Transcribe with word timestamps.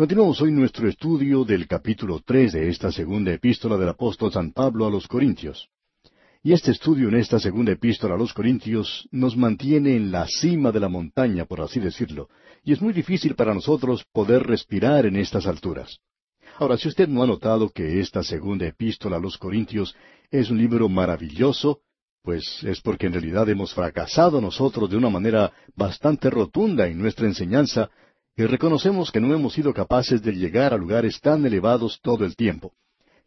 Continuamos 0.00 0.40
hoy 0.40 0.50
nuestro 0.50 0.88
estudio 0.88 1.44
del 1.44 1.68
capítulo 1.68 2.22
tres 2.24 2.52
de 2.54 2.70
esta 2.70 2.90
segunda 2.90 3.34
epístola 3.34 3.76
del 3.76 3.90
apóstol 3.90 4.32
San 4.32 4.50
Pablo 4.50 4.86
a 4.86 4.90
los 4.90 5.06
Corintios. 5.06 5.68
Y 6.42 6.54
este 6.54 6.70
estudio 6.70 7.10
en 7.10 7.16
esta 7.16 7.38
segunda 7.38 7.72
epístola 7.72 8.14
a 8.14 8.16
los 8.16 8.32
Corintios 8.32 9.06
nos 9.10 9.36
mantiene 9.36 9.96
en 9.96 10.10
la 10.10 10.26
cima 10.26 10.72
de 10.72 10.80
la 10.80 10.88
montaña, 10.88 11.44
por 11.44 11.60
así 11.60 11.80
decirlo, 11.80 12.30
y 12.64 12.72
es 12.72 12.80
muy 12.80 12.94
difícil 12.94 13.34
para 13.34 13.52
nosotros 13.52 14.06
poder 14.10 14.44
respirar 14.44 15.04
en 15.04 15.16
estas 15.16 15.46
alturas. 15.46 15.98
Ahora, 16.56 16.78
si 16.78 16.88
usted 16.88 17.06
no 17.06 17.22
ha 17.22 17.26
notado 17.26 17.68
que 17.68 18.00
esta 18.00 18.22
segunda 18.22 18.66
epístola 18.66 19.18
a 19.18 19.20
los 19.20 19.36
Corintios 19.36 19.94
es 20.30 20.48
un 20.48 20.56
libro 20.56 20.88
maravilloso, 20.88 21.80
pues 22.22 22.62
es 22.62 22.80
porque 22.80 23.06
en 23.06 23.12
realidad 23.12 23.50
hemos 23.50 23.74
fracasado 23.74 24.40
nosotros 24.40 24.88
de 24.88 24.96
una 24.96 25.10
manera 25.10 25.52
bastante 25.76 26.30
rotunda 26.30 26.86
en 26.86 26.98
nuestra 26.98 27.26
enseñanza 27.26 27.90
y 28.36 28.44
reconocemos 28.44 29.10
que 29.10 29.20
no 29.20 29.34
hemos 29.34 29.54
sido 29.54 29.72
capaces 29.72 30.22
de 30.22 30.32
llegar 30.32 30.72
a 30.72 30.78
lugares 30.78 31.20
tan 31.20 31.44
elevados 31.44 32.00
todo 32.02 32.24
el 32.24 32.36
tiempo. 32.36 32.72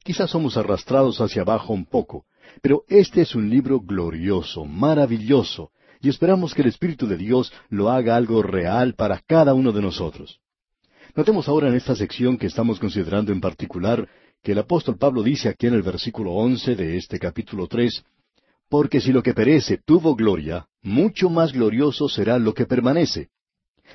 Quizás 0.04 0.32
somos 0.32 0.58
arrastrados 0.58 1.22
hacia 1.22 1.44
abajo 1.44 1.74
un 1.74 1.86
poco, 1.86 2.26
pero 2.62 2.84
este 2.88 3.22
es 3.22 3.36
un 3.36 3.50
libro 3.50 3.80
glorioso, 3.80 4.66
maravilloso, 4.66 5.72
y 6.02 6.10
esperamos 6.10 6.54
que 6.54 6.62
el 6.62 6.68
Espíritu 6.68 7.08
de 7.08 7.16
Dios 7.16 7.54
lo 7.70 7.90
haga 7.90 8.18
algo 8.18 8.44
real 8.44 8.96
para 8.96 9.20
cada 9.20 9.54
uno 9.54 9.72
de 9.72 9.82
nosotros. 9.82 10.42
Notemos 11.16 11.48
ahora 11.48 11.70
en 11.70 11.76
esta 11.76 11.96
sección 11.96 12.38
que 12.38 12.48
estamos 12.48 12.80
considerando 12.80 13.32
en 13.32 13.40
particular 13.40 14.10
que 14.42 14.52
el 14.52 14.60
apóstol 14.60 14.98
Pablo 14.98 15.24
dice 15.24 15.48
aquí 15.48 15.68
en 15.68 15.76
el 15.76 15.84
versículo 15.84 16.32
once 16.32 16.76
de 16.76 16.98
este 16.98 17.18
capítulo 17.20 17.68
tres, 17.68 18.04
porque 18.68 19.00
si 19.00 19.14
lo 19.14 19.24
que 19.24 19.34
perece 19.34 19.78
tuvo 19.78 20.16
gloria, 20.16 20.68
mucho 20.82 21.30
más 21.30 21.54
glorioso 21.54 22.10
será 22.10 22.40
lo 22.40 22.54
que 22.54 22.66
permanece. 22.66 23.30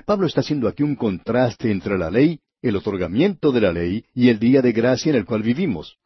Pablo 0.04 0.26
está 0.26 0.40
haciendo 0.40 0.68
aquí 0.68 0.82
un 0.82 0.96
contraste 0.96 1.70
entre 1.70 1.98
la 1.98 2.10
ley, 2.10 2.40
el 2.62 2.76
otorgamiento 2.76 3.52
de 3.52 3.60
la 3.60 3.72
ley 3.72 4.04
y 4.14 4.28
el 4.28 4.38
día 4.38 4.62
de 4.62 4.72
gracia 4.72 5.10
en 5.10 5.16
el 5.16 5.24
cual 5.24 5.42
vivimos. 5.42 5.96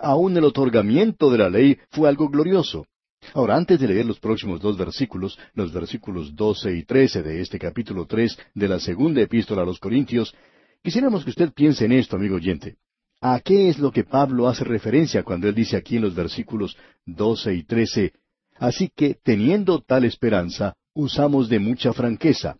Aún 0.00 0.36
el 0.36 0.44
otorgamiento 0.44 1.30
de 1.30 1.38
la 1.38 1.50
ley 1.50 1.78
fue 1.90 2.08
algo 2.08 2.28
glorioso. 2.28 2.86
Ahora, 3.34 3.56
antes 3.56 3.78
de 3.78 3.88
leer 3.88 4.06
los 4.06 4.18
próximos 4.18 4.60
dos 4.60 4.78
versículos, 4.78 5.38
los 5.54 5.72
versículos 5.72 6.34
doce 6.34 6.74
y 6.74 6.84
trece 6.84 7.22
de 7.22 7.40
este 7.40 7.58
capítulo 7.58 8.06
tres 8.06 8.38
de 8.54 8.68
la 8.68 8.80
segunda 8.80 9.20
epístola 9.20 9.62
a 9.62 9.66
los 9.66 9.78
Corintios, 9.78 10.34
quisiéramos 10.82 11.24
que 11.24 11.30
usted 11.30 11.52
piense 11.52 11.84
en 11.84 11.92
esto, 11.92 12.16
amigo 12.16 12.36
oyente. 12.36 12.76
¿A 13.20 13.40
qué 13.40 13.68
es 13.68 13.78
lo 13.78 13.92
que 13.92 14.04
Pablo 14.04 14.48
hace 14.48 14.64
referencia 14.64 15.22
cuando 15.22 15.48
él 15.48 15.54
dice 15.54 15.76
aquí 15.76 15.96
en 15.96 16.02
los 16.02 16.14
versículos 16.14 16.76
doce 17.04 17.54
y 17.54 17.64
trece? 17.64 18.12
Así 18.56 18.90
que, 18.94 19.14
teniendo 19.22 19.80
tal 19.80 20.04
esperanza, 20.04 20.74
usamos 20.94 21.48
de 21.50 21.58
mucha 21.58 21.92
franqueza, 21.92 22.56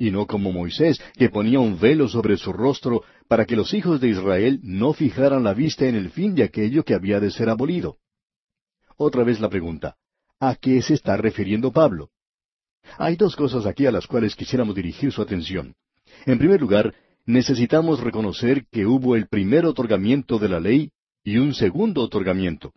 y 0.00 0.10
no 0.10 0.26
como 0.26 0.50
Moisés, 0.50 0.98
que 1.12 1.28
ponía 1.28 1.60
un 1.60 1.78
velo 1.78 2.08
sobre 2.08 2.38
su 2.38 2.54
rostro 2.54 3.04
para 3.28 3.44
que 3.44 3.54
los 3.54 3.74
hijos 3.74 4.00
de 4.00 4.08
Israel 4.08 4.58
no 4.62 4.94
fijaran 4.94 5.44
la 5.44 5.52
vista 5.52 5.86
en 5.86 5.94
el 5.94 6.08
fin 6.08 6.34
de 6.34 6.42
aquello 6.42 6.84
que 6.84 6.94
había 6.94 7.20
de 7.20 7.30
ser 7.30 7.50
abolido. 7.50 7.98
Otra 8.96 9.24
vez 9.24 9.40
la 9.40 9.50
pregunta, 9.50 9.96
¿a 10.40 10.56
qué 10.56 10.80
se 10.80 10.94
está 10.94 11.18
refiriendo 11.18 11.70
Pablo? 11.70 12.08
Hay 12.96 13.16
dos 13.16 13.36
cosas 13.36 13.66
aquí 13.66 13.84
a 13.84 13.92
las 13.92 14.06
cuales 14.06 14.34
quisiéramos 14.34 14.74
dirigir 14.74 15.12
su 15.12 15.20
atención. 15.20 15.74
En 16.24 16.38
primer 16.38 16.62
lugar, 16.62 16.94
necesitamos 17.26 18.00
reconocer 18.00 18.64
que 18.72 18.86
hubo 18.86 19.16
el 19.16 19.28
primer 19.28 19.66
otorgamiento 19.66 20.38
de 20.38 20.48
la 20.48 20.60
ley 20.60 20.92
y 21.22 21.36
un 21.36 21.52
segundo 21.52 22.00
otorgamiento. 22.00 22.72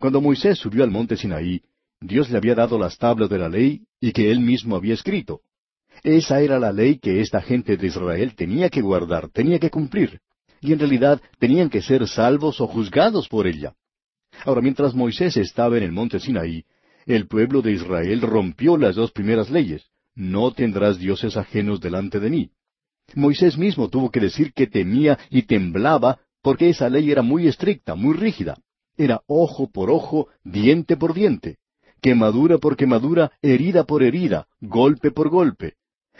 Cuando 0.00 0.20
Moisés 0.20 0.58
subió 0.58 0.82
al 0.82 0.90
monte 0.90 1.16
Sinaí, 1.16 1.62
Dios 2.00 2.30
le 2.30 2.36
había 2.36 2.56
dado 2.56 2.80
las 2.80 2.98
tablas 2.98 3.30
de 3.30 3.38
la 3.38 3.48
ley 3.48 3.84
y 4.00 4.10
que 4.10 4.32
él 4.32 4.40
mismo 4.40 4.74
había 4.74 4.94
escrito. 4.94 5.42
Esa 6.02 6.40
era 6.40 6.58
la 6.58 6.72
ley 6.72 6.98
que 6.98 7.20
esta 7.20 7.40
gente 7.40 7.76
de 7.76 7.86
Israel 7.86 8.34
tenía 8.34 8.70
que 8.70 8.80
guardar, 8.80 9.28
tenía 9.30 9.58
que 9.58 9.70
cumplir. 9.70 10.20
Y 10.60 10.72
en 10.72 10.78
realidad 10.78 11.20
tenían 11.38 11.70
que 11.70 11.82
ser 11.82 12.06
salvos 12.08 12.60
o 12.60 12.66
juzgados 12.66 13.28
por 13.28 13.46
ella. 13.46 13.74
Ahora, 14.44 14.60
mientras 14.60 14.94
Moisés 14.94 15.36
estaba 15.36 15.76
en 15.76 15.84
el 15.84 15.92
monte 15.92 16.20
Sinaí, 16.20 16.64
el 17.06 17.26
pueblo 17.26 17.62
de 17.62 17.72
Israel 17.72 18.20
rompió 18.20 18.76
las 18.76 18.96
dos 18.96 19.12
primeras 19.12 19.50
leyes. 19.50 19.86
No 20.14 20.52
tendrás 20.52 20.98
dioses 20.98 21.36
ajenos 21.36 21.80
delante 21.80 22.20
de 22.20 22.30
mí. 22.30 22.50
Moisés 23.14 23.56
mismo 23.56 23.88
tuvo 23.88 24.10
que 24.10 24.20
decir 24.20 24.52
que 24.52 24.66
temía 24.66 25.18
y 25.30 25.42
temblaba 25.42 26.18
porque 26.42 26.68
esa 26.68 26.88
ley 26.88 27.10
era 27.10 27.22
muy 27.22 27.46
estricta, 27.46 27.94
muy 27.94 28.14
rígida. 28.14 28.58
Era 28.96 29.22
ojo 29.26 29.70
por 29.70 29.90
ojo, 29.90 30.28
diente 30.44 30.96
por 30.96 31.14
diente, 31.14 31.58
quemadura 32.00 32.58
por 32.58 32.76
quemadura, 32.76 33.32
herida 33.42 33.84
por 33.84 34.02
herida, 34.02 34.48
golpe 34.60 35.10
por 35.10 35.28
golpe. 35.30 35.74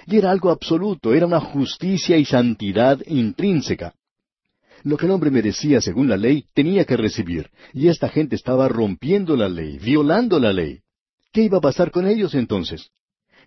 Y 0.07 0.17
era 0.17 0.31
algo 0.31 0.51
absoluto, 0.51 1.15
era 1.15 1.27
una 1.27 1.41
justicia 1.41 2.17
y 2.17 2.25
santidad 2.25 3.01
intrínseca. 3.07 3.95
Lo 4.85 4.97
que 4.97 5.07
el 5.07 5.13
hombre 5.13 5.31
merecía 5.31 5.81
según 5.81 6.09
la 6.09 6.17
ley 6.17 6.47
tenía 6.55 6.85
que 6.85 6.97
recibir, 6.97 7.51
y 7.73 7.89
esta 7.89 8.09
gente 8.09 8.37
estaba 8.37 8.69
rompiendo 8.69 9.37
la 9.37 9.49
ley, 9.49 9.79
violando 9.79 10.39
la 10.39 10.53
ley. 10.53 10.81
¿Qué 11.33 11.43
iba 11.43 11.59
a 11.59 11.63
pasar 11.63 11.91
con 11.91 12.07
ellos 12.07 12.35
entonces? 12.35 12.91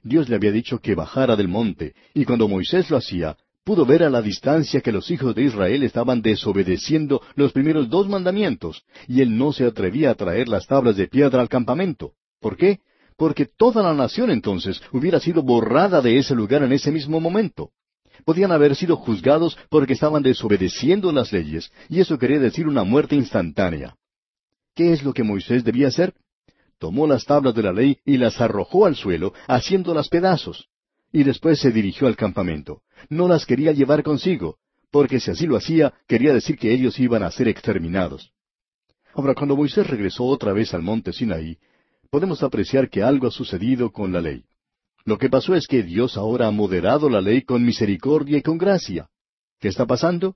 Dios 0.04 0.30
le 0.30 0.36
había 0.36 0.52
dicho 0.52 0.80
que 0.80 0.96
bajara 0.96 1.36
del 1.36 1.48
monte, 1.48 1.94
y 2.14 2.26
cuando 2.26 2.48
Moisés 2.48 2.90
lo 2.90 2.98
hacía, 2.98 3.38
pudo 3.64 3.86
ver 3.86 4.04
a 4.04 4.10
la 4.10 4.22
distancia 4.22 4.82
que 4.82 4.92
los 4.92 5.10
hijos 5.12 5.36
de 5.36 5.44
Israel 5.44 5.84
estaban 5.84 6.22
desobedeciendo 6.22 7.22
los 7.36 7.54
primeros 7.54 7.90
dos 7.90 8.10
mandamientos, 8.10 8.84
y 9.08 9.22
él 9.22 9.38
no 9.38 9.54
se 9.54 9.66
atrevía 9.66 10.12
a 10.12 10.16
traer 10.16 10.48
las 10.48 10.68
tablas 10.68 10.98
de 10.98 11.08
piedra 11.08 11.42
al 11.42 11.50
campamento. 11.50 12.14
¿Por 12.40 12.58
qué? 12.58 12.80
Porque 13.18 13.46
toda 13.46 13.84
la 13.84 13.94
nación 13.94 14.32
entonces 14.32 14.82
hubiera 14.92 15.20
sido 15.20 15.44
borrada 15.44 16.02
de 16.02 16.18
ese 16.18 16.36
lugar 16.36 16.64
en 16.64 16.72
ese 16.72 16.92
mismo 16.92 17.20
momento. 17.20 17.72
Podían 18.26 18.52
haber 18.52 18.76
sido 18.76 18.98
juzgados 18.98 19.58
porque 19.70 19.94
estaban 19.94 20.24
desobedeciendo 20.24 21.12
las 21.12 21.32
leyes, 21.32 21.72
y 21.90 22.00
eso 22.00 22.18
quería 22.18 22.40
decir 22.40 22.68
una 22.68 22.84
muerte 22.84 23.16
instantánea. 23.16 23.96
¿Qué 24.76 24.94
es 24.94 25.04
lo 25.04 25.14
que 25.14 25.24
Moisés 25.24 25.64
debía 25.64 25.88
hacer? 25.88 26.14
Tomó 26.80 27.06
las 27.06 27.26
tablas 27.26 27.54
de 27.54 27.64
la 27.64 27.74
ley 27.74 28.00
y 28.06 28.18
las 28.18 28.42
arrojó 28.42 28.86
al 28.86 28.96
suelo, 28.96 29.34
haciéndolas 29.48 30.10
pedazos. 30.10 30.68
Y 31.12 31.24
después 31.24 31.60
se 31.60 31.72
dirigió 31.72 32.08
al 32.08 32.16
campamento. 32.16 32.82
No 33.10 33.28
las 33.28 33.46
quería 33.46 33.72
llevar 33.72 34.02
consigo, 34.02 34.58
porque 34.92 35.20
si 35.20 35.32
así 35.32 35.46
lo 35.46 35.58
hacía, 35.58 35.94
quería 36.08 36.34
decir 36.34 36.58
que 36.58 36.74
ellos 36.74 37.00
iban 37.00 37.24
a 37.24 37.32
ser 37.32 37.48
exterminados. 37.48 38.32
Ahora, 39.14 39.36
cuando 39.36 39.56
Moisés 39.56 39.88
regresó 39.88 40.26
otra 40.26 40.54
vez 40.54 40.74
al 40.74 40.82
monte 40.82 41.12
Sinaí, 41.12 41.58
podemos 42.12 42.44
apreciar 42.44 42.90
que 42.90 43.02
algo 43.02 43.28
ha 43.28 43.32
sucedido 43.32 43.92
con 43.92 44.12
la 44.12 44.22
ley. 44.22 44.44
Lo 45.06 45.18
que 45.18 45.30
pasó 45.30 45.56
es 45.56 45.66
que 45.66 45.82
Dios 45.82 46.18
ahora 46.18 46.48
ha 46.48 46.52
moderado 46.52 47.10
la 47.10 47.22
ley 47.22 47.42
con 47.42 47.66
misericordia 47.66 48.38
y 48.38 48.42
con 48.42 48.58
gracia. 48.58 49.08
¿Qué 49.60 49.70
está 49.70 49.86
pasando? 49.88 50.36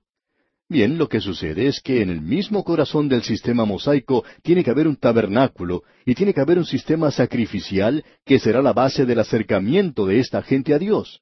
Bien, 0.68 0.98
lo 0.98 1.08
que 1.08 1.20
sucede 1.20 1.68
es 1.68 1.80
que 1.80 2.02
en 2.02 2.10
el 2.10 2.20
mismo 2.20 2.64
corazón 2.64 3.08
del 3.08 3.22
sistema 3.22 3.64
mosaico 3.64 4.24
tiene 4.42 4.64
que 4.64 4.70
haber 4.70 4.88
un 4.88 4.96
tabernáculo 4.96 5.84
y 6.04 6.14
tiene 6.14 6.34
que 6.34 6.40
haber 6.40 6.58
un 6.58 6.64
sistema 6.64 7.12
sacrificial 7.12 8.04
que 8.24 8.40
será 8.40 8.62
la 8.62 8.72
base 8.72 9.04
del 9.04 9.20
acercamiento 9.20 10.06
de 10.06 10.18
esta 10.18 10.42
gente 10.42 10.74
a 10.74 10.78
Dios. 10.78 11.20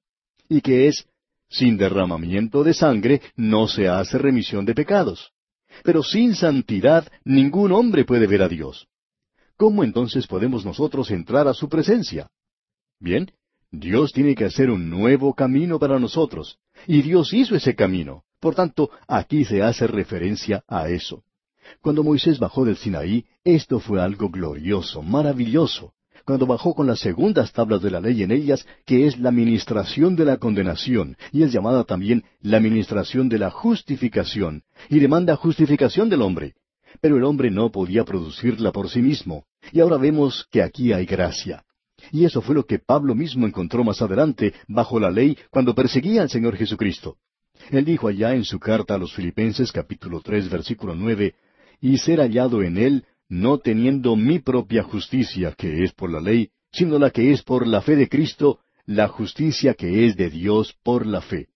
Y 0.48 0.62
que 0.62 0.86
es, 0.86 1.06
sin 1.50 1.76
derramamiento 1.76 2.64
de 2.64 2.72
sangre 2.72 3.20
no 3.36 3.68
se 3.68 3.88
hace 3.88 4.16
remisión 4.16 4.64
de 4.64 4.74
pecados. 4.74 5.32
Pero 5.82 6.02
sin 6.02 6.34
santidad 6.34 7.06
ningún 7.24 7.72
hombre 7.72 8.04
puede 8.04 8.26
ver 8.26 8.42
a 8.42 8.48
Dios. 8.48 8.86
¿Cómo 9.56 9.84
entonces 9.84 10.26
podemos 10.26 10.64
nosotros 10.64 11.10
entrar 11.10 11.48
a 11.48 11.54
su 11.54 11.68
presencia? 11.68 12.28
Bien, 13.00 13.30
Dios 13.70 14.12
tiene 14.12 14.34
que 14.34 14.44
hacer 14.44 14.70
un 14.70 14.88
nuevo 14.88 15.34
camino 15.34 15.78
para 15.78 15.98
nosotros, 15.98 16.58
y 16.86 17.02
Dios 17.02 17.32
hizo 17.32 17.56
ese 17.56 17.74
camino. 17.74 18.24
Por 18.40 18.54
tanto, 18.54 18.90
aquí 19.08 19.44
se 19.44 19.62
hace 19.62 19.86
referencia 19.86 20.62
a 20.68 20.88
eso. 20.88 21.24
Cuando 21.80 22.04
Moisés 22.04 22.38
bajó 22.38 22.64
del 22.64 22.76
Sinaí, 22.76 23.24
esto 23.42 23.80
fue 23.80 24.00
algo 24.00 24.28
glorioso, 24.28 25.02
maravilloso. 25.02 25.94
Cuando 26.24 26.46
bajó 26.46 26.74
con 26.74 26.86
las 26.86 27.00
segundas 27.00 27.52
tablas 27.52 27.82
de 27.82 27.90
la 27.90 28.00
ley 28.00 28.22
en 28.22 28.30
ellas, 28.30 28.66
que 28.86 29.06
es 29.06 29.18
la 29.18 29.30
ministración 29.30 30.14
de 30.16 30.24
la 30.24 30.36
condenación, 30.36 31.16
y 31.32 31.42
es 31.42 31.52
llamada 31.52 31.84
también 31.84 32.24
la 32.40 32.60
ministración 32.60 33.28
de 33.28 33.38
la 33.38 33.50
justificación, 33.50 34.62
y 34.88 35.00
demanda 35.00 35.36
justificación 35.36 36.08
del 36.08 36.22
hombre 36.22 36.54
pero 37.00 37.16
el 37.16 37.24
hombre 37.24 37.50
no 37.50 37.70
podía 37.70 38.04
producirla 38.04 38.72
por 38.72 38.88
sí 38.88 39.02
mismo. 39.02 39.44
Y 39.72 39.80
ahora 39.80 39.96
vemos 39.96 40.46
que 40.50 40.62
aquí 40.62 40.92
hay 40.92 41.06
gracia. 41.06 41.64
Y 42.10 42.24
eso 42.24 42.42
fue 42.42 42.54
lo 42.54 42.64
que 42.64 42.78
Pablo 42.78 43.14
mismo 43.14 43.46
encontró 43.46 43.84
más 43.84 44.02
adelante 44.02 44.52
bajo 44.68 45.00
la 45.00 45.10
ley 45.10 45.36
cuando 45.50 45.74
perseguía 45.74 46.22
al 46.22 46.30
Señor 46.30 46.56
Jesucristo. 46.56 47.16
Él 47.70 47.84
dijo 47.84 48.08
allá 48.08 48.34
en 48.34 48.44
su 48.44 48.58
carta 48.58 48.94
a 48.94 48.98
los 48.98 49.14
Filipenses 49.14 49.72
capítulo 49.72 50.20
tres 50.20 50.50
versículo 50.50 50.94
nueve, 50.94 51.34
y 51.80 51.98
ser 51.98 52.20
hallado 52.20 52.62
en 52.62 52.76
él, 52.76 53.04
no 53.28 53.58
teniendo 53.58 54.16
mi 54.16 54.38
propia 54.38 54.82
justicia, 54.82 55.54
que 55.56 55.82
es 55.82 55.92
por 55.92 56.10
la 56.10 56.20
ley, 56.20 56.50
sino 56.72 56.98
la 56.98 57.10
que 57.10 57.32
es 57.32 57.42
por 57.42 57.66
la 57.66 57.80
fe 57.80 57.96
de 57.96 58.08
Cristo, 58.08 58.60
la 58.86 59.08
justicia 59.08 59.74
que 59.74 60.06
es 60.06 60.16
de 60.16 60.30
Dios 60.30 60.76
por 60.82 61.06
la 61.06 61.20
fe. 61.20 61.48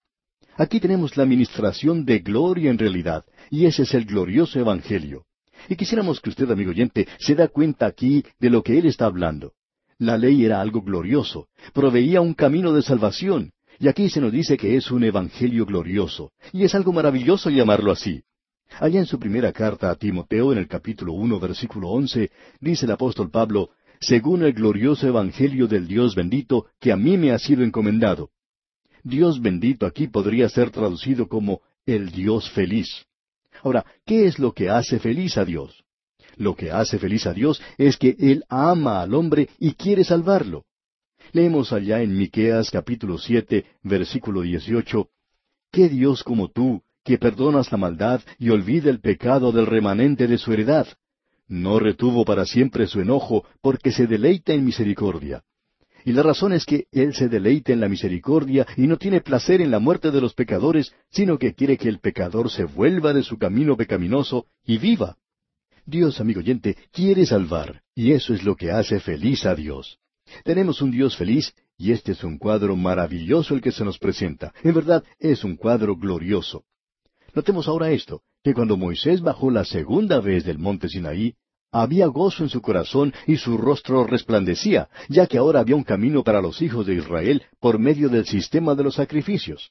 Aquí 0.57 0.81
tenemos 0.81 1.17
la 1.17 1.25
ministración 1.25 2.05
de 2.05 2.21
gloria 2.21 2.71
en 2.71 2.79
realidad, 2.79 3.25
y 3.51 3.67
ese 3.67 3.83
es 3.83 3.95
el 3.95 4.07
glorioso 4.07 4.59
Evangelio. 4.59 5.25
Y 5.69 5.77
quisiéramos 5.77 6.21
que 6.21 6.31
usted, 6.31 6.51
amigo 6.51 6.71
oyente, 6.71 7.07
se 7.19 7.35
da 7.35 7.49
cuenta 7.49 7.87
aquí 7.87 8.25
de 8.39 8.51
lo 8.51 8.63
que 8.63 8.79
él 8.79 8.87
está 8.87 9.07
hablando. 9.07 9.53
La 9.99 10.17
ley 10.17 10.45
era 10.45 10.61
algo 10.61 10.83
glorioso, 10.83 11.49
proveía 11.73 12.21
un 12.21 12.35
camino 12.35 12.73
de 12.73 12.83
salvación, 12.83 13.53
Y 13.81 13.87
aquí 13.87 14.09
se 14.11 14.21
nos 14.21 14.33
dice 14.33 14.57
que 14.57 14.77
es 14.77 14.91
un 14.91 15.05
evangelio 15.05 15.65
glorioso, 15.65 16.33
y 16.53 16.65
es 16.65 16.75
algo 16.75 16.93
maravilloso 16.93 17.49
llamarlo 17.49 17.93
así. 17.93 18.23
Allá 18.81 18.99
en 18.99 19.07
su 19.07 19.19
primera 19.19 19.53
carta 19.53 19.91
a 19.91 19.95
Timoteo, 19.95 20.53
en 20.53 20.59
el 20.59 20.67
capítulo 20.67 21.13
uno, 21.13 21.39
versículo 21.39 21.89
once, 21.89 22.31
dice 22.61 22.87
el 22.87 22.93
apóstol 22.93 23.31
Pablo, 23.31 23.71
según 24.01 24.43
el 24.43 24.53
glorioso 24.53 25.07
evangelio 25.07 25.67
del 25.67 25.87
Dios 25.87 26.15
bendito 26.15 26.67
que 26.81 26.93
a 26.93 26.97
mí 26.97 27.17
me 27.17 27.33
ha 27.33 27.39
sido 27.39 27.63
encomendado. 27.63 28.31
Dios 29.03 29.41
bendito 29.41 29.87
aquí 29.87 30.09
podría 30.09 30.49
ser 30.49 30.71
traducido 30.71 31.29
como 31.29 31.63
el 31.87 32.11
Dios 32.11 32.51
feliz. 32.51 33.07
Ahora, 33.63 33.85
¿qué 34.07 34.27
es 34.27 34.39
lo 34.39 34.53
que 34.53 34.71
hace 34.71 34.99
feliz 34.99 35.37
a 35.37 35.45
Dios? 35.45 35.85
Lo 36.37 36.55
que 36.55 36.71
hace 36.71 36.99
feliz 36.99 37.27
a 37.27 37.33
Dios 37.33 37.61
es 37.77 37.97
que 37.97 38.17
Él 38.19 38.45
ama 38.49 39.03
al 39.03 39.15
hombre 39.15 39.49
y 39.59 39.75
quiere 39.75 40.05
salvarlo. 40.05 40.65
Leemos 41.33 41.73
allá 41.73 42.01
en 42.01 42.17
Miqueas 42.17 42.71
capítulo 42.71 43.19
siete, 43.19 43.67
versículo 43.83 44.43
dieciocho, 44.43 45.09
¿Qué 45.71 45.89
Dios 45.89 46.23
como 46.23 46.49
tú, 46.49 46.83
que 47.05 47.19
perdonas 47.19 47.71
la 47.71 47.79
maldad 47.79 48.23
y 48.39 48.51
olvida 48.51 48.91
el 48.91 49.01
pecado 49.01 49.53
del 49.53 49.67
remanente 49.67 50.27
de 50.27 50.39
su 50.39 50.53
heredad? 50.53 50.87
No 51.47 51.79
retuvo 51.79 52.25
para 52.25 52.45
siempre 52.45 52.87
su 52.87 53.01
enojo, 53.01 53.45
porque 53.61 53.93
se 53.93 54.07
deleita 54.07 54.53
en 54.53 54.65
misericordia. 54.65 55.43
Y 56.09 56.13
la 56.13 56.23
razón 56.23 56.55
es 56.55 56.65
que 56.65 56.87
Él 56.91 57.13
se 57.13 57.29
deleita 57.29 57.71
en 57.71 57.81
la 57.81 57.89
misericordia 57.91 58.67
y 58.79 58.87
no 58.87 58.97
tiene 58.97 59.21
placer 59.21 59.61
en 59.61 59.71
la 59.71 59.79
muerte 59.79 60.11
de 60.11 60.23
los 60.23 60.33
pecadores, 60.33 60.95
sino 61.11 61.39
que 61.39 61.53
quiere 61.53 61.77
que 61.77 61.91
el 61.91 61.99
pecador 62.01 62.51
se 62.51 62.65
vuelva 62.65 63.13
de 63.13 63.23
su 63.23 63.37
camino 63.37 63.77
pecaminoso 63.77 64.47
y 64.65 64.79
viva. 64.79 65.19
Dios, 65.85 66.19
amigo 66.19 66.41
oyente, 66.41 66.79
quiere 66.93 67.27
salvar, 67.27 67.83
y 67.95 68.13
eso 68.13 68.33
es 68.33 68.43
lo 68.43 68.57
que 68.57 68.71
hace 68.71 69.01
feliz 69.01 69.45
a 69.45 69.55
Dios. 69.55 69.99
Tenemos 70.45 70.81
un 70.81 70.93
Dios 70.93 71.15
feliz, 71.15 71.53
y 71.77 71.93
este 71.93 72.13
es 72.13 72.25
un 72.25 72.39
cuadro 72.39 72.75
maravilloso 72.75 73.55
el 73.55 73.61
que 73.61 73.71
se 73.71 73.85
nos 73.85 73.99
presenta. 73.99 74.55
En 74.63 74.73
verdad, 74.73 75.05
es 75.19 75.45
un 75.45 75.57
cuadro 75.57 75.95
glorioso. 75.95 76.65
Notemos 77.35 77.69
ahora 77.69 77.91
esto, 77.91 78.23
que 78.43 78.55
cuando 78.55 78.79
Moisés 78.79 79.21
bajó 79.21 79.51
la 79.51 79.67
segunda 79.67 80.21
vez 80.21 80.47
del 80.47 80.59
monte 80.59 80.89
Sinaí, 80.89 81.35
había 81.71 82.07
gozo 82.07 82.43
en 82.43 82.49
su 82.49 82.63
corazón 82.63 83.13
y 83.27 83.37
su 83.37 83.59
rostro 83.59 84.05
resplandecía, 84.05 84.89
ya 85.09 85.27
que 85.27 85.39
ahora 85.39 85.61
había 85.61 85.77
un 85.77 85.85
camino 85.85 86.23
para 86.25 86.41
los 86.41 86.63
hijos 86.63 86.87
de 86.87 86.95
Israel 86.95 87.43
por 87.61 87.79
medio 87.79 88.09
del 88.09 88.27
sistema 88.27 88.75
de 88.75 88.85
los 88.85 88.95
sacrificios. 88.95 89.71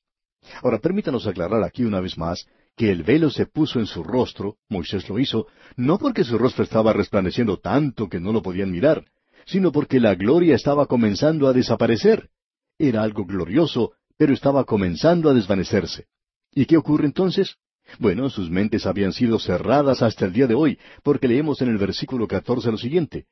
Ahora 0.61 0.79
permítanos 0.79 1.27
aclarar 1.27 1.63
aquí 1.63 1.83
una 1.83 1.99
vez 1.99 2.17
más 2.17 2.47
que 2.75 2.91
el 2.91 3.03
velo 3.03 3.31
se 3.31 3.47
puso 3.47 3.79
en 3.79 3.87
su 3.87 4.03
rostro, 4.03 4.57
Moisés 4.69 5.09
lo 5.09 5.17
hizo, 5.17 5.47
no 5.75 5.97
porque 5.97 6.23
su 6.23 6.37
rostro 6.37 6.63
estaba 6.63 6.93
resplandeciendo 6.93 7.57
tanto 7.57 8.07
que 8.07 8.19
no 8.19 8.31
lo 8.31 8.43
podían 8.43 8.71
mirar, 8.71 9.05
sino 9.47 9.71
porque 9.71 9.99
la 9.99 10.13
gloria 10.13 10.55
estaba 10.55 10.85
comenzando 10.85 11.47
a 11.47 11.53
desaparecer. 11.53 12.29
Era 12.77 13.01
algo 13.01 13.25
glorioso, 13.25 13.93
pero 14.15 14.31
estaba 14.31 14.63
comenzando 14.65 15.29
a 15.29 15.33
desvanecerse. 15.33 16.05
¿Y 16.53 16.65
qué 16.65 16.77
ocurre 16.77 17.07
entonces? 17.07 17.57
Bueno, 17.99 18.29
sus 18.29 18.49
mentes 18.49 18.85
habían 18.85 19.13
sido 19.13 19.39
cerradas 19.39 20.01
hasta 20.01 20.25
el 20.25 20.33
día 20.33 20.47
de 20.47 20.55
hoy, 20.55 20.77
porque 21.03 21.27
leemos 21.27 21.61
en 21.61 21.69
el 21.69 21.77
versículo 21.77 22.27
catorce 22.27 22.71
lo 22.71 22.77
siguiente. 22.77 23.25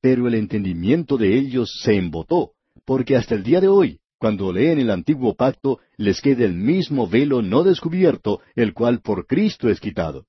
Pero 0.00 0.28
el 0.28 0.34
entendimiento 0.34 1.16
de 1.16 1.36
ellos 1.36 1.80
se 1.82 1.94
embotó, 1.94 2.52
porque 2.84 3.16
hasta 3.16 3.34
el 3.34 3.42
día 3.42 3.60
de 3.60 3.68
hoy 3.68 4.00
cuando 4.18 4.52
leen 4.52 4.80
el 4.80 4.90
antiguo 4.90 5.34
pacto, 5.34 5.78
les 5.96 6.20
queda 6.20 6.44
el 6.44 6.54
mismo 6.54 7.06
velo 7.06 7.40
no 7.40 7.62
descubierto, 7.62 8.40
el 8.56 8.74
cual 8.74 9.00
por 9.00 9.26
Cristo 9.26 9.68
es 9.68 9.78
quitado. 9.80 10.26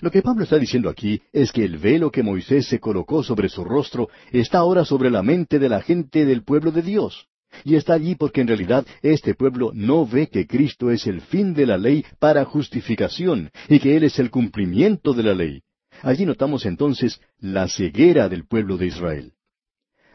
Lo 0.00 0.10
que 0.10 0.22
Pablo 0.22 0.44
está 0.44 0.58
diciendo 0.58 0.88
aquí 0.88 1.20
es 1.32 1.52
que 1.52 1.64
el 1.64 1.76
velo 1.76 2.10
que 2.10 2.22
Moisés 2.22 2.66
se 2.66 2.80
colocó 2.80 3.22
sobre 3.22 3.50
su 3.50 3.64
rostro 3.64 4.08
está 4.32 4.58
ahora 4.58 4.84
sobre 4.84 5.10
la 5.10 5.22
mente 5.22 5.58
de 5.58 5.68
la 5.68 5.82
gente 5.82 6.24
del 6.24 6.42
pueblo 6.42 6.72
de 6.72 6.82
Dios. 6.82 7.28
Y 7.64 7.76
está 7.76 7.94
allí 7.94 8.14
porque 8.14 8.40
en 8.40 8.48
realidad 8.48 8.86
este 9.02 9.34
pueblo 9.34 9.70
no 9.74 10.06
ve 10.06 10.28
que 10.28 10.46
Cristo 10.46 10.90
es 10.90 11.06
el 11.06 11.20
fin 11.20 11.54
de 11.54 11.66
la 11.66 11.78
ley 11.78 12.04
para 12.18 12.44
justificación 12.44 13.50
y 13.68 13.78
que 13.78 13.96
Él 13.96 14.04
es 14.04 14.18
el 14.18 14.30
cumplimiento 14.30 15.12
de 15.12 15.22
la 15.22 15.34
ley. 15.34 15.62
Allí 16.02 16.26
notamos 16.26 16.66
entonces 16.66 17.20
la 17.38 17.68
ceguera 17.68 18.28
del 18.28 18.46
pueblo 18.46 18.76
de 18.76 18.86
Israel. 18.86 19.32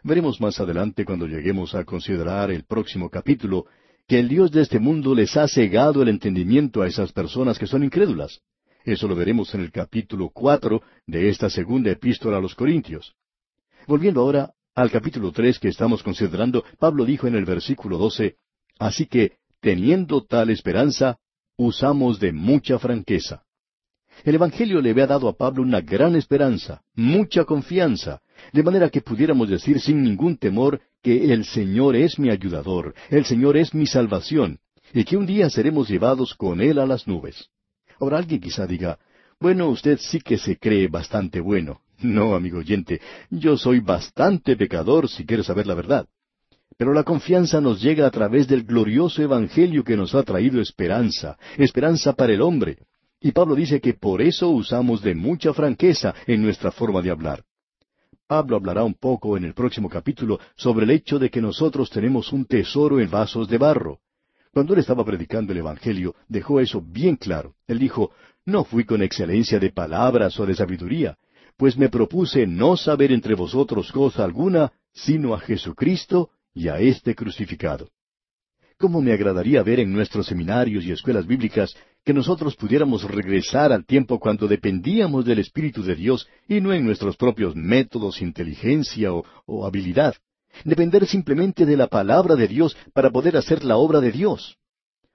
Veremos 0.03 0.39
más 0.41 0.59
adelante 0.59 1.05
cuando 1.05 1.27
lleguemos 1.27 1.75
a 1.75 1.83
considerar 1.83 2.51
el 2.51 2.63
próximo 2.63 3.09
capítulo 3.09 3.65
que 4.07 4.19
el 4.19 4.29
Dios 4.29 4.51
de 4.51 4.61
este 4.61 4.79
mundo 4.79 5.13
les 5.13 5.35
ha 5.35 5.47
cegado 5.47 6.01
el 6.01 6.09
entendimiento 6.09 6.81
a 6.81 6.87
esas 6.87 7.11
personas 7.11 7.59
que 7.59 7.67
son 7.67 7.83
incrédulas. 7.83 8.41
Eso 8.85 9.07
lo 9.07 9.15
veremos 9.15 9.53
en 9.53 9.61
el 9.61 9.71
capítulo 9.71 10.29
cuatro 10.29 10.81
de 11.05 11.27
esta 11.27 11.49
segunda 11.49 11.91
epístola 11.91 12.37
a 12.37 12.41
los 12.41 12.55
Corintios. 12.55 13.15
Volviendo 13.85 14.21
ahora 14.21 14.53
al 14.77 14.91
capítulo 14.91 15.31
tres 15.31 15.57
que 15.57 15.69
estamos 15.69 16.03
considerando, 16.03 16.63
Pablo 16.77 17.03
dijo 17.03 17.25
en 17.25 17.33
el 17.33 17.45
versículo 17.45 17.97
doce, 17.97 18.35
Así 18.77 19.07
que, 19.07 19.37
teniendo 19.59 20.23
tal 20.23 20.51
esperanza, 20.51 21.17
usamos 21.57 22.19
de 22.19 22.31
mucha 22.31 22.77
franqueza. 22.77 23.41
El 24.23 24.35
Evangelio 24.35 24.79
le 24.79 24.91
había 24.91 25.07
dado 25.07 25.29
a 25.29 25.35
Pablo 25.35 25.63
una 25.63 25.81
gran 25.81 26.15
esperanza, 26.15 26.83
mucha 26.93 27.43
confianza, 27.43 28.21
de 28.53 28.61
manera 28.61 28.91
que 28.91 29.01
pudiéramos 29.01 29.49
decir 29.49 29.81
sin 29.81 30.03
ningún 30.03 30.37
temor 30.37 30.79
que 31.01 31.33
el 31.33 31.45
Señor 31.45 31.95
es 31.95 32.19
mi 32.19 32.29
ayudador, 32.29 32.93
el 33.09 33.25
Señor 33.25 33.57
es 33.57 33.73
mi 33.73 33.87
salvación, 33.87 34.59
y 34.93 35.03
que 35.05 35.17
un 35.17 35.25
día 35.25 35.49
seremos 35.49 35.89
llevados 35.89 36.35
con 36.35 36.61
Él 36.61 36.77
a 36.77 36.85
las 36.85 37.07
nubes. 37.07 37.49
Ahora 37.99 38.19
alguien 38.19 38.39
quizá 38.39 38.67
diga, 38.67 38.99
bueno, 39.39 39.69
usted 39.69 39.97
sí 39.99 40.19
que 40.19 40.37
se 40.37 40.57
cree 40.57 40.87
bastante 40.87 41.39
bueno. 41.39 41.81
No, 41.99 42.35
amigo 42.35 42.59
oyente, 42.59 43.01
yo 43.29 43.57
soy 43.57 43.79
bastante 43.79 44.55
pecador 44.55 45.09
si 45.09 45.25
quiere 45.25 45.43
saber 45.43 45.65
la 45.65 45.73
verdad. 45.73 46.07
Pero 46.77 46.93
la 46.93 47.03
confianza 47.03 47.59
nos 47.59 47.81
llega 47.81 48.05
a 48.05 48.11
través 48.11 48.47
del 48.47 48.63
glorioso 48.63 49.23
Evangelio 49.23 49.83
que 49.83 49.97
nos 49.97 50.13
ha 50.13 50.21
traído 50.21 50.61
esperanza, 50.61 51.37
esperanza 51.57 52.13
para 52.13 52.33
el 52.33 52.41
hombre. 52.41 52.77
Y 53.19 53.31
Pablo 53.31 53.55
dice 53.55 53.81
que 53.81 53.95
por 53.95 54.21
eso 54.21 54.49
usamos 54.49 55.01
de 55.01 55.15
mucha 55.15 55.53
franqueza 55.53 56.13
en 56.27 56.43
nuestra 56.43 56.71
forma 56.71 57.01
de 57.01 57.09
hablar. 57.09 57.43
Pablo 58.27 58.57
hablará 58.57 58.83
un 58.83 58.93
poco 58.93 59.37
en 59.37 59.45
el 59.45 59.53
próximo 59.53 59.89
capítulo 59.89 60.39
sobre 60.55 60.83
el 60.83 60.91
hecho 60.91 61.17
de 61.17 61.31
que 61.31 61.41
nosotros 61.41 61.89
tenemos 61.89 62.31
un 62.31 62.45
tesoro 62.45 62.99
en 62.99 63.09
vasos 63.09 63.47
de 63.47 63.57
barro. 63.57 63.99
Cuando 64.51 64.73
él 64.73 64.79
estaba 64.81 65.03
predicando 65.03 65.53
el 65.53 65.59
Evangelio, 65.59 66.13
dejó 66.27 66.59
eso 66.59 66.81
bien 66.81 67.15
claro. 67.15 67.55
Él 67.67 67.79
dijo, 67.79 68.11
No 68.45 68.65
fui 68.65 68.83
con 68.83 69.01
excelencia 69.01 69.59
de 69.59 69.71
palabras 69.71 70.39
o 70.39 70.45
de 70.45 70.55
sabiduría, 70.55 71.17
pues 71.57 71.77
me 71.77 71.89
propuse 71.89 72.45
no 72.45 72.77
saber 72.77 73.11
entre 73.11 73.35
vosotros 73.35 73.91
cosa 73.91 74.23
alguna, 74.23 74.71
sino 74.93 75.33
a 75.33 75.39
Jesucristo 75.39 76.29
y 76.53 76.69
a 76.69 76.79
este 76.79 77.15
crucificado. 77.15 77.89
¿Cómo 78.77 79.01
me 79.01 79.11
agradaría 79.11 79.63
ver 79.63 79.79
en 79.79 79.91
nuestros 79.91 80.27
seminarios 80.27 80.85
y 80.85 80.91
escuelas 80.91 81.25
bíblicas 81.25 81.75
que 82.05 82.13
nosotros 82.13 82.55
pudiéramos 82.55 83.03
regresar 83.03 83.73
al 83.73 83.85
tiempo 83.85 84.19
cuando 84.19 84.47
dependíamos 84.47 85.25
del 85.25 85.39
Espíritu 85.39 85.81
de 85.81 85.95
Dios 85.95 86.27
y 86.47 86.61
no 86.61 86.71
en 86.73 86.85
nuestros 86.85 87.17
propios 87.17 87.55
métodos, 87.55 88.21
inteligencia 88.21 89.11
o, 89.11 89.65
habilidad? 89.65 90.15
Depender 90.63 91.07
simplemente 91.07 91.65
de 91.65 91.75
la 91.75 91.87
palabra 91.87 92.35
de 92.35 92.47
Dios 92.47 92.77
para 92.93 93.09
poder 93.09 93.35
hacer 93.35 93.63
la 93.63 93.77
obra 93.77 93.99
de 93.99 94.11
Dios. 94.11 94.57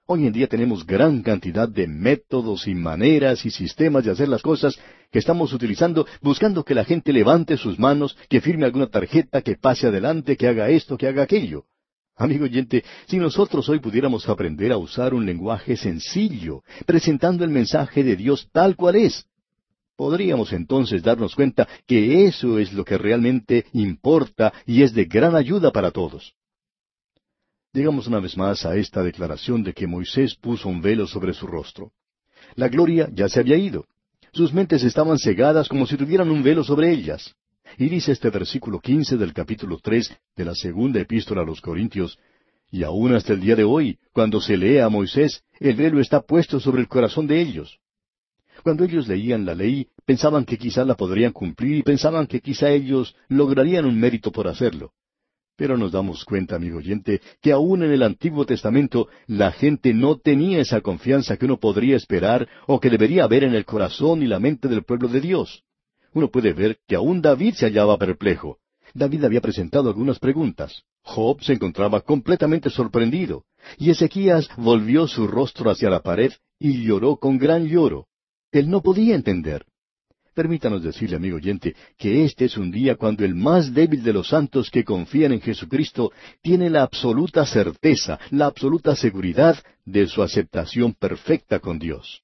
Hoy 0.07 0.27
en 0.27 0.33
día 0.33 0.49
tenemos 0.49 0.85
gran 0.85 1.23
cantidad 1.23 1.69
de 1.69 1.87
métodos 1.87 2.67
y 2.67 2.75
maneras 2.75 3.47
y 3.47 3.51
sistemas 3.51 4.05
de 4.05 4.11
hacer 4.11 4.29
las 4.29 4.43
cosas 4.43 4.77
que 5.13 5.21
estamos 5.21 5.53
utilizando 5.53 6.07
buscando 6.21 6.65
que 6.65 6.75
la 6.75 6.85
gente 6.85 7.13
levante 7.13 7.57
sus 7.57 7.79
manos, 7.79 8.17
que 8.29 8.41
firme 8.41 8.67
alguna 8.67 8.89
tarjeta, 8.89 9.43
que 9.43 9.55
pase 9.55 9.87
adelante, 9.87 10.37
que 10.37 10.49
haga 10.49 10.71
esto, 10.71 10.99
que 10.99 11.07
haga 11.07 11.23
aquello. 11.23 11.67
Amigo 12.17 12.45
oyente, 12.45 12.83
si 13.07 13.17
nosotros 13.19 13.69
hoy 13.69 13.79
pudiéramos 13.79 14.29
aprender 14.29 14.73
a 14.73 14.77
usar 14.77 15.15
un 15.15 15.25
lenguaje 15.25 15.77
sencillo, 15.77 16.63
presentando 16.85 17.45
el 17.45 17.51
mensaje 17.51 18.03
de 18.03 18.17
Dios 18.17 18.49
tal 18.53 18.75
cual 18.75 18.97
es, 18.97 19.25
podríamos 19.97 20.53
entonces 20.53 21.05
darnos 21.05 21.37
cuenta 21.37 21.69
que 21.87 22.27
eso 22.27 22.59
es 22.59 22.73
lo 22.73 22.85
que 22.85 22.99
realmente 22.99 23.67
importa 23.73 24.53
y 24.67 24.83
es 24.83 24.95
de 24.95 25.05
gran 25.05 25.37
ayuda 25.37 25.71
para 25.71 25.93
todos. 25.93 26.35
Llegamos 27.75 28.07
una 28.07 28.21
vez 28.21 28.37
más 28.37 28.67
a 28.67 28.77
esta 28.77 29.03
declaración 29.03 29.63
de 29.63 29.73
que 29.73 29.87
Moisés 29.87 30.35
puso 30.35 30.69
un 30.69 30.83
velo 30.83 31.07
sobre 31.07 31.33
su 31.33 31.47
rostro. 31.47 31.93
La 32.55 32.69
gloria 32.69 33.09
ya 33.11 33.31
se 33.31 33.41
había 33.41 33.57
ido. 33.57 33.87
Sus 34.35 34.53
mentes 34.53 34.85
estaban 34.85 35.19
cegadas 35.19 35.69
como 35.69 35.87
si 35.87 35.97
tuvieran 35.97 36.31
un 36.31 36.43
velo 36.43 36.65
sobre 36.65 36.93
ellas. 36.93 37.35
Y 37.79 37.89
dice 37.89 38.13
este 38.13 38.29
versículo 38.29 38.79
quince 38.79 39.17
del 39.17 39.33
capítulo 39.33 39.79
tres 39.83 40.15
de 40.37 40.45
la 40.45 40.55
segunda 40.55 41.01
epístola 41.01 41.41
a 41.41 41.45
los 41.47 41.63
Corintios, 41.63 42.19
y 42.71 42.83
aún 42.83 43.15
hasta 43.15 43.33
el 43.33 43.41
día 43.41 43.57
de 43.57 43.65
hoy, 43.65 43.99
cuando 44.13 44.43
se 44.43 44.59
lee 44.59 44.79
a 44.79 44.91
Moisés, 44.91 45.43
el 45.59 45.75
velo 45.75 45.99
está 45.99 46.21
puesto 46.21 46.61
sobre 46.61 46.83
el 46.83 46.89
corazón 46.89 47.27
de 47.27 47.41
ellos. 47.41 47.79
Cuando 48.63 48.85
ellos 48.85 49.09
leían 49.09 49.47
la 49.47 49.55
ley, 49.55 49.89
pensaban 50.05 50.45
que 50.45 50.59
quizá 50.59 50.85
la 50.85 50.95
podrían 50.95 51.33
cumplir 51.33 51.79
y 51.79 51.83
pensaban 51.83 52.27
que 52.27 52.41
quizá 52.41 52.69
ellos 52.69 53.17
lograrían 53.29 53.87
un 53.87 53.99
mérito 53.99 54.31
por 54.31 54.47
hacerlo. 54.47 54.93
Pero 55.63 55.77
nos 55.77 55.93
damos 55.93 56.25
cuenta, 56.25 56.57
amigo 56.57 56.79
oyente, 56.79 57.21
que 57.41 57.53
aún 57.53 57.85
en 57.85 57.93
el 57.93 58.03
Antiguo 58.03 58.45
Testamento 58.45 59.07
la 59.29 59.53
gente 59.53 59.95
no 59.95 60.19
tenía 60.19 60.59
esa 60.59 60.81
confianza 60.81 61.37
que 61.37 61.45
uno 61.45 61.61
podría 61.61 61.95
esperar 61.95 62.49
o 62.67 62.81
que 62.81 62.91
debería 62.91 63.23
haber 63.23 63.45
en 63.45 63.55
el 63.55 63.65
corazón 63.65 64.25
y 64.25 64.27
la 64.27 64.41
mente 64.41 64.67
del 64.67 64.83
pueblo 64.83 65.07
de 65.07 65.21
Dios 65.21 65.63
uno 66.15 66.29
puede 66.29 66.53
ver 66.53 66.79
que 66.87 66.97
aún 66.97 67.23
David 67.23 67.55
se 67.55 67.67
hallaba 67.67 67.97
perplejo. 67.97 68.59
David 68.93 69.25
había 69.25 69.41
presentado 69.41 69.89
algunas 69.89 70.19
preguntas. 70.19 70.83
Job 71.03 71.43
se 71.43 71.55
encontraba 71.55 72.01
completamente 72.03 72.69
sorprendido. 72.69 73.45
Y 73.79 73.91
Ezequías 73.91 74.49
volvió 74.57 75.07
su 75.07 75.27
rostro 75.27 75.71
hacia 75.71 75.91
la 75.91 76.03
pared 76.03 76.33
y 76.59 76.85
lloró 76.85 77.17
con 77.17 77.39
gran 77.39 77.67
lloro. 77.67 78.09
Él 78.51 78.69
no 78.69 78.83
podía 78.83 79.15
entender. 79.15 79.65
Permítanos 80.35 80.83
decirle, 80.83 81.17
amigo 81.17 81.37
oyente, 81.37 81.77
que 81.99 82.25
este 82.25 82.47
es 82.47 82.57
un 82.57 82.71
día 82.71 82.97
cuando 82.97 83.25
el 83.25 83.35
más 83.35 83.75
débil 83.75 84.03
de 84.03 84.15
los 84.15 84.29
santos 84.29 84.71
que 84.71 84.83
confían 84.83 85.33
en 85.33 85.43
Jesucristo 85.43 86.11
tiene 86.41 86.71
la 86.71 86.83
absoluta 86.83 87.45
certeza, 87.45 88.19
la 88.31 88.47
absoluta 88.47 88.97
seguridad 88.97 89.63
de 89.85 90.07
su 90.07 90.23
aceptación 90.23 90.95
perfecta 90.95 91.59
con 91.59 91.79
Dios. 91.79 92.23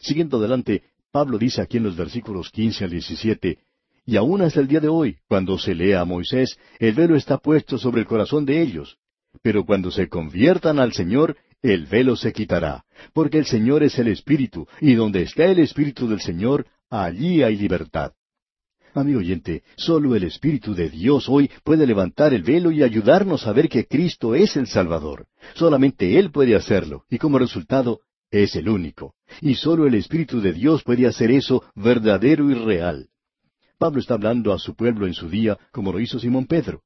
Siguiendo 0.00 0.38
adelante, 0.38 0.82
Pablo 1.12 1.38
dice 1.38 1.62
aquí 1.62 1.76
en 1.76 1.84
los 1.84 1.96
versículos 1.96 2.50
quince 2.50 2.84
al 2.84 2.90
diecisiete, 2.90 3.58
y 4.04 4.16
aún 4.16 4.42
hasta 4.42 4.58
el 4.58 4.66
día 4.66 4.80
de 4.80 4.88
hoy, 4.88 5.18
cuando 5.28 5.56
se 5.58 5.76
lea 5.76 6.00
a 6.00 6.04
Moisés, 6.04 6.58
el 6.80 6.94
velo 6.94 7.14
está 7.14 7.38
puesto 7.38 7.78
sobre 7.78 8.00
el 8.00 8.06
corazón 8.06 8.44
de 8.44 8.60
ellos. 8.60 8.98
Pero 9.40 9.64
cuando 9.64 9.90
se 9.90 10.08
conviertan 10.08 10.78
al 10.78 10.92
Señor, 10.92 11.36
el 11.62 11.86
velo 11.86 12.16
se 12.16 12.32
quitará, 12.32 12.84
porque 13.14 13.38
el 13.38 13.46
Señor 13.46 13.82
es 13.82 13.98
el 13.98 14.08
Espíritu, 14.08 14.66
y 14.80 14.94
donde 14.94 15.22
está 15.22 15.44
el 15.44 15.60
Espíritu 15.60 16.08
del 16.08 16.20
Señor, 16.20 16.66
allí 16.90 17.42
hay 17.42 17.56
libertad. 17.56 18.12
Amigo 18.94 19.20
oyente, 19.20 19.62
solo 19.76 20.14
el 20.14 20.24
Espíritu 20.24 20.74
de 20.74 20.90
Dios 20.90 21.26
hoy 21.28 21.50
puede 21.64 21.86
levantar 21.86 22.34
el 22.34 22.42
velo 22.42 22.70
y 22.70 22.82
ayudarnos 22.82 23.46
a 23.46 23.52
ver 23.52 23.68
que 23.68 23.86
Cristo 23.86 24.34
es 24.34 24.56
el 24.56 24.66
Salvador. 24.66 25.26
Solamente 25.54 26.18
Él 26.18 26.30
puede 26.30 26.54
hacerlo, 26.54 27.04
y 27.08 27.16
como 27.16 27.38
resultado, 27.38 28.00
es 28.30 28.54
el 28.56 28.68
único. 28.68 29.14
Y 29.40 29.54
solo 29.54 29.86
el 29.86 29.94
Espíritu 29.94 30.40
de 30.40 30.52
Dios 30.52 30.82
puede 30.82 31.06
hacer 31.06 31.30
eso 31.30 31.64
verdadero 31.74 32.50
y 32.50 32.54
real. 32.54 33.08
Pablo 33.78 34.00
está 34.00 34.14
hablando 34.14 34.52
a 34.52 34.58
su 34.58 34.74
pueblo 34.74 35.06
en 35.06 35.14
su 35.14 35.28
día, 35.28 35.58
como 35.70 35.92
lo 35.92 36.00
hizo 36.00 36.18
Simón 36.18 36.46
Pedro. 36.46 36.82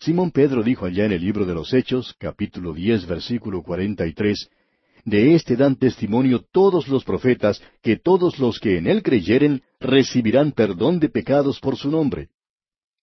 Simón 0.00 0.30
Pedro 0.30 0.62
dijo 0.62 0.86
allá 0.86 1.04
en 1.04 1.12
el 1.12 1.20
libro 1.20 1.44
de 1.44 1.52
los 1.52 1.74
Hechos, 1.74 2.16
capítulo 2.18 2.72
diez, 2.72 3.06
versículo 3.06 3.62
cuarenta 3.62 4.06
y 4.06 4.14
tres, 4.14 4.48
de 5.04 5.34
éste 5.34 5.56
dan 5.56 5.76
testimonio 5.76 6.42
todos 6.50 6.88
los 6.88 7.04
profetas, 7.04 7.62
que 7.82 7.96
todos 7.96 8.38
los 8.38 8.58
que 8.60 8.78
en 8.78 8.86
él 8.86 9.02
creyeren 9.02 9.62
recibirán 9.78 10.52
perdón 10.52 11.00
de 11.00 11.10
pecados 11.10 11.60
por 11.60 11.76
su 11.76 11.90
nombre. 11.90 12.30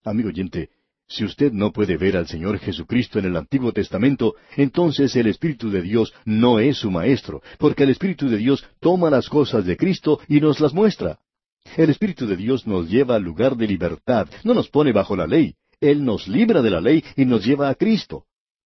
Amigo 0.04 0.30
oyente, 0.30 0.72
si 1.08 1.24
usted 1.24 1.51
no 1.51 1.72
puede 1.72 1.98
ver 1.98 2.18
al 2.18 2.27
Señor 2.27 2.58
Jesucristo 2.58 3.20
en 3.20 3.25
el 3.25 3.38
Antiguo 3.38 3.72
Testamento, 3.72 4.34
entonces 4.56 5.16
el 5.16 5.27
Espíritu 5.27 5.70
de 5.70 5.84
Dios 5.84 6.12
no 6.25 6.60
es 6.60 6.77
su 6.77 6.89
Maestro, 6.89 7.44
porque 7.60 7.84
el 7.84 7.92
Espíritu 7.92 8.27
de 8.27 8.38
Dios 8.38 8.66
toma 8.80 9.12
las 9.12 9.30
cosas 9.30 9.66
de 9.66 9.77
Cristo 9.77 10.20
y 10.27 10.42
nos 10.42 10.60
las 10.60 10.74
muestra. 10.74 11.20
El 11.75 11.92
Espíritu 11.92 12.25
de 12.25 12.38
Dios 12.38 12.66
nos 12.66 12.89
lleva 12.89 13.18
al 13.18 13.24
lugar 13.24 13.56
de 13.56 13.68
libertad, 13.68 14.27
no 14.44 14.56
nos 14.56 14.68
pone 14.68 14.92
bajo 14.92 15.16
la 15.16 15.27
ley, 15.27 15.54
Él 15.79 16.03
nos 16.03 16.27
libra 16.27 16.62
de 16.62 16.69
la 16.69 16.81
ley 16.81 17.03
y 17.15 17.25
nos 17.25 17.46
lleva 17.46 17.69
a 17.69 17.75
Cristo. 17.75 18.25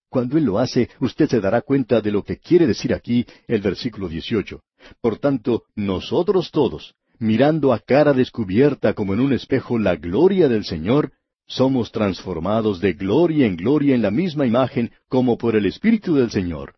Cuando 0.09 0.37
Él 0.37 0.45
lo 0.45 0.59
hace, 0.59 0.89
usted 0.99 1.29
se 1.29 1.39
dará 1.39 1.61
cuenta 1.61 2.01
de 2.01 2.11
lo 2.11 2.23
que 2.23 2.37
quiere 2.37 2.67
decir 2.67 2.93
aquí 2.93 3.25
el 3.47 3.61
versículo 3.61 4.09
18. 4.09 4.61
Por 5.01 5.19
tanto, 5.19 5.63
nosotros 5.75 6.51
todos, 6.51 6.95
mirando 7.19 7.71
a 7.71 7.79
cara 7.79 8.13
descubierta 8.13 8.93
como 8.93 9.13
en 9.13 9.21
un 9.21 9.33
espejo 9.33 9.77
la 9.77 9.95
gloria 9.95 10.49
del 10.49 10.65
Señor, 10.65 11.13
somos 11.47 11.91
transformados 11.91 12.79
de 12.79 12.93
gloria 12.93 13.45
en 13.45 13.55
gloria 13.55 13.95
en 13.95 14.01
la 14.01 14.11
misma 14.11 14.45
imagen 14.45 14.91
como 15.07 15.37
por 15.37 15.55
el 15.55 15.65
Espíritu 15.65 16.15
del 16.15 16.31
Señor. 16.31 16.75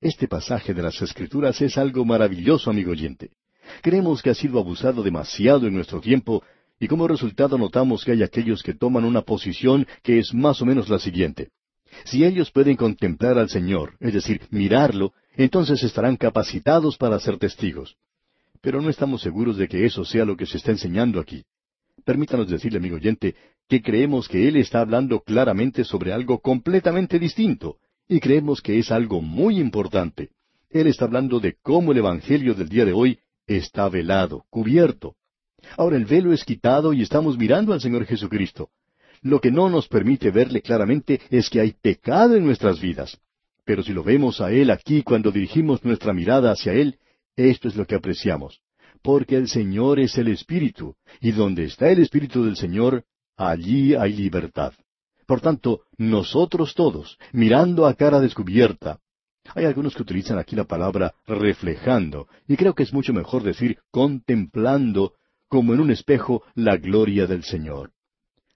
Este 0.00 0.28
pasaje 0.28 0.74
de 0.74 0.82
las 0.82 1.00
Escrituras 1.00 1.60
es 1.62 1.78
algo 1.78 2.04
maravilloso, 2.04 2.70
amigo 2.70 2.90
oyente. 2.90 3.30
Creemos 3.82 4.22
que 4.22 4.30
ha 4.30 4.34
sido 4.34 4.58
abusado 4.58 5.02
demasiado 5.02 5.66
en 5.66 5.74
nuestro 5.74 6.00
tiempo 6.00 6.42
y 6.78 6.88
como 6.88 7.08
resultado 7.08 7.56
notamos 7.58 8.04
que 8.04 8.12
hay 8.12 8.22
aquellos 8.22 8.62
que 8.62 8.74
toman 8.74 9.04
una 9.04 9.22
posición 9.22 9.86
que 10.02 10.18
es 10.18 10.34
más 10.34 10.60
o 10.60 10.66
menos 10.66 10.88
la 10.88 10.98
siguiente. 10.98 11.50
Si 12.04 12.24
ellos 12.24 12.50
pueden 12.50 12.76
contemplar 12.76 13.38
al 13.38 13.48
Señor, 13.48 13.94
es 14.00 14.12
decir, 14.12 14.42
mirarlo, 14.50 15.12
entonces 15.36 15.82
estarán 15.82 16.16
capacitados 16.16 16.96
para 16.96 17.18
ser 17.18 17.38
testigos. 17.38 17.96
Pero 18.60 18.82
no 18.82 18.90
estamos 18.90 19.22
seguros 19.22 19.56
de 19.56 19.68
que 19.68 19.86
eso 19.86 20.04
sea 20.04 20.24
lo 20.24 20.36
que 20.36 20.46
se 20.46 20.58
está 20.58 20.72
enseñando 20.72 21.20
aquí. 21.20 21.44
Permítanos 22.04 22.48
decirle, 22.48 22.78
amigo 22.78 22.96
oyente, 22.96 23.34
que 23.68 23.82
creemos 23.82 24.28
que 24.28 24.46
Él 24.46 24.56
está 24.56 24.80
hablando 24.80 25.20
claramente 25.20 25.84
sobre 25.84 26.12
algo 26.12 26.40
completamente 26.40 27.18
distinto, 27.18 27.78
y 28.08 28.20
creemos 28.20 28.60
que 28.60 28.78
es 28.78 28.90
algo 28.90 29.20
muy 29.20 29.58
importante. 29.58 30.30
Él 30.70 30.86
está 30.86 31.06
hablando 31.06 31.40
de 31.40 31.56
cómo 31.62 31.92
el 31.92 31.98
Evangelio 31.98 32.54
del 32.54 32.68
día 32.68 32.84
de 32.84 32.92
hoy 32.92 33.18
está 33.46 33.88
velado, 33.88 34.44
cubierto. 34.50 35.16
Ahora 35.76 35.96
el 35.96 36.04
velo 36.04 36.32
es 36.32 36.44
quitado 36.44 36.92
y 36.92 37.02
estamos 37.02 37.36
mirando 37.36 37.72
al 37.72 37.80
Señor 37.80 38.06
Jesucristo. 38.06 38.70
Lo 39.22 39.40
que 39.40 39.50
no 39.50 39.68
nos 39.68 39.88
permite 39.88 40.30
verle 40.30 40.62
claramente 40.62 41.20
es 41.30 41.50
que 41.50 41.60
hay 41.60 41.72
pecado 41.72 42.36
en 42.36 42.44
nuestras 42.44 42.80
vidas. 42.80 43.18
Pero 43.64 43.82
si 43.82 43.92
lo 43.92 44.04
vemos 44.04 44.40
a 44.40 44.52
Él 44.52 44.70
aquí 44.70 45.02
cuando 45.02 45.32
dirigimos 45.32 45.84
nuestra 45.84 46.12
mirada 46.12 46.52
hacia 46.52 46.72
Él, 46.72 46.98
esto 47.34 47.68
es 47.68 47.76
lo 47.76 47.86
que 47.86 47.96
apreciamos. 47.96 48.60
Porque 49.02 49.36
el 49.36 49.48
Señor 49.48 49.98
es 49.98 50.16
el 50.18 50.28
Espíritu, 50.28 50.94
y 51.20 51.32
donde 51.32 51.64
está 51.64 51.90
el 51.90 52.00
Espíritu 52.00 52.44
del 52.44 52.56
Señor, 52.56 53.04
allí 53.36 53.94
hay 53.94 54.12
libertad. 54.12 54.72
Por 55.26 55.40
tanto, 55.40 55.82
nosotros 55.98 56.74
todos, 56.74 57.18
mirando 57.32 57.86
a 57.86 57.94
cara 57.94 58.20
descubierta, 58.20 59.00
hay 59.54 59.64
algunos 59.64 59.94
que 59.94 60.02
utilizan 60.02 60.38
aquí 60.38 60.56
la 60.56 60.64
palabra 60.64 61.14
reflejando, 61.26 62.28
y 62.48 62.56
creo 62.56 62.74
que 62.74 62.82
es 62.82 62.92
mucho 62.92 63.12
mejor 63.12 63.42
decir 63.42 63.78
contemplando, 63.90 65.14
como 65.48 65.74
en 65.74 65.80
un 65.80 65.90
espejo, 65.90 66.42
la 66.54 66.76
gloria 66.76 67.26
del 67.26 67.44
Señor. 67.44 67.92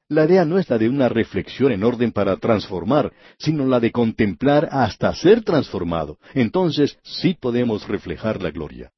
La 0.09 0.25
idea 0.25 0.45
no 0.45 0.59
es 0.59 0.69
la 0.69 0.77
de 0.77 0.89
una 0.89 1.09
reflexión 1.09 1.71
en 1.71 1.85
orden 1.85 2.11
para 2.11 2.37
transformar, 2.37 3.13
sino 3.39 3.65
la 3.67 3.79
de 3.79 3.93
contemplar 3.93 4.69
hasta 4.73 5.15
ser 5.15 5.45
transformado. 5.45 6.19
Entonces 6.35 6.99
sí 7.03 7.37
podemos 7.41 7.87
reflejar 7.87 8.43
la 8.43 8.51
gloria. 8.51 8.91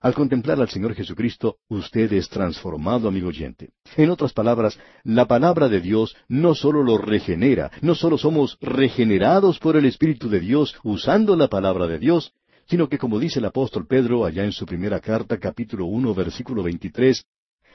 Al 0.00 0.14
contemplar 0.14 0.60
al 0.60 0.68
Señor 0.68 0.94
Jesucristo, 0.94 1.56
usted 1.68 2.12
es 2.12 2.28
transformado, 2.28 3.08
amigo 3.08 3.28
oyente. 3.28 3.70
En 3.96 4.10
otras 4.10 4.32
palabras, 4.32 4.78
la 5.02 5.26
palabra 5.26 5.68
de 5.68 5.80
Dios 5.80 6.16
no 6.28 6.54
solo 6.54 6.84
lo 6.84 6.98
regenera, 6.98 7.70
no 7.82 7.96
solo 7.96 8.16
somos 8.16 8.56
regenerados 8.60 9.58
por 9.58 9.76
el 9.76 9.86
Espíritu 9.86 10.28
de 10.28 10.38
Dios 10.38 10.76
usando 10.84 11.34
la 11.34 11.48
palabra 11.48 11.88
de 11.88 11.98
Dios, 11.98 12.32
sino 12.68 12.88
que 12.88 12.98
como 12.98 13.18
dice 13.18 13.38
el 13.38 13.46
apóstol 13.46 13.86
Pedro 13.86 14.24
allá 14.24 14.44
en 14.44 14.52
su 14.52 14.66
primera 14.66 15.00
carta, 15.00 15.38
capítulo 15.38 15.86
uno, 15.86 16.14
versículo 16.14 16.62
veintitrés, 16.62 17.24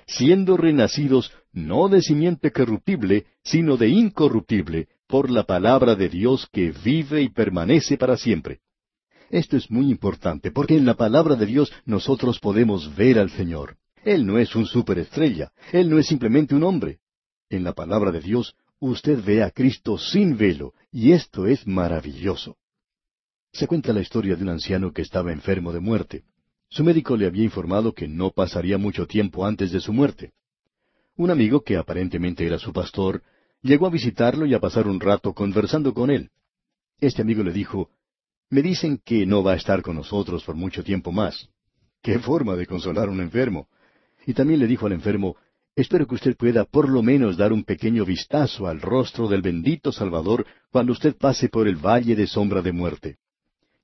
siendo 0.05 0.55
renacidos 0.55 1.31
no 1.51 1.89
de 1.89 2.01
simiente 2.01 2.51
corruptible, 2.51 3.25
sino 3.43 3.77
de 3.77 3.89
incorruptible, 3.89 4.87
por 5.07 5.29
la 5.29 5.43
palabra 5.43 5.95
de 5.95 6.09
Dios 6.09 6.47
que 6.51 6.71
vive 6.71 7.21
y 7.21 7.29
permanece 7.29 7.97
para 7.97 8.17
siempre. 8.17 8.59
Esto 9.29 9.57
es 9.57 9.71
muy 9.71 9.89
importante, 9.89 10.51
porque 10.51 10.75
en 10.75 10.85
la 10.85 10.93
palabra 10.93 11.35
de 11.35 11.45
Dios 11.47 11.71
nosotros 11.85 12.39
podemos 12.39 12.95
ver 12.95 13.17
al 13.17 13.31
Señor. 13.31 13.77
Él 14.03 14.25
no 14.25 14.37
es 14.37 14.55
un 14.55 14.65
superestrella, 14.65 15.51
Él 15.71 15.89
no 15.89 15.97
es 15.97 16.07
simplemente 16.07 16.53
un 16.53 16.63
hombre. 16.63 16.99
En 17.49 17.63
la 17.63 17.73
palabra 17.73 18.11
de 18.11 18.19
Dios 18.19 18.55
usted 18.79 19.23
ve 19.23 19.41
a 19.41 19.49
Cristo 19.49 19.97
sin 19.97 20.37
velo, 20.37 20.73
y 20.91 21.13
esto 21.13 21.47
es 21.47 21.65
maravilloso. 21.65 22.57
Se 23.53 23.67
cuenta 23.67 23.93
la 23.93 24.01
historia 24.01 24.35
de 24.35 24.41
un 24.41 24.49
anciano 24.49 24.91
que 24.91 25.03
estaba 25.03 25.31
enfermo 25.31 25.71
de 25.71 25.79
muerte. 25.79 26.23
Su 26.69 26.83
médico 26.83 27.15
le 27.15 27.27
había 27.27 27.43
informado 27.43 27.93
que 27.93 28.07
no 28.07 28.31
pasaría 28.31 28.79
mucho 28.79 29.05
tiempo 29.05 29.45
antes 29.45 29.71
de 29.71 29.79
su 29.79 29.93
muerte. 29.93 30.33
Un 31.17 31.29
amigo, 31.29 31.61
que 31.61 31.77
aparentemente 31.77 32.47
era 32.47 32.57
su 32.57 32.73
pastor, 32.73 33.21
llegó 33.61 33.85
a 33.85 33.91
visitarlo 33.91 34.47
y 34.47 34.55
a 34.55 34.59
pasar 34.59 34.87
un 34.87 34.99
rato 34.99 35.33
conversando 35.33 35.93
con 35.93 36.09
él. 36.09 36.31
Este 36.99 37.21
amigo 37.21 37.43
le 37.43 37.53
dijo, 37.53 37.91
Me 38.49 38.63
dicen 38.63 38.99
que 39.05 39.27
no 39.27 39.43
va 39.43 39.53
a 39.53 39.57
estar 39.57 39.83
con 39.83 39.97
nosotros 39.97 40.43
por 40.43 40.55
mucho 40.55 40.83
tiempo 40.83 41.11
más. 41.11 41.47
¡Qué 42.01 42.17
forma 42.17 42.55
de 42.55 42.65
consolar 42.65 43.07
a 43.07 43.11
un 43.11 43.21
enfermo! 43.21 43.67
Y 44.25 44.33
también 44.33 44.61
le 44.61 44.67
dijo 44.67 44.87
al 44.87 44.93
enfermo, 44.93 45.37
Espero 45.75 46.07
que 46.07 46.15
usted 46.15 46.35
pueda 46.35 46.65
por 46.65 46.89
lo 46.89 47.03
menos 47.03 47.37
dar 47.37 47.53
un 47.53 47.63
pequeño 47.63 48.03
vistazo 48.03 48.65
al 48.65 48.81
rostro 48.81 49.27
del 49.27 49.43
bendito 49.43 49.91
Salvador 49.91 50.47
cuando 50.71 50.91
usted 50.91 51.15
pase 51.15 51.49
por 51.49 51.67
el 51.67 51.75
valle 51.75 52.15
de 52.15 52.25
sombra 52.25 52.63
de 52.63 52.71
muerte. 52.71 53.17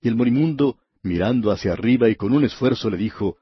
Y 0.02 0.08
el 0.08 0.16
morimundo 0.16 0.78
mirando 1.04 1.52
hacia 1.52 1.74
arriba 1.74 2.10
y 2.10 2.16
con 2.16 2.34
un 2.34 2.44
esfuerzo 2.44 2.90
le 2.90 2.98
dijo, 2.98 3.38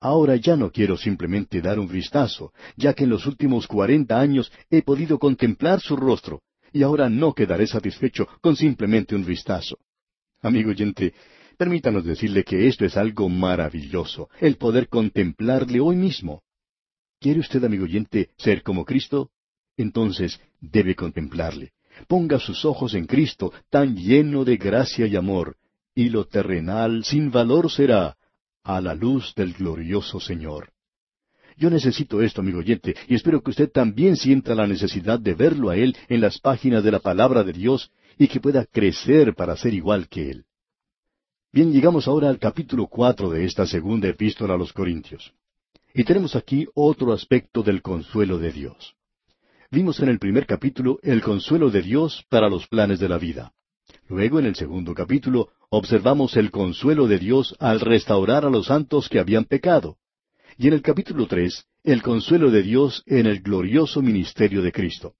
Ahora 0.00 0.36
ya 0.36 0.56
no 0.56 0.70
quiero 0.70 0.96
simplemente 0.96 1.60
dar 1.60 1.78
un 1.78 1.86
vistazo, 1.86 2.52
ya 2.76 2.94
que 2.94 3.04
en 3.04 3.10
los 3.10 3.26
últimos 3.26 3.66
cuarenta 3.66 4.18
años 4.18 4.50
he 4.70 4.82
podido 4.82 5.18
contemplar 5.18 5.80
su 5.80 5.94
rostro, 5.94 6.42
y 6.72 6.82
ahora 6.82 7.10
no 7.10 7.34
quedaré 7.34 7.66
satisfecho 7.66 8.26
con 8.40 8.56
simplemente 8.56 9.14
un 9.14 9.26
vistazo. 9.26 9.78
Amigo 10.40 10.70
oyente, 10.70 11.12
permítanos 11.58 12.04
decirle 12.04 12.44
que 12.44 12.66
esto 12.66 12.86
es 12.86 12.96
algo 12.96 13.28
maravilloso, 13.28 14.30
el 14.40 14.56
poder 14.56 14.88
contemplarle 14.88 15.80
hoy 15.80 15.96
mismo. 15.96 16.42
¿Quiere 17.20 17.40
usted, 17.40 17.62
amigo 17.62 17.84
oyente, 17.84 18.30
ser 18.38 18.62
como 18.62 18.86
Cristo? 18.86 19.30
Entonces 19.76 20.40
debe 20.60 20.94
contemplarle. 20.94 21.72
Ponga 22.08 22.38
sus 22.38 22.64
ojos 22.64 22.94
en 22.94 23.04
Cristo, 23.04 23.52
tan 23.68 23.94
lleno 23.94 24.46
de 24.46 24.56
gracia 24.56 25.06
y 25.06 25.16
amor, 25.16 25.56
y 26.00 26.08
lo 26.08 26.24
terrenal 26.24 27.04
sin 27.04 27.30
valor 27.30 27.70
será 27.70 28.16
a 28.64 28.80
la 28.80 28.94
luz 28.94 29.34
del 29.34 29.52
glorioso 29.52 30.18
Señor. 30.18 30.72
Yo 31.58 31.68
necesito 31.68 32.22
esto, 32.22 32.40
amigo 32.40 32.60
oyente, 32.60 32.96
y 33.06 33.14
espero 33.14 33.42
que 33.42 33.50
usted 33.50 33.70
también 33.70 34.16
sienta 34.16 34.54
la 34.54 34.66
necesidad 34.66 35.20
de 35.20 35.34
verlo 35.34 35.68
a 35.68 35.76
Él 35.76 35.94
en 36.08 36.22
las 36.22 36.38
páginas 36.38 36.82
de 36.82 36.90
la 36.90 37.00
palabra 37.00 37.44
de 37.44 37.52
Dios 37.52 37.90
y 38.16 38.28
que 38.28 38.40
pueda 38.40 38.64
crecer 38.64 39.34
para 39.34 39.54
ser 39.58 39.74
igual 39.74 40.08
que 40.08 40.30
Él. 40.30 40.44
Bien, 41.52 41.70
llegamos 41.70 42.08
ahora 42.08 42.30
al 42.30 42.38
capítulo 42.38 42.86
cuatro 42.86 43.28
de 43.28 43.44
esta 43.44 43.66
segunda 43.66 44.08
epístola 44.08 44.54
a 44.54 44.58
los 44.58 44.72
Corintios. 44.72 45.34
Y 45.92 46.04
tenemos 46.04 46.34
aquí 46.34 46.66
otro 46.74 47.12
aspecto 47.12 47.62
del 47.62 47.82
consuelo 47.82 48.38
de 48.38 48.52
Dios. 48.52 48.94
Vimos 49.70 50.00
en 50.00 50.08
el 50.08 50.18
primer 50.18 50.46
capítulo 50.46 50.98
el 51.02 51.20
consuelo 51.20 51.68
de 51.68 51.82
Dios 51.82 52.24
para 52.30 52.48
los 52.48 52.66
planes 52.68 53.00
de 53.00 53.08
la 53.10 53.18
vida. 53.18 53.52
Luego, 54.10 54.40
en 54.40 54.46
el 54.46 54.56
segundo 54.56 54.92
capítulo, 54.92 55.50
observamos 55.68 56.36
el 56.36 56.50
consuelo 56.50 57.06
de 57.06 57.20
Dios 57.20 57.54
al 57.60 57.78
restaurar 57.78 58.44
a 58.44 58.50
los 58.50 58.66
santos 58.66 59.08
que 59.08 59.20
habían 59.20 59.44
pecado. 59.44 59.98
Y 60.58 60.66
en 60.66 60.72
el 60.72 60.82
capítulo 60.82 61.28
tres, 61.28 61.66
el 61.84 62.02
consuelo 62.02 62.50
de 62.50 62.64
Dios 62.64 63.04
en 63.06 63.26
el 63.26 63.40
glorioso 63.40 64.02
ministerio 64.02 64.62
de 64.62 64.72
Cristo. 64.72 65.14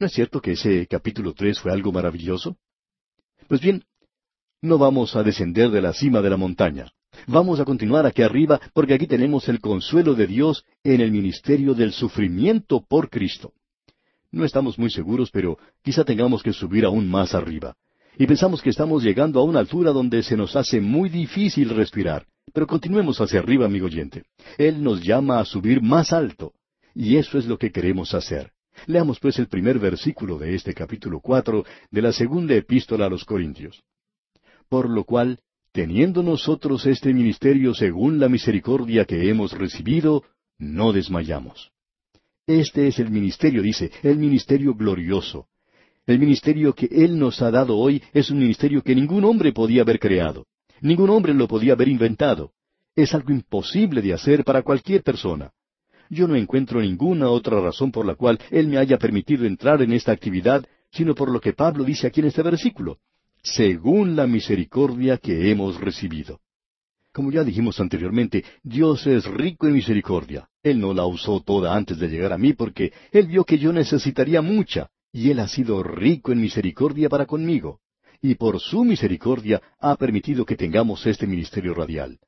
¿No 0.00 0.08
es 0.08 0.12
cierto 0.12 0.40
que 0.40 0.52
ese 0.52 0.88
capítulo 0.88 1.34
tres 1.34 1.60
fue 1.60 1.70
algo 1.70 1.92
maravilloso? 1.92 2.56
Pues 3.46 3.60
bien, 3.60 3.84
no 4.60 4.76
vamos 4.78 5.14
a 5.14 5.22
descender 5.22 5.70
de 5.70 5.80
la 5.80 5.92
cima 5.92 6.20
de 6.20 6.30
la 6.30 6.36
montaña. 6.36 6.90
Vamos 7.28 7.60
a 7.60 7.64
continuar 7.64 8.06
aquí 8.06 8.22
arriba 8.22 8.60
porque 8.74 8.94
aquí 8.94 9.06
tenemos 9.06 9.48
el 9.48 9.60
consuelo 9.60 10.14
de 10.14 10.26
Dios 10.26 10.64
en 10.82 11.00
el 11.00 11.12
ministerio 11.12 11.74
del 11.74 11.92
sufrimiento 11.92 12.84
por 12.84 13.08
Cristo. 13.08 13.52
No 14.30 14.44
estamos 14.44 14.78
muy 14.78 14.90
seguros, 14.90 15.30
pero 15.30 15.58
quizá 15.82 16.04
tengamos 16.04 16.42
que 16.42 16.52
subir 16.52 16.84
aún 16.84 17.08
más 17.08 17.34
arriba. 17.34 17.74
Y 18.18 18.26
pensamos 18.26 18.60
que 18.60 18.70
estamos 18.70 19.02
llegando 19.02 19.40
a 19.40 19.44
una 19.44 19.60
altura 19.60 19.92
donde 19.92 20.22
se 20.22 20.36
nos 20.36 20.56
hace 20.56 20.80
muy 20.80 21.08
difícil 21.08 21.70
respirar. 21.70 22.26
Pero 22.52 22.66
continuemos 22.66 23.20
hacia 23.20 23.38
arriba, 23.38 23.66
amigo 23.66 23.86
oyente. 23.86 24.24
Él 24.56 24.82
nos 24.82 25.02
llama 25.02 25.38
a 25.38 25.44
subir 25.44 25.82
más 25.82 26.12
alto. 26.12 26.52
Y 26.94 27.16
eso 27.16 27.38
es 27.38 27.46
lo 27.46 27.58
que 27.58 27.70
queremos 27.70 28.14
hacer. 28.14 28.52
Leamos 28.86 29.18
pues 29.20 29.38
el 29.38 29.48
primer 29.48 29.78
versículo 29.78 30.38
de 30.38 30.54
este 30.54 30.74
capítulo 30.74 31.20
cuatro 31.20 31.64
de 31.90 32.02
la 32.02 32.12
segunda 32.12 32.54
epístola 32.54 33.06
a 33.06 33.08
los 33.08 33.24
Corintios. 33.24 33.82
Por 34.68 34.88
lo 34.88 35.04
cual, 35.04 35.40
teniendo 35.72 36.22
nosotros 36.22 36.86
este 36.86 37.12
ministerio 37.12 37.74
según 37.74 38.18
la 38.18 38.28
misericordia 38.28 39.04
que 39.04 39.28
hemos 39.28 39.52
recibido, 39.52 40.24
no 40.58 40.92
desmayamos. 40.92 41.70
Este 42.48 42.88
es 42.88 42.98
el 42.98 43.10
ministerio, 43.10 43.62
dice, 43.62 43.92
el 44.02 44.18
ministerio 44.18 44.74
glorioso. 44.74 45.46
El 46.06 46.18
ministerio 46.18 46.74
que 46.74 46.88
Él 46.90 47.18
nos 47.18 47.42
ha 47.42 47.50
dado 47.50 47.76
hoy 47.76 48.02
es 48.12 48.30
un 48.30 48.38
ministerio 48.38 48.82
que 48.82 48.94
ningún 48.94 49.24
hombre 49.24 49.52
podía 49.52 49.82
haber 49.82 50.00
creado. 50.00 50.46
Ningún 50.80 51.10
hombre 51.10 51.34
lo 51.34 51.46
podía 51.46 51.74
haber 51.74 51.88
inventado. 51.88 52.52
Es 52.96 53.14
algo 53.14 53.32
imposible 53.32 54.00
de 54.00 54.14
hacer 54.14 54.44
para 54.44 54.62
cualquier 54.62 55.02
persona. 55.02 55.52
Yo 56.08 56.26
no 56.26 56.34
encuentro 56.36 56.80
ninguna 56.80 57.28
otra 57.28 57.60
razón 57.60 57.92
por 57.92 58.06
la 58.06 58.14
cual 58.14 58.40
Él 58.50 58.66
me 58.66 58.78
haya 58.78 58.98
permitido 58.98 59.44
entrar 59.44 59.82
en 59.82 59.92
esta 59.92 60.12
actividad, 60.12 60.64
sino 60.90 61.14
por 61.14 61.30
lo 61.30 61.40
que 61.40 61.52
Pablo 61.52 61.84
dice 61.84 62.06
aquí 62.06 62.20
en 62.20 62.28
este 62.28 62.42
versículo 62.42 62.98
según 63.42 64.16
la 64.16 64.26
misericordia 64.26 65.18
que 65.18 65.50
hemos 65.50 65.80
recibido. 65.80 66.40
Como 67.18 67.32
ya 67.32 67.42
dijimos 67.42 67.80
anteriormente, 67.80 68.44
Dios 68.62 69.04
es 69.08 69.24
rico 69.24 69.66
en 69.66 69.72
misericordia. 69.72 70.48
Él 70.62 70.78
no 70.78 70.94
la 70.94 71.04
usó 71.04 71.40
toda 71.40 71.74
antes 71.74 71.98
de 71.98 72.08
llegar 72.08 72.32
a 72.32 72.38
mí 72.38 72.52
porque 72.52 72.92
Él 73.10 73.26
vio 73.26 73.42
que 73.42 73.58
yo 73.58 73.72
necesitaría 73.72 74.40
mucha, 74.40 74.88
y 75.12 75.28
Él 75.28 75.40
ha 75.40 75.48
sido 75.48 75.82
rico 75.82 76.30
en 76.30 76.40
misericordia 76.40 77.08
para 77.08 77.26
conmigo. 77.26 77.80
Y 78.22 78.36
por 78.36 78.60
su 78.60 78.84
misericordia 78.84 79.60
ha 79.80 79.96
permitido 79.96 80.46
que 80.46 80.54
tengamos 80.54 81.04
este 81.06 81.26
ministerio 81.26 81.74
radial. 81.74 82.20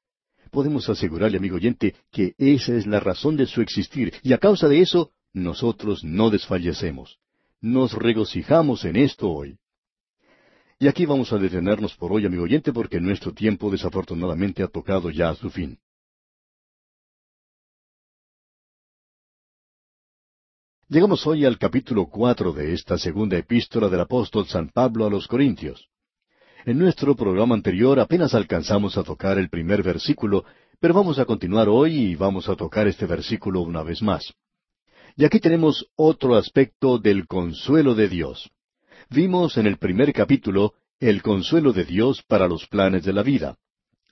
Podemos 0.51 0.89
asegurarle, 0.89 1.39
amigo 1.39 1.55
oyente, 1.55 1.95
que 2.11 2.35
esa 2.37 2.75
es 2.75 2.85
la 2.85 2.99
razón 2.99 3.37
de 3.37 3.47
su 3.47 3.61
existir, 3.61 4.13
y 4.25 4.33
a 4.33 4.39
causa 4.39 4.67
de 4.67 4.81
eso, 4.81 5.13
nosotros 5.33 6.03
no 6.03 6.31
desfallecemos. 6.31 7.21
Nos 7.61 7.93
regocijamos 7.93 8.85
en 8.85 8.97
esto 8.97 9.31
hoy. 9.31 9.57
Y 10.83 10.89
aquí 10.89 11.05
vamos 11.05 11.31
a 11.31 11.37
detenernos 11.37 11.95
por 11.95 12.11
hoy, 12.11 12.25
amigo 12.25 12.45
oyente, 12.45 12.73
porque 12.73 13.03
nuestro 13.03 13.35
tiempo 13.35 13.71
desafortunadamente 13.71 14.63
ha 14.63 14.67
tocado 14.67 15.11
ya 15.11 15.29
a 15.29 15.35
su 15.35 15.51
fin. 15.51 15.79
Llegamos 20.89 21.27
hoy 21.27 21.45
al 21.45 21.59
capítulo 21.59 22.07
cuatro 22.07 22.53
de 22.53 22.73
esta 22.73 22.97
segunda 22.97 23.37
epístola 23.37 23.91
del 23.91 24.01
apóstol 24.01 24.47
San 24.47 24.71
Pablo 24.71 25.05
a 25.05 25.11
los 25.11 25.29
Corintios. 25.29 25.87
En 26.65 26.79
nuestro 26.79 27.15
programa 27.15 27.55
anterior 27.55 28.01
apenas 28.01 28.35
alcanzamos 28.35 28.97
a 28.97 29.03
tocar 29.03 29.37
el 29.37 29.51
primer 29.51 29.83
versículo, 29.83 30.47
pero 30.81 30.95
vamos 30.95 31.19
a 31.19 31.27
continuar 31.27 31.69
hoy 31.69 31.95
y 31.95 32.15
vamos 32.15 32.49
a 32.49 32.57
tocar 32.57 32.89
este 32.89 33.05
versículo 33.05 33.61
una 33.61 33.83
vez 33.83 34.01
más. 34.01 34.33
Y 35.15 35.27
aquí 35.27 35.41
tenemos 35.41 35.91
otro 35.95 36.37
aspecto 36.37 36.97
del 36.97 37.27
consuelo 37.27 37.95
de 37.95 38.09
Dios. 38.09 38.51
Vimos 39.13 39.57
en 39.57 39.67
el 39.67 39.77
primer 39.77 40.13
capítulo 40.13 40.75
el 41.01 41.21
consuelo 41.21 41.73
de 41.73 41.85
Dios 41.85 42.23
para 42.29 42.47
los 42.47 42.69
planes 42.69 43.03
de 43.03 43.13
la 43.13 43.25
vida. 43.25 43.57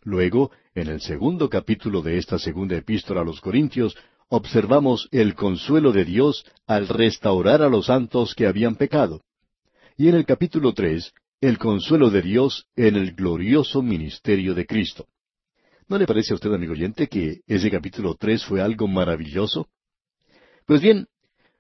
Luego, 0.03 0.51
en 0.75 0.89
el 0.89 1.01
segundo 1.01 1.49
capítulo 1.49 2.03
de 2.03 2.19
esta 2.19 2.37
segunda 2.37 2.77
epístola 2.77 3.21
a 3.21 3.25
los 3.25 3.41
Corintios, 3.41 3.97
observamos 4.29 5.09
el 5.13 5.37
consuelo 5.37 5.93
de 5.93 6.05
Dios 6.05 6.45
al 6.67 6.89
restaurar 6.89 7.63
a 7.63 7.69
los 7.69 7.87
santos 7.87 8.35
que 8.35 8.49
habían 8.49 8.75
pecado. 8.75 9.23
Y 9.97 10.09
en 10.09 10.17
el 10.17 10.27
capítulo 10.27 10.75
tres, 10.75 11.13
el 11.41 11.59
consuelo 11.59 12.11
de 12.11 12.23
Dios 12.23 12.67
en 12.75 12.97
el 12.97 13.13
glorioso 13.15 13.83
ministerio 13.83 14.53
de 14.53 14.67
Cristo. 14.67 15.07
¿No 15.87 15.97
le 15.97 16.07
parece 16.07 16.33
a 16.33 16.35
usted, 16.35 16.53
amigo 16.53 16.73
oyente, 16.73 17.07
que 17.07 17.43
ese 17.47 17.71
capítulo 17.71 18.17
tres 18.19 18.45
fue 18.45 18.61
algo 18.61 18.89
maravilloso? 18.89 19.69
Pues 20.67 20.81
bien, 20.81 21.07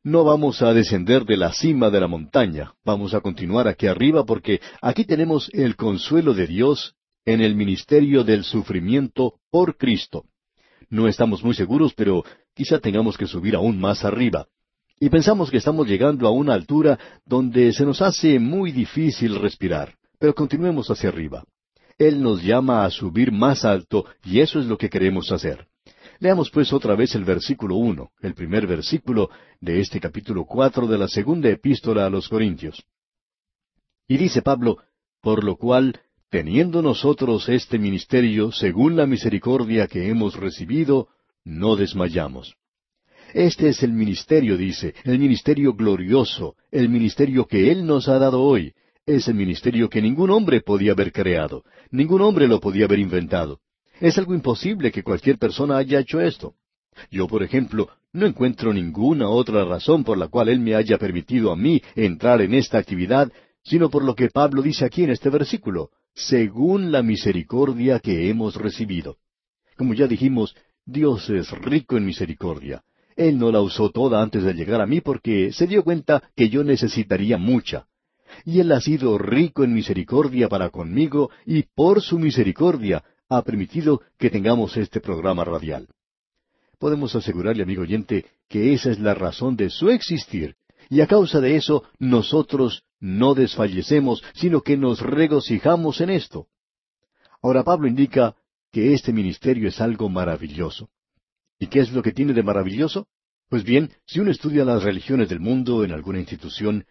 no 0.08 0.24
vamos 0.24 0.62
a 0.62 0.72
descender 0.72 1.24
de 1.24 1.36
la 1.36 1.52
cima 1.52 1.90
de 1.90 2.00
la 2.00 2.08
montaña, 2.08 2.72
vamos 2.82 3.12
a 3.12 3.20
continuar 3.20 3.68
aquí 3.68 3.86
arriba 3.86 4.24
porque 4.24 4.60
aquí 4.80 5.04
tenemos 5.04 5.50
el 5.52 5.76
consuelo 5.76 6.32
de 6.32 6.46
Dios 6.46 6.94
en 7.26 7.42
el 7.42 7.54
ministerio 7.54 8.24
del 8.24 8.42
sufrimiento 8.42 9.34
por 9.50 9.76
Cristo. 9.76 10.24
No 10.88 11.08
estamos 11.08 11.44
muy 11.44 11.54
seguros, 11.54 11.92
pero 11.94 12.24
quizá 12.54 12.78
tengamos 12.78 13.18
que 13.18 13.26
subir 13.26 13.54
aún 13.54 13.78
más 13.78 14.02
arriba. 14.02 14.46
Y 14.98 15.10
pensamos 15.10 15.50
que 15.50 15.58
estamos 15.58 15.86
llegando 15.86 16.26
a 16.26 16.30
una 16.30 16.54
altura 16.54 16.98
donde 17.26 17.72
se 17.74 17.84
nos 17.84 18.00
hace 18.00 18.38
muy 18.38 18.72
difícil 18.72 19.38
respirar, 19.38 19.94
pero 20.18 20.34
continuemos 20.34 20.90
hacia 20.90 21.10
arriba. 21.10 21.44
Él 21.98 22.22
nos 22.22 22.42
llama 22.42 22.86
a 22.86 22.90
subir 22.90 23.30
más 23.30 23.66
alto 23.66 24.06
y 24.24 24.40
eso 24.40 24.58
es 24.58 24.64
lo 24.64 24.78
que 24.78 24.88
queremos 24.88 25.30
hacer. 25.32 25.66
Leamos 26.20 26.50
pues 26.50 26.72
otra 26.72 26.96
vez 26.96 27.14
el 27.14 27.24
versículo 27.24 27.76
uno, 27.76 28.10
el 28.20 28.34
primer 28.34 28.66
versículo 28.66 29.30
de 29.60 29.80
este 29.80 30.00
capítulo 30.00 30.44
cuatro 30.44 30.88
de 30.88 30.98
la 30.98 31.06
segunda 31.06 31.48
epístola 31.48 32.06
a 32.06 32.10
los 32.10 32.28
Corintios. 32.28 32.84
Y 34.08 34.16
dice 34.16 34.42
Pablo, 34.42 34.78
por 35.20 35.44
lo 35.44 35.56
cual, 35.56 36.00
teniendo 36.28 36.82
nosotros 36.82 37.48
este 37.48 37.78
ministerio 37.78 38.50
según 38.50 38.96
la 38.96 39.06
misericordia 39.06 39.86
que 39.86 40.08
hemos 40.08 40.34
recibido, 40.34 41.08
no 41.44 41.76
desmayamos. 41.76 42.56
Este 43.32 43.68
es 43.68 43.84
el 43.84 43.92
ministerio, 43.92 44.56
dice, 44.56 44.94
el 45.04 45.20
ministerio 45.20 45.74
glorioso, 45.74 46.56
el 46.72 46.88
ministerio 46.88 47.46
que 47.46 47.70
Él 47.70 47.86
nos 47.86 48.08
ha 48.08 48.18
dado 48.18 48.42
hoy. 48.42 48.72
Es 49.06 49.28
el 49.28 49.34
ministerio 49.34 49.88
que 49.88 50.02
ningún 50.02 50.30
hombre 50.30 50.62
podía 50.62 50.92
haber 50.92 51.12
creado, 51.12 51.64
ningún 51.90 52.22
hombre 52.22 52.48
lo 52.48 52.58
podía 52.58 52.86
haber 52.86 52.98
inventado. 52.98 53.60
Es 54.00 54.16
algo 54.16 54.34
imposible 54.34 54.92
que 54.92 55.02
cualquier 55.02 55.38
persona 55.38 55.76
haya 55.76 55.98
hecho 55.98 56.20
esto. 56.20 56.54
Yo, 57.10 57.26
por 57.26 57.42
ejemplo, 57.42 57.88
no 58.12 58.26
encuentro 58.26 58.72
ninguna 58.72 59.28
otra 59.28 59.64
razón 59.64 60.04
por 60.04 60.16
la 60.16 60.28
cual 60.28 60.48
Él 60.48 60.60
me 60.60 60.74
haya 60.74 60.98
permitido 60.98 61.50
a 61.50 61.56
mí 61.56 61.82
entrar 61.96 62.40
en 62.40 62.54
esta 62.54 62.78
actividad, 62.78 63.30
sino 63.62 63.90
por 63.90 64.04
lo 64.04 64.14
que 64.14 64.30
Pablo 64.30 64.62
dice 64.62 64.84
aquí 64.84 65.02
en 65.02 65.10
este 65.10 65.30
versículo, 65.30 65.90
según 66.14 66.92
la 66.92 67.02
misericordia 67.02 67.98
que 67.98 68.30
hemos 68.30 68.54
recibido. 68.54 69.16
Como 69.76 69.94
ya 69.94 70.06
dijimos, 70.06 70.54
Dios 70.84 71.28
es 71.30 71.50
rico 71.50 71.96
en 71.96 72.06
misericordia. 72.06 72.82
Él 73.16 73.36
no 73.36 73.50
la 73.50 73.60
usó 73.60 73.90
toda 73.90 74.22
antes 74.22 74.44
de 74.44 74.54
llegar 74.54 74.80
a 74.80 74.86
mí 74.86 75.00
porque 75.00 75.52
se 75.52 75.66
dio 75.66 75.82
cuenta 75.82 76.22
que 76.36 76.48
yo 76.48 76.62
necesitaría 76.62 77.36
mucha. 77.36 77.86
Y 78.44 78.60
Él 78.60 78.70
ha 78.70 78.80
sido 78.80 79.18
rico 79.18 79.64
en 79.64 79.74
misericordia 79.74 80.48
para 80.48 80.70
conmigo 80.70 81.30
y 81.44 81.64
por 81.74 82.00
su 82.00 82.18
misericordia 82.18 83.02
ha 83.28 83.42
permitido 83.42 84.00
que 84.18 84.30
tengamos 84.30 84.76
este 84.76 85.00
programa 85.00 85.44
radial. 85.44 85.88
Podemos 86.78 87.14
asegurarle, 87.14 87.62
amigo 87.62 87.82
oyente, 87.82 88.26
que 88.48 88.72
esa 88.72 88.90
es 88.90 88.98
la 88.98 89.14
razón 89.14 89.56
de 89.56 89.68
su 89.68 89.90
existir, 89.90 90.56
y 90.88 91.00
a 91.00 91.06
causa 91.06 91.40
de 91.40 91.56
eso 91.56 91.84
nosotros 91.98 92.84
no 93.00 93.34
desfallecemos, 93.34 94.22
sino 94.34 94.62
que 94.62 94.76
nos 94.76 95.00
regocijamos 95.00 96.00
en 96.00 96.10
esto. 96.10 96.46
Ahora 97.42 97.62
Pablo 97.62 97.88
indica 97.88 98.34
que 98.72 98.94
este 98.94 99.12
ministerio 99.12 99.68
es 99.68 99.80
algo 99.80 100.08
maravilloso. 100.08 100.88
¿Y 101.58 101.66
qué 101.66 101.80
es 101.80 101.92
lo 101.92 102.02
que 102.02 102.12
tiene 102.12 102.32
de 102.32 102.42
maravilloso? 102.42 103.08
Pues 103.48 103.64
bien, 103.64 103.90
si 104.06 104.20
uno 104.20 104.30
estudia 104.30 104.64
las 104.64 104.82
religiones 104.82 105.28
del 105.28 105.40
mundo 105.40 105.84
en 105.84 105.92
alguna 105.92 106.20
institución, 106.20 106.84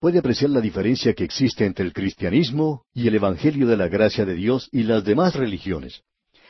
puede 0.00 0.18
apreciar 0.18 0.50
la 0.50 0.62
diferencia 0.62 1.12
que 1.12 1.24
existe 1.24 1.66
entre 1.66 1.84
el 1.84 1.92
cristianismo 1.92 2.86
y 2.94 3.06
el 3.06 3.14
Evangelio 3.14 3.66
de 3.66 3.76
la 3.76 3.88
gracia 3.88 4.24
de 4.24 4.34
Dios 4.34 4.68
y 4.72 4.82
las 4.82 5.04
demás 5.04 5.34
religiones. 5.34 6.02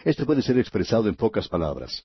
Esto 0.05 0.25
puede 0.25 0.41
ser 0.41 0.57
expresado 0.59 1.09
en 1.09 1.17
pocas 1.17 1.49
palabras. 1.49 2.05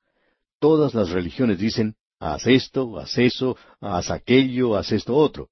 Todas 0.59 0.95
las 0.95 1.11
religiones 1.11 1.59
dicen, 1.59 1.95
haz 2.19 2.47
esto, 2.47 2.97
haz 2.99 3.17
eso, 3.19 3.57
haz 3.79 4.09
aquello, 4.09 4.75
haz 4.75 4.91
esto 4.91 5.15
otro. 5.15 5.49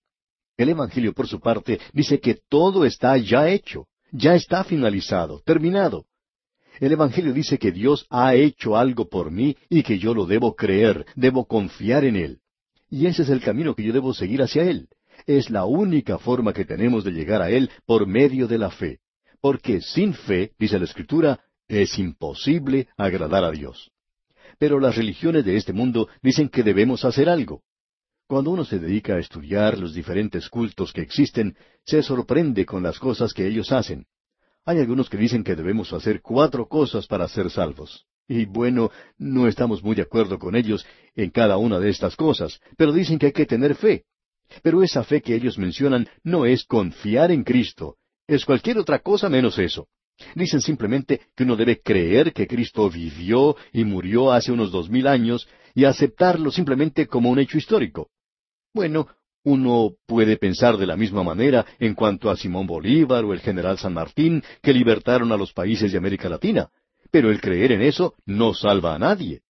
El 0.58 0.70
Evangelio, 0.70 1.14
por 1.14 1.28
su 1.28 1.40
parte, 1.40 1.80
dice 1.94 2.20
que 2.20 2.40
todo 2.50 2.86
está 2.86 3.16
ya 3.18 3.50
hecho, 3.50 3.88
ya 4.12 4.34
está 4.34 4.64
finalizado, 4.64 5.42
terminado. 5.46 6.06
El 6.80 6.92
Evangelio 6.92 7.34
dice 7.34 7.60
que 7.60 7.72
Dios 7.72 8.08
ha 8.10 8.34
hecho 8.34 8.76
algo 8.76 9.08
por 9.08 9.30
mí 9.30 9.56
y 9.70 9.84
que 9.84 10.00
yo 10.00 10.16
lo 10.16 10.26
debo 10.26 10.56
creer, 10.56 11.06
debo 11.16 11.46
confiar 11.46 12.04
en 12.04 12.16
Él. 12.16 12.40
Y 12.90 13.06
ese 13.06 13.22
es 13.24 13.30
el 13.30 13.42
camino 13.42 13.76
que 13.76 13.84
yo 13.84 13.94
debo 13.94 14.14
seguir 14.14 14.42
hacia 14.42 14.64
Él. 14.64 14.88
Es 15.26 15.50
la 15.50 15.66
única 15.66 16.18
forma 16.18 16.54
que 16.54 16.66
tenemos 16.66 17.04
de 17.04 17.12
llegar 17.12 17.42
a 17.42 17.50
Él 17.50 17.70
por 17.86 18.08
medio 18.08 18.48
de 18.48 18.58
la 18.58 18.70
fe. 18.70 19.00
Porque 19.42 19.82
sin 19.82 20.14
fe, 20.14 20.52
dice 20.58 20.80
la 20.80 20.86
Escritura, 20.86 21.40
es 21.68 21.98
imposible 21.98 22.88
agradar 22.98 23.44
a 23.44 23.52
Dios. 23.52 23.92
Pero 24.60 24.80
las 24.80 24.96
religiones 24.96 25.46
de 25.46 25.56
este 25.56 25.74
mundo 25.74 26.08
dicen 26.22 26.50
que 26.50 26.64
debemos 26.64 27.06
hacer 27.06 27.30
algo. 27.30 27.64
Cuando 28.28 28.52
uno 28.52 28.64
se 28.66 28.80
dedica 28.80 29.16
a 29.16 29.20
estudiar 29.20 29.78
los 29.78 29.94
diferentes 29.94 30.50
cultos 30.50 30.94
que 30.94 31.02
existen, 31.02 31.58
se 31.86 32.02
sorprende 32.02 32.66
con 32.66 32.84
las 32.84 33.00
cosas 33.00 33.34
que 33.34 33.46
ellos 33.46 33.72
hacen. 33.72 34.06
Hay 34.66 34.80
algunos 34.80 35.10
que 35.10 35.18
dicen 35.18 35.44
que 35.44 35.56
debemos 35.56 35.92
hacer 35.92 36.22
cuatro 36.22 36.68
cosas 36.68 37.06
para 37.06 37.28
ser 37.28 37.50
salvos. 37.50 38.06
Y 38.28 38.46
bueno, 38.46 38.92
no 39.18 39.48
estamos 39.48 39.84
muy 39.84 39.96
de 39.96 40.04
acuerdo 40.04 40.40
con 40.40 40.56
ellos 40.56 40.86
en 41.16 41.30
cada 41.30 41.58
una 41.58 41.80
de 41.80 41.90
estas 41.90 42.16
cosas, 42.16 42.62
pero 42.78 42.94
dicen 42.94 43.20
que 43.20 43.28
hay 43.28 43.32
que 43.34 43.46
tener 43.46 43.76
fe. 43.76 44.06
Pero 44.62 44.84
esa 44.84 45.04
fe 45.04 45.22
que 45.22 45.36
ellos 45.36 45.58
mencionan 45.58 46.08
no 46.24 46.46
es 46.46 46.66
confiar 46.66 47.32
en 47.32 47.44
Cristo, 47.44 47.98
es 48.28 48.46
cualquier 48.46 48.78
otra 48.78 49.00
cosa 49.00 49.30
menos 49.30 49.58
eso. 49.60 49.88
Dicen 50.36 50.62
simplemente 50.62 51.22
que 51.36 51.44
uno 51.44 51.56
debe 51.56 51.82
creer 51.82 52.34
que 52.34 52.48
Cristo 52.48 52.90
vivió 52.90 53.56
y 53.72 53.84
murió 53.84 54.32
hace 54.32 54.52
unos 54.52 54.72
dos 54.72 54.90
mil 54.90 55.08
años 55.08 55.48
y 55.74 55.86
aceptarlo 55.86 56.52
simplemente 56.52 57.08
como 57.08 57.30
un 57.30 57.40
hecho 57.40 57.58
histórico. 57.58 58.10
Bueno, 58.74 59.08
uno 59.44 59.92
puede 60.06 60.38
pensar 60.38 60.78
de 60.78 60.86
la 60.86 60.96
misma 60.96 61.24
manera 61.24 61.66
en 61.80 61.96
cuanto 61.96 62.30
a 62.30 62.38
Simón 62.38 62.66
Bolívar 62.66 63.26
o 63.26 63.34
el 63.34 63.42
general 63.42 63.78
San 63.78 63.94
Martín, 63.94 64.44
que 64.62 64.72
libertaron 64.72 65.32
a 65.32 65.38
los 65.38 65.52
países 65.52 65.92
de 65.92 65.98
América 65.98 66.30
Latina, 66.30 66.70
pero 67.12 67.30
el 67.30 67.42
creer 67.42 67.74
en 67.74 67.82
eso 67.82 68.16
no 68.26 68.54
salva 68.54 68.96
a 68.96 69.00
nadie. 69.00 69.42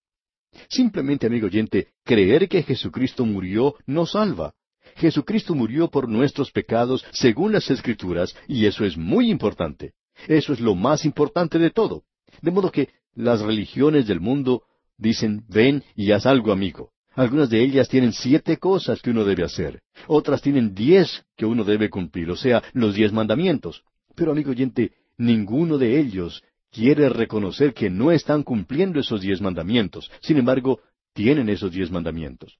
Simplemente, 0.69 1.27
amigo 1.27 1.47
oyente, 1.47 1.89
creer 2.03 2.47
que 2.47 2.63
Jesucristo 2.63 3.25
murió 3.25 3.75
no 3.85 4.05
salva. 4.05 4.53
Jesucristo 4.95 5.55
murió 5.55 5.89
por 5.89 6.07
nuestros 6.07 6.51
pecados 6.51 7.05
según 7.11 7.51
las 7.51 7.69
Escrituras, 7.69 8.35
y 8.47 8.65
eso 8.65 8.85
es 8.85 8.97
muy 8.97 9.29
importante. 9.29 9.93
Eso 10.27 10.53
es 10.53 10.59
lo 10.59 10.75
más 10.75 11.05
importante 11.05 11.59
de 11.59 11.71
todo. 11.71 12.03
De 12.41 12.51
modo 12.51 12.71
que 12.71 12.89
las 13.15 13.41
religiones 13.41 14.07
del 14.07 14.19
mundo 14.19 14.63
dicen, 14.97 15.43
ven 15.47 15.83
y 15.95 16.11
haz 16.11 16.25
algo, 16.25 16.51
amigo. 16.51 16.91
Algunas 17.15 17.49
de 17.49 17.63
ellas 17.63 17.89
tienen 17.89 18.11
siete 18.11 18.57
cosas 18.57 19.01
que 19.01 19.11
uno 19.11 19.23
debe 19.23 19.43
hacer. 19.43 19.81
Otras 20.07 20.41
tienen 20.41 20.73
diez 20.73 21.23
que 21.37 21.45
uno 21.45 21.63
debe 21.63 21.89
cumplir, 21.89 22.31
o 22.31 22.35
sea, 22.35 22.63
los 22.73 22.95
diez 22.95 23.11
mandamientos. 23.11 23.83
Pero, 24.15 24.31
amigo 24.31 24.51
oyente, 24.51 24.93
ninguno 25.17 25.77
de 25.77 25.99
ellos 25.99 26.43
quiere 26.71 27.09
reconocer 27.09 27.73
que 27.73 27.89
no 27.89 28.11
están 28.11 28.41
cumpliendo 28.41 28.99
esos 28.99 29.21
diez 29.21 29.41
mandamientos. 29.41 30.09
Sin 30.21 30.37
embargo, 30.37 30.79
tienen 31.13 31.49
esos 31.49 31.71
diez 31.71 31.91
mandamientos. 31.91 32.57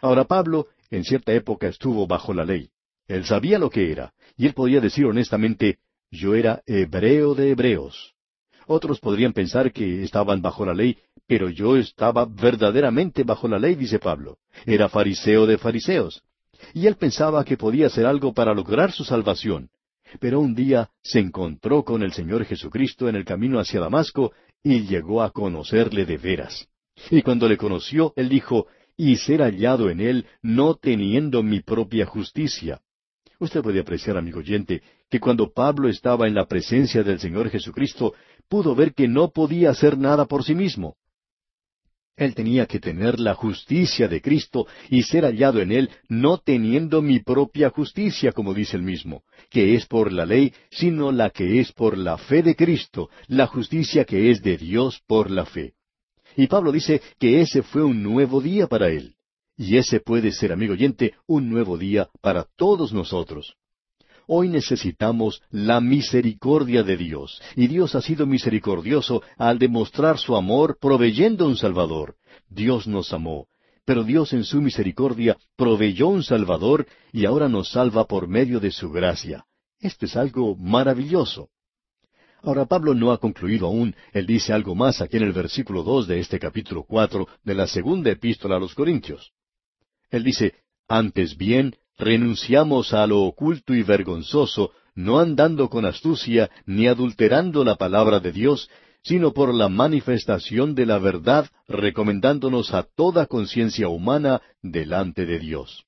Ahora 0.00 0.24
Pablo 0.24 0.68
en 0.96 1.04
cierta 1.04 1.32
época 1.32 1.68
estuvo 1.68 2.06
bajo 2.06 2.32
la 2.32 2.44
ley. 2.44 2.70
Él 3.08 3.24
sabía 3.24 3.58
lo 3.58 3.70
que 3.70 3.90
era, 3.90 4.14
y 4.36 4.46
él 4.46 4.54
podía 4.54 4.80
decir 4.80 5.06
honestamente, 5.06 5.78
yo 6.10 6.34
era 6.34 6.62
hebreo 6.66 7.34
de 7.34 7.50
hebreos. 7.50 8.14
Otros 8.66 9.00
podrían 9.00 9.32
pensar 9.32 9.72
que 9.72 10.02
estaban 10.02 10.40
bajo 10.40 10.64
la 10.64 10.72
ley, 10.72 10.96
pero 11.26 11.50
yo 11.50 11.76
estaba 11.76 12.24
verdaderamente 12.24 13.24
bajo 13.24 13.48
la 13.48 13.58
ley, 13.58 13.74
dice 13.74 13.98
Pablo. 13.98 14.38
Era 14.64 14.88
fariseo 14.88 15.46
de 15.46 15.58
fariseos. 15.58 16.22
Y 16.72 16.86
él 16.86 16.96
pensaba 16.96 17.44
que 17.44 17.56
podía 17.56 17.86
hacer 17.86 18.06
algo 18.06 18.32
para 18.32 18.54
lograr 18.54 18.92
su 18.92 19.04
salvación. 19.04 19.68
Pero 20.20 20.40
un 20.40 20.54
día 20.54 20.90
se 21.02 21.18
encontró 21.18 21.84
con 21.84 22.02
el 22.02 22.12
Señor 22.12 22.44
Jesucristo 22.44 23.08
en 23.08 23.16
el 23.16 23.24
camino 23.24 23.58
hacia 23.58 23.80
Damasco 23.80 24.32
y 24.62 24.82
llegó 24.82 25.22
a 25.22 25.30
conocerle 25.30 26.06
de 26.06 26.16
veras. 26.16 26.68
Y 27.10 27.22
cuando 27.22 27.48
le 27.48 27.56
conoció, 27.56 28.12
él 28.16 28.28
dijo, 28.28 28.66
y 28.96 29.16
ser 29.16 29.40
hallado 29.40 29.90
en 29.90 30.00
él, 30.00 30.26
no 30.42 30.74
teniendo 30.74 31.42
mi 31.42 31.60
propia 31.60 32.06
justicia. 32.06 32.80
Usted 33.38 33.62
puede 33.62 33.80
apreciar, 33.80 34.16
amigo 34.16 34.38
oyente, 34.38 34.82
que 35.10 35.20
cuando 35.20 35.52
Pablo 35.52 35.88
estaba 35.88 36.26
en 36.26 36.34
la 36.34 36.46
presencia 36.46 37.02
del 37.02 37.18
Señor 37.18 37.50
Jesucristo, 37.50 38.14
pudo 38.48 38.74
ver 38.74 38.94
que 38.94 39.08
no 39.08 39.30
podía 39.30 39.70
hacer 39.70 39.98
nada 39.98 40.26
por 40.26 40.44
sí 40.44 40.54
mismo. 40.54 40.96
Él 42.16 42.34
tenía 42.34 42.66
que 42.66 42.78
tener 42.78 43.18
la 43.18 43.34
justicia 43.34 44.06
de 44.06 44.20
Cristo 44.20 44.68
y 44.88 45.02
ser 45.02 45.24
hallado 45.24 45.60
en 45.60 45.72
Él, 45.72 45.90
no 46.08 46.38
teniendo 46.38 47.02
mi 47.02 47.18
propia 47.18 47.70
justicia, 47.70 48.30
como 48.30 48.54
dice 48.54 48.76
el 48.76 48.84
mismo, 48.84 49.24
que 49.50 49.74
es 49.74 49.86
por 49.86 50.12
la 50.12 50.24
ley, 50.24 50.52
sino 50.70 51.10
la 51.10 51.30
que 51.30 51.58
es 51.58 51.72
por 51.72 51.98
la 51.98 52.16
fe 52.16 52.44
de 52.44 52.54
Cristo, 52.54 53.10
la 53.26 53.48
justicia 53.48 54.04
que 54.04 54.30
es 54.30 54.42
de 54.42 54.56
Dios 54.56 55.02
por 55.08 55.28
la 55.28 55.44
fe. 55.44 55.74
Y 56.36 56.46
Pablo 56.46 56.72
dice 56.72 57.00
que 57.18 57.40
ese 57.40 57.62
fue 57.62 57.84
un 57.84 58.02
nuevo 58.02 58.40
día 58.40 58.66
para 58.66 58.88
él. 58.88 59.14
Y 59.56 59.76
ese 59.76 60.00
puede 60.00 60.32
ser, 60.32 60.52
amigo 60.52 60.72
oyente, 60.72 61.14
un 61.26 61.48
nuevo 61.48 61.78
día 61.78 62.08
para 62.20 62.46
todos 62.56 62.92
nosotros. 62.92 63.54
Hoy 64.26 64.48
necesitamos 64.48 65.42
la 65.50 65.80
misericordia 65.80 66.82
de 66.82 66.96
Dios, 66.96 67.42
y 67.56 67.66
Dios 67.66 67.94
ha 67.94 68.00
sido 68.00 68.26
misericordioso 68.26 69.22
al 69.36 69.58
demostrar 69.58 70.18
su 70.18 70.34
amor 70.34 70.78
proveyendo 70.80 71.46
un 71.46 71.56
Salvador. 71.56 72.16
Dios 72.48 72.86
nos 72.86 73.12
amó, 73.12 73.48
pero 73.84 74.02
Dios 74.02 74.32
en 74.32 74.44
su 74.44 74.62
misericordia 74.62 75.36
proveyó 75.56 76.08
un 76.08 76.22
Salvador 76.22 76.86
y 77.12 77.26
ahora 77.26 77.48
nos 77.48 77.70
salva 77.70 78.06
por 78.06 78.26
medio 78.26 78.60
de 78.60 78.70
su 78.70 78.90
gracia. 78.90 79.44
Esto 79.78 80.06
es 80.06 80.16
algo 80.16 80.56
maravilloso. 80.56 81.50
Ahora 82.44 82.66
Pablo 82.66 82.94
no 82.94 83.10
ha 83.10 83.18
concluido 83.18 83.66
aún, 83.66 83.96
él 84.12 84.26
dice 84.26 84.52
algo 84.52 84.74
más 84.74 85.00
aquí 85.00 85.16
en 85.16 85.22
el 85.22 85.32
versículo 85.32 85.82
dos 85.82 86.06
de 86.06 86.20
este 86.20 86.38
capítulo 86.38 86.84
cuatro 86.84 87.26
de 87.42 87.54
la 87.54 87.66
segunda 87.66 88.10
epístola 88.10 88.56
a 88.56 88.58
los 88.58 88.74
Corintios. 88.74 89.32
Él 90.10 90.24
dice, 90.24 90.54
antes 90.86 91.38
bien, 91.38 91.74
renunciamos 91.96 92.92
a 92.92 93.06
lo 93.06 93.22
oculto 93.22 93.72
y 93.72 93.82
vergonzoso, 93.82 94.72
no 94.94 95.20
andando 95.20 95.70
con 95.70 95.86
astucia, 95.86 96.50
ni 96.66 96.86
adulterando 96.86 97.64
la 97.64 97.76
palabra 97.76 98.20
de 98.20 98.30
Dios, 98.30 98.68
sino 99.02 99.32
por 99.32 99.54
la 99.54 99.70
manifestación 99.70 100.74
de 100.74 100.84
la 100.84 100.98
verdad, 100.98 101.48
recomendándonos 101.66 102.74
a 102.74 102.82
toda 102.82 103.24
conciencia 103.24 103.88
humana 103.88 104.42
delante 104.60 105.24
de 105.24 105.38
Dios. 105.38 105.86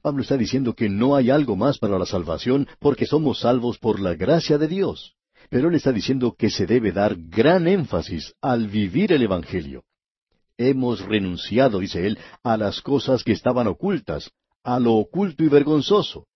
Pablo 0.00 0.22
está 0.22 0.38
diciendo 0.38 0.74
que 0.74 0.88
no 0.88 1.16
hay 1.16 1.28
algo 1.28 1.54
más 1.54 1.78
para 1.78 1.98
la 1.98 2.06
salvación 2.06 2.66
porque 2.80 3.04
somos 3.04 3.40
salvos 3.40 3.78
por 3.78 4.00
la 4.00 4.14
gracia 4.14 4.56
de 4.56 4.68
Dios. 4.68 5.16
Pero 5.50 5.68
él 5.68 5.74
está 5.74 5.92
diciendo 5.92 6.34
que 6.38 6.50
se 6.50 6.66
debe 6.66 6.92
dar 6.92 7.16
gran 7.16 7.68
énfasis 7.68 8.34
al 8.40 8.68
vivir 8.68 9.12
el 9.12 9.22
Evangelio. 9.22 9.84
Hemos 10.58 11.00
renunciado, 11.00 11.80
dice 11.80 12.06
él, 12.06 12.18
a 12.42 12.56
las 12.56 12.80
cosas 12.80 13.22
que 13.22 13.32
estaban 13.32 13.66
ocultas, 13.66 14.30
a 14.64 14.80
lo 14.80 14.94
oculto 14.94 15.44
y 15.44 15.48
vergonzoso. 15.48 16.26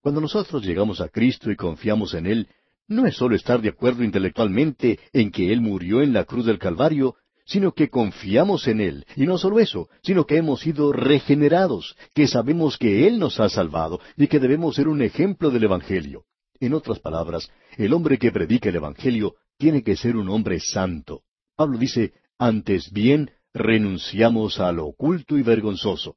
Cuando 0.00 0.20
nosotros 0.20 0.64
llegamos 0.64 1.00
a 1.00 1.08
Cristo 1.08 1.50
y 1.50 1.56
confiamos 1.56 2.14
en 2.14 2.26
Él, 2.26 2.48
no 2.88 3.06
es 3.06 3.14
solo 3.14 3.36
estar 3.36 3.62
de 3.62 3.68
acuerdo 3.68 4.02
intelectualmente 4.02 4.98
en 5.12 5.30
que 5.30 5.52
Él 5.52 5.60
murió 5.60 6.02
en 6.02 6.12
la 6.12 6.24
cruz 6.24 6.44
del 6.44 6.58
Calvario, 6.58 7.14
sino 7.44 7.72
que 7.72 7.88
confiamos 7.88 8.66
en 8.66 8.80
Él, 8.80 9.06
y 9.14 9.26
no 9.26 9.38
solo 9.38 9.60
eso, 9.60 9.88
sino 10.02 10.26
que 10.26 10.36
hemos 10.36 10.60
sido 10.60 10.92
regenerados, 10.92 11.96
que 12.14 12.26
sabemos 12.26 12.78
que 12.78 13.06
Él 13.06 13.20
nos 13.20 13.38
ha 13.38 13.48
salvado 13.48 14.00
y 14.16 14.26
que 14.26 14.40
debemos 14.40 14.74
ser 14.74 14.88
un 14.88 15.02
ejemplo 15.02 15.50
del 15.50 15.64
Evangelio. 15.64 16.24
En 16.62 16.74
otras 16.74 17.00
palabras, 17.00 17.50
el 17.76 17.92
hombre 17.92 18.18
que 18.18 18.30
predica 18.30 18.68
el 18.68 18.76
Evangelio 18.76 19.34
tiene 19.58 19.82
que 19.82 19.96
ser 19.96 20.16
un 20.16 20.28
hombre 20.28 20.60
santo. 20.60 21.22
Pablo 21.56 21.76
dice, 21.76 22.12
antes 22.38 22.92
bien, 22.92 23.32
renunciamos 23.52 24.60
a 24.60 24.70
lo 24.70 24.86
oculto 24.86 25.36
y 25.36 25.42
vergonzoso. 25.42 26.14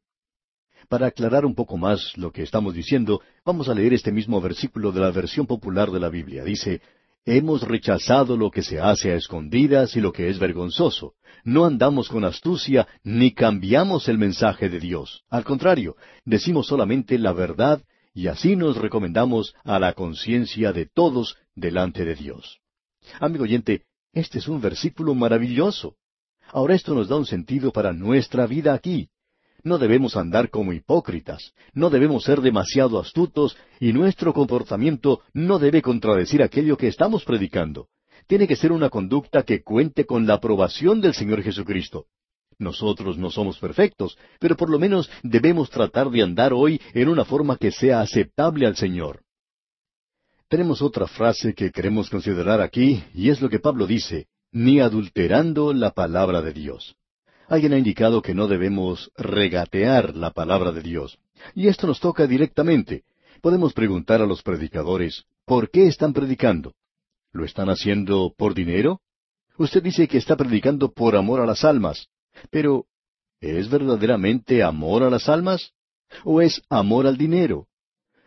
Para 0.88 1.08
aclarar 1.08 1.48
un 1.48 1.56
poco 1.56 1.78
más 1.78 2.16
lo 2.16 2.32
que 2.32 2.44
estamos 2.44 2.76
diciendo, 2.76 3.22
vamos 3.44 3.70
a 3.70 3.74
leer 3.74 3.96
este 3.96 4.12
mismo 4.12 4.40
versículo 4.40 4.92
de 4.92 5.00
la 5.00 5.10
versión 5.10 5.48
popular 5.48 5.90
de 5.90 6.00
la 6.00 6.10
Biblia. 6.10 6.44
Dice, 6.44 6.80
Hemos 7.26 7.64
rechazado 7.64 8.38
lo 8.38 8.52
que 8.52 8.62
se 8.62 8.80
hace 8.80 9.14
a 9.14 9.16
escondidas 9.16 9.96
y 9.96 10.00
lo 10.00 10.14
que 10.14 10.30
es 10.30 10.38
vergonzoso. 10.38 11.16
No 11.44 11.66
andamos 11.66 12.08
con 12.08 12.24
astucia 12.24 12.88
ni 13.04 13.34
cambiamos 13.34 14.08
el 14.10 14.20
mensaje 14.20 14.70
de 14.70 14.80
Dios. 14.80 15.24
Al 15.28 15.44
contrario, 15.44 15.96
decimos 16.24 16.68
solamente 16.68 17.18
la 17.18 17.34
verdad 17.34 17.82
y 18.16 18.28
así 18.28 18.56
nos 18.56 18.78
recomendamos 18.78 19.54
a 19.66 19.78
la 19.78 19.92
conciencia 19.94 20.72
de 20.72 20.86
todos 20.86 21.36
delante 21.54 22.06
de 22.06 22.16
Dios. 22.16 22.62
Amigo 23.20 23.44
oyente, 23.44 23.84
este 24.14 24.40
es 24.40 24.48
un 24.48 24.62
versículo 24.62 25.14
maravilloso. 25.14 25.98
Ahora 26.48 26.76
esto 26.76 26.96
nos 26.96 27.10
da 27.10 27.18
un 27.18 27.26
sentido 27.26 27.72
para 27.72 27.92
nuestra 27.92 28.48
vida 28.48 28.74
aquí. 28.74 29.10
No 29.64 29.78
debemos 29.78 30.16
andar 30.16 30.50
como 30.50 30.72
hipócritas, 30.72 31.54
no 31.74 31.90
debemos 31.90 32.24
ser 32.24 32.40
demasiado 32.40 33.00
astutos 33.00 33.58
y 33.82 33.92
nuestro 33.92 34.34
comportamiento 34.34 35.22
no 35.34 35.60
debe 35.60 35.82
contradecir 35.82 36.42
aquello 36.42 36.78
que 36.78 36.88
estamos 36.88 37.26
predicando. 37.26 37.90
Tiene 38.28 38.48
que 38.48 38.56
ser 38.56 38.72
una 38.72 38.90
conducta 38.90 39.44
que 39.44 39.62
cuente 39.62 40.06
con 40.06 40.26
la 40.26 40.36
aprobación 40.36 41.02
del 41.02 41.14
Señor 41.14 41.44
Jesucristo. 41.44 42.06
Nosotros 42.58 43.18
no 43.18 43.32
somos 43.32 43.58
perfectos, 43.60 44.18
pero 44.40 44.56
por 44.56 44.70
lo 44.70 44.80
menos 44.80 45.10
debemos 45.24 45.70
tratar 45.70 46.10
de 46.10 46.24
andar 46.24 46.54
hoy 46.54 46.82
en 46.94 47.10
una 47.10 47.26
forma 47.26 47.58
que 47.58 47.72
sea 47.72 48.02
aceptable 48.02 48.66
al 48.66 48.76
Señor. 48.76 49.22
Tenemos 50.48 50.82
otra 50.82 51.08
frase 51.08 51.54
que 51.54 51.72
queremos 51.72 52.10
considerar 52.10 52.62
aquí, 52.62 53.04
y 53.14 53.30
es 53.30 53.42
lo 53.42 53.50
que 53.50 53.60
Pablo 53.60 53.88
dice, 53.88 54.28
ni 54.52 54.80
adulterando 54.80 55.74
la 55.74 55.92
palabra 55.92 56.42
de 56.42 56.54
Dios. 56.54 56.96
Alguien 57.48 57.74
ha 57.74 57.78
indicado 57.78 58.22
que 58.22 58.34
no 58.34 58.48
debemos 58.48 59.12
regatear 59.18 60.16
la 60.16 60.32
palabra 60.32 60.72
de 60.72 60.82
Dios. 60.82 61.20
Y 61.54 61.68
esto 61.68 61.88
nos 61.88 62.00
toca 62.00 62.26
directamente. 62.26 63.04
Podemos 63.42 63.74
preguntar 63.74 64.22
a 64.22 64.26
los 64.26 64.42
predicadores, 64.42 65.26
¿por 65.46 65.70
qué 65.70 65.88
están 65.88 66.14
predicando? 66.14 66.74
¿Lo 67.32 67.44
están 67.46 67.70
haciendo 67.70 68.34
por 68.36 68.54
dinero? 68.54 69.02
Usted 69.58 69.84
dice 69.84 70.08
que 70.08 70.18
está 70.18 70.36
predicando 70.36 70.92
por 70.92 71.16
amor 71.16 71.42
a 71.42 71.46
las 71.46 71.64
almas. 71.64 72.08
Pero, 72.50 72.86
¿es 73.40 73.70
verdaderamente 73.70 74.64
amor 74.64 75.04
a 75.04 75.10
las 75.10 75.30
almas? 75.30 75.72
¿O 76.24 76.42
es 76.42 76.62
amor 76.70 77.08
al 77.08 77.18
dinero? 77.18 77.68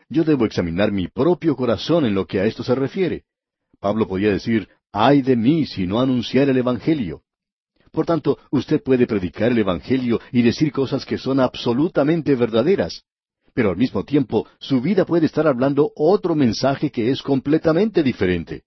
Yo 0.08 0.24
debo 0.24 0.46
examinar 0.46 0.90
mi 0.90 1.08
propio 1.08 1.54
corazón 1.54 2.06
en 2.06 2.14
lo 2.14 2.26
que 2.26 2.40
a 2.40 2.46
esto 2.46 2.62
se 2.62 2.74
refiere. 2.74 3.24
Pablo 3.80 4.08
podía 4.08 4.30
decir, 4.30 4.68
ay 4.92 5.22
de 5.22 5.36
mí 5.36 5.66
si 5.66 5.86
no 5.86 6.00
anunciar 6.00 6.48
el 6.48 6.56
Evangelio. 6.56 7.22
Por 7.92 8.06
tanto, 8.06 8.38
usted 8.50 8.82
puede 8.82 9.06
predicar 9.06 9.52
el 9.52 9.58
Evangelio 9.58 10.20
y 10.32 10.42
decir 10.42 10.72
cosas 10.72 11.04
que 11.04 11.18
son 11.18 11.40
absolutamente 11.40 12.34
verdaderas, 12.34 13.04
pero 13.54 13.70
al 13.70 13.76
mismo 13.76 14.04
tiempo 14.04 14.46
su 14.58 14.80
vida 14.80 15.04
puede 15.04 15.26
estar 15.26 15.46
hablando 15.46 15.90
otro 15.96 16.34
mensaje 16.34 16.90
que 16.90 17.10
es 17.10 17.22
completamente 17.22 18.02
diferente. 18.02 18.64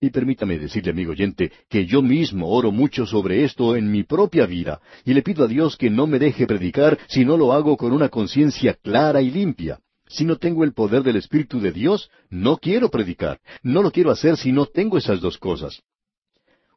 Y 0.00 0.10
permítame 0.10 0.58
decirle, 0.58 0.92
amigo 0.92 1.10
oyente, 1.10 1.50
que 1.68 1.84
yo 1.84 2.02
mismo 2.02 2.48
oro 2.48 2.70
mucho 2.70 3.04
sobre 3.04 3.42
esto 3.42 3.74
en 3.74 3.90
mi 3.90 4.04
propia 4.04 4.46
vida, 4.46 4.80
y 5.04 5.12
le 5.12 5.22
pido 5.22 5.44
a 5.44 5.48
Dios 5.48 5.76
que 5.76 5.90
no 5.90 6.06
me 6.06 6.20
deje 6.20 6.46
predicar 6.46 6.98
si 7.08 7.24
no 7.24 7.36
lo 7.36 7.52
hago 7.52 7.76
con 7.76 7.92
una 7.92 8.08
conciencia 8.08 8.74
clara 8.74 9.22
y 9.22 9.30
limpia. 9.30 9.80
Si 10.06 10.24
no 10.24 10.36
tengo 10.36 10.62
el 10.62 10.72
poder 10.72 11.02
del 11.02 11.16
Espíritu 11.16 11.60
de 11.60 11.72
Dios, 11.72 12.10
no 12.30 12.58
quiero 12.58 12.90
predicar. 12.90 13.40
No 13.62 13.82
lo 13.82 13.90
quiero 13.90 14.10
hacer 14.10 14.36
si 14.36 14.52
no 14.52 14.66
tengo 14.66 14.96
esas 14.98 15.20
dos 15.20 15.36
cosas. 15.36 15.82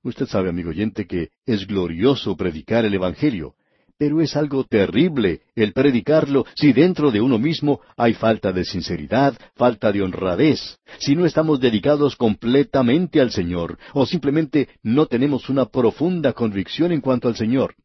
Usted 0.04 0.26
sabe, 0.26 0.50
amigo 0.50 0.72
oyente, 0.72 1.06
que 1.06 1.30
es 1.46 1.68
glorioso 1.68 2.36
predicar 2.36 2.86
el 2.86 2.96
Evangelio, 2.96 3.54
pero 4.02 4.20
es 4.20 4.36
algo 4.36 4.64
terrible 4.64 5.42
el 5.54 5.74
predicarlo 5.74 6.48
si 6.56 6.74
dentro 6.74 7.12
de 7.12 7.22
uno 7.22 7.38
mismo 7.38 7.82
hay 7.96 8.16
falta 8.16 8.52
de 8.52 8.66
sinceridad, 8.66 9.38
falta 9.56 9.92
de 9.92 10.02
honradez, 10.02 10.80
si 10.98 11.16
no 11.16 11.28
estamos 11.28 11.60
dedicados 11.60 12.16
completamente 12.16 13.22
al 13.22 13.30
Señor, 13.30 13.78
o 13.94 14.08
simplemente 14.08 14.70
no 14.82 15.06
tenemos 15.06 15.50
una 15.50 15.66
profunda 15.68 16.34
convicción 16.34 16.92
en 16.92 17.00
cuanto 17.00 17.28
al 17.28 17.36
Señor. 17.36 17.76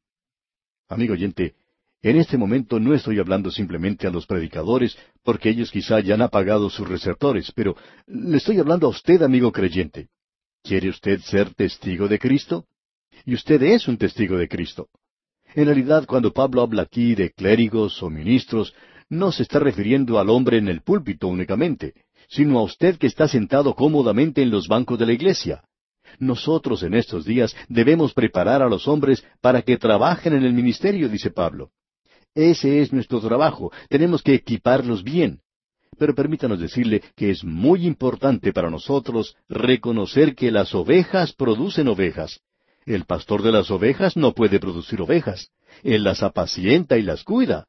Amigo 0.89 1.13
oyente, 1.13 1.53
en 2.01 2.17
este 2.17 2.39
momento 2.39 2.81
no 2.81 2.95
estoy 2.95 3.19
hablando 3.19 3.51
simplemente 3.51 4.07
a 4.07 4.11
los 4.11 4.25
predicadores, 4.25 4.97
porque 5.23 5.51
ellos 5.51 5.71
quizá 5.71 6.01
ya 6.01 6.15
han 6.15 6.23
apagado 6.23 6.71
sus 6.71 6.89
receptores, 6.89 7.53
pero 7.55 7.77
le 8.07 8.39
estoy 8.39 8.59
hablando 8.59 8.87
a 8.87 8.91
usted, 8.91 9.21
amigo 9.21 9.53
creyente. 9.53 10.09
¿Quiere 10.63 10.89
usted 10.89 11.21
ser 11.21 11.53
testigo 11.53 12.09
de 12.09 12.19
Cristo? 12.19 12.65
Y 13.27 13.35
usted 13.35 13.63
es 13.65 13.87
un 13.87 13.99
testigo 13.99 14.39
de 14.39 14.49
Cristo. 14.49 14.89
En 15.57 15.65
realidad, 15.65 16.05
cuando 16.05 16.35
Pablo 16.35 16.61
habla 16.61 16.83
aquí 16.83 17.15
de 17.15 17.31
clérigos 17.31 18.03
o 18.03 18.11
ministros, 18.11 18.75
no 19.09 19.33
se 19.33 19.43
está 19.43 19.59
refiriendo 19.59 20.19
al 20.19 20.29
hombre 20.29 20.59
en 20.59 20.69
el 20.69 20.83
púlpito 20.83 21.29
únicamente, 21.29 21.95
sino 22.29 22.59
a 22.59 22.63
usted 22.63 22.99
que 22.99 23.07
está 23.07 23.27
sentado 23.27 23.75
cómodamente 23.75 24.43
en 24.43 24.51
los 24.51 24.69
bancos 24.69 24.99
de 24.99 25.07
la 25.07 25.15
iglesia. 25.15 25.63
Nosotros 26.19 26.83
en 26.83 26.93
estos 26.93 27.25
días 27.25 27.57
debemos 27.71 28.13
preparar 28.13 28.61
a 28.61 28.69
los 28.69 28.87
hombres 28.87 29.25
para 29.41 29.63
que 29.63 29.79
trabajen 29.79 30.35
en 30.35 30.45
el 30.45 30.53
ministerio, 30.53 31.09
dice 31.09 31.31
Pablo. 31.31 31.71
Ese 32.35 32.83
es 32.83 32.93
nuestro 32.93 33.19
trabajo, 33.21 33.73
tenemos 33.89 34.23
que 34.23 34.35
equiparlos 34.35 35.03
bien. 35.03 35.41
Pero 35.99 36.15
permítanos 36.15 36.61
decirle 36.61 37.03
que 37.17 37.31
es 37.31 37.43
muy 37.43 37.87
importante 37.87 38.53
para 38.53 38.69
nosotros 38.69 39.35
reconocer 39.49 40.35
que 40.35 40.51
las 40.51 40.75
ovejas 40.75 41.33
producen 41.33 41.89
ovejas, 41.89 42.43
el 42.87 43.05
pastor 43.05 43.43
de 43.43 43.53
las 43.53 43.71
ovejas 43.71 44.17
no 44.17 44.33
puede 44.33 44.61
producir 44.61 45.01
ovejas. 45.03 45.51
Él 45.83 46.05
las 46.05 46.23
apacienta 46.23 46.97
y 46.97 47.03
las 47.03 47.25
cuida. 47.25 47.67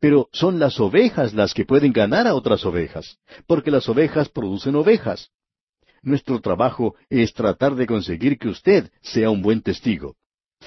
Pero 0.00 0.28
son 0.32 0.58
las 0.58 0.80
ovejas 0.80 1.34
las 1.34 1.54
que 1.54 1.64
pueden 1.64 1.92
ganar 1.92 2.26
a 2.26 2.34
otras 2.34 2.64
ovejas, 2.64 3.18
porque 3.46 3.70
las 3.70 3.88
ovejas 3.88 4.28
producen 4.28 4.74
ovejas. 4.74 5.30
Nuestro 6.02 6.40
trabajo 6.40 6.94
es 7.08 7.32
tratar 7.32 7.74
de 7.74 7.86
conseguir 7.86 8.38
que 8.38 8.48
usted 8.48 8.90
sea 9.00 9.30
un 9.30 9.40
buen 9.40 9.62
testigo. 9.62 10.16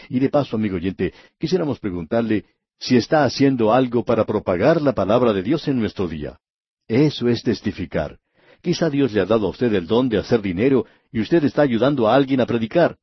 Y 0.09 0.19
de 0.19 0.29
paso, 0.29 0.55
amigo 0.55 0.75
oyente, 0.75 1.13
quisiéramos 1.39 1.79
preguntarle 1.79 2.45
si 2.79 2.97
está 2.97 3.23
haciendo 3.23 3.73
algo 3.73 4.05
para 4.05 4.25
propagar 4.25 4.81
la 4.81 4.93
palabra 4.93 5.33
de 5.33 5.43
Dios 5.43 5.67
en 5.67 5.79
nuestro 5.79 6.07
día. 6.07 6.39
Eso 6.87 7.27
es 7.27 7.43
testificar. 7.43 8.19
Quizá 8.61 8.89
Dios 8.89 9.11
le 9.13 9.21
ha 9.21 9.25
dado 9.25 9.47
a 9.47 9.49
usted 9.49 9.73
el 9.73 9.87
don 9.87 10.09
de 10.09 10.17
hacer 10.17 10.41
dinero 10.41 10.85
y 11.11 11.21
usted 11.21 11.43
está 11.43 11.63
ayudando 11.63 12.07
a 12.07 12.15
alguien 12.15 12.41
a 12.41 12.45
predicar. 12.45 12.97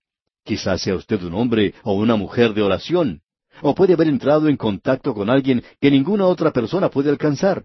Quizás 0.45 0.83
sea 0.83 0.95
usted 0.95 1.23
un 1.23 1.35
hombre 1.35 1.75
o 1.83 1.95
una 1.95 2.17
mujer 2.17 2.53
de 2.53 2.63
oración, 2.63 3.23
o 3.63 3.75
puede 3.75 3.95
haber 3.95 4.09
entrado 4.09 4.49
en 4.49 4.57
contacto 4.57 5.15
con 5.15 5.31
alguien 5.31 5.63
que 5.81 5.91
ninguna 5.91 6.27
otra 6.27 6.53
persona 6.53 6.91
puede 6.91 7.09
alcanzar. 7.11 7.65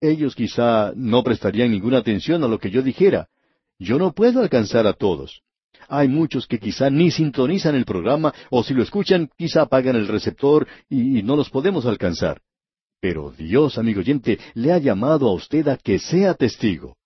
Ellos 0.00 0.34
quizá 0.34 0.92
no 0.96 1.22
prestarían 1.22 1.70
ninguna 1.70 1.98
atención 1.98 2.42
a 2.42 2.48
lo 2.48 2.58
que 2.58 2.70
yo 2.70 2.82
dijera. 2.82 3.28
Yo 3.78 3.98
no 3.98 4.12
puedo 4.12 4.40
alcanzar 4.40 4.86
a 4.86 4.94
todos. 4.94 5.42
Hay 5.88 6.08
muchos 6.08 6.46
que 6.46 6.58
quizá 6.58 6.90
ni 6.90 7.10
sintonizan 7.10 7.74
el 7.76 7.84
programa 7.84 8.34
o 8.50 8.64
si 8.64 8.74
lo 8.74 8.82
escuchan 8.82 9.30
quizá 9.36 9.62
apagan 9.62 9.96
el 9.96 10.08
receptor 10.08 10.66
y, 10.88 11.22
no 11.22 11.36
los 11.36 11.50
podemos 11.50 11.86
alcanzar. 11.86 12.40
Pero 13.00 13.30
Dios, 13.30 13.78
amigo 13.78 14.00
oyente, 14.00 14.38
le 14.54 14.72
ha 14.72 14.78
llamado 14.78 15.28
a 15.28 15.34
usted 15.34 15.68
a 15.68 15.76
que 15.76 16.00
sea 16.00 16.34
testigo. 16.34 16.96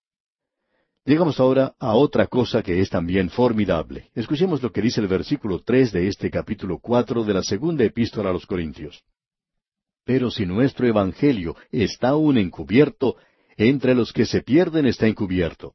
Llegamos 1.05 1.37
ahora 1.41 1.73
a 1.79 1.95
otra 1.95 2.27
cosa 2.27 2.63
que 2.63 2.79
es 2.79 2.89
también 2.89 3.29
formidable. 3.29 4.09
Escuchemos 4.15 4.63
lo 4.63 4.71
que 4.71 4.81
dice 4.81 5.01
el 5.01 5.07
versículo 5.07 5.59
tres 5.59 5.91
de 5.91 6.07
este 6.07 6.31
capítulo 6.31 6.79
cuatro 6.79 7.25
de 7.25 7.33
la 7.33 7.43
segunda 7.43 7.83
epístola 7.83 8.29
a 8.29 8.33
los 8.33 8.45
Corintios. 8.45 9.03
Pero 10.05 10.31
si 10.31 10.45
nuestro 10.45 10.87
Evangelio 10.87 11.57
está 11.71 12.09
aún 12.09 12.37
encubierto, 12.37 13.17
entre 13.57 13.95
los 13.95 14.13
que 14.13 14.25
se 14.25 14.43
pierden 14.43 14.85
está 14.85 15.05
encubierto, 15.05 15.73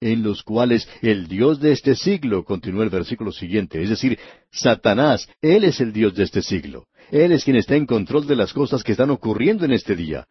en 0.00 0.22
los 0.22 0.42
cuales 0.42 0.88
el 1.02 1.28
Dios 1.28 1.60
de 1.60 1.72
este 1.72 1.94
siglo, 1.94 2.42
continúa 2.44 2.84
el 2.84 2.90
versículo 2.90 3.32
siguiente, 3.32 3.82
es 3.82 3.90
decir, 3.90 4.18
Satanás, 4.50 5.28
Él 5.42 5.64
es 5.64 5.78
el 5.80 5.92
Dios 5.92 6.14
de 6.14 6.24
este 6.24 6.40
siglo. 6.40 6.86
Él 7.10 7.32
es 7.32 7.44
quien 7.44 7.56
está 7.56 7.76
en 7.76 7.84
control 7.84 8.26
de 8.26 8.36
las 8.36 8.54
cosas 8.54 8.82
que 8.82 8.92
están 8.92 9.10
ocurriendo 9.10 9.66
en 9.66 9.72
este 9.72 9.94
día 9.94 10.26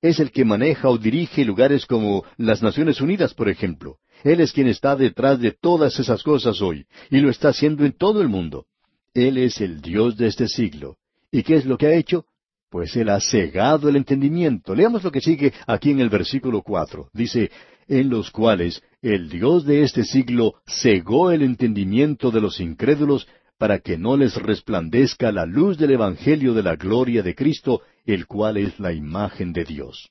es 0.00 0.20
el 0.20 0.30
que 0.30 0.44
maneja 0.44 0.88
o 0.88 0.98
dirige 0.98 1.44
lugares 1.44 1.86
como 1.86 2.24
las 2.36 2.62
Naciones 2.62 3.00
Unidas, 3.00 3.34
por 3.34 3.48
ejemplo. 3.48 3.98
Él 4.24 4.40
es 4.40 4.52
quien 4.52 4.68
está 4.68 4.96
detrás 4.96 5.40
de 5.40 5.52
todas 5.52 5.98
esas 5.98 6.22
cosas 6.22 6.60
hoy, 6.60 6.86
y 7.10 7.18
lo 7.20 7.30
está 7.30 7.48
haciendo 7.48 7.84
en 7.84 7.92
todo 7.92 8.20
el 8.20 8.28
mundo. 8.28 8.66
Él 9.14 9.38
es 9.38 9.60
el 9.60 9.80
Dios 9.80 10.16
de 10.16 10.28
este 10.28 10.48
siglo. 10.48 10.96
¿Y 11.30 11.42
qué 11.42 11.56
es 11.56 11.66
lo 11.66 11.76
que 11.76 11.86
ha 11.86 11.94
hecho? 11.94 12.26
Pues 12.70 12.96
Él 12.96 13.08
ha 13.08 13.20
cegado 13.20 13.88
el 13.88 13.96
entendimiento. 13.96 14.74
Leamos 14.74 15.02
lo 15.02 15.10
que 15.10 15.20
sigue 15.20 15.52
aquí 15.66 15.90
en 15.90 16.00
el 16.00 16.10
versículo 16.10 16.62
cuatro. 16.62 17.08
Dice, 17.12 17.50
en 17.88 18.10
los 18.10 18.30
cuales 18.30 18.82
el 19.00 19.28
Dios 19.30 19.64
de 19.64 19.82
este 19.82 20.04
siglo 20.04 20.56
cegó 20.66 21.30
el 21.30 21.42
entendimiento 21.42 22.30
de 22.30 22.40
los 22.40 22.60
incrédulos 22.60 23.26
para 23.58 23.80
que 23.80 23.98
no 23.98 24.16
les 24.16 24.36
resplandezca 24.36 25.32
la 25.32 25.44
luz 25.44 25.76
del 25.76 25.90
Evangelio 25.90 26.54
de 26.54 26.62
la 26.62 26.76
gloria 26.76 27.22
de 27.22 27.34
Cristo, 27.34 27.82
el 28.06 28.26
cual 28.26 28.56
es 28.56 28.78
la 28.78 28.92
imagen 28.92 29.52
de 29.52 29.64
Dios. 29.64 30.08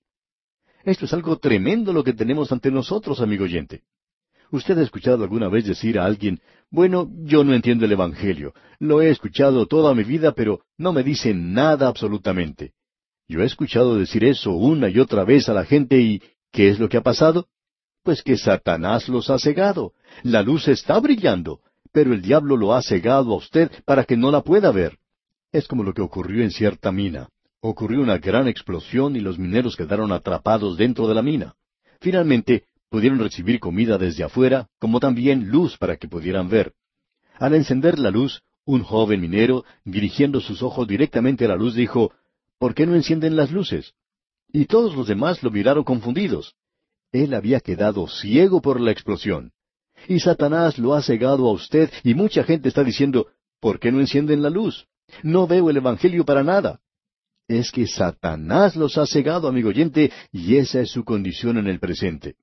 Esto 0.84 1.06
es 1.06 1.14
algo 1.14 1.38
tremendo 1.38 1.94
lo 1.94 2.04
que 2.04 2.14
tenemos 2.14 2.52
ante 2.52 2.70
nosotros, 2.70 3.22
amigo 3.22 3.46
oyente. 3.46 3.84
¿Usted 4.52 4.78
ha 4.78 4.84
escuchado 4.84 5.24
alguna 5.24 5.50
vez 5.50 5.66
decir 5.66 6.00
a 6.00 6.06
alguien, 6.06 6.40
bueno, 6.70 7.10
yo 7.24 7.44
no 7.44 7.54
entiendo 7.54 7.86
el 7.86 7.92
Evangelio, 7.92 8.54
lo 8.80 9.02
he 9.02 9.10
escuchado 9.10 9.66
toda 9.66 9.94
mi 9.94 10.04
vida, 10.04 10.34
pero 10.34 10.62
no 10.78 10.94
me 10.94 11.04
dice 11.04 11.34
nada 11.34 11.88
absolutamente? 11.88 12.74
Yo 13.28 13.42
he 13.42 13.46
escuchado 13.46 13.98
decir 13.98 14.24
eso 14.24 14.52
una 14.52 14.90
y 14.90 15.00
otra 15.00 15.26
vez 15.26 15.50
a 15.50 15.54
la 15.54 15.66
gente 15.66 16.00
y 16.00 16.22
¿qué 16.52 16.70
es 16.70 16.80
lo 16.80 16.88
que 16.88 16.98
ha 16.98 17.02
pasado? 17.02 17.48
Pues 18.04 18.24
que 18.24 18.38
Satanás 18.38 19.10
los 19.10 19.30
ha 19.30 19.38
cegado. 19.38 19.92
La 20.24 20.42
luz 20.42 20.70
está 20.70 20.98
brillando, 21.00 21.60
pero 21.98 22.14
el 22.14 22.22
diablo 22.22 22.58
lo 22.58 22.76
ha 22.76 22.84
cegado 22.84 23.34
a 23.34 23.38
usted 23.38 23.72
para 23.84 24.04
que 24.04 24.16
no 24.16 24.30
la 24.30 24.42
pueda 24.42 24.72
ver. 24.72 25.00
Es 25.52 25.68
como 25.68 25.82
lo 25.82 25.96
que 25.96 26.04
ocurrió 26.04 26.44
en 26.44 26.52
cierta 26.52 26.92
mina. 26.92 27.30
Ocurrió 27.60 28.02
una 28.02 28.20
gran 28.20 28.48
explosión 28.48 29.16
y 29.16 29.20
los 29.20 29.40
mineros 29.40 29.76
quedaron 29.76 30.12
atrapados 30.12 30.78
dentro 30.78 31.08
de 31.08 31.16
la 31.16 31.24
mina. 31.24 31.56
Finalmente, 32.00 32.66
pudieron 32.92 33.18
recibir 33.18 33.60
comida 33.60 33.98
desde 33.98 34.24
afuera, 34.24 34.68
como 34.78 35.00
también 35.00 35.50
luz 35.50 35.76
para 35.80 35.98
que 35.98 36.08
pudieran 36.08 36.50
ver. 36.50 36.74
Al 37.40 37.56
encender 37.56 37.98
la 37.98 38.12
luz, 38.12 38.44
un 38.64 38.84
joven 38.84 39.20
minero, 39.20 39.66
dirigiendo 39.84 40.40
sus 40.40 40.62
ojos 40.62 40.88
directamente 40.88 41.46
a 41.46 41.48
la 41.48 41.56
luz, 41.56 41.74
dijo, 41.74 42.12
¿Por 42.60 42.76
qué 42.76 42.86
no 42.86 42.94
encienden 42.94 43.36
las 43.36 43.52
luces? 43.52 43.96
Y 44.54 44.66
todos 44.66 44.96
los 44.96 45.08
demás 45.08 45.42
lo 45.42 45.50
miraron 45.50 45.84
confundidos. 45.84 46.54
Él 47.12 47.34
había 47.34 47.60
quedado 47.60 48.08
ciego 48.08 48.62
por 48.62 48.80
la 48.80 48.92
explosión. 48.92 49.52
Y 50.08 50.20
Satanás 50.20 50.78
lo 50.78 50.94
ha 50.94 51.02
cegado 51.02 51.48
a 51.48 51.52
usted 51.52 51.92
y 52.04 52.14
mucha 52.14 52.44
gente 52.44 52.70
está 52.70 52.84
diciendo, 52.84 53.28
¿por 53.60 53.80
qué 53.80 53.92
no 53.92 54.00
encienden 54.00 54.42
la 54.42 54.50
luz? 54.50 54.88
No 55.24 55.48
veo 55.48 55.70
el 55.70 55.78
Evangelio 55.78 56.26
para 56.26 56.44
nada. 56.44 56.80
Es 57.48 57.72
que 57.72 57.88
Satanás 57.88 58.76
los 58.76 58.98
ha 58.98 59.06
cegado, 59.06 59.48
amigo 59.48 59.70
oyente, 59.70 60.12
y 60.32 60.58
esa 60.58 60.82
es 60.82 60.92
su 60.92 61.06
condición 61.06 61.58
en 61.58 61.68
el 61.68 61.80
presente. 61.80 62.36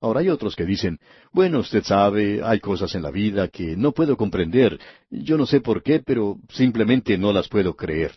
Ahora 0.00 0.20
hay 0.20 0.28
otros 0.28 0.54
que 0.54 0.66
dicen, 0.66 0.98
bueno, 1.32 1.60
usted 1.60 1.82
sabe, 1.82 2.42
hay 2.44 2.60
cosas 2.60 2.94
en 2.94 3.02
la 3.02 3.10
vida 3.10 3.48
que 3.48 3.74
no 3.74 3.92
puedo 3.92 4.18
comprender, 4.18 4.78
yo 5.10 5.38
no 5.38 5.46
sé 5.46 5.62
por 5.62 5.82
qué, 5.82 6.00
pero 6.00 6.36
simplemente 6.50 7.16
no 7.16 7.32
las 7.32 7.48
puedo 7.48 7.74
creer. 7.74 8.12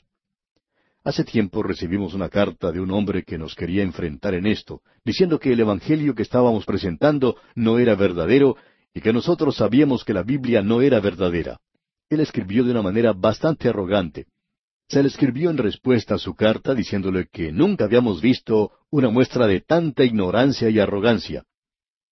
Hace 1.07 1.23
tiempo 1.23 1.63
recibimos 1.63 2.13
una 2.13 2.27
carta 2.27 2.69
de 2.69 2.81
un 2.81 2.91
hombre 2.91 3.23
que 3.23 3.37
nos 3.37 3.55
quería 3.55 3.81
enfrentar 3.81 4.33
en 4.33 4.45
esto, 4.45 4.81
diciendo 5.05 5.39
que 5.39 5.53
el 5.53 5.59
Evangelio 5.61 6.13
que 6.13 6.23
estábamos 6.23 6.65
presentando 6.65 7.37
no 7.55 7.79
era 7.79 7.95
verdadero 7.95 8.57
y 8.93 8.99
que 8.99 9.13
nosotros 9.13 9.55
sabíamos 9.55 10.03
que 10.03 10.13
la 10.13 10.23
Biblia 10.23 10.61
no 10.61 10.81
era 10.81 10.99
verdadera. 10.99 11.61
Él 12.09 12.19
escribió 12.19 12.65
de 12.65 12.71
una 12.71 12.81
manera 12.81 13.13
bastante 13.13 13.69
arrogante. 13.69 14.25
Se 14.89 15.01
le 15.01 15.07
escribió 15.07 15.49
en 15.49 15.59
respuesta 15.59 16.15
a 16.15 16.17
su 16.17 16.35
carta 16.35 16.75
diciéndole 16.75 17.29
que 17.31 17.53
nunca 17.53 17.85
habíamos 17.85 18.21
visto 18.21 18.73
una 18.89 19.09
muestra 19.09 19.47
de 19.47 19.61
tanta 19.61 20.03
ignorancia 20.03 20.69
y 20.69 20.77
arrogancia. 20.77 21.45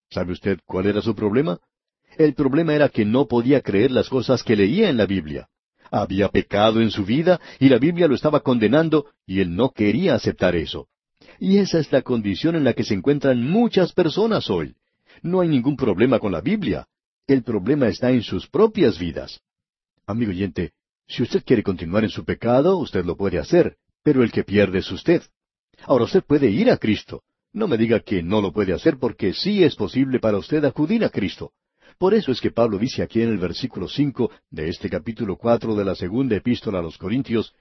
¿Sabe 0.09 0.31
usted 0.31 0.59
cuál 0.63 0.85
era 0.85 1.01
su 1.01 1.13
problema? 1.13 1.59
El 2.17 2.33
problema 2.33 2.73
era 2.73 2.87
que 2.87 3.03
no 3.03 3.27
podía 3.27 3.59
creer 3.59 3.91
las 3.91 4.07
cosas 4.07 4.41
que 4.41 4.55
leía 4.55 4.89
en 4.89 4.95
la 4.95 5.05
Biblia. 5.05 5.49
Había 5.91 6.29
pecado 6.29 6.81
en 6.81 6.91
su 6.91 7.05
vida 7.05 7.39
y 7.59 7.69
la 7.69 7.77
Biblia 7.77 8.07
lo 8.07 8.15
estaba 8.15 8.41
condenando 8.41 9.05
y 9.25 9.39
él 9.39 9.55
no 9.55 9.71
quería 9.71 10.15
aceptar 10.15 10.55
eso. 10.55 10.87
Y 11.39 11.57
esa 11.57 11.79
es 11.79 11.91
la 11.91 12.01
condición 12.01 12.55
en 12.55 12.63
la 12.63 12.73
que 12.73 12.83
se 12.83 12.93
encuentran 12.93 13.43
muchas 13.43 13.93
personas 13.93 14.49
hoy. 14.49 14.75
No 15.21 15.41
hay 15.41 15.47
ningún 15.47 15.75
problema 15.75 16.19
con 16.19 16.31
la 16.31 16.41
Biblia. 16.41 16.87
El 17.27 17.43
problema 17.43 17.87
está 17.87 18.11
en 18.11 18.21
sus 18.21 18.47
propias 18.47 18.99
vidas. 18.99 19.41
Amigo 20.05 20.31
oyente, 20.31 20.73
si 21.07 21.23
usted 21.23 21.43
quiere 21.43 21.63
continuar 21.63 22.03
en 22.03 22.09
su 22.09 22.23
pecado, 22.23 22.77
usted 22.77 23.05
lo 23.05 23.15
puede 23.15 23.39
hacer, 23.39 23.77
pero 24.03 24.23
el 24.23 24.31
que 24.31 24.43
pierde 24.43 24.79
es 24.79 24.91
usted. 24.91 25.23
Ahora 25.83 26.05
usted 26.05 26.23
puede 26.23 26.49
ir 26.49 26.69
a 26.71 26.77
Cristo. 26.77 27.23
No 27.53 27.67
me 27.67 27.77
diga 27.77 27.99
que 28.01 28.21
no 28.21 28.41
lo 28.41 28.51
puede 28.51 28.73
hacer 28.73 28.97
porque 28.97 29.33
sí 29.33 29.63
es 29.63 29.75
posible 29.75 30.19
para 30.19 30.37
usted 30.37 30.63
acudir 30.65 31.05
a 31.05 31.09
Cristo. 31.09 31.53
Por 31.97 32.13
eso 32.13 32.31
es 32.31 32.41
que 32.41 32.51
Pablo 32.51 32.77
dice 32.77 33.03
aquí 33.03 33.21
en 33.21 33.29
el 33.29 33.37
versículo 33.37 33.87
cinco 33.87 34.31
de 34.49 34.69
este 34.69 34.89
capítulo 34.89 35.37
cuatro 35.37 35.75
de 35.75 35.85
la 35.85 35.95
segunda 35.95 36.35
epístola 36.35 36.79
a 36.79 36.81
los 36.81 36.97
Corintios, 36.97 37.53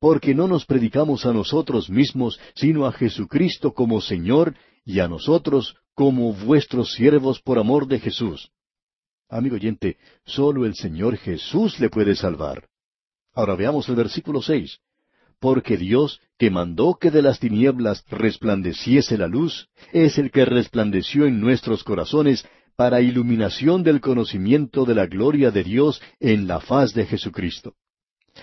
porque 0.00 0.34
no 0.34 0.48
nos 0.48 0.64
predicamos 0.64 1.26
a 1.26 1.32
nosotros 1.32 1.90
mismos, 1.90 2.40
sino 2.54 2.86
a 2.86 2.92
Jesucristo 2.92 3.72
como 3.72 4.00
Señor 4.00 4.54
y 4.84 5.00
a 5.00 5.08
nosotros 5.08 5.76
como 5.94 6.32
vuestros 6.32 6.94
siervos 6.94 7.40
por 7.40 7.58
amor 7.58 7.86
de 7.86 8.00
Jesús. 8.00 8.50
Amigo 9.28 9.56
oyente, 9.56 9.96
solo 10.24 10.66
el 10.66 10.74
Señor 10.74 11.16
Jesús 11.16 11.78
le 11.80 11.90
puede 11.90 12.14
salvar. 12.14 12.68
Ahora 13.34 13.54
veamos 13.54 13.88
el 13.88 13.96
versículo 13.96 14.42
seis. 14.42 14.78
Porque 15.40 15.76
Dios, 15.76 16.20
que 16.38 16.50
mandó 16.50 16.94
que 16.94 17.10
de 17.10 17.20
las 17.20 17.38
tinieblas 17.38 18.04
resplandeciese 18.08 19.18
la 19.18 19.26
luz, 19.26 19.68
es 19.92 20.16
el 20.18 20.30
que 20.30 20.44
resplandeció 20.44 21.26
en 21.26 21.40
nuestros 21.40 21.84
corazones 21.84 22.46
para 22.76 23.00
iluminación 23.00 23.82
del 23.82 24.00
conocimiento 24.00 24.84
de 24.84 24.94
la 24.94 25.06
gloria 25.06 25.50
de 25.50 25.62
Dios 25.62 26.02
en 26.20 26.46
la 26.46 26.60
faz 26.60 26.92
de 26.94 27.06
Jesucristo. 27.06 27.74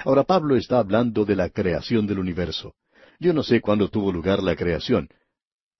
Ahora 0.06 0.24
Pablo 0.24 0.56
está 0.56 0.80
hablando 0.80 1.26
de 1.26 1.36
la 1.36 1.50
creación 1.50 2.08
del 2.08 2.20
universo. 2.20 2.74
Yo 3.20 3.34
no 3.34 3.44
sé 3.44 3.62
cuándo 3.62 3.89
tuvo 3.89 4.12
lugar 4.12 4.41
la 4.41 4.56
creación. 4.56 5.10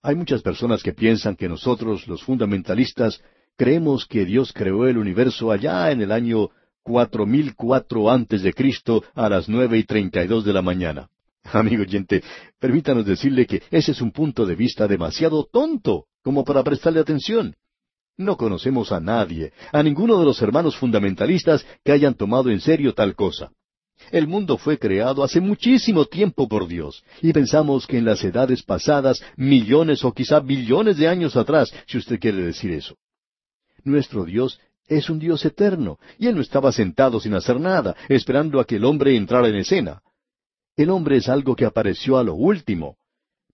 Hay 0.02 0.14
muchas 0.14 0.42
personas 0.42 0.82
que 0.82 0.92
piensan 0.92 1.36
que 1.36 1.48
nosotros, 1.48 2.06
los 2.08 2.22
fundamentalistas, 2.22 3.22
creemos 3.56 4.06
que 4.06 4.24
Dios 4.24 4.52
creó 4.52 4.86
el 4.86 4.98
universo 4.98 5.50
allá 5.50 5.90
en 5.90 6.02
el 6.02 6.12
año 6.12 6.50
cuatro 6.82 7.26
mil 7.26 7.54
cuatro 7.54 8.10
antes 8.10 8.42
de 8.42 8.52
Cristo 8.52 9.04
a 9.14 9.28
las 9.28 9.48
nueve 9.48 9.78
y 9.78 9.84
treinta 9.84 10.22
y 10.22 10.26
dos 10.26 10.44
de 10.44 10.52
la 10.52 10.62
mañana. 10.62 11.08
Amigo 11.44 11.82
oyente, 11.82 12.22
permítanos 12.58 13.06
decirle 13.06 13.46
que 13.46 13.62
ese 13.70 13.92
es 13.92 14.00
un 14.00 14.12
punto 14.12 14.44
de 14.44 14.54
vista 14.54 14.86
demasiado 14.86 15.44
tonto 15.44 16.06
como 16.22 16.44
para 16.44 16.62
prestarle 16.62 17.00
atención. 17.00 17.54
No 18.18 18.36
conocemos 18.36 18.92
a 18.92 19.00
nadie, 19.00 19.52
a 19.72 19.82
ninguno 19.82 20.18
de 20.18 20.24
los 20.24 20.40
hermanos 20.42 20.76
fundamentalistas 20.76 21.64
que 21.84 21.92
hayan 21.92 22.14
tomado 22.14 22.50
en 22.50 22.60
serio 22.60 22.94
tal 22.94 23.14
cosa. 23.14 23.50
El 24.10 24.26
mundo 24.26 24.58
fue 24.58 24.78
creado 24.78 25.22
hace 25.22 25.40
muchísimo 25.40 26.04
tiempo 26.06 26.48
por 26.48 26.66
Dios, 26.66 27.04
y 27.20 27.32
pensamos 27.32 27.86
que 27.86 27.98
en 27.98 28.04
las 28.04 28.22
edades 28.24 28.62
pasadas, 28.62 29.22
millones 29.36 30.04
o 30.04 30.12
quizá 30.12 30.40
billones 30.40 30.96
de 30.96 31.08
años 31.08 31.36
atrás, 31.36 31.72
si 31.86 31.98
usted 31.98 32.18
quiere 32.18 32.42
decir 32.42 32.72
eso. 32.72 32.96
Nuestro 33.84 34.24
Dios 34.24 34.60
es 34.86 35.08
un 35.08 35.18
Dios 35.18 35.44
eterno, 35.44 35.98
y 36.18 36.26
Él 36.26 36.34
no 36.34 36.42
estaba 36.42 36.72
sentado 36.72 37.20
sin 37.20 37.34
hacer 37.34 37.60
nada, 37.60 37.96
esperando 38.08 38.60
a 38.60 38.66
que 38.66 38.76
el 38.76 38.84
hombre 38.84 39.16
entrara 39.16 39.48
en 39.48 39.56
escena. 39.56 40.02
El 40.76 40.90
hombre 40.90 41.16
es 41.16 41.28
algo 41.28 41.54
que 41.54 41.64
apareció 41.64 42.18
a 42.18 42.24
lo 42.24 42.34
último, 42.34 42.96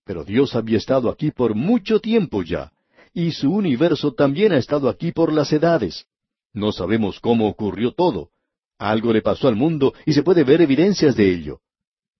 pero 0.05 0.25
Dios 0.25 0.55
había 0.55 0.79
estado 0.79 1.11
aquí 1.11 1.31
por 1.31 1.55
mucho 1.55 2.01
tiempo 2.01 2.43
ya, 2.43 2.73
y 3.19 3.33
su 3.33 3.53
universo 3.53 4.13
también 4.13 4.53
ha 4.53 4.59
estado 4.59 4.89
aquí 4.89 5.11
por 5.11 5.33
las 5.33 5.53
edades. 5.53 6.07
No 6.55 6.71
sabemos 6.71 7.19
cómo 7.19 7.49
ocurrió 7.49 7.91
todo. 7.91 8.31
Algo 8.79 9.13
le 9.13 9.23
pasó 9.23 9.49
al 9.49 9.57
mundo 9.57 9.93
y 10.07 10.13
se 10.13 10.23
puede 10.23 10.45
ver 10.45 10.61
evidencias 10.61 11.17
de 11.17 11.29
ello. 11.35 11.59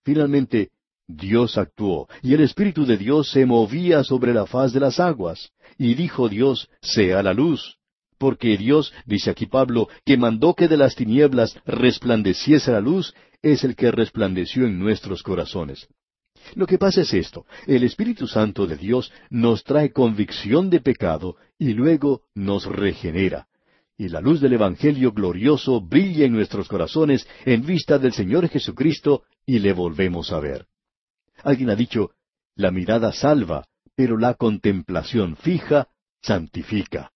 Finalmente, 0.03 0.71
Dios 1.07 1.57
actuó, 1.57 2.09
y 2.21 2.33
el 2.33 2.41
Espíritu 2.41 2.85
de 2.85 2.97
Dios 2.97 3.31
se 3.31 3.45
movía 3.45 4.03
sobre 4.03 4.33
la 4.33 4.45
faz 4.45 4.73
de 4.73 4.81
las 4.81 4.99
aguas, 4.99 5.51
y 5.77 5.93
dijo 5.93 6.27
Dios, 6.27 6.69
sea 6.81 7.23
la 7.23 7.33
luz. 7.33 7.77
Porque 8.17 8.57
Dios, 8.57 8.91
dice 9.05 9.29
aquí 9.29 9.45
Pablo, 9.45 9.87
que 10.03 10.17
mandó 10.17 10.53
que 10.53 10.67
de 10.67 10.75
las 10.75 10.95
tinieblas 10.95 11.57
resplandeciese 11.65 12.73
la 12.73 12.81
luz, 12.81 13.13
es 13.41 13.63
el 13.63 13.77
que 13.77 13.89
resplandeció 13.91 14.65
en 14.65 14.77
nuestros 14.77 15.23
corazones. 15.23 15.87
Lo 16.55 16.65
que 16.65 16.77
pasa 16.77 17.01
es 17.01 17.13
esto, 17.13 17.45
el 17.67 17.83
Espíritu 17.83 18.27
Santo 18.27 18.65
de 18.65 18.77
Dios 18.77 19.11
nos 19.29 19.63
trae 19.63 19.91
convicción 19.91 20.69
de 20.69 20.81
pecado 20.81 21.35
y 21.57 21.73
luego 21.73 22.23
nos 22.33 22.65
regenera. 22.65 23.47
Y 23.97 24.09
la 24.09 24.21
luz 24.21 24.39
del 24.39 24.53
Evangelio 24.53 25.11
glorioso 25.11 25.81
brilla 25.81 26.25
en 26.25 26.33
nuestros 26.33 26.67
corazones 26.67 27.27
en 27.45 27.65
vista 27.65 27.99
del 27.99 28.13
Señor 28.13 28.47
Jesucristo 28.47 29.23
y 29.45 29.59
le 29.59 29.73
volvemos 29.73 30.31
a 30.31 30.39
ver. 30.39 30.67
Alguien 31.43 31.69
ha 31.69 31.75
dicho, 31.75 32.11
la 32.55 32.71
mirada 32.71 33.11
salva, 33.11 33.65
pero 33.95 34.17
la 34.17 34.33
contemplación 34.35 35.35
fija 35.35 35.89
santifica. 36.21 37.11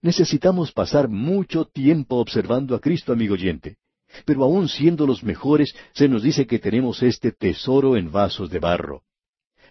Necesitamos 0.00 0.72
pasar 0.72 1.08
mucho 1.08 1.66
tiempo 1.66 2.16
observando 2.16 2.74
a 2.74 2.80
Cristo, 2.80 3.12
amigo 3.12 3.34
oyente. 3.34 3.76
Pero 4.24 4.44
aun 4.44 4.68
siendo 4.68 5.06
los 5.06 5.22
mejores, 5.22 5.74
se 5.92 6.08
nos 6.08 6.22
dice 6.22 6.46
que 6.46 6.58
tenemos 6.58 7.02
este 7.02 7.32
tesoro 7.32 7.96
en 7.96 8.10
vasos 8.10 8.50
de 8.50 8.58
barro. 8.58 9.02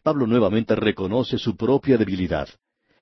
Pablo 0.03 0.27
nuevamente 0.27 0.75
reconoce 0.75 1.37
su 1.37 1.55
propia 1.55 1.97
debilidad. 1.97 2.49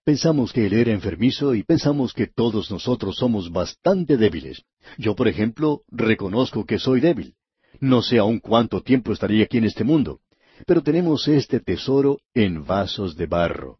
Pensamos 0.04 0.52
que 0.52 0.66
él 0.66 0.74
era 0.74 0.92
enfermizo 0.92 1.54
y 1.54 1.64
pensamos 1.64 2.14
que 2.14 2.28
todos 2.28 2.72
nosotros 2.72 3.18
somos 3.18 3.52
bastante 3.52 4.18
débiles. 4.18 4.64
Yo, 4.98 5.16
por 5.16 5.28
ejemplo, 5.28 5.82
reconozco 5.90 6.66
que 6.66 6.80
soy 6.80 7.02
débil. 7.02 7.36
No 7.80 8.02
sé 8.02 8.18
aún 8.18 8.40
cuánto 8.40 8.82
tiempo 8.82 9.14
estaría 9.14 9.44
aquí 9.44 9.58
en 9.58 9.66
este 9.66 9.84
mundo, 9.84 10.20
pero 10.66 10.82
tenemos 10.82 11.28
este 11.28 11.60
tesoro 11.60 12.20
en 12.34 12.66
vasos 12.66 13.16
de 13.16 13.28
barro. 13.28 13.80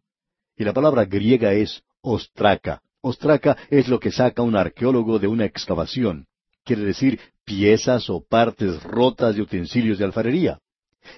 Y 0.56 0.64
la 0.64 0.72
palabra 0.72 1.04
griega 1.04 1.52
es 1.54 1.82
ostraca. 2.00 2.82
Ostraca 3.00 3.56
es 3.70 3.88
lo 3.88 3.98
que 3.98 4.12
saca 4.12 4.42
un 4.42 4.56
arqueólogo 4.56 5.18
de 5.18 5.26
una 5.26 5.44
excavación. 5.44 6.26
Quiere 6.64 6.82
decir 6.82 7.20
piezas 7.44 8.08
o 8.08 8.24
partes 8.24 8.82
rotas 8.82 9.34
de 9.34 9.42
utensilios 9.42 9.98
de 9.98 10.04
alfarería. 10.04 10.58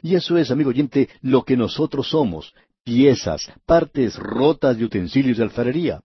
Y 0.03 0.15
eso 0.15 0.37
es, 0.39 0.51
amigo 0.51 0.71
oyente, 0.71 1.09
lo 1.21 1.45
que 1.45 1.57
nosotros 1.57 2.09
somos, 2.09 2.55
piezas, 2.85 3.53
partes 3.67 4.17
rotas 4.17 4.79
de 4.79 4.85
utensilios 4.85 5.37
de 5.37 5.45
alfarería. 5.45 6.01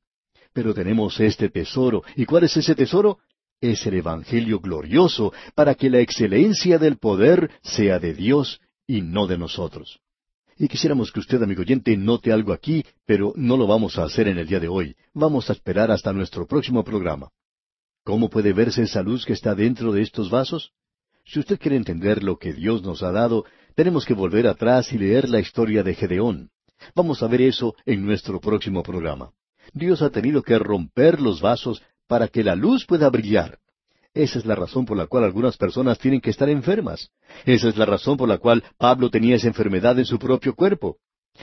Pero 0.53 0.73
tenemos 0.73 1.19
este 1.19 1.49
tesoro. 1.49 2.03
¿Y 2.15 2.25
cuál 2.25 2.43
es 2.43 2.57
ese 2.57 2.75
tesoro? 2.75 3.19
Es 3.61 3.85
el 3.85 3.95
Evangelio 3.95 4.59
glorioso 4.59 5.33
para 5.55 5.75
que 5.75 5.89
la 5.89 5.99
excelencia 5.99 6.77
del 6.77 6.97
poder 6.97 7.51
sea 7.61 7.99
de 7.99 8.13
Dios 8.13 8.61
y 8.87 9.01
no 9.01 9.27
de 9.27 9.37
nosotros. 9.37 9.99
Y 10.57 10.67
quisiéramos 10.67 11.11
que 11.11 11.21
usted, 11.21 11.41
amigo 11.41 11.61
oyente, 11.61 11.95
note 11.95 12.33
algo 12.33 12.51
aquí, 12.51 12.85
pero 13.05 13.31
no 13.35 13.55
lo 13.55 13.67
vamos 13.67 13.97
a 13.97 14.03
hacer 14.03 14.27
en 14.27 14.37
el 14.37 14.47
día 14.47 14.59
de 14.59 14.67
hoy. 14.67 14.95
Vamos 15.13 15.49
a 15.49 15.53
esperar 15.53 15.89
hasta 15.91 16.11
nuestro 16.11 16.45
próximo 16.45 16.83
programa. 16.83 17.29
¿Cómo 18.09 18.27
puede 18.27 18.53
verse 18.53 18.81
esa 18.81 19.03
luz 19.03 19.23
que 19.23 19.33
está 19.33 19.53
dentro 19.53 19.91
de 19.91 20.01
estos 20.01 20.31
vasos? 20.31 20.71
Si 21.25 21.37
usted 21.37 21.59
quiere 21.59 21.77
entender 21.77 22.23
lo 22.23 22.39
que 22.39 22.53
Dios 22.53 22.81
nos 22.81 23.03
ha 23.03 23.11
dado, 23.11 23.45
tenemos 23.75 24.03
que 24.03 24.15
volver 24.15 24.47
atrás 24.47 24.91
y 24.91 24.97
leer 24.97 25.29
la 25.29 25.39
historia 25.39 25.83
de 25.83 25.93
Gedeón. 25.93 26.49
Vamos 26.95 27.21
a 27.21 27.27
ver 27.27 27.43
eso 27.43 27.75
en 27.85 28.03
nuestro 28.03 28.39
próximo 28.39 28.81
programa. 28.81 29.29
Dios 29.73 30.01
ha 30.01 30.09
tenido 30.09 30.41
que 30.41 30.57
romper 30.57 31.21
los 31.21 31.39
vasos 31.39 31.83
para 32.07 32.27
que 32.27 32.43
la 32.43 32.55
luz 32.55 32.83
pueda 32.87 33.11
brillar. 33.11 33.59
Esa 34.15 34.39
es 34.39 34.45
la 34.47 34.55
razón 34.55 34.87
por 34.87 34.97
la 34.97 35.05
cual 35.05 35.23
algunas 35.23 35.55
personas 35.55 35.99
tienen 35.99 36.19
que 36.19 36.31
estar 36.31 36.49
enfermas. 36.49 37.11
Esa 37.45 37.69
es 37.69 37.77
la 37.77 37.85
razón 37.85 38.17
por 38.17 38.27
la 38.27 38.39
cual 38.39 38.63
Pablo 38.79 39.11
tenía 39.11 39.35
esa 39.35 39.49
enfermedad 39.49 39.99
en 39.99 40.05
su 40.05 40.17
propio 40.17 40.55
cuerpo. 40.55 40.97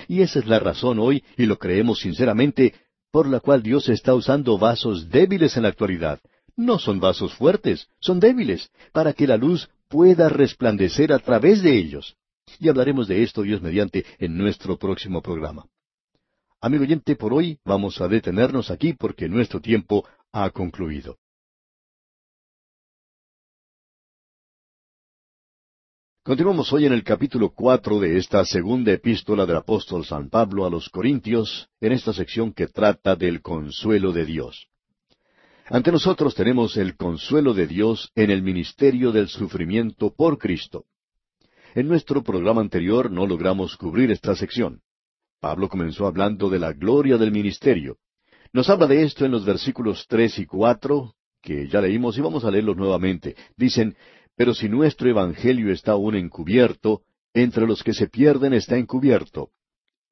Y 0.09 0.21
esa 0.21 0.41
es 0.41 0.47
la 0.47 0.59
razón 0.59 0.99
hoy, 0.99 1.23
y 1.37 1.47
lo 1.47 1.59
creemos 1.59 2.01
sinceramente, 2.01 2.75
por 3.13 3.29
la 3.29 3.39
cual 3.39 3.63
Dios 3.63 3.89
está 3.89 4.15
usando 4.15 4.59
vasos 4.59 5.09
débiles 5.11 5.57
en 5.57 5.63
la 5.63 5.69
actualidad, 5.69 6.19
no 6.57 6.79
son 6.79 6.99
vasos 7.01 7.35
fuertes, 7.35 7.89
son 8.01 8.19
débiles, 8.19 8.71
para 8.93 9.13
que 9.13 9.27
la 9.27 9.37
luz 9.37 9.69
pueda 9.89 10.29
resplandecer 10.29 11.13
a 11.13 11.19
través 11.19 11.63
de 11.63 11.77
ellos. 11.77 12.17
Y 12.59 12.69
hablaremos 12.69 13.09
de 13.09 13.23
esto, 13.23 13.43
Dios 13.43 13.61
mediante, 13.61 14.05
en 14.19 14.37
nuestro 14.37 14.79
próximo 14.79 15.21
programa. 15.21 15.67
Amigo 16.61 16.85
oyente, 16.85 17.15
por 17.17 17.35
hoy 17.35 17.59
vamos 17.65 18.01
a 18.01 18.09
detenernos 18.09 18.71
aquí 18.71 18.95
porque 18.95 19.29
nuestro 19.29 19.61
tiempo 19.61 20.07
ha 20.33 20.51
concluido. 20.51 21.19
Continuamos 26.25 26.73
hoy 26.73 26.87
en 26.87 26.93
el 26.93 27.05
capítulo 27.05 27.51
cuatro 27.51 28.01
de 28.01 28.17
esta 28.19 28.45
segunda 28.45 28.91
epístola 28.91 29.47
del 29.47 29.59
apóstol 29.59 30.05
San 30.05 30.29
Pablo 30.29 30.67
a 30.67 30.71
los 30.71 30.89
Corintios, 30.89 31.69
en 31.81 31.93
esta 31.93 32.13
sección 32.13 32.53
que 32.53 32.67
trata 32.67 33.15
del 33.15 33.43
consuelo 33.43 34.11
de 34.13 34.25
Dios. 34.25 34.67
Ante 35.69 35.91
nosotros 35.91 36.37
tenemos 36.37 36.77
el 36.77 36.97
consuelo 36.97 37.53
de 37.53 37.67
Dios 37.67 38.13
en 38.15 38.31
el 38.31 38.41
ministerio 38.41 39.11
del 39.11 39.27
sufrimiento 39.27 40.15
por 40.15 40.39
Cristo. 40.39 40.85
En 41.75 41.89
nuestro 41.89 42.23
programa 42.23 42.61
anterior 42.61 43.11
no 43.11 43.27
logramos 43.27 43.77
cubrir 43.77 44.13
esta 44.13 44.37
sección. 44.37 44.81
Pablo 45.41 45.69
comenzó 45.69 46.07
hablando 46.07 46.49
de 46.49 46.61
la 46.61 46.73
gloria 46.73 47.19
del 47.19 47.33
ministerio. 47.33 47.99
Nos 48.53 48.71
habla 48.71 48.87
de 48.87 49.03
esto 49.03 49.25
en 49.25 49.33
los 49.33 49.45
versículos 49.45 50.07
tres 50.09 50.39
y 50.39 50.47
cuatro, 50.47 51.15
que 51.43 51.67
ya 51.69 51.81
leímos 51.81 52.17
y 52.17 52.21
vamos 52.21 52.45
a 52.45 52.51
leerlos 52.53 52.77
nuevamente. 52.77 53.35
Dicen, 53.57 53.97
pero 54.37 54.55
si 54.55 54.69
nuestro 54.69 55.11
Evangelio 55.11 55.73
está 55.73 55.93
aún 55.93 56.15
encubierto, 56.15 57.03
entre 57.35 57.67
los 57.67 57.83
que 57.83 57.93
se 57.93 58.09
pierden 58.09 58.53
está 58.53 58.79
encubierto, 58.79 59.51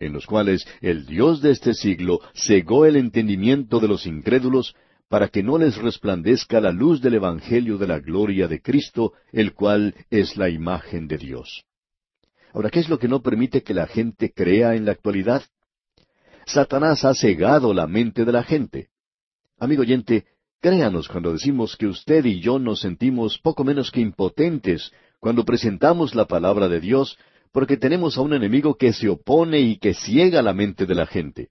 en 0.00 0.12
los 0.12 0.26
cuales 0.26 0.66
el 0.80 1.07
Dios 1.07 1.40
de 1.40 1.52
este 1.52 1.74
siglo 1.74 2.20
cegó 2.34 2.86
el 2.86 2.96
entendimiento 2.96 3.78
de 3.78 3.88
los 3.88 4.05
incrédulos, 4.05 4.74
para 5.09 5.28
que 5.28 5.42
no 5.42 5.59
les 5.59 5.76
resplandezca 5.76 6.61
la 6.61 6.72
luz 6.72 7.00
del 7.00 7.14
Evangelio 7.14 7.78
de 7.78 7.86
la 7.86 8.00
gloria 8.00 8.48
de 8.48 8.61
Cristo, 8.61 9.12
el 9.32 9.52
cual 9.52 9.94
es 10.11 10.36
la 10.36 10.48
imagen 10.48 11.07
de 11.07 11.18
Dios. 11.18 11.64
Ahora, 12.52 12.70
¿qué 12.70 12.80
es 12.80 12.88
lo 12.88 12.98
que 12.98 13.09
no 13.09 13.22
permite 13.22 13.62
que 13.62 13.74
la 13.74 13.86
gente 13.86 14.32
crea 14.32 14.74
en 14.74 14.84
la 14.84 14.92
actualidad? 14.92 15.42
Satanás 16.46 17.05
ha 17.05 17.14
cegado 17.14 17.74
la 17.74 17.86
mente 17.86 18.24
de 18.24 18.32
la 18.32 18.42
gente. 18.42 18.88
Amigo 19.59 19.82
oyente, 19.82 20.24
Créanos 20.64 21.09
cuando 21.09 21.34
decimos 21.34 21.76
que 21.76 21.86
usted 21.86 22.24
y 22.24 22.40
yo 22.40 22.59
nos 22.59 22.80
sentimos 22.80 23.38
poco 23.38 23.64
menos 23.64 23.90
que 23.90 24.00
impotentes 24.00 24.92
cuando 25.20 25.44
presentamos 25.44 26.14
la 26.14 26.24
palabra 26.24 26.70
de 26.70 26.80
Dios, 26.80 27.18
porque 27.52 27.76
tenemos 27.76 28.16
a 28.16 28.22
un 28.22 28.32
enemigo 28.32 28.74
que 28.74 28.94
se 28.94 29.11
opone 29.11 29.61
y 29.61 29.76
que 29.76 29.92
ciega 29.92 30.40
la 30.40 30.55
mente 30.55 30.86
de 30.86 30.94
la 30.94 31.05
gente. 31.05 31.50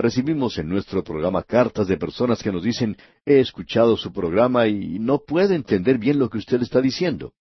Recibimos 0.00 0.56
en 0.56 0.66
nuestro 0.66 1.04
programa 1.04 1.42
cartas 1.42 1.86
de 1.86 1.98
personas 1.98 2.42
que 2.42 2.50
nos 2.50 2.62
dicen, 2.62 2.96
he 3.26 3.38
escuchado 3.38 3.98
su 3.98 4.10
programa 4.10 4.66
y 4.66 4.98
no 4.98 5.18
puedo 5.26 5.52
entender 5.52 5.98
bien 5.98 6.18
lo 6.18 6.30
que 6.30 6.38
usted 6.38 6.62
está 6.62 6.80
diciendo. 6.80 7.34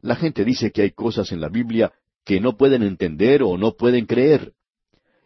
La 0.00 0.16
gente 0.16 0.42
dice 0.42 0.72
que 0.72 0.80
hay 0.80 0.92
cosas 0.92 1.32
en 1.32 1.40
la 1.42 1.50
Biblia 1.50 1.92
que 2.24 2.40
no 2.40 2.56
pueden 2.56 2.82
entender 2.82 3.42
o 3.42 3.58
no 3.58 3.72
pueden 3.76 4.06
creer 4.06 4.54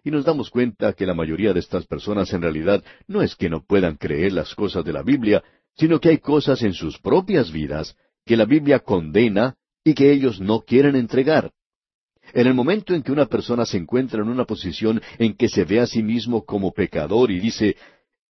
y 0.03 0.11
nos 0.11 0.25
damos 0.25 0.51
cuenta 0.51 0.93
que 0.93 1.07
la 1.07 1.15
mayoría 1.15 1.53
de 1.53 1.61
estas 1.61 1.87
personas 1.87 2.33
en 2.33 2.43
realidad 2.43 2.83
no 3.07 3.23
es 3.23 3.37
que 3.37 3.49
no 3.49 3.65
puedan 3.65 3.97
creer 3.97 4.33
las 4.33 4.53
cosas 4.57 4.85
de 4.85 4.93
la 4.93 5.05
Biblia, 5.05 5.45
sino 5.77 6.01
que 6.01 6.09
hay 6.09 6.19
cosas 6.19 6.63
en 6.63 6.75
sus 6.75 6.99
propias 6.99 7.53
vidas 7.53 7.97
que 8.25 8.37
la 8.37 8.45
Biblia 8.45 8.81
condena 8.81 9.57
y 9.85 9.95
que 9.95 10.11
ellos 10.11 10.41
no 10.41 10.63
quieren 10.63 10.97
entregar. 10.97 11.53
En 12.33 12.47
el 12.47 12.55
momento 12.55 12.95
en 12.95 13.03
que 13.03 13.13
una 13.13 13.27
persona 13.27 13.65
se 13.65 13.77
encuentra 13.77 14.23
en 14.23 14.29
una 14.29 14.45
posición 14.45 15.01
en 15.19 15.35
que 15.35 15.49
se 15.49 15.65
ve 15.65 15.81
a 15.81 15.87
sí 15.87 16.03
mismo 16.03 16.45
como 16.45 16.73
pecador 16.73 17.31
y 17.31 17.41
dice, 17.41 17.77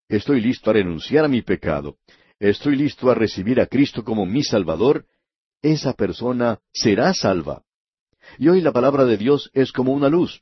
estoy 0.07 0.41
listo 0.41 0.69
a 0.69 0.73
renunciar 0.73 1.25
a 1.25 1.27
mi 1.27 1.41
pecado, 1.41 1.97
estoy 2.39 2.75
listo 2.75 3.09
a 3.09 3.15
recibir 3.15 3.59
a 3.59 3.67
Cristo 3.67 4.03
como 4.03 4.25
mi 4.25 4.43
Salvador, 4.43 5.05
esa 5.61 5.93
persona 5.93 6.59
será 6.71 7.13
salva. 7.13 7.63
Y 8.37 8.49
hoy 8.49 8.61
la 8.61 8.71
palabra 8.71 9.05
de 9.05 9.17
Dios 9.17 9.49
es 9.53 9.71
como 9.71 9.93
una 9.93 10.09
luz. 10.09 10.41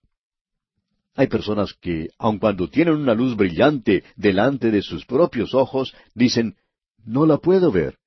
Hay 1.16 1.28
personas 1.28 1.74
que, 1.74 2.10
aun 2.18 2.40
cuando 2.40 2.70
tienen 2.70 2.96
una 2.96 3.14
luz 3.14 3.38
brillante 3.38 4.04
delante 4.18 4.70
de 4.70 4.82
sus 4.82 5.06
propios 5.06 5.54
ojos, 5.54 5.96
dicen, 6.14 6.58
no 7.06 7.26
la 7.26 7.38
puedo 7.38 7.72
ver, 7.72 7.98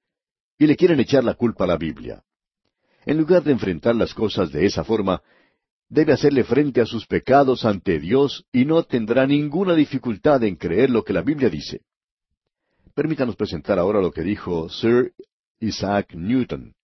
y 0.59 0.67
le 0.67 0.77
quieren 0.77 1.01
echar 1.01 1.25
la 1.25 1.35
culpa 1.35 1.65
a 1.65 1.69
la 1.69 1.79
Biblia. 1.79 2.23
En 3.07 3.17
lugar 3.17 3.43
de 3.43 3.53
enfrentar 3.53 3.97
las 3.97 4.13
cosas 4.13 4.53
de 4.53 4.67
esa 4.67 4.85
forma, 4.85 5.23
debe 5.89 6.13
hacerle 6.13 6.45
frente 6.45 6.81
a 6.81 6.87
sus 6.87 7.07
pecados 7.07 7.65
ante 7.65 7.99
Dios 7.99 8.45
y 8.53 8.65
no 8.65 8.83
tendrá 8.83 9.27
ninguna 9.27 9.75
dificultad 9.75 10.43
en 10.45 10.57
creer 10.57 10.91
lo 10.91 11.03
que 11.03 11.13
la 11.13 11.23
Biblia 11.23 11.49
dice. 11.49 11.83
Permítanos 12.95 13.37
presentar 13.37 13.79
ahora 13.79 14.01
lo 14.01 14.11
que 14.11 14.23
dijo 14.23 14.69
Sir 14.69 15.13
Isaac 15.61 16.15
Newton. 16.15 16.75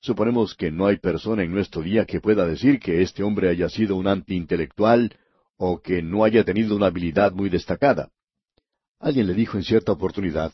Suponemos 0.00 0.54
que 0.54 0.70
no 0.70 0.86
hay 0.86 0.98
persona 0.98 1.42
en 1.42 1.52
nuestro 1.52 1.82
día 1.82 2.04
que 2.04 2.20
pueda 2.20 2.46
decir 2.46 2.78
que 2.78 3.02
este 3.02 3.22
hombre 3.22 3.48
haya 3.48 3.68
sido 3.68 3.96
un 3.96 4.06
antiintelectual 4.06 5.16
o 5.56 5.80
que 5.80 6.02
no 6.02 6.24
haya 6.24 6.44
tenido 6.44 6.76
una 6.76 6.86
habilidad 6.86 7.32
muy 7.32 7.48
destacada. 7.48 8.10
Alguien 9.00 9.26
le 9.26 9.34
dijo 9.34 9.56
en 9.56 9.64
cierta 9.64 9.92
oportunidad, 9.92 10.52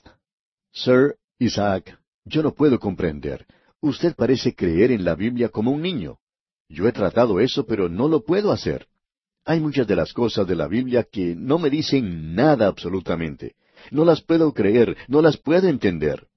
Sir 0.72 1.16
Isaac, 1.38 1.98
yo 2.24 2.42
no 2.42 2.54
puedo 2.54 2.78
comprender. 2.78 3.46
Usted 3.80 4.14
parece 4.14 4.54
creer 4.54 4.92
en 4.92 5.04
la 5.04 5.14
Biblia 5.14 5.48
como 5.48 5.72
un 5.72 5.82
niño. 5.82 6.18
Yo 6.72 6.88
he 6.88 6.92
tratado 6.92 7.38
eso, 7.38 7.66
pero 7.66 7.90
no 7.90 8.08
lo 8.08 8.24
puedo 8.24 8.50
hacer. 8.50 8.86
Hay 9.44 9.60
muchas 9.60 9.86
de 9.86 9.94
las 9.94 10.14
cosas 10.14 10.46
de 10.46 10.56
la 10.56 10.68
Biblia 10.68 11.04
que 11.04 11.36
no 11.36 11.58
me 11.58 11.68
dicen 11.68 12.34
nada 12.34 12.66
absolutamente. 12.66 13.56
No 13.90 14.06
las 14.06 14.22
puedo 14.22 14.54
creer, 14.54 14.96
no 15.06 15.20
las 15.20 15.36
puedo 15.36 15.68
entender. 15.68 16.28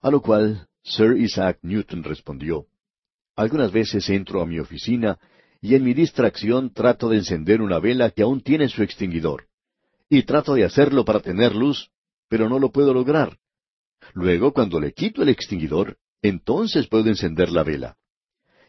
A 0.00 0.12
lo 0.12 0.20
cual 0.20 0.68
Sir 0.84 1.16
Isaac 1.16 1.58
Newton 1.62 2.04
respondió, 2.04 2.66
Algunas 3.34 3.72
veces 3.72 4.08
entro 4.08 4.40
a 4.40 4.46
mi 4.46 4.60
oficina 4.60 5.18
y 5.60 5.74
en 5.74 5.82
mi 5.82 5.94
distracción 5.94 6.72
trato 6.72 7.08
de 7.08 7.16
encender 7.16 7.60
una 7.60 7.80
vela 7.80 8.10
que 8.10 8.22
aún 8.22 8.40
tiene 8.40 8.68
su 8.68 8.84
extinguidor. 8.84 9.46
Y 10.08 10.22
trato 10.22 10.54
de 10.54 10.64
hacerlo 10.64 11.04
para 11.04 11.18
tener 11.18 11.56
luz, 11.56 11.90
pero 12.28 12.48
no 12.48 12.60
lo 12.60 12.70
puedo 12.70 12.94
lograr. 12.94 13.36
Luego, 14.14 14.52
cuando 14.52 14.78
le 14.78 14.92
quito 14.92 15.22
el 15.22 15.28
extinguidor, 15.30 15.96
entonces 16.22 16.86
puedo 16.86 17.08
encender 17.08 17.50
la 17.50 17.64
vela. 17.64 17.96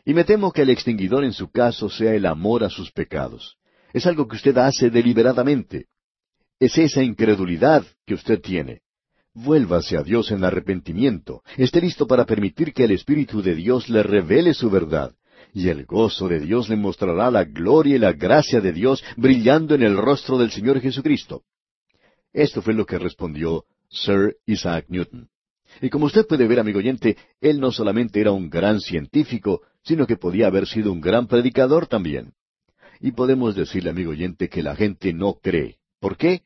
Y 0.10 0.14
me 0.16 0.24
temo 0.24 0.52
que 0.52 0.64
el 0.64 0.72
extinguidor 0.72 1.24
en 1.24 1.34
su 1.34 1.52
caso 1.52 1.88
sea 1.88 2.16
el 2.16 2.26
amor 2.26 2.64
a 2.64 2.70
sus 2.72 2.92
pecados. 2.92 3.58
Es 3.94 4.08
algo 4.08 4.28
que 4.28 4.38
usted 4.38 4.58
hace 4.58 4.90
deliberadamente. 4.90 5.86
Es 6.60 6.80
esa 6.80 7.04
incredulidad 7.04 7.86
que 8.08 8.16
usted 8.16 8.42
tiene. 8.42 8.82
Vuélvase 9.36 9.98
a 9.98 10.02
Dios 10.02 10.32
en 10.32 10.44
arrepentimiento. 10.44 11.44
Esté 11.58 11.80
listo 11.80 12.08
para 12.08 12.26
permitir 12.26 12.74
que 12.74 12.86
el 12.86 12.92
Espíritu 12.94 13.44
de 13.44 13.54
Dios 13.54 13.88
le 13.88 14.02
revele 14.02 14.56
su 14.56 14.72
verdad 14.72 15.14
y 15.54 15.70
el 15.70 15.86
gozo 15.86 16.28
de 16.28 16.40
Dios 16.40 16.70
le 16.70 16.76
mostrará 16.76 17.30
la 17.30 17.44
gloria 17.44 17.98
y 17.98 18.00
la 18.00 18.14
gracia 18.14 18.62
de 18.62 18.74
Dios 18.74 19.04
brillando 19.16 19.76
en 19.76 19.84
el 19.84 19.96
rostro 19.96 20.40
del 20.40 20.50
Señor 20.50 20.82
Jesucristo. 20.82 21.44
Esto 22.34 22.64
fue 22.64 22.74
lo 22.74 22.88
que 22.88 22.98
respondió 22.98 23.66
Sir 23.90 24.38
Isaac 24.48 24.86
Newton. 24.88 25.30
Y 25.82 25.90
como 25.90 26.06
usted 26.06 26.26
puede 26.28 26.48
ver, 26.48 26.60
amigo 26.60 26.80
oyente, 26.80 27.18
él 27.42 27.60
no 27.60 27.72
solamente 27.72 28.20
era 28.20 28.32
un 28.32 28.50
gran 28.50 28.80
científico, 28.80 29.62
sino 29.84 30.06
que 30.06 30.18
podía 30.18 30.48
haber 30.48 30.68
sido 30.68 30.92
un 30.92 31.02
gran 31.02 31.28
predicador 31.28 31.88
también. 31.88 32.34
Y 33.00 33.12
podemos 33.12 33.56
decirle, 33.56 33.92
amigo 33.92 34.12
oyente, 34.12 34.50
que 34.50 34.62
la 34.62 34.76
gente 34.76 35.14
no 35.14 35.36
cree. 35.36 35.78
¿Por 36.00 36.18
qué? 36.18 36.42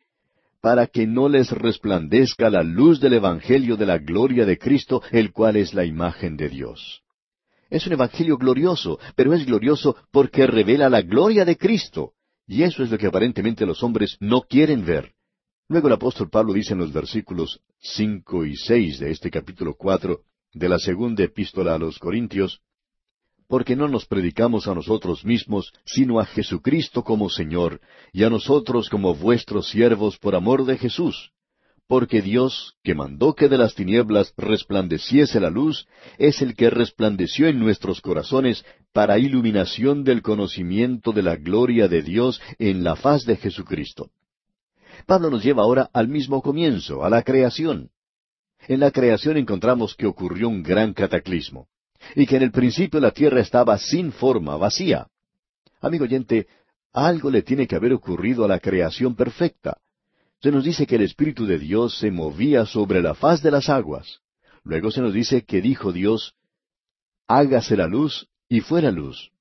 Para 0.62 0.88
que 0.88 1.08
no 1.08 1.30
les 1.30 1.52
resplandezca 1.52 2.50
la 2.50 2.64
luz 2.64 3.00
del 3.00 3.14
Evangelio 3.14 3.76
de 3.76 3.86
la 3.86 3.98
gloria 3.98 4.46
de 4.46 4.58
Cristo, 4.58 5.02
el 5.12 5.32
cual 5.32 5.56
es 5.56 5.74
la 5.74 5.84
imagen 5.84 6.38
de 6.38 6.50
Dios. 6.50 7.04
Es 7.74 7.88
un 7.88 7.94
evangelio 7.94 8.38
glorioso, 8.38 9.00
pero 9.16 9.34
es 9.34 9.48
glorioso 9.48 9.96
porque 10.12 10.46
revela 10.46 10.92
la 10.92 11.02
gloria 11.02 11.44
de 11.44 11.58
Cristo. 11.58 12.14
Y 12.46 12.62
eso 12.62 12.84
es 12.84 12.92
lo 12.92 13.00
que 13.00 13.08
aparentemente 13.08 13.66
los 13.66 13.82
hombres 13.82 14.16
no 14.20 14.42
quieren 14.42 14.86
ver. 14.86 15.14
Luego 15.70 15.88
el 15.88 15.94
apóstol 15.94 16.30
Pablo 16.30 16.54
dice 16.54 16.74
en 16.74 16.80
los 16.80 16.92
versículos 16.92 17.62
cinco 17.80 18.46
y 18.46 18.56
seis 18.56 19.00
de 19.00 19.12
este 19.12 19.32
capítulo 19.32 19.76
cuatro 19.76 20.22
de 20.54 20.70
la 20.70 20.78
segunda 20.78 21.24
epístola 21.24 21.76
a 21.76 21.80
los 21.80 22.00
Corintios, 22.00 22.62
porque 23.48 23.76
no 23.76 23.88
nos 23.88 24.06
predicamos 24.06 24.68
a 24.68 24.76
nosotros 24.76 25.26
mismos, 25.26 25.74
sino 25.86 26.20
a 26.20 26.26
Jesucristo 26.26 27.04
como 27.04 27.30
Señor, 27.30 27.82
y 28.12 28.24
a 28.24 28.30
nosotros 28.30 28.90
como 28.90 29.16
vuestros 29.16 29.70
siervos 29.70 30.18
por 30.18 30.36
amor 30.36 30.66
de 30.66 30.78
Jesús 30.78 31.34
porque 31.88 32.22
Dios, 32.22 32.76
que 32.84 32.96
mandó 32.96 33.36
que 33.36 33.50
de 33.50 33.58
las 33.58 33.76
tinieblas 33.76 34.34
resplandeciese 34.38 35.40
la 35.40 35.50
luz, 35.50 35.88
es 36.18 36.42
el 36.42 36.56
que 36.56 36.70
resplandeció 36.70 37.48
en 37.48 37.60
nuestros 37.60 38.02
corazones 38.02 38.66
para 38.94 39.20
iluminación 39.20 40.04
del 40.04 40.22
conocimiento 40.22 41.12
de 41.12 41.24
la 41.24 41.36
gloria 41.36 41.88
de 41.88 42.02
Dios 42.02 42.42
en 42.58 42.84
la 42.84 42.96
faz 42.96 43.26
de 43.26 43.36
Jesucristo. 43.36 44.10
Pablo 45.06 45.30
nos 45.30 45.44
lleva 45.44 45.64
ahora 45.64 45.90
al 45.94 46.08
mismo 46.08 46.42
comienzo, 46.42 47.04
a 47.04 47.10
la 47.10 47.24
creación. 47.24 47.90
En 48.68 48.80
la 48.80 48.92
creación 48.92 49.38
encontramos 49.38 49.96
que 49.96 50.06
ocurrió 50.06 50.48
un 50.50 50.64
gran 50.64 50.94
cataclismo, 50.94 51.68
y 52.16 52.26
que 52.26 52.38
en 52.38 52.44
el 52.44 52.52
principio 52.52 53.00
la 53.00 53.12
tierra 53.12 53.42
estaba 53.42 53.78
sin 53.78 54.12
forma, 54.12 54.56
vacía. 54.58 55.08
Amigo 55.82 56.06
oyente, 56.06 56.48
algo 56.94 57.30
le 57.30 57.42
tiene 57.42 57.68
que 57.68 57.76
haber 57.76 57.94
ocurrido 57.94 58.46
a 58.46 58.48
la 58.48 58.60
creación 58.60 59.16
perfecta 59.16 59.78
se 60.44 60.52
nos 60.52 60.66
dice 60.66 60.86
que 60.86 60.96
el 60.96 61.04
Espíritu 61.04 61.46
de 61.46 61.58
Dios 61.58 61.98
se 62.00 62.12
movía 62.12 62.66
sobre 62.66 63.02
la 63.02 63.16
faz 63.16 63.42
de 63.42 63.50
las 63.50 63.70
aguas. 63.70 64.20
Luego 64.66 64.92
se 64.92 65.00
nos 65.00 65.14
dice 65.14 65.46
que 65.46 65.62
dijo 65.62 65.94
Dios, 65.94 66.34
hágase 67.28 67.78
la 67.78 67.88
luz, 67.88 68.28
y 68.50 68.60
fuera 68.60 68.92
luz. 68.92 69.32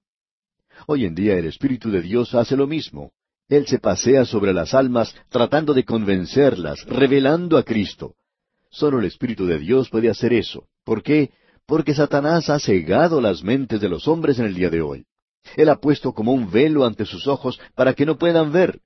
Hoy 0.87 1.05
en 1.05 1.17
día 1.17 1.37
el 1.37 1.47
Espíritu 1.47 1.91
de 1.91 2.03
Dios 2.03 2.37
hace 2.37 2.57
lo 2.57 2.69
mismo. 2.69 3.11
Él 3.49 3.67
se 3.67 3.79
pasea 3.79 4.25
sobre 4.25 4.53
las 4.53 4.75
almas 4.75 5.15
tratando 5.29 5.75
de 5.75 5.85
convencerlas, 5.85 6.85
revelando 6.87 7.59
a 7.59 7.63
Cristo. 7.63 8.15
Solo 8.71 8.99
el 9.01 9.05
Espíritu 9.05 9.47
de 9.47 9.59
Dios 9.59 9.91
puede 9.91 10.09
hacer 10.09 10.33
eso. 10.33 10.67
¿Por 10.85 11.03
qué? 11.03 11.31
Porque 11.67 11.95
Satanás 11.95 12.49
ha 12.49 12.59
cegado 12.59 13.21
las 13.21 13.43
mentes 13.43 13.81
de 13.81 13.89
los 13.89 14.09
hombres 14.09 14.39
en 14.39 14.47
el 14.47 14.55
día 14.55 14.71
de 14.71 14.81
hoy. 14.81 15.05
Él 15.57 15.69
ha 15.69 15.77
puesto 15.77 16.13
como 16.13 16.33
un 16.33 16.51
velo 16.51 16.85
ante 16.85 17.05
sus 17.05 17.27
ojos 17.27 17.61
para 17.75 17.95
que 17.95 18.07
no 18.07 18.17
puedan 18.17 18.53
ver. 18.53 18.81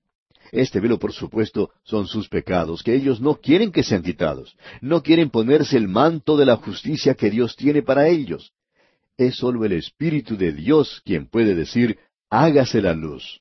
Este 0.53 0.81
velo, 0.81 0.99
por 0.99 1.13
supuesto, 1.13 1.71
son 1.85 2.07
sus 2.07 2.29
pecados, 2.29 2.83
que 2.83 2.95
ellos 2.95 3.21
no 3.21 3.37
quieren 3.37 3.73
que 3.73 3.83
sean 3.83 4.03
quitados. 4.03 4.57
No 4.81 5.03
quieren 5.03 5.31
ponerse 5.31 5.77
el 5.77 5.89
manto 5.89 6.37
de 6.37 6.47
la 6.47 6.57
justicia 6.57 7.15
que 7.15 7.31
Dios 7.31 7.57
tiene 7.57 7.83
para 7.83 8.09
ellos. 8.09 8.53
Es 9.17 9.37
sólo 9.37 9.65
el 9.65 9.73
Espíritu 9.73 10.37
de 10.37 10.53
Dios 10.53 11.03
quien 11.05 11.27
puede 11.29 11.55
decir, 11.55 11.99
hágase 12.31 12.83
la 12.83 12.95
luz. 12.95 13.41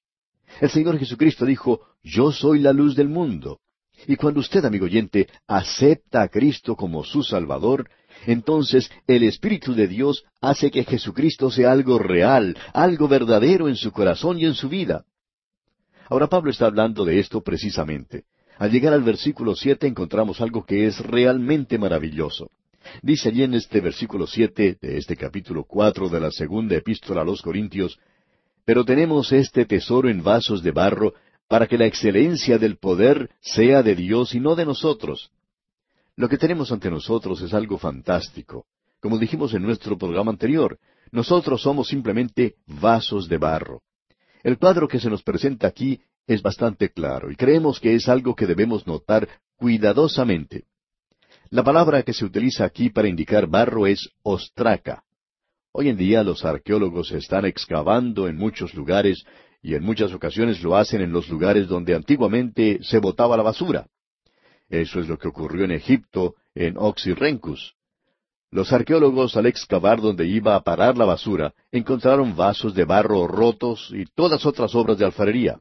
El 0.61 0.69
Señor 0.69 0.97
Jesucristo 0.97 1.45
dijo, 1.45 1.81
yo 2.03 2.31
soy 2.31 2.59
la 2.59 2.73
luz 2.73 2.95
del 2.95 3.09
mundo. 3.09 3.59
Y 4.07 4.15
cuando 4.15 4.39
usted, 4.39 4.63
amigo 4.65 4.85
oyente, 4.85 5.27
acepta 5.47 6.21
a 6.21 6.27
Cristo 6.27 6.75
como 6.75 7.03
su 7.03 7.23
Salvador, 7.23 7.89
entonces 8.25 8.89
el 9.07 9.23
Espíritu 9.23 9.73
de 9.73 9.87
Dios 9.87 10.25
hace 10.41 10.71
que 10.71 10.83
Jesucristo 10.83 11.49
sea 11.49 11.71
algo 11.71 11.97
real, 11.97 12.57
algo 12.73 13.07
verdadero 13.07 13.67
en 13.67 13.75
su 13.75 13.91
corazón 13.91 14.39
y 14.39 14.45
en 14.45 14.53
su 14.53 14.69
vida. 14.69 15.05
Ahora 16.09 16.27
Pablo 16.27 16.51
está 16.51 16.67
hablando 16.67 17.03
de 17.03 17.19
esto 17.19 17.41
precisamente. 17.41 18.25
Al 18.57 18.71
llegar 18.71 18.93
al 18.93 19.03
versículo 19.03 19.55
siete 19.55 19.87
encontramos 19.87 20.39
algo 20.39 20.65
que 20.65 20.85
es 20.85 20.99
realmente 20.99 21.77
maravilloso. 21.77 22.49
Dice 23.01 23.29
allí 23.29 23.43
en 23.43 23.55
este 23.55 23.81
versículo 23.81 24.27
siete 24.27 24.77
de 24.79 24.97
este 24.97 25.17
capítulo 25.17 25.65
cuatro 25.65 26.07
de 26.07 26.19
la 26.19 26.31
segunda 26.31 26.75
epístola 26.75 27.21
a 27.21 27.25
los 27.25 27.41
Corintios, 27.41 27.99
Pero 28.65 28.83
tenemos 28.83 29.31
este 29.31 29.65
tesoro 29.65 30.09
en 30.09 30.23
vasos 30.23 30.63
de 30.63 30.71
barro, 30.71 31.13
para 31.47 31.67
que 31.67 31.77
la 31.77 31.85
excelencia 31.85 32.57
del 32.57 32.77
poder 32.77 33.29
sea 33.39 33.83
de 33.83 33.95
Dios 33.95 34.33
y 34.33 34.39
no 34.39 34.55
de 34.55 34.65
nosotros. 34.65 35.31
Lo 36.15 36.27
que 36.27 36.37
tenemos 36.37 36.71
ante 36.71 36.89
nosotros 36.89 37.41
es 37.41 37.53
algo 37.53 37.77
fantástico. 37.77 38.65
Como 38.99 39.19
dijimos 39.19 39.53
en 39.53 39.61
nuestro 39.61 39.97
programa 39.97 40.31
anterior, 40.31 40.79
nosotros 41.11 41.61
somos 41.61 41.87
simplemente 41.87 42.55
vasos 42.65 43.29
de 43.29 43.37
barro. 43.37 43.83
El 44.43 44.57
cuadro 44.57 44.87
que 44.87 44.99
se 44.99 45.09
nos 45.09 45.21
presenta 45.21 45.67
aquí 45.67 46.01
es 46.27 46.41
bastante 46.41 46.89
claro 46.89 47.31
y 47.31 47.35
creemos 47.35 47.79
que 47.79 47.93
es 47.93 48.09
algo 48.09 48.35
que 48.35 48.47
debemos 48.47 48.87
notar 48.87 49.27
cuidadosamente. 49.55 50.65
La 51.49 51.63
palabra 51.63 52.03
que 52.03 52.13
se 52.13 52.25
utiliza 52.25 52.65
aquí 52.65 52.89
para 52.89 53.07
indicar 53.07 53.47
barro 53.47 53.85
es 53.85 54.09
ostraca. 54.23 55.04
Hoy 55.77 55.89
en 55.89 55.97
día 55.97 56.23
los 56.23 56.45
arqueólogos 56.45 57.11
están 57.11 57.43
excavando 57.43 58.29
en 58.29 58.37
muchos 58.37 58.73
lugares 58.75 59.25
y 59.61 59.75
en 59.75 59.83
muchas 59.83 60.13
ocasiones 60.13 60.63
lo 60.63 60.77
hacen 60.77 61.01
en 61.01 61.11
los 61.11 61.27
lugares 61.27 61.67
donde 61.67 61.93
antiguamente 61.93 62.79
se 62.81 62.97
botaba 62.99 63.35
la 63.35 63.43
basura. 63.43 63.85
Eso 64.69 65.01
es 65.01 65.09
lo 65.09 65.17
que 65.17 65.27
ocurrió 65.27 65.65
en 65.65 65.71
Egipto, 65.71 66.35
en 66.53 66.77
Oxyrhynchus. 66.77 67.73
Los 68.51 68.71
arqueólogos 68.71 69.35
al 69.35 69.47
excavar 69.47 69.99
donde 69.99 70.25
iba 70.25 70.55
a 70.55 70.61
parar 70.61 70.97
la 70.97 71.03
basura 71.03 71.53
encontraron 71.73 72.37
vasos 72.37 72.73
de 72.73 72.85
barro 72.85 73.27
rotos 73.27 73.91
y 73.93 74.05
todas 74.05 74.45
otras 74.45 74.73
obras 74.75 74.97
de 74.97 75.03
alfarería. 75.03 75.59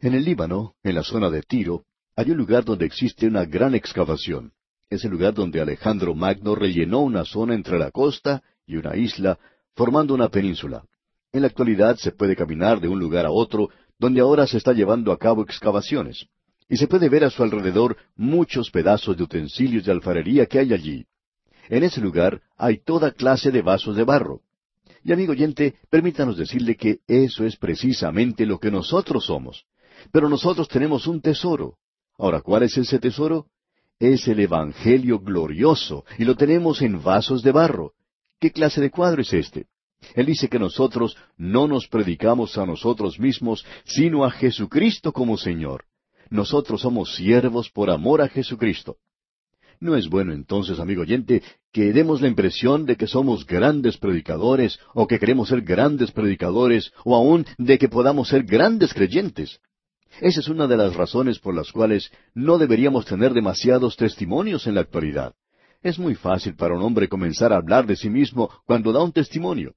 En 0.00 0.12
el 0.12 0.22
Líbano, 0.22 0.74
en 0.82 0.96
la 0.96 1.02
zona 1.02 1.30
de 1.30 1.40
Tiro, 1.40 1.84
hay 2.14 2.30
un 2.30 2.36
lugar 2.36 2.62
donde 2.62 2.84
existe 2.84 3.26
una 3.26 3.46
gran 3.46 3.74
excavación. 3.74 4.52
Es 4.90 5.02
el 5.06 5.12
lugar 5.12 5.32
donde 5.32 5.62
Alejandro 5.62 6.14
Magno 6.14 6.54
rellenó 6.54 7.00
una 7.00 7.24
zona 7.24 7.54
entre 7.54 7.78
la 7.78 7.90
costa 7.90 8.42
y 8.66 8.76
una 8.76 8.96
isla, 8.96 9.38
formando 9.74 10.14
una 10.14 10.28
península. 10.28 10.84
En 11.32 11.42
la 11.42 11.48
actualidad 11.48 11.96
se 11.96 12.12
puede 12.12 12.36
caminar 12.36 12.80
de 12.80 12.88
un 12.88 12.98
lugar 12.98 13.26
a 13.26 13.30
otro, 13.30 13.70
donde 13.98 14.20
ahora 14.20 14.46
se 14.46 14.58
está 14.58 14.72
llevando 14.72 15.12
a 15.12 15.18
cabo 15.18 15.42
excavaciones, 15.42 16.26
y 16.68 16.76
se 16.76 16.88
puede 16.88 17.08
ver 17.08 17.24
a 17.24 17.30
su 17.30 17.42
alrededor 17.42 17.96
muchos 18.16 18.70
pedazos 18.70 19.16
de 19.16 19.22
utensilios 19.22 19.84
de 19.84 19.92
alfarería 19.92 20.46
que 20.46 20.58
hay 20.58 20.72
allí. 20.72 21.06
En 21.68 21.84
ese 21.84 22.00
lugar 22.00 22.42
hay 22.56 22.78
toda 22.78 23.12
clase 23.12 23.50
de 23.50 23.62
vasos 23.62 23.96
de 23.96 24.04
barro. 24.04 24.40
Y 25.04 25.12
amigo 25.12 25.32
oyente, 25.32 25.76
permítanos 25.90 26.36
decirle 26.36 26.76
que 26.76 27.00
eso 27.06 27.44
es 27.44 27.56
precisamente 27.56 28.46
lo 28.46 28.58
que 28.58 28.70
nosotros 28.70 29.26
somos. 29.26 29.64
Pero 30.12 30.28
nosotros 30.28 30.68
tenemos 30.68 31.06
un 31.06 31.20
tesoro. 31.20 31.76
Ahora, 32.18 32.40
¿cuál 32.40 32.64
es 32.64 32.76
ese 32.76 32.98
tesoro? 32.98 33.46
Es 33.98 34.26
el 34.28 34.40
Evangelio 34.40 35.20
glorioso, 35.20 36.04
y 36.18 36.24
lo 36.24 36.36
tenemos 36.36 36.82
en 36.82 37.02
vasos 37.02 37.42
de 37.42 37.52
barro. 37.52 37.92
¿Qué 38.42 38.50
clase 38.50 38.80
de 38.80 38.90
cuadro 38.90 39.22
es 39.22 39.32
este? 39.32 39.66
Él 40.16 40.26
dice 40.26 40.48
que 40.48 40.58
nosotros 40.58 41.16
no 41.36 41.68
nos 41.68 41.86
predicamos 41.86 42.58
a 42.58 42.66
nosotros 42.66 43.20
mismos, 43.20 43.64
sino 43.84 44.24
a 44.24 44.32
Jesucristo 44.32 45.12
como 45.12 45.36
Señor. 45.36 45.84
Nosotros 46.28 46.80
somos 46.80 47.14
siervos 47.14 47.70
por 47.70 47.88
amor 47.88 48.20
a 48.20 48.26
Jesucristo. 48.26 48.96
No 49.78 49.94
es 49.94 50.08
bueno 50.08 50.32
entonces, 50.32 50.80
amigo 50.80 51.02
oyente, 51.02 51.40
que 51.72 51.92
demos 51.92 52.20
la 52.20 52.26
impresión 52.26 52.84
de 52.84 52.96
que 52.96 53.06
somos 53.06 53.46
grandes 53.46 53.96
predicadores, 53.96 54.80
o 54.92 55.06
que 55.06 55.20
queremos 55.20 55.48
ser 55.48 55.62
grandes 55.62 56.10
predicadores, 56.10 56.90
o 57.04 57.14
aún 57.14 57.46
de 57.58 57.78
que 57.78 57.88
podamos 57.88 58.26
ser 58.26 58.42
grandes 58.42 58.92
creyentes. 58.92 59.60
Esa 60.20 60.40
es 60.40 60.48
una 60.48 60.66
de 60.66 60.78
las 60.78 60.96
razones 60.96 61.38
por 61.38 61.54
las 61.54 61.70
cuales 61.70 62.10
no 62.34 62.58
deberíamos 62.58 63.06
tener 63.06 63.34
demasiados 63.34 63.96
testimonios 63.96 64.66
en 64.66 64.74
la 64.74 64.80
actualidad. 64.80 65.32
Es 65.82 65.98
muy 65.98 66.14
fácil 66.14 66.54
para 66.54 66.74
un 66.74 66.82
hombre 66.82 67.08
comenzar 67.08 67.52
a 67.52 67.56
hablar 67.56 67.86
de 67.86 67.96
sí 67.96 68.08
mismo 68.08 68.50
cuando 68.66 68.92
da 68.92 69.02
un 69.02 69.12
testimonio. 69.12 69.74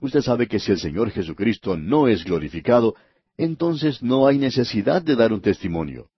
Usted 0.00 0.22
sabe 0.22 0.48
que 0.48 0.58
si 0.58 0.72
el 0.72 0.78
Señor 0.78 1.10
Jesucristo 1.10 1.76
no 1.76 2.08
es 2.08 2.24
glorificado, 2.24 2.94
entonces 3.36 4.02
no 4.02 4.26
hay 4.26 4.38
necesidad 4.38 5.02
de 5.02 5.14
dar 5.14 5.32
un 5.32 5.40
testimonio. 5.40 6.08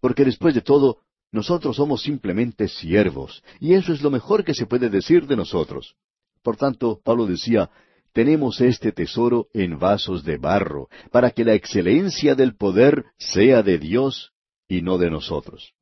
Porque 0.00 0.24
después 0.24 0.54
de 0.54 0.62
todo, 0.62 0.98
nosotros 1.30 1.76
somos 1.76 2.02
simplemente 2.02 2.68
siervos, 2.68 3.42
y 3.60 3.74
eso 3.74 3.92
es 3.92 4.00
lo 4.00 4.10
mejor 4.10 4.44
que 4.44 4.54
se 4.54 4.66
puede 4.66 4.88
decir 4.88 5.26
de 5.26 5.36
nosotros. 5.36 5.94
Por 6.42 6.56
tanto, 6.56 7.00
Pablo 7.04 7.26
decía, 7.26 7.70
tenemos 8.12 8.60
este 8.60 8.92
tesoro 8.92 9.48
en 9.52 9.78
vasos 9.78 10.24
de 10.24 10.38
barro, 10.38 10.88
para 11.12 11.30
que 11.30 11.44
la 11.44 11.54
excelencia 11.54 12.34
del 12.34 12.56
poder 12.56 13.04
sea 13.18 13.62
de 13.62 13.78
Dios 13.78 14.32
y 14.66 14.80
no 14.80 14.96
de 14.96 15.10
nosotros. 15.10 15.74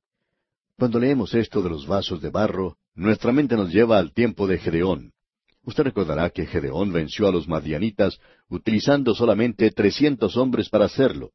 Cuando 0.76 0.98
leemos 0.98 1.34
esto 1.34 1.62
de 1.62 1.70
los 1.70 1.86
vasos 1.86 2.20
de 2.20 2.30
barro, 2.30 2.76
nuestra 2.96 3.30
mente 3.30 3.56
nos 3.56 3.72
lleva 3.72 3.98
al 3.98 4.12
tiempo 4.12 4.46
de 4.46 4.58
Gedeón. 4.58 5.12
Usted 5.64 5.84
recordará 5.84 6.30
que 6.30 6.46
Gedeón 6.46 6.92
venció 6.92 7.28
a 7.28 7.32
los 7.32 7.46
madianitas 7.46 8.18
utilizando 8.48 9.14
solamente 9.14 9.70
trescientos 9.70 10.36
hombres 10.36 10.70
para 10.70 10.86
hacerlo. 10.86 11.32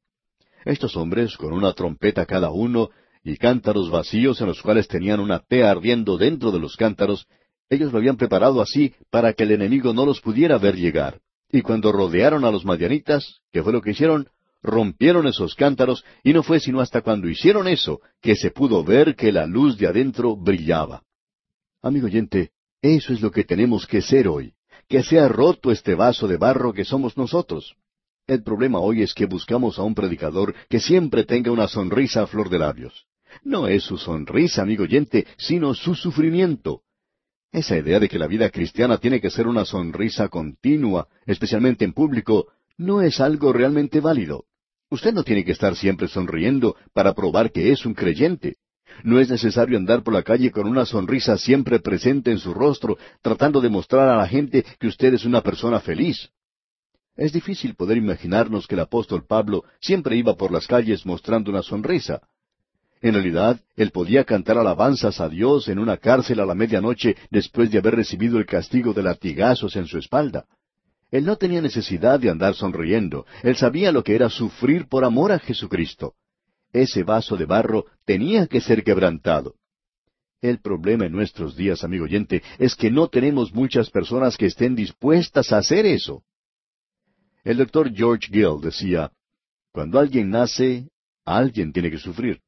Estos 0.66 0.96
hombres, 0.98 1.38
con 1.38 1.54
una 1.54 1.74
trompeta 1.74 2.26
cada 2.26 2.50
uno, 2.50 2.90
y 3.24 3.38
cántaros 3.38 3.92
vacíos 3.92 4.42
en 4.42 4.48
los 4.48 4.62
cuales 4.62 4.88
tenían 4.88 5.20
una 5.20 5.40
tea 5.40 5.70
ardiendo 5.70 6.18
dentro 6.18 6.52
de 6.52 6.60
los 6.60 6.76
cántaros, 6.76 7.28
ellos 7.70 7.92
lo 7.92 8.00
habían 8.00 8.18
preparado 8.18 8.62
así 8.62 8.94
para 9.12 9.34
que 9.34 9.44
el 9.44 9.52
enemigo 9.52 9.94
no 9.94 10.06
los 10.06 10.20
pudiera 10.20 10.58
ver 10.58 10.76
llegar. 10.76 11.20
Y 11.52 11.62
cuando 11.62 11.92
rodearon 11.92 12.44
a 12.44 12.52
los 12.52 12.66
madianitas, 12.66 13.42
¿qué 13.52 13.62
fue 13.62 13.74
lo 13.74 13.82
que 13.82 13.92
hicieron? 13.92 14.30
Rompieron 14.64 15.28
esos 15.28 15.54
cántaros, 15.56 16.04
y 16.24 16.34
no 16.34 16.42
fue 16.42 16.60
sino 16.60 16.80
hasta 16.80 17.02
cuando 17.02 17.30
hicieron 17.30 17.68
eso 17.68 18.02
que 18.22 18.36
se 18.36 18.50
pudo 18.50 18.84
ver 18.84 19.16
que 19.16 19.32
la 19.32 19.46
luz 19.46 19.78
de 19.78 19.88
adentro 19.88 20.36
brillaba. 20.36 21.04
Amigo 21.84 22.06
oyente, 22.06 22.52
eso 22.84 23.12
es 23.12 23.22
lo 23.22 23.32
que 23.32 23.44
tenemos 23.44 23.88
que 23.88 24.04
ser 24.04 24.28
hoy, 24.28 24.54
que 24.88 25.02
sea 25.02 25.28
roto 25.28 25.72
este 25.72 25.96
vaso 25.96 26.28
de 26.28 26.38
barro 26.38 26.74
que 26.74 26.86
somos 26.86 27.18
nosotros. 27.18 27.76
El 28.28 28.44
problema 28.44 28.80
hoy 28.80 29.02
es 29.02 29.16
que 29.16 29.26
buscamos 29.26 29.80
a 29.80 29.84
un 29.84 29.96
predicador 29.96 30.54
que 30.70 30.80
siempre 30.80 31.24
tenga 31.24 31.52
una 31.52 31.68
sonrisa 31.68 32.22
a 32.22 32.28
flor 32.28 32.50
de 32.50 32.60
labios. 32.60 33.08
No 33.44 33.68
es 33.68 33.84
su 33.84 33.98
sonrisa, 33.98 34.62
amigo 34.62 34.84
oyente, 34.84 35.26
sino 35.38 35.74
su 35.74 35.96
sufrimiento. 35.96 36.84
Esa 37.52 37.78
idea 37.78 38.00
de 38.00 38.10
que 38.10 38.20
la 38.20 38.28
vida 38.28 38.52
cristiana 38.52 39.00
tiene 39.00 39.20
que 39.20 39.32
ser 39.32 39.48
una 39.48 39.66
sonrisa 39.66 40.30
continua, 40.30 41.08
especialmente 41.26 41.84
en 41.84 41.94
público, 41.94 42.48
no 42.78 43.02
es 43.02 43.20
algo 43.20 43.54
realmente 43.54 44.02
válido. 44.02 44.46
Usted 44.92 45.14
no 45.14 45.24
tiene 45.24 45.44
que 45.44 45.54
estar 45.54 45.76
siempre 45.76 46.08
sonriendo 46.08 46.76
para 46.94 47.14
probar 47.16 47.52
que 47.52 47.72
es 47.72 47.88
un 47.88 47.96
creyente. 47.96 48.58
No 49.04 49.20
es 49.20 49.30
necesario 49.30 49.78
andar 49.78 50.04
por 50.04 50.14
la 50.14 50.24
calle 50.24 50.52
con 50.52 50.68
una 50.68 50.86
sonrisa 50.86 51.38
siempre 51.38 51.80
presente 51.80 52.32
en 52.32 52.40
su 52.40 52.54
rostro, 52.54 52.98
tratando 53.22 53.62
de 53.62 53.70
mostrar 53.70 54.10
a 54.10 54.18
la 54.18 54.28
gente 54.28 54.66
que 54.80 54.88
usted 54.88 55.14
es 55.14 55.26
una 55.26 55.42
persona 55.42 55.80
feliz. 55.80 56.30
Es 57.16 57.34
difícil 57.34 57.76
poder 57.76 57.98
imaginarnos 57.98 58.68
que 58.68 58.76
el 58.76 58.82
apóstol 58.82 59.26
Pablo 59.28 59.64
siempre 59.80 60.16
iba 60.16 60.36
por 60.36 60.52
las 60.52 60.68
calles 60.68 61.06
mostrando 61.06 61.52
una 61.52 61.62
sonrisa. 61.62 62.22
En 63.02 63.14
realidad, 63.14 63.60
él 63.76 63.92
podía 63.92 64.24
cantar 64.24 64.58
alabanzas 64.58 65.20
a 65.20 65.28
Dios 65.28 65.68
en 65.68 65.80
una 65.80 65.98
cárcel 65.98 66.40
a 66.40 66.46
la 66.46 66.54
medianoche 66.54 67.16
después 67.32 67.72
de 67.72 67.80
haber 67.80 67.96
recibido 67.96 68.38
el 68.38 68.46
castigo 68.46 68.94
de 68.94 69.04
latigazos 69.04 69.76
en 69.76 69.88
su 69.88 69.98
espalda. 69.98 70.46
Él 71.10 71.26
no 71.26 71.36
tenía 71.36 71.62
necesidad 71.62 72.20
de 72.20 72.30
andar 72.30 72.54
sonriendo, 72.54 73.26
él 73.44 73.56
sabía 73.56 73.92
lo 73.92 74.04
que 74.04 74.16
era 74.16 74.30
sufrir 74.30 74.88
por 74.88 75.04
amor 75.04 75.32
a 75.32 75.40
Jesucristo. 75.40 76.14
Ese 76.74 77.04
vaso 77.04 77.36
de 77.38 77.46
barro 77.46 77.86
tenía 78.06 78.48
que 78.48 78.62
ser 78.62 78.84
quebrantado. 78.84 79.56
El 80.42 80.60
problema 80.60 81.06
en 81.06 81.12
nuestros 81.12 81.56
días, 81.56 81.84
amigo 81.84 82.06
oyente, 82.06 82.42
es 82.58 82.76
que 82.76 82.90
no 82.90 83.08
tenemos 83.08 83.54
muchas 83.54 83.90
personas 83.90 84.38
que 84.38 84.48
estén 84.48 84.76
dispuestas 84.76 85.52
a 85.52 85.58
hacer 85.58 85.86
eso. 85.86 86.24
El 87.44 87.58
doctor 87.58 87.94
George 87.94 88.28
Gill 88.32 88.60
decía, 88.62 89.12
cuando 89.72 90.00
alguien 90.00 90.30
nace, 90.30 90.90
alguien 91.26 91.72
tiene 91.72 91.92
que 91.92 91.98
sufrir. 91.98 92.42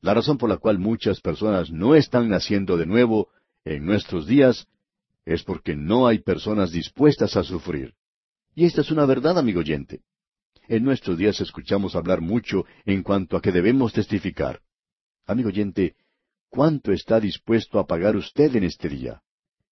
La 0.00 0.14
razón 0.14 0.38
por 0.38 0.48
la 0.48 0.58
cual 0.58 0.78
muchas 0.78 1.20
personas 1.20 1.70
no 1.70 1.94
están 1.94 2.28
naciendo 2.28 2.76
de 2.76 2.86
nuevo 2.86 3.28
en 3.64 3.84
nuestros 3.84 4.26
días 4.26 4.66
es 5.24 5.42
porque 5.42 5.74
no 5.74 6.06
hay 6.06 6.20
personas 6.20 6.70
dispuestas 6.70 7.36
a 7.36 7.42
sufrir. 7.42 7.94
Y 8.54 8.64
esta 8.64 8.82
es 8.82 8.90
una 8.90 9.06
verdad, 9.06 9.38
amigo 9.38 9.60
oyente. 9.60 10.02
En 10.68 10.82
nuestros 10.82 11.16
días 11.16 11.40
escuchamos 11.40 11.94
hablar 11.94 12.20
mucho 12.20 12.64
en 12.84 13.02
cuanto 13.02 13.36
a 13.36 13.42
que 13.42 13.52
debemos 13.52 13.92
testificar. 13.92 14.60
Amigo 15.24 15.48
oyente, 15.48 15.94
¿cuánto 16.48 16.92
está 16.92 17.20
dispuesto 17.20 17.78
a 17.78 17.86
pagar 17.86 18.16
usted 18.16 18.54
en 18.56 18.64
este 18.64 18.88
día? 18.88 19.22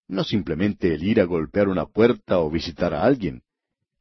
No 0.06 0.22
simplemente 0.22 0.94
el 0.94 1.02
ir 1.02 1.20
a 1.20 1.24
golpear 1.24 1.68
una 1.68 1.86
puerta 1.86 2.38
o 2.38 2.50
visitar 2.50 2.94
a 2.94 3.02
alguien. 3.02 3.42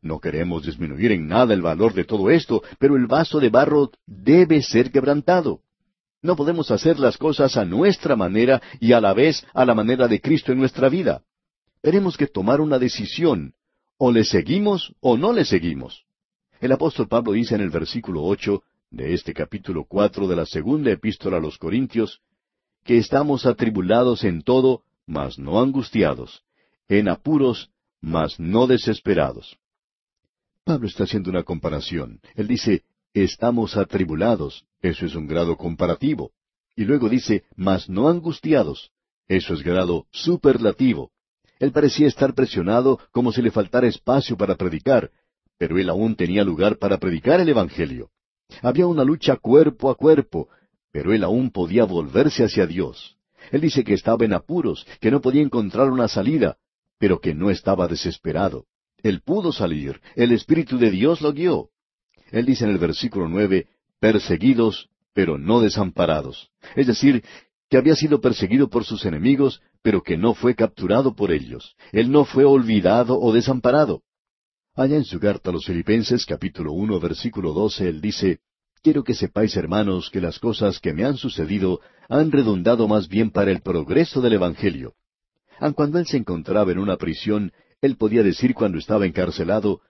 No 0.02 0.20
queremos 0.20 0.66
disminuir 0.66 1.14
en 1.14 1.28
nada 1.28 1.54
el 1.54 1.62
valor 1.62 1.94
de 1.94 2.04
todo 2.04 2.30
esto, 2.30 2.62
pero 2.78 2.96
el 2.96 3.08
vaso 3.08 3.40
de 3.40 3.50
barro 3.50 3.90
debe 4.06 4.62
ser 4.62 4.92
quebrantado. 4.92 5.62
No 6.22 6.36
podemos 6.36 6.70
hacer 6.72 7.00
las 7.00 7.18
cosas 7.18 7.58
a 7.58 7.66
nuestra 7.66 8.16
manera 8.16 8.62
y 8.80 8.94
a 8.94 9.02
la 9.02 9.14
vez 9.14 9.46
a 9.54 9.66
la 9.66 9.74
manera 9.74 10.08
de 10.08 10.22
Cristo 10.22 10.52
en 10.52 10.60
nuestra 10.60 10.90
vida. 10.90 11.24
Tenemos 11.82 12.18
que 12.18 12.28
tomar 12.28 12.62
una 12.62 12.78
decisión. 12.78 13.54
O 13.98 14.12
le 14.12 14.24
seguimos 14.26 14.94
o 15.00 15.18
no 15.18 15.34
le 15.34 15.46
seguimos. 15.46 16.06
El 16.64 16.72
apóstol 16.72 17.10
Pablo 17.10 17.34
dice 17.34 17.56
en 17.56 17.60
el 17.60 17.70
versículo 17.70 18.24
ocho 18.24 18.64
de 18.90 19.14
este 19.14 19.34
capítulo 19.34 19.84
cuatro 19.84 20.30
de 20.30 20.38
la 20.38 20.46
segunda 20.46 20.92
epístola 20.92 21.36
a 21.36 21.40
los 21.42 21.58
Corintios, 21.58 22.22
que 22.86 22.98
estamos 22.98 23.46
atribulados 23.46 24.24
en 24.24 24.44
todo, 24.44 24.84
mas 25.06 25.38
no 25.38 25.60
angustiados, 25.60 26.46
en 26.88 27.10
apuros, 27.10 27.70
mas 28.00 28.40
no 28.40 28.66
desesperados. 28.66 29.58
Pablo 30.64 30.88
está 30.88 31.04
haciendo 31.04 31.30
una 31.30 31.44
comparación. 31.44 32.22
Él 32.34 32.48
dice, 32.48 32.86
estamos 33.14 33.76
atribulados. 33.76 34.66
Eso 34.82 35.06
es 35.06 35.16
un 35.16 35.28
grado 35.28 35.58
comparativo. 35.58 36.32
Y 36.78 36.86
luego 36.86 37.10
dice, 37.10 37.44
mas 37.58 37.90
no 37.90 38.08
angustiados. 38.08 38.94
Eso 39.28 39.54
es 39.54 39.64
grado 39.64 40.08
superlativo. 40.12 41.12
Él 41.60 41.74
parecía 41.74 42.08
estar 42.08 42.34
presionado 42.34 43.02
como 43.12 43.34
si 43.34 43.42
le 43.42 43.52
faltara 43.52 43.86
espacio 43.88 44.38
para 44.38 44.56
predicar, 44.56 45.12
pero 45.58 45.78
él 45.80 45.90
aún 45.90 46.16
tenía 46.16 46.44
lugar 46.44 46.78
para 46.78 46.98
predicar 46.98 47.40
el 47.40 47.50
Evangelio. 47.50 48.10
Había 48.62 48.88
una 48.88 49.04
lucha 49.04 49.38
cuerpo 49.38 49.90
a 49.90 49.96
cuerpo, 49.96 50.50
pero 50.92 51.14
él 51.14 51.24
aún 51.24 51.52
podía 51.52 51.86
volverse 51.86 52.44
hacia 52.44 52.68
Dios. 52.68 53.18
Él 53.52 53.62
dice 53.62 53.84
que 53.84 53.94
estaba 53.94 54.26
en 54.26 54.34
apuros, 54.34 54.86
que 55.02 55.12
no 55.12 55.22
podía 55.22 55.42
encontrar 55.42 55.90
una 55.90 56.08
salida, 56.08 56.58
pero 57.00 57.20
que 57.20 57.34
no 57.34 57.50
estaba 57.50 57.88
desesperado. 57.88 58.66
Él 59.02 59.22
pudo 59.22 59.52
salir, 59.52 60.00
el 60.16 60.32
Espíritu 60.32 60.78
de 60.78 60.92
Dios 60.92 61.22
lo 61.22 61.34
guió. 61.34 61.70
Él 62.32 62.46
dice 62.46 62.64
en 62.64 62.72
el 62.72 62.78
versículo 62.78 63.28
nueve, 63.28 63.68
perseguidos, 64.00 64.90
pero 65.14 65.38
no 65.38 65.60
desamparados. 65.60 66.50
Es 66.76 66.88
decir, 66.88 67.24
que 67.70 67.78
había 67.78 67.96
sido 67.96 68.22
perseguido 68.22 68.70
por 68.70 68.86
sus 68.86 69.06
enemigos, 69.06 69.62
pero 69.82 70.02
que 70.02 70.18
no 70.18 70.34
fue 70.34 70.56
capturado 70.56 71.16
por 71.16 71.32
ellos. 71.32 71.76
Él 71.92 72.12
no 72.12 72.24
fue 72.24 72.46
olvidado 72.46 73.20
o 73.20 73.34
desamparado. 73.34 74.02
Allá 74.76 74.96
en 74.96 75.06
su 75.06 75.20
carta 75.20 75.52
a 75.52 75.54
los 75.54 75.66
Filipenses, 75.66 76.26
capítulo 76.26 76.74
uno, 76.74 77.00
versículo 77.00 77.54
doce, 77.54 77.88
él 77.88 78.02
dice, 78.02 78.40
Quiero 78.82 79.04
que 79.04 79.14
sepáis, 79.14 79.56
hermanos, 79.56 80.10
que 80.10 80.20
las 80.20 80.40
cosas 80.40 80.80
que 80.80 80.94
me 80.94 81.06
han 81.06 81.16
sucedido 81.16 81.80
han 82.10 82.32
redundado 82.32 82.88
más 82.88 83.08
bien 83.08 83.30
para 83.30 83.52
el 83.52 83.62
progreso 83.62 84.20
del 84.20 84.34
Evangelio. 84.34 84.96
Aun 85.60 85.74
cuando 85.74 86.00
él 86.00 86.08
se 86.08 86.18
encontraba 86.18 86.72
en 86.72 86.80
una 86.80 86.98
prisión, 86.98 87.54
él 87.82 87.98
podía 87.98 88.24
decir 88.24 88.56
cuando 88.56 88.80
estaba 88.80 89.06
encarcelado, 89.06 89.82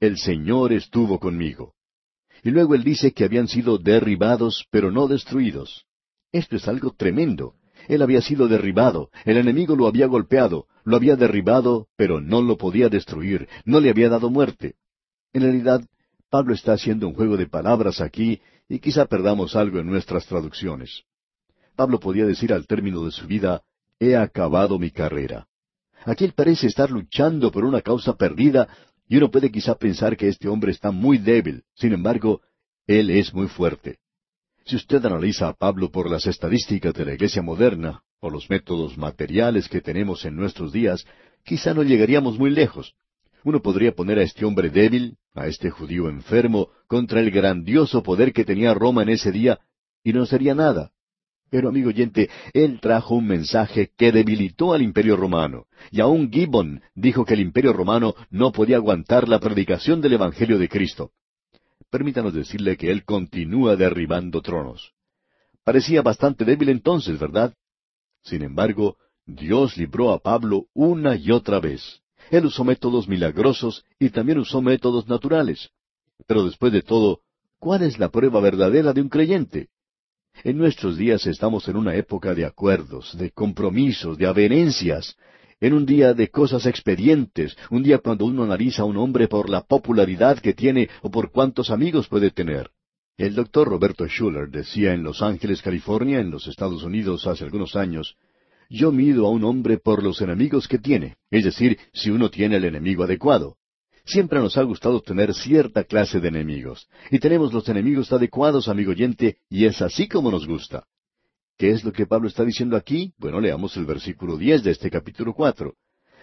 El 0.00 0.18
Señor 0.18 0.72
estuvo 0.72 1.20
conmigo. 1.20 1.74
Y 2.42 2.50
luego 2.50 2.74
él 2.74 2.82
dice 2.82 3.12
que 3.12 3.24
habían 3.24 3.46
sido 3.46 3.78
derribados, 3.78 4.66
pero 4.72 4.90
no 4.90 5.06
destruidos. 5.06 5.86
Esto 6.32 6.56
es 6.56 6.66
algo 6.66 6.92
tremendo. 6.92 7.54
Él 7.88 8.02
había 8.02 8.20
sido 8.20 8.48
derribado, 8.48 9.10
el 9.24 9.36
enemigo 9.36 9.76
lo 9.76 9.86
había 9.86 10.06
golpeado, 10.06 10.66
lo 10.84 10.96
había 10.96 11.16
derribado, 11.16 11.88
pero 11.96 12.20
no 12.20 12.42
lo 12.42 12.56
podía 12.56 12.88
destruir, 12.88 13.48
no 13.64 13.80
le 13.80 13.90
había 13.90 14.08
dado 14.08 14.30
muerte. 14.30 14.76
En 15.32 15.42
realidad, 15.42 15.84
Pablo 16.30 16.54
está 16.54 16.72
haciendo 16.72 17.08
un 17.08 17.14
juego 17.14 17.36
de 17.36 17.46
palabras 17.46 18.00
aquí, 18.00 18.40
y 18.68 18.78
quizá 18.78 19.06
perdamos 19.06 19.56
algo 19.56 19.78
en 19.78 19.86
nuestras 19.86 20.26
traducciones. 20.26 21.02
Pablo 21.76 22.00
podía 22.00 22.26
decir 22.26 22.52
al 22.52 22.66
término 22.66 23.04
de 23.04 23.10
su 23.10 23.26
vida, 23.26 23.62
He 24.00 24.16
acabado 24.16 24.78
mi 24.78 24.90
carrera. 24.90 25.46
Aquí 26.04 26.24
él 26.24 26.32
parece 26.34 26.66
estar 26.66 26.90
luchando 26.90 27.52
por 27.52 27.64
una 27.64 27.80
causa 27.82 28.16
perdida, 28.16 28.68
y 29.08 29.16
uno 29.16 29.30
puede 29.30 29.50
quizá 29.50 29.76
pensar 29.76 30.16
que 30.16 30.28
este 30.28 30.48
hombre 30.48 30.72
está 30.72 30.90
muy 30.90 31.18
débil. 31.18 31.62
Sin 31.74 31.92
embargo, 31.92 32.40
él 32.86 33.10
es 33.10 33.32
muy 33.32 33.46
fuerte. 33.46 33.98
Si 34.64 34.76
usted 34.76 35.04
analiza 35.04 35.48
a 35.48 35.54
Pablo 35.54 35.90
por 35.90 36.08
las 36.08 36.26
estadísticas 36.26 36.94
de 36.94 37.04
la 37.04 37.14
iglesia 37.14 37.42
moderna, 37.42 38.02
o 38.20 38.30
los 38.30 38.48
métodos 38.48 38.96
materiales 38.96 39.68
que 39.68 39.80
tenemos 39.80 40.24
en 40.24 40.36
nuestros 40.36 40.72
días, 40.72 41.04
quizá 41.44 41.74
no 41.74 41.82
llegaríamos 41.82 42.38
muy 42.38 42.50
lejos. 42.50 42.94
Uno 43.42 43.60
podría 43.60 43.92
poner 43.92 44.20
a 44.20 44.22
este 44.22 44.44
hombre 44.44 44.70
débil, 44.70 45.16
a 45.34 45.48
este 45.48 45.70
judío 45.70 46.08
enfermo, 46.08 46.68
contra 46.86 47.18
el 47.18 47.32
grandioso 47.32 48.04
poder 48.04 48.32
que 48.32 48.44
tenía 48.44 48.74
Roma 48.74 49.02
en 49.02 49.08
ese 49.08 49.32
día, 49.32 49.58
y 50.04 50.12
no 50.12 50.26
sería 50.26 50.54
nada. 50.54 50.92
Pero, 51.50 51.68
amigo 51.68 51.88
oyente, 51.88 52.30
él 52.54 52.78
trajo 52.80 53.16
un 53.16 53.26
mensaje 53.26 53.90
que 53.98 54.12
debilitó 54.12 54.72
al 54.72 54.82
imperio 54.82 55.16
romano, 55.16 55.66
y 55.90 56.00
aún 56.00 56.30
Gibbon 56.30 56.82
dijo 56.94 57.24
que 57.24 57.34
el 57.34 57.40
imperio 57.40 57.72
romano 57.72 58.14
no 58.30 58.52
podía 58.52 58.76
aguantar 58.76 59.28
la 59.28 59.40
predicación 59.40 60.00
del 60.00 60.14
Evangelio 60.14 60.58
de 60.58 60.68
Cristo. 60.68 61.10
Permítanos 61.92 62.32
decirle 62.32 62.78
que 62.78 62.90
él 62.90 63.04
continúa 63.04 63.76
derribando 63.76 64.40
tronos. 64.40 64.94
Parecía 65.62 66.00
bastante 66.00 66.42
débil 66.46 66.70
entonces, 66.70 67.18
¿verdad? 67.18 67.52
Sin 68.22 68.40
embargo, 68.40 68.96
Dios 69.26 69.76
libró 69.76 70.10
a 70.10 70.18
Pablo 70.18 70.68
una 70.72 71.16
y 71.16 71.30
otra 71.30 71.60
vez. 71.60 72.00
Él 72.30 72.46
usó 72.46 72.64
métodos 72.64 73.08
milagrosos 73.08 73.84
y 73.98 74.08
también 74.08 74.38
usó 74.38 74.62
métodos 74.62 75.06
naturales. 75.06 75.68
Pero 76.26 76.46
después 76.46 76.72
de 76.72 76.80
todo, 76.80 77.20
¿cuál 77.58 77.82
es 77.82 77.98
la 77.98 78.08
prueba 78.08 78.40
verdadera 78.40 78.94
de 78.94 79.02
un 79.02 79.10
creyente? 79.10 79.68
En 80.44 80.56
nuestros 80.56 80.96
días 80.96 81.26
estamos 81.26 81.68
en 81.68 81.76
una 81.76 81.94
época 81.94 82.34
de 82.34 82.46
acuerdos, 82.46 83.14
de 83.18 83.32
compromisos, 83.32 84.16
de 84.16 84.26
avenencias, 84.26 85.14
en 85.62 85.74
un 85.74 85.86
día 85.86 86.12
de 86.12 86.28
cosas 86.28 86.66
expedientes, 86.66 87.56
un 87.70 87.84
día 87.84 87.98
cuando 87.98 88.24
uno 88.24 88.42
analiza 88.42 88.82
a 88.82 88.84
un 88.84 88.96
hombre 88.96 89.28
por 89.28 89.48
la 89.48 89.62
popularidad 89.62 90.40
que 90.40 90.54
tiene 90.54 90.90
o 91.02 91.10
por 91.10 91.30
cuántos 91.30 91.70
amigos 91.70 92.08
puede 92.08 92.32
tener. 92.32 92.70
El 93.16 93.36
doctor 93.36 93.68
Roberto 93.68 94.04
Schuller 94.08 94.50
decía 94.50 94.92
en 94.92 95.04
Los 95.04 95.22
Ángeles, 95.22 95.62
California, 95.62 96.18
en 96.18 96.32
los 96.32 96.48
Estados 96.48 96.82
Unidos, 96.82 97.28
hace 97.28 97.44
algunos 97.44 97.76
años, 97.76 98.16
yo 98.68 98.90
mido 98.90 99.24
a 99.24 99.30
un 99.30 99.44
hombre 99.44 99.78
por 99.78 100.02
los 100.02 100.20
enemigos 100.20 100.66
que 100.66 100.78
tiene, 100.78 101.18
es 101.30 101.44
decir, 101.44 101.78
si 101.92 102.10
uno 102.10 102.28
tiene 102.28 102.56
el 102.56 102.64
enemigo 102.64 103.04
adecuado. 103.04 103.56
Siempre 104.04 104.40
nos 104.40 104.56
ha 104.56 104.62
gustado 104.64 105.00
tener 105.00 105.32
cierta 105.32 105.84
clase 105.84 106.18
de 106.18 106.26
enemigos. 106.26 106.88
Y 107.12 107.20
tenemos 107.20 107.52
los 107.52 107.68
enemigos 107.68 108.12
adecuados, 108.12 108.66
amigo 108.66 108.90
oyente, 108.90 109.36
y 109.48 109.66
es 109.66 109.80
así 109.80 110.08
como 110.08 110.32
nos 110.32 110.44
gusta. 110.44 110.86
¿Qué 111.62 111.70
es 111.70 111.84
lo 111.84 111.92
que 111.92 112.06
Pablo 112.06 112.26
está 112.26 112.44
diciendo 112.44 112.76
aquí? 112.76 113.12
Bueno, 113.18 113.40
leamos 113.40 113.76
el 113.76 113.86
versículo 113.86 114.36
diez 114.36 114.64
de 114.64 114.72
este 114.72 114.90
capítulo 114.90 115.32
cuatro. 115.32 115.74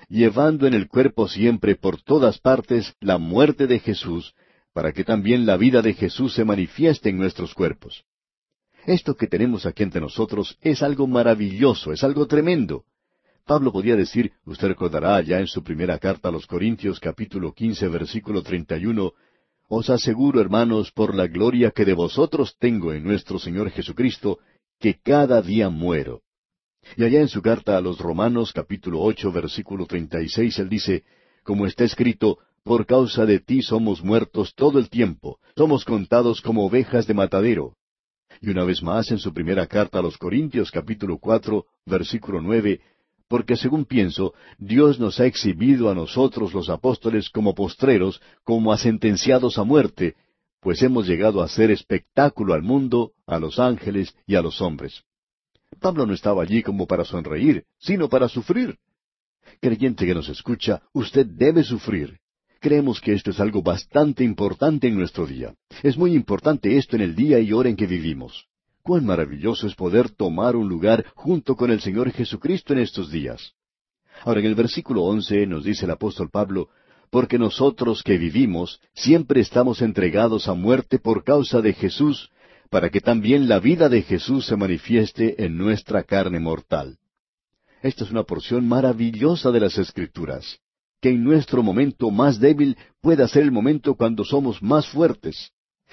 Llevando 0.10 0.68
en 0.68 0.74
el 0.74 0.90
cuerpo 0.90 1.30
siempre 1.30 1.78
por 1.78 2.02
todas 2.02 2.40
partes 2.40 2.94
la 3.00 3.18
muerte 3.18 3.66
de 3.66 3.80
Jesús, 3.80 4.34
para 4.74 4.92
que 4.92 5.06
también 5.06 5.46
la 5.46 5.56
vida 5.56 5.82
de 5.82 5.94
Jesús 5.94 6.34
se 6.34 6.44
manifieste 6.44 7.08
en 7.08 7.18
nuestros 7.18 7.54
cuerpos. 7.54 8.04
Esto 8.86 9.16
que 9.16 9.28
tenemos 9.28 9.66
aquí 9.66 9.84
entre 9.84 10.02
nosotros 10.02 10.58
es 10.60 10.84
algo 10.84 11.08
maravilloso, 11.08 11.94
es 11.94 12.04
algo 12.04 12.28
tremendo. 12.28 12.84
Pablo 13.46 13.72
podía 13.72 13.96
decir, 13.96 14.34
usted 14.44 14.68
recordará 14.68 15.22
ya 15.22 15.40
en 15.40 15.48
su 15.48 15.64
primera 15.64 16.00
carta 16.00 16.28
a 16.28 16.32
los 16.34 16.48
Corintios 16.48 17.00
capítulo 17.00 17.54
quince 17.54 17.88
versículo 17.88 18.44
treinta 18.44 18.78
y 18.78 18.88
uno, 18.88 19.14
Os 19.70 19.90
aseguro, 19.90 20.42
hermanos, 20.42 20.92
por 20.92 21.16
la 21.16 21.28
gloria 21.28 21.72
que 21.72 21.86
de 21.86 21.94
vosotros 21.94 22.58
tengo 22.60 22.92
en 22.92 23.06
nuestro 23.06 23.40
Señor 23.40 23.70
Jesucristo, 23.70 24.40
que 24.80 25.00
cada 25.02 25.42
día 25.42 25.70
muero. 25.70 26.22
Y 26.96 27.04
allá 27.04 27.20
en 27.20 27.28
su 27.28 27.42
carta 27.42 27.78
a 27.78 27.82
los 27.82 28.00
Romanos 28.00 28.54
capítulo 28.54 29.02
ocho 29.02 29.32
versículo 29.32 29.86
treinta 29.86 30.22
y 30.22 30.30
seis 30.30 30.58
él 30.60 30.70
dice, 30.70 31.04
Como 31.44 31.66
está 31.66 31.84
escrito, 31.84 32.40
por 32.64 32.86
causa 32.86 33.26
de 33.26 33.40
ti 33.40 33.62
somos 33.62 34.04
muertos 34.04 34.54
todo 34.56 34.80
el 34.80 34.90
tiempo, 34.90 35.40
somos 35.56 35.86
contados 35.86 36.42
como 36.42 36.66
ovejas 36.66 37.06
de 37.08 37.14
matadero. 37.14 37.76
Y 38.42 38.50
una 38.50 38.64
vez 38.64 38.82
más 38.82 39.12
en 39.12 39.18
su 39.18 39.34
primera 39.34 39.68
carta 39.68 40.00
a 40.00 40.02
los 40.02 40.18
Corintios 40.18 40.72
capítulo 40.72 41.18
cuatro 41.18 41.66
versículo 41.86 42.42
nueve 42.42 42.82
porque 43.30 43.56
según 43.56 43.86
pienso, 43.86 44.34
Dios 44.58 45.00
nos 45.00 45.20
ha 45.20 45.28
exhibido 45.28 45.92
a 45.92 45.94
nosotros 45.94 46.52
los 46.52 46.68
apóstoles 46.68 47.30
como 47.30 47.54
postreros, 47.54 48.20
como 48.44 48.74
a 48.74 48.78
sentenciados 48.78 49.60
a 49.60 49.64
muerte, 49.64 50.16
pues 50.62 50.82
hemos 50.82 51.08
llegado 51.08 51.42
a 51.42 51.48
ser 51.48 51.72
espectáculo 51.72 52.54
al 52.54 52.64
mundo, 52.64 53.14
a 53.26 53.40
los 53.40 53.60
ángeles 53.60 54.16
y 54.26 54.36
a 54.36 54.42
los 54.42 54.62
hombres. 54.62 55.04
Pablo 55.80 56.06
no 56.06 56.14
estaba 56.14 56.44
allí 56.44 56.64
como 56.64 56.88
para 56.88 57.06
sonreír, 57.06 57.66
sino 57.78 58.10
para 58.10 58.28
sufrir. 58.28 58.78
Creyente 59.62 60.06
que 60.06 60.14
nos 60.14 60.30
escucha, 60.30 60.82
usted 60.94 61.26
debe 61.26 61.64
sufrir. 61.64 62.20
Creemos 62.60 63.00
que 63.00 63.14
esto 63.14 63.32
es 63.32 63.40
algo 63.40 63.62
bastante 63.62 64.24
importante 64.24 64.88
en 64.88 64.98
nuestro 64.98 65.26
día. 65.26 65.56
Es 65.82 65.98
muy 65.98 66.14
importante 66.14 66.78
esto 66.78 66.98
en 66.98 67.04
el 67.04 67.16
día 67.16 67.40
y 67.40 67.54
hora 67.54 67.70
en 67.70 67.76
que 67.76 67.88
vivimos. 67.88 68.48
Cuán 68.82 69.06
maravilloso 69.06 69.68
es 69.68 69.76
poder 69.76 70.10
tomar 70.10 70.56
un 70.56 70.68
lugar 70.68 71.06
junto 71.16 71.56
con 71.56 71.72
el 71.72 71.80
Señor 71.80 72.12
Jesucristo 72.12 72.74
en 72.74 72.80
estos 72.80 73.12
días. 73.12 73.54
Ahora 74.24 74.42
en 74.42 74.48
el 74.48 74.56
versículo 74.56 75.04
once 75.04 75.46
nos 75.46 75.64
dice 75.64 75.86
el 75.86 75.92
apóstol 75.92 76.30
Pablo, 76.30 76.70
porque 77.10 77.40
nosotros 77.40 78.04
que 78.04 78.18
vivimos 78.18 78.80
siempre 78.94 79.42
estamos 79.42 79.82
entregados 79.82 80.48
a 80.48 80.54
muerte 80.54 81.00
por 81.00 81.24
causa 81.24 81.62
de 81.62 81.74
Jesús, 81.74 82.30
para 82.70 82.90
que 82.90 83.02
también 83.02 83.50
la 83.50 83.60
vida 83.60 83.90
de 83.90 84.04
Jesús 84.04 84.46
se 84.46 84.56
manifieste 84.56 85.44
en 85.44 85.58
nuestra 85.58 86.04
carne 86.04 86.40
mortal. 86.40 86.98
Esta 87.82 88.04
es 88.04 88.12
una 88.12 88.24
porción 88.24 88.68
maravillosa 88.68 89.52
de 89.52 89.60
las 89.60 89.78
Escrituras, 89.78 90.60
que 91.02 91.10
en 91.10 91.24
nuestro 91.24 91.64
momento 91.64 92.12
más 92.12 92.40
débil 92.40 92.78
pueda 93.02 93.28
ser 93.28 93.44
el 93.44 93.52
momento 93.52 93.96
cuando 93.96 94.24
somos 94.24 94.62
más 94.62 94.88
fuertes. 94.88 95.52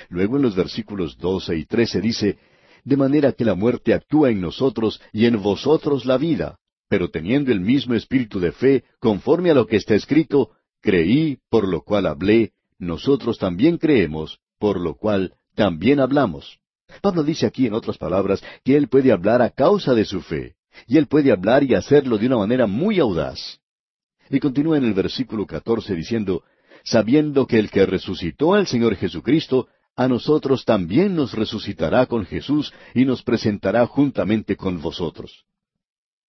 Luego 0.08 0.36
en 0.36 0.42
los 0.42 0.54
versículos 0.54 1.16
doce 1.16 1.56
y 1.56 1.64
trece 1.64 2.00
dice, 2.00 2.38
de 2.84 2.96
manera 2.96 3.32
que 3.32 3.44
la 3.44 3.54
muerte 3.54 3.94
actúa 3.94 4.30
en 4.30 4.40
nosotros 4.40 5.00
y 5.12 5.26
en 5.26 5.40
vosotros 5.42 6.04
la 6.04 6.18
vida, 6.18 6.58
pero 6.88 7.08
teniendo 7.08 7.50
el 7.50 7.60
mismo 7.60 7.94
espíritu 7.94 8.38
de 8.38 8.52
fe, 8.52 8.84
conforme 9.00 9.50
a 9.50 9.54
lo 9.54 9.66
que 9.66 9.76
está 9.76 9.94
escrito, 9.94 10.50
creí, 10.80 11.38
por 11.48 11.66
lo 11.68 11.82
cual 11.82 12.06
hablé, 12.06 12.52
nosotros 12.78 13.38
también 13.38 13.78
creemos, 13.78 14.38
por 14.58 14.80
lo 14.80 14.96
cual 14.96 15.34
también 15.54 16.00
hablamos. 16.00 16.58
Pablo 17.02 17.22
dice 17.22 17.46
aquí, 17.46 17.66
en 17.66 17.74
otras 17.74 17.98
palabras, 17.98 18.42
que 18.64 18.76
él 18.76 18.88
puede 18.88 19.12
hablar 19.12 19.42
a 19.42 19.50
causa 19.50 19.94
de 19.94 20.04
su 20.04 20.20
fe, 20.20 20.54
y 20.86 20.98
él 20.98 21.06
puede 21.06 21.32
hablar 21.32 21.64
y 21.64 21.74
hacerlo 21.74 22.18
de 22.18 22.26
una 22.26 22.36
manera 22.38 22.66
muy 22.66 23.00
audaz. 23.00 23.58
Y 24.30 24.40
continúa 24.40 24.76
en 24.76 24.84
el 24.84 24.94
versículo 24.94 25.46
catorce 25.46 25.94
diciendo, 25.94 26.42
sabiendo 26.84 27.46
que 27.46 27.58
el 27.58 27.70
que 27.70 27.86
resucitó 27.86 28.54
al 28.54 28.66
Señor 28.66 28.96
Jesucristo, 28.96 29.68
a 29.96 30.08
nosotros 30.08 30.64
también 30.64 31.16
nos 31.16 31.32
resucitará 31.32 32.06
con 32.06 32.26
Jesús 32.26 32.72
y 32.94 33.04
nos 33.04 33.22
presentará 33.22 33.86
juntamente 33.86 34.56
con 34.56 34.80
vosotros. 34.82 35.45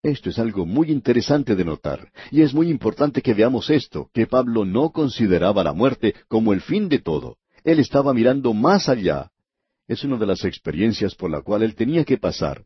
Esto 0.08 0.30
es 0.30 0.38
algo 0.38 0.64
muy 0.64 0.90
interesante 0.90 1.54
de 1.54 1.66
notar, 1.66 2.10
y 2.30 2.40
es 2.40 2.54
muy 2.54 2.70
importante 2.70 3.20
que 3.20 3.34
veamos 3.34 3.68
esto, 3.68 4.08
que 4.14 4.26
Pablo 4.26 4.64
no 4.64 4.90
consideraba 4.90 5.62
la 5.62 5.74
muerte 5.74 6.14
como 6.28 6.54
el 6.54 6.62
fin 6.62 6.88
de 6.88 6.98
todo. 6.98 7.36
Él 7.62 7.78
estaba 7.78 8.14
mirando 8.14 8.54
más 8.54 8.88
allá, 8.88 9.30
es 9.86 10.04
una 10.04 10.16
de 10.16 10.24
las 10.24 10.44
experiencias 10.44 11.14
por 11.14 11.30
la 11.30 11.42
cual 11.42 11.62
él 11.62 11.74
tenía 11.74 12.04
que 12.04 12.16
pasar. 12.16 12.64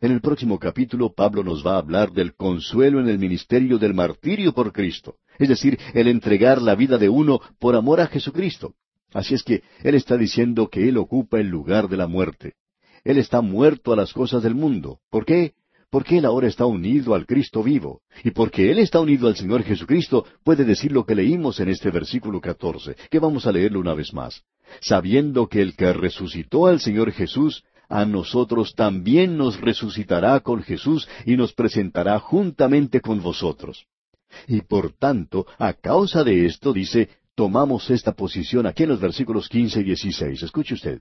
En 0.00 0.12
el 0.12 0.22
próximo 0.22 0.58
capítulo 0.58 1.12
Pablo 1.12 1.44
nos 1.44 1.66
va 1.66 1.74
a 1.74 1.78
hablar 1.78 2.12
del 2.12 2.34
consuelo 2.34 3.00
en 3.00 3.08
el 3.10 3.18
ministerio 3.18 3.76
del 3.76 3.92
martirio 3.92 4.54
por 4.54 4.72
Cristo, 4.72 5.16
es 5.38 5.50
decir, 5.50 5.78
el 5.92 6.08
entregar 6.08 6.62
la 6.62 6.74
vida 6.74 6.96
de 6.96 7.10
uno 7.10 7.38
por 7.58 7.76
amor 7.76 8.00
a 8.00 8.06
Jesucristo. 8.06 8.74
Así 9.12 9.34
es 9.34 9.42
que 9.42 9.62
él 9.82 9.94
está 9.94 10.16
diciendo 10.16 10.68
que 10.68 10.88
él 10.88 10.96
ocupa 10.96 11.38
el 11.38 11.48
lugar 11.48 11.88
de 11.88 11.98
la 11.98 12.06
muerte. 12.06 12.54
Él 13.04 13.18
está 13.18 13.42
muerto 13.42 13.92
a 13.92 13.96
las 13.96 14.14
cosas 14.14 14.42
del 14.42 14.54
mundo. 14.54 15.00
¿Por 15.10 15.26
qué? 15.26 15.52
Porque 15.96 16.18
él 16.18 16.26
ahora 16.26 16.46
está 16.46 16.66
unido 16.66 17.14
al 17.14 17.24
Cristo 17.24 17.62
vivo. 17.62 18.02
Y 18.22 18.30
porque 18.32 18.70
él 18.70 18.80
está 18.80 19.00
unido 19.00 19.28
al 19.28 19.34
Señor 19.34 19.62
Jesucristo, 19.62 20.26
puede 20.44 20.62
decir 20.66 20.92
lo 20.92 21.06
que 21.06 21.14
leímos 21.14 21.58
en 21.58 21.70
este 21.70 21.90
versículo 21.90 22.38
catorce, 22.38 22.94
que 23.10 23.18
vamos 23.18 23.46
a 23.46 23.52
leerlo 23.52 23.80
una 23.80 23.94
vez 23.94 24.12
más 24.12 24.42
sabiendo 24.82 25.46
que 25.46 25.62
el 25.62 25.74
que 25.74 25.94
resucitó 25.94 26.66
al 26.66 26.80
Señor 26.80 27.12
Jesús, 27.12 27.64
a 27.88 28.04
nosotros 28.04 28.74
también 28.74 29.38
nos 29.38 29.58
resucitará 29.58 30.40
con 30.40 30.62
Jesús 30.62 31.08
y 31.24 31.34
nos 31.34 31.54
presentará 31.54 32.18
juntamente 32.18 33.00
con 33.00 33.22
vosotros. 33.22 33.86
Y 34.48 34.60
por 34.60 34.92
tanto, 34.92 35.46
a 35.56 35.72
causa 35.72 36.24
de 36.24 36.44
esto, 36.44 36.74
dice, 36.74 37.08
tomamos 37.34 37.88
esta 37.88 38.12
posición 38.12 38.66
aquí 38.66 38.82
en 38.82 38.90
los 38.90 39.00
versículos 39.00 39.48
quince 39.48 39.80
y 39.80 39.84
dieciséis. 39.84 40.42
Escuche 40.42 40.74
usted. 40.74 41.00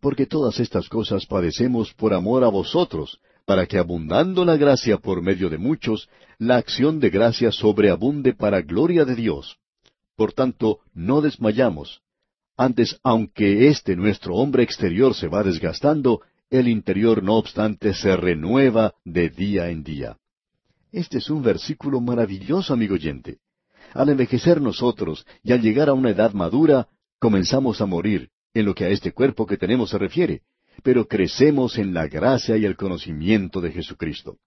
Porque 0.00 0.26
todas 0.26 0.60
estas 0.60 0.88
cosas 0.88 1.26
padecemos 1.26 1.92
por 1.94 2.14
amor 2.14 2.44
a 2.44 2.48
vosotros, 2.48 3.18
para 3.48 3.64
que 3.66 3.78
abundando 3.78 4.44
la 4.44 4.58
gracia 4.58 4.98
por 4.98 5.22
medio 5.22 5.48
de 5.48 5.56
muchos, 5.56 6.10
la 6.36 6.56
acción 6.58 7.00
de 7.00 7.08
gracia 7.08 7.50
sobreabunde 7.50 8.34
para 8.34 8.60
gloria 8.60 9.06
de 9.06 9.14
Dios. 9.14 9.56
Por 10.16 10.34
tanto, 10.34 10.80
no 10.92 11.22
desmayamos, 11.22 12.02
antes, 12.58 13.00
aunque 13.02 13.68
este 13.68 13.96
nuestro 13.96 14.34
hombre 14.34 14.64
exterior 14.64 15.14
se 15.14 15.28
va 15.28 15.42
desgastando, 15.42 16.20
el 16.50 16.68
interior 16.68 17.22
no 17.22 17.36
obstante 17.36 17.94
se 17.94 18.14
renueva 18.18 18.92
de 19.06 19.30
día 19.30 19.70
en 19.70 19.82
día. 19.82 20.18
Este 20.92 21.16
es 21.16 21.30
un 21.30 21.42
versículo 21.42 22.02
maravilloso, 22.02 22.74
amigo 22.74 22.96
oyente. 22.96 23.38
Al 23.94 24.10
envejecer 24.10 24.60
nosotros 24.60 25.24
y 25.42 25.52
al 25.52 25.62
llegar 25.62 25.88
a 25.88 25.94
una 25.94 26.10
edad 26.10 26.34
madura, 26.34 26.88
comenzamos 27.18 27.80
a 27.80 27.86
morir, 27.86 28.28
en 28.52 28.66
lo 28.66 28.74
que 28.74 28.84
a 28.84 28.88
este 28.90 29.12
cuerpo 29.12 29.46
que 29.46 29.56
tenemos 29.56 29.88
se 29.88 29.96
refiere, 29.96 30.42
pero 30.82 31.06
crecemos 31.06 31.78
en 31.78 31.94
la 31.94 32.08
gracia 32.08 32.56
y 32.56 32.64
el 32.64 32.76
conocimiento 32.76 33.60
de 33.60 33.72
Jesucristo. 33.72 34.38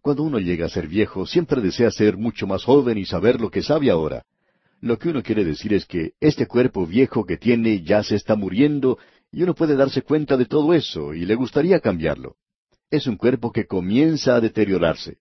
Cuando 0.00 0.24
uno 0.24 0.38
llega 0.38 0.66
a 0.66 0.68
ser 0.68 0.88
viejo, 0.88 1.26
siempre 1.26 1.60
desea 1.60 1.90
ser 1.90 2.16
mucho 2.16 2.46
más 2.46 2.64
joven 2.64 2.98
y 2.98 3.04
saber 3.04 3.40
lo 3.40 3.50
que 3.50 3.62
sabe 3.62 3.90
ahora. 3.90 4.24
Lo 4.80 4.98
que 4.98 5.10
uno 5.10 5.22
quiere 5.22 5.44
decir 5.44 5.72
es 5.72 5.86
que 5.86 6.12
este 6.20 6.46
cuerpo 6.46 6.86
viejo 6.86 7.24
que 7.24 7.36
tiene 7.36 7.82
ya 7.82 8.02
se 8.02 8.16
está 8.16 8.34
muriendo 8.34 8.98
y 9.30 9.44
uno 9.44 9.54
puede 9.54 9.76
darse 9.76 10.02
cuenta 10.02 10.36
de 10.36 10.46
todo 10.46 10.74
eso 10.74 11.14
y 11.14 11.24
le 11.24 11.36
gustaría 11.36 11.78
cambiarlo. 11.78 12.34
Es 12.90 13.06
un 13.06 13.16
cuerpo 13.16 13.52
que 13.52 13.66
comienza 13.66 14.34
a 14.34 14.40
deteriorarse. 14.40 15.18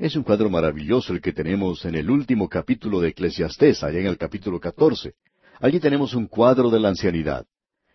Es 0.00 0.16
un 0.16 0.24
cuadro 0.24 0.50
maravilloso 0.50 1.12
el 1.12 1.20
que 1.20 1.32
tenemos 1.32 1.84
en 1.84 1.94
el 1.94 2.10
último 2.10 2.48
capítulo 2.48 3.00
de 3.00 3.10
Eclesiastés, 3.10 3.84
allá 3.84 4.00
en 4.00 4.06
el 4.06 4.16
capítulo 4.16 4.58
catorce. 4.58 5.14
Allí 5.60 5.78
tenemos 5.78 6.14
un 6.14 6.26
cuadro 6.26 6.70
de 6.70 6.80
la 6.80 6.88
ancianidad. 6.88 7.46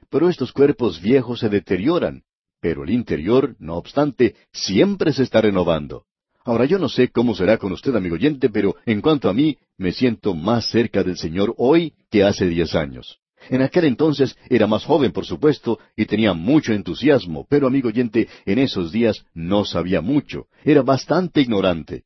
Pero 0.09 0.29
estos 0.29 0.51
cuerpos 0.51 1.01
viejos 1.01 1.39
se 1.39 1.49
deterioran, 1.49 2.23
pero 2.61 2.83
el 2.83 2.89
interior, 2.89 3.55
no 3.59 3.75
obstante, 3.75 4.35
siempre 4.51 5.13
se 5.13 5.23
está 5.23 5.41
renovando. 5.41 6.05
Ahora 6.43 6.65
yo 6.65 6.79
no 6.79 6.89
sé 6.89 7.09
cómo 7.09 7.35
será 7.35 7.57
con 7.57 7.71
usted, 7.71 7.95
amigo 7.95 8.15
oyente, 8.15 8.49
pero 8.49 8.75
en 8.85 9.01
cuanto 9.01 9.29
a 9.29 9.33
mí, 9.33 9.57
me 9.77 9.91
siento 9.91 10.33
más 10.33 10.69
cerca 10.69 11.03
del 11.03 11.17
Señor 11.17 11.53
hoy 11.57 11.93
que 12.09 12.23
hace 12.23 12.47
diez 12.47 12.73
años. 12.73 13.19
En 13.49 13.61
aquel 13.61 13.85
entonces 13.85 14.35
era 14.49 14.67
más 14.67 14.83
joven, 14.83 15.11
por 15.11 15.25
supuesto, 15.25 15.79
y 15.95 16.05
tenía 16.05 16.33
mucho 16.33 16.73
entusiasmo, 16.73 17.45
pero 17.49 17.67
amigo 17.67 17.89
oyente, 17.89 18.27
en 18.45 18.59
esos 18.59 18.91
días 18.91 19.23
no 19.33 19.63
sabía 19.63 20.01
mucho, 20.01 20.47
era 20.63 20.81
bastante 20.81 21.41
ignorante. 21.41 22.03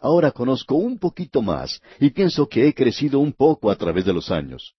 Ahora 0.00 0.32
conozco 0.32 0.74
un 0.74 0.98
poquito 0.98 1.42
más, 1.42 1.80
y 2.00 2.10
pienso 2.10 2.48
que 2.48 2.66
he 2.66 2.74
crecido 2.74 3.20
un 3.20 3.32
poco 3.32 3.70
a 3.70 3.76
través 3.76 4.04
de 4.04 4.12
los 4.12 4.30
años. 4.30 4.74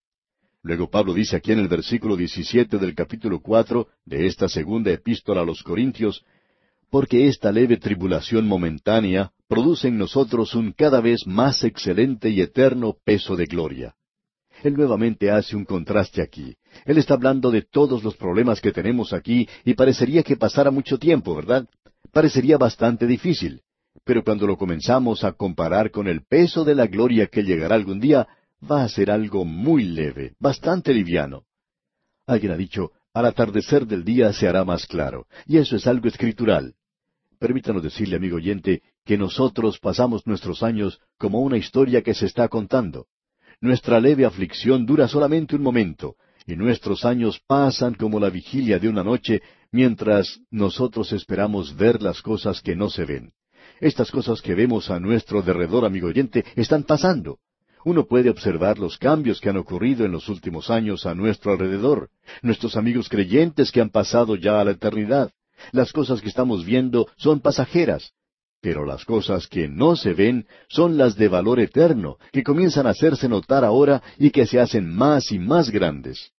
Luego 0.64 0.90
Pablo 0.90 1.14
dice 1.14 1.36
aquí 1.36 1.52
en 1.52 1.60
el 1.60 1.68
versículo 1.68 2.16
17 2.16 2.78
del 2.78 2.96
capítulo 2.96 3.42
cuatro 3.42 3.90
de 4.06 4.28
esta 4.28 4.48
segunda 4.48 4.92
epístola 4.92 5.42
a 5.42 5.46
los 5.46 5.62
Corintios, 5.62 6.24
porque 6.90 7.28
esta 7.28 7.52
leve 7.52 7.76
tribulación 7.76 8.48
momentánea 8.48 9.34
produce 9.50 9.90
en 9.90 9.98
nosotros 9.98 10.56
un 10.56 10.72
cada 10.72 11.02
vez 11.02 11.28
más 11.28 11.66
excelente 11.66 12.30
y 12.30 12.40
eterno 12.40 12.96
peso 13.04 13.36
de 13.36 13.46
gloria. 13.46 13.96
Él 14.64 14.76
nuevamente 14.76 15.30
hace 15.30 15.58
un 15.58 15.66
contraste 15.66 16.22
aquí. 16.22 16.56
Él 16.86 16.98
está 16.98 17.16
hablando 17.16 17.52
de 17.52 17.64
todos 17.64 18.02
los 18.02 18.16
problemas 18.16 18.62
que 18.62 18.72
tenemos 18.72 19.12
aquí 19.12 19.50
y 19.66 19.74
parecería 19.74 20.24
que 20.24 20.38
pasara 20.38 20.72
mucho 20.72 20.98
tiempo, 20.98 21.36
¿verdad? 21.36 21.68
Parecería 22.14 22.58
bastante 22.58 23.06
difícil. 23.06 23.64
Pero 24.06 24.24
cuando 24.24 24.48
lo 24.48 24.58
comenzamos 24.58 25.26
a 25.26 25.34
comparar 25.34 25.92
con 25.92 26.08
el 26.08 26.24
peso 26.26 26.64
de 26.64 26.76
la 26.76 26.88
gloria 26.88 27.28
que 27.28 27.44
llegará 27.44 27.76
algún 27.76 28.00
día, 28.00 28.28
va 28.70 28.84
a 28.84 28.90
ser 28.90 29.12
algo 29.12 29.46
muy 29.46 29.84
leve, 29.84 30.36
bastante 30.40 30.94
liviano. 30.94 31.44
Alguien 32.26 32.54
ha 32.54 32.58
dicho, 32.58 32.92
al 33.14 33.26
atardecer 33.26 33.86
del 33.86 34.04
día 34.04 34.34
se 34.34 34.48
hará 34.48 34.64
más 34.64 34.88
claro, 34.88 35.28
y 35.46 35.58
eso 35.58 35.76
es 35.76 35.86
algo 35.88 36.08
escritural. 36.08 36.76
Permítanos 37.40 37.84
decirle, 37.84 38.16
amigo 38.16 38.38
oyente, 38.38 38.82
que 39.06 39.18
nosotros 39.18 39.80
pasamos 39.80 40.26
nuestros 40.26 40.64
años 40.64 41.00
como 41.18 41.42
una 41.42 41.58
historia 41.58 42.02
que 42.02 42.14
se 42.14 42.26
está 42.26 42.48
contando. 42.48 43.08
Nuestra 43.60 44.00
leve 44.00 44.26
aflicción 44.26 44.86
dura 44.86 45.08
solamente 45.08 45.56
un 45.56 45.62
momento, 45.62 46.16
y 46.48 46.56
nuestros 46.56 47.06
años 47.06 47.42
pasan 47.46 47.94
como 47.96 48.20
la 48.20 48.30
vigilia 48.30 48.80
de 48.80 48.90
una 48.90 49.04
noche 49.04 49.42
mientras 49.72 50.40
nosotros 50.52 51.12
esperamos 51.14 51.76
ver 51.76 52.02
las 52.02 52.22
cosas 52.22 52.62
que 52.62 52.76
no 52.76 52.90
se 52.90 53.06
ven. 53.06 53.34
Estas 53.80 54.12
cosas 54.12 54.42
que 54.42 54.56
vemos 54.56 54.90
a 54.90 55.00
nuestro 55.00 55.42
derredor, 55.42 55.86
amigo 55.86 56.08
oyente, 56.08 56.46
están 56.56 56.84
pasando. 56.84 57.40
Uno 57.86 58.06
puede 58.06 58.30
observar 58.30 58.80
los 58.80 58.98
cambios 58.98 59.42
que 59.42 59.50
han 59.50 59.58
ocurrido 59.58 60.06
en 60.06 60.12
los 60.12 60.30
últimos 60.30 60.70
años 60.70 61.06
a 61.06 61.14
nuestro 61.16 61.52
alrededor, 61.52 62.10
nuestros 62.42 62.78
amigos 62.78 63.10
creyentes 63.10 63.72
que 63.72 63.82
han 63.82 63.90
pasado 63.90 64.36
ya 64.36 64.62
a 64.62 64.64
la 64.64 64.72
eternidad, 64.72 65.32
las 65.72 65.92
cosas 65.92 66.22
que 66.22 66.30
estamos 66.30 66.66
viendo 66.66 67.08
son 67.18 67.40
pasajeras, 67.40 68.14
pero 68.62 68.86
las 68.86 69.06
cosas 69.06 69.48
que 69.48 69.68
no 69.68 69.96
se 69.96 70.14
ven 70.14 70.48
son 70.70 70.98
las 70.98 71.16
de 71.16 71.28
valor 71.28 71.60
eterno, 71.60 72.18
que 72.32 72.44
comienzan 72.44 72.88
a 72.88 72.92
hacerse 72.92 73.28
notar 73.28 73.64
ahora 73.64 74.02
y 74.18 74.32
que 74.32 74.46
se 74.46 74.60
hacen 74.60 74.94
más 74.94 75.32
y 75.32 75.40
más 75.40 75.70
grandes. 75.70 76.32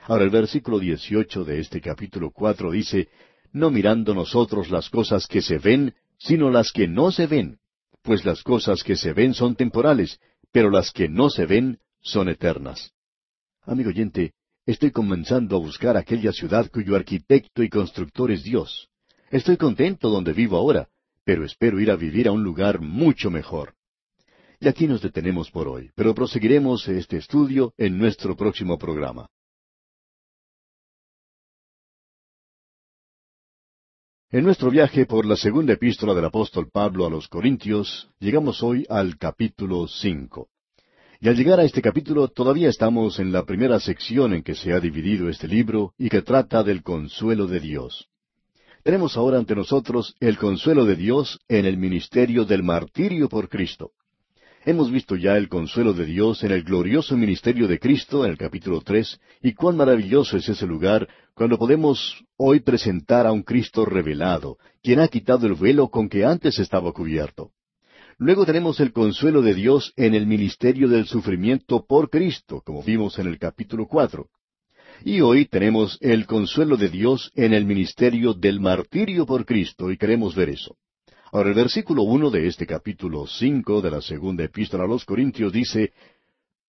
Ahora 0.00 0.24
el 0.24 0.30
versículo 0.30 0.78
18 0.78 1.44
de 1.44 1.60
este 1.60 1.80
capítulo 1.80 2.30
cuatro 2.30 2.70
dice, 2.70 3.08
no 3.52 3.70
mirando 3.70 4.14
nosotros 4.14 4.70
las 4.70 4.88
cosas 4.88 5.26
que 5.26 5.42
se 5.42 5.58
ven, 5.58 5.94
sino 6.18 6.50
las 6.50 6.72
que 6.72 6.88
no 6.88 7.12
se 7.12 7.26
ven, 7.26 7.58
pues 8.02 8.24
las 8.24 8.42
cosas 8.42 8.82
que 8.82 8.96
se 8.96 9.12
ven 9.12 9.34
son 9.34 9.56
temporales, 9.56 10.18
pero 10.52 10.70
las 10.70 10.92
que 10.92 11.08
no 11.08 11.30
se 11.30 11.46
ven 11.46 11.78
son 12.00 12.28
eternas. 12.28 12.92
Amigo 13.62 13.90
oyente, 13.90 14.32
estoy 14.66 14.90
comenzando 14.90 15.56
a 15.56 15.60
buscar 15.60 15.96
aquella 15.96 16.32
ciudad 16.32 16.70
cuyo 16.70 16.96
arquitecto 16.96 17.62
y 17.62 17.68
constructor 17.68 18.30
es 18.30 18.42
Dios. 18.42 18.88
Estoy 19.30 19.56
contento 19.56 20.08
donde 20.08 20.32
vivo 20.32 20.56
ahora, 20.56 20.88
pero 21.24 21.44
espero 21.44 21.78
ir 21.78 21.90
a 21.90 21.96
vivir 21.96 22.26
a 22.26 22.32
un 22.32 22.42
lugar 22.42 22.80
mucho 22.80 23.30
mejor. 23.30 23.74
Y 24.58 24.68
aquí 24.68 24.86
nos 24.86 25.00
detenemos 25.00 25.50
por 25.50 25.68
hoy, 25.68 25.90
pero 25.94 26.14
proseguiremos 26.14 26.86
este 26.88 27.16
estudio 27.16 27.72
en 27.78 27.96
nuestro 27.96 28.36
próximo 28.36 28.78
programa. 28.78 29.28
En 34.32 34.44
nuestro 34.44 34.70
viaje 34.70 35.06
por 35.06 35.26
la 35.26 35.34
segunda 35.34 35.72
epístola 35.72 36.14
del 36.14 36.26
apóstol 36.26 36.70
Pablo 36.70 37.04
a 37.04 37.10
los 37.10 37.26
Corintios, 37.26 38.08
llegamos 38.20 38.62
hoy 38.62 38.86
al 38.88 39.18
capítulo 39.18 39.88
cinco. 39.88 40.50
Y 41.18 41.28
al 41.28 41.34
llegar 41.34 41.58
a 41.58 41.64
este 41.64 41.82
capítulo 41.82 42.28
todavía 42.28 42.68
estamos 42.68 43.18
en 43.18 43.32
la 43.32 43.44
primera 43.44 43.80
sección 43.80 44.32
en 44.32 44.44
que 44.44 44.54
se 44.54 44.72
ha 44.72 44.78
dividido 44.78 45.28
este 45.28 45.48
libro 45.48 45.94
y 45.98 46.08
que 46.08 46.22
trata 46.22 46.62
del 46.62 46.84
consuelo 46.84 47.48
de 47.48 47.58
Dios. 47.58 48.06
Tenemos 48.84 49.16
ahora 49.16 49.36
ante 49.36 49.56
nosotros 49.56 50.14
el 50.20 50.38
consuelo 50.38 50.84
de 50.84 50.94
Dios 50.94 51.40
en 51.48 51.66
el 51.66 51.76
ministerio 51.76 52.44
del 52.44 52.62
martirio 52.62 53.28
por 53.28 53.48
Cristo. 53.48 53.90
Hemos 54.62 54.90
visto 54.90 55.16
ya 55.16 55.38
el 55.38 55.48
consuelo 55.48 55.94
de 55.94 56.04
Dios 56.04 56.44
en 56.44 56.52
el 56.52 56.64
glorioso 56.64 57.16
ministerio 57.16 57.66
de 57.66 57.78
Cristo 57.78 58.26
en 58.26 58.32
el 58.32 58.36
capítulo 58.36 58.82
tres, 58.82 59.18
y 59.42 59.54
cuán 59.54 59.74
maravilloso 59.74 60.36
es 60.36 60.50
ese 60.50 60.66
lugar 60.66 61.08
cuando 61.32 61.56
podemos 61.56 62.22
hoy 62.36 62.60
presentar 62.60 63.26
a 63.26 63.32
un 63.32 63.42
Cristo 63.42 63.86
revelado, 63.86 64.58
quien 64.82 65.00
ha 65.00 65.08
quitado 65.08 65.46
el 65.46 65.54
velo 65.54 65.88
con 65.88 66.10
que 66.10 66.26
antes 66.26 66.58
estaba 66.58 66.92
cubierto. 66.92 67.52
Luego 68.18 68.44
tenemos 68.44 68.80
el 68.80 68.92
consuelo 68.92 69.40
de 69.40 69.54
Dios 69.54 69.94
en 69.96 70.14
el 70.14 70.26
ministerio 70.26 70.88
del 70.88 71.06
sufrimiento 71.06 71.86
por 71.86 72.10
Cristo, 72.10 72.60
como 72.62 72.82
vimos 72.82 73.18
en 73.18 73.28
el 73.28 73.38
capítulo 73.38 73.86
cuatro. 73.86 74.28
Y 75.02 75.22
hoy 75.22 75.46
tenemos 75.46 75.96
el 76.02 76.26
consuelo 76.26 76.76
de 76.76 76.90
Dios 76.90 77.32
en 77.34 77.54
el 77.54 77.64
ministerio 77.64 78.34
del 78.34 78.60
martirio 78.60 79.24
por 79.24 79.46
Cristo, 79.46 79.90
y 79.90 79.96
queremos 79.96 80.34
ver 80.34 80.50
eso. 80.50 80.76
Ahora 81.32 81.50
el 81.50 81.54
versículo 81.54 82.02
uno 82.02 82.28
de 82.28 82.48
este 82.48 82.66
capítulo 82.66 83.24
cinco 83.26 83.80
de 83.80 83.90
la 83.92 84.00
segunda 84.00 84.42
epístola 84.42 84.82
a 84.82 84.88
los 84.88 85.04
Corintios 85.04 85.52
dice 85.52 85.92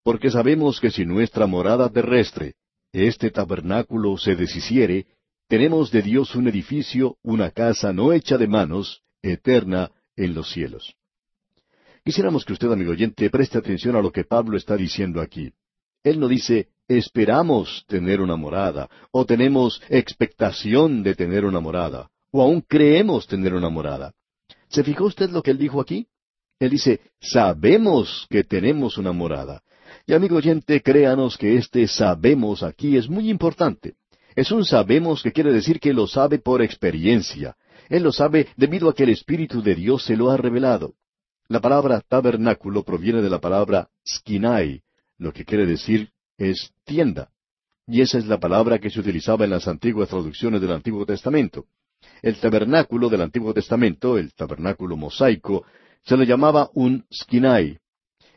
Porque 0.04 0.30
sabemos 0.30 0.80
que 0.80 0.92
si 0.92 1.04
nuestra 1.04 1.48
morada 1.48 1.90
terrestre, 1.90 2.54
este 2.94 3.32
tabernáculo, 3.32 4.18
se 4.20 4.36
deshiciere, 4.36 5.08
tenemos 5.48 5.90
de 5.90 6.04
Dios 6.04 6.36
un 6.36 6.48
edificio, 6.48 7.18
una 7.24 7.50
casa 7.50 7.92
no 7.92 8.14
hecha 8.14 8.38
de 8.38 8.48
manos, 8.48 9.02
eterna 9.24 9.90
en 10.16 10.36
los 10.36 10.52
cielos. 10.52 10.94
Quisiéramos 12.04 12.46
que 12.46 12.54
usted, 12.54 12.72
amigo 12.72 12.92
oyente, 12.92 13.32
preste 13.32 13.58
atención 13.58 13.96
a 13.96 14.02
lo 14.02 14.12
que 14.12 14.26
Pablo 14.26 14.58
está 14.58 14.78
diciendo 14.78 15.22
aquí. 15.22 15.52
Él 16.04 16.20
no 16.20 16.28
dice, 16.28 16.68
esperamos 16.88 17.84
tener 17.88 18.22
una 18.22 18.36
morada, 18.36 18.90
o 19.12 19.26
tenemos 19.26 19.82
expectación 19.90 21.02
de 21.02 21.16
tener 21.16 21.46
una 21.46 21.60
morada, 21.60 22.10
o 22.32 22.44
aún 22.44 22.62
creemos 22.62 23.26
tener 23.28 23.54
una 23.54 23.70
morada. 23.70 24.14
¿Se 24.72 24.84
fijó 24.84 25.06
usted 25.06 25.30
lo 25.30 25.44
que 25.44 25.52
él 25.52 25.58
dijo 25.58 25.82
aquí? 25.82 26.08
Él 26.60 26.70
dice, 26.70 27.02
sabemos 27.20 28.26
que 28.30 28.44
tenemos 28.44 28.98
una 28.98 29.12
morada. 29.12 29.64
Y 30.06 30.14
amigo 30.14 30.38
oyente, 30.38 30.82
créanos 30.82 31.38
que 31.38 31.56
este 31.58 31.88
sabemos 31.88 32.64
aquí 32.64 32.96
es 32.96 33.10
muy 33.10 33.30
importante. 33.30 33.96
Es 34.36 34.52
un 34.52 34.64
sabemos 34.64 35.22
que 35.22 35.34
quiere 35.34 35.52
decir 35.52 35.80
que 35.80 35.94
lo 35.94 36.08
sabe 36.08 36.40
por 36.40 36.62
experiencia. 36.62 37.58
Él 37.90 38.04
lo 38.04 38.14
sabe 38.14 38.48
debido 38.56 38.88
a 38.88 38.96
que 38.96 39.04
el 39.04 39.10
Espíritu 39.10 39.62
de 39.62 39.76
Dios 39.76 40.06
se 40.06 40.16
lo 40.16 40.32
ha 40.32 40.38
revelado. 40.38 40.94
La 41.50 41.60
palabra 41.60 42.02
tabernáculo 42.08 42.84
proviene 42.84 43.22
de 43.22 43.30
la 43.30 43.42
palabra 43.42 43.90
skinai, 44.08 44.84
lo 45.18 45.34
que 45.34 45.44
quiere 45.44 45.66
decir 45.66 46.12
es 46.38 46.72
tienda. 46.86 47.30
Y 47.86 48.00
esa 48.00 48.18
es 48.18 48.26
la 48.26 48.40
palabra 48.40 48.80
que 48.80 48.90
se 48.90 49.02
utilizaba 49.02 49.44
en 49.44 49.52
las 49.52 49.68
antiguas 49.68 50.08
traducciones 50.08 50.62
del 50.62 50.72
Antiguo 50.72 51.06
Testamento. 51.06 51.66
El 52.22 52.40
tabernáculo 52.40 53.10
del 53.10 53.22
Antiguo 53.22 53.54
Testamento, 53.54 54.18
el 54.18 54.34
tabernáculo 54.34 54.96
mosaico, 54.96 55.66
se 56.04 56.16
le 56.18 56.26
llamaba 56.26 56.70
un 56.74 57.06
skinai. 57.12 57.80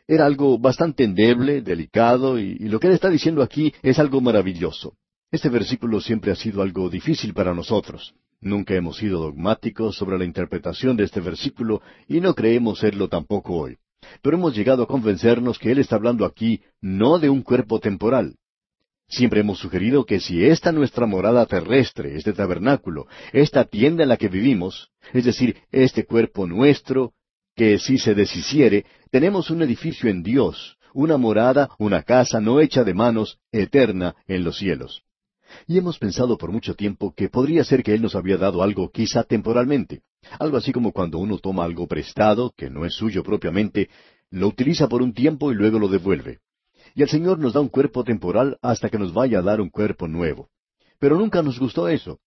Era 0.07 0.25
algo 0.25 0.57
bastante 0.57 1.03
endeble, 1.03 1.61
delicado, 1.61 2.39
y, 2.39 2.57
y, 2.59 2.67
lo 2.67 2.79
que 2.79 2.87
él 2.87 2.93
está 2.93 3.09
diciendo 3.09 3.41
aquí 3.43 3.73
es 3.81 3.99
algo 3.99 4.21
maravilloso. 4.21 4.95
Este 5.31 5.49
versículo 5.49 5.99
siempre 5.99 6.31
ha 6.31 6.35
sido 6.35 6.61
algo 6.61 6.89
difícil 6.89 7.33
para 7.33 7.53
nosotros. 7.53 8.13
Nunca 8.41 8.75
hemos 8.75 8.97
sido 8.97 9.19
dogmáticos 9.19 9.95
sobre 9.95 10.17
la 10.17 10.25
interpretación 10.25 10.97
de 10.97 11.05
este 11.05 11.19
versículo 11.19 11.81
y 12.07 12.21
no 12.21 12.35
creemos 12.35 12.79
serlo 12.79 13.07
tampoco 13.07 13.55
hoy. 13.55 13.77
Pero 14.21 14.37
hemos 14.37 14.55
llegado 14.55 14.83
a 14.83 14.87
convencernos 14.87 15.57
que 15.57 15.71
él 15.71 15.79
está 15.79 15.95
hablando 15.95 16.25
aquí 16.25 16.61
no 16.81 17.17
de 17.17 17.29
un 17.29 17.41
cuerpo 17.41 17.79
temporal, 17.79 18.35
Siempre 19.07 19.41
hemos 19.41 19.59
sugerido 19.59 20.05
que 20.05 20.19
si 20.19 20.43
esta 20.45 20.71
nuestra 20.71 21.05
morada 21.05 21.45
terrestre, 21.45 22.15
este 22.17 22.33
tabernáculo, 22.33 23.07
esta 23.33 23.65
tienda 23.65 24.03
en 24.03 24.09
la 24.09 24.17
que 24.17 24.29
vivimos, 24.29 24.89
es 25.13 25.25
decir, 25.25 25.57
este 25.71 26.05
cuerpo 26.05 26.47
nuestro, 26.47 27.13
que 27.55 27.77
si 27.77 27.97
se 27.97 28.15
deshiciere, 28.15 28.85
tenemos 29.11 29.49
un 29.49 29.61
edificio 29.61 30.09
en 30.09 30.23
Dios, 30.23 30.77
una 30.93 31.17
morada, 31.17 31.69
una 31.77 32.03
casa 32.03 32.41
no 32.41 32.59
hecha 32.59 32.83
de 32.83 32.93
manos, 32.93 33.37
eterna 33.51 34.15
en 34.27 34.43
los 34.43 34.57
cielos. 34.57 35.03
Y 35.67 35.77
hemos 35.77 35.99
pensado 35.99 36.37
por 36.37 36.51
mucho 36.51 36.73
tiempo 36.73 37.13
que 37.15 37.29
podría 37.29 37.63
ser 37.63 37.83
que 37.83 37.93
Él 37.93 38.01
nos 38.01 38.15
había 38.15 38.37
dado 38.37 38.63
algo 38.63 38.89
quizá 38.89 39.23
temporalmente, 39.23 40.01
algo 40.39 40.57
así 40.57 40.71
como 40.71 40.91
cuando 40.91 41.19
uno 41.19 41.37
toma 41.37 41.63
algo 41.63 41.87
prestado, 41.87 42.53
que 42.57 42.69
no 42.69 42.85
es 42.85 42.95
suyo 42.95 43.23
propiamente, 43.23 43.89
lo 44.31 44.47
utiliza 44.47 44.89
por 44.89 45.01
un 45.01 45.13
tiempo 45.13 45.51
y 45.51 45.55
luego 45.55 45.77
lo 45.77 45.87
devuelve. 45.87 46.39
Y 46.95 47.03
el 47.03 47.09
Señor 47.09 47.37
nos 47.39 47.53
da 47.53 47.59
un 47.59 47.67
cuerpo 47.67 48.05
temporal 48.05 48.57
hasta 48.61 48.89
que 48.89 48.97
nos 48.97 49.13
vaya 49.13 49.39
a 49.39 49.41
dar 49.41 49.59
un 49.59 49.69
cuerpo 49.69 50.07
nuevo. 50.07 50.49
Pero 50.97 51.17
nunca 51.17 51.43
nos 51.43 51.59
gustó 51.59 51.89
eso. 51.89 52.19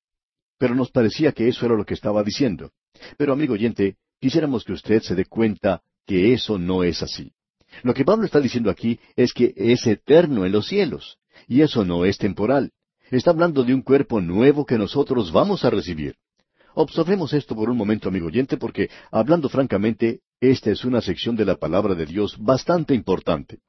Pero 0.59 0.75
nos 0.75 0.91
parecía 0.91 1.33
que 1.33 1.49
eso 1.49 1.65
era 1.65 1.75
lo 1.75 1.87
que 1.87 1.95
estaba 1.95 2.23
diciendo. 2.23 2.71
Pero 3.17 3.33
amigo 3.33 3.55
oyente, 3.55 3.97
quisiéramos 4.21 4.65
que 4.65 4.75
usted 4.75 5.01
se 5.01 5.15
dé 5.15 5.25
cuenta 5.25 5.83
que 6.07 6.35
eso 6.35 6.59
no 6.59 6.85
es 6.85 7.03
así. 7.03 7.33
Lo 7.83 7.95
que 7.95 8.05
Pablo 8.05 8.27
está 8.27 8.41
diciendo 8.41 8.71
aquí 8.71 9.01
es 9.17 9.33
que 9.33 9.55
es 9.57 9.87
eterno 9.87 10.45
en 10.45 10.53
los 10.53 10.67
cielos, 10.67 11.19
y 11.47 11.63
eso 11.63 11.85
no 11.85 12.05
es 12.05 12.19
temporal. 12.19 12.73
Está 13.11 13.31
hablando 13.31 13.65
de 13.65 13.73
un 13.73 13.83
cuerpo 13.83 14.21
nuevo 14.21 14.67
que 14.67 14.77
nosotros 14.77 15.33
vamos 15.33 15.65
a 15.65 15.71
recibir. 15.71 16.17
Observemos 16.75 17.33
esto 17.33 17.55
por 17.55 17.71
un 17.71 17.77
momento, 17.77 18.09
amigo 18.09 18.27
oyente, 18.27 18.57
porque, 18.57 18.91
hablando 19.11 19.49
francamente, 19.49 20.21
esta 20.41 20.71
es 20.71 20.85
una 20.85 21.01
sección 21.01 21.37
de 21.37 21.45
la 21.45 21.57
palabra 21.57 21.95
de 21.95 22.07
Dios 22.07 22.37
bastante 22.39 22.95
importante. 22.95 23.61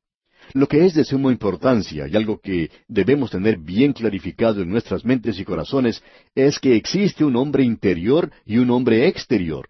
Lo 0.54 0.68
que 0.68 0.86
es 0.86 0.96
de 0.96 1.04
suma 1.04 1.32
importancia 1.32 2.08
y 2.08 2.16
algo 2.16 2.40
que 2.40 2.72
debemos 2.88 3.30
tener 3.30 3.58
bien 3.58 3.94
clarificado 3.94 4.62
en 4.62 4.70
nuestras 4.70 5.06
mentes 5.06 5.40
y 5.40 5.46
corazones 5.46 6.04
es 6.34 6.60
que 6.60 6.76
existe 6.76 7.24
un 7.24 7.36
hombre 7.36 7.64
interior 7.64 8.32
y 8.46 8.58
un 8.58 8.72
hombre 8.72 9.08
exterior. 9.08 9.70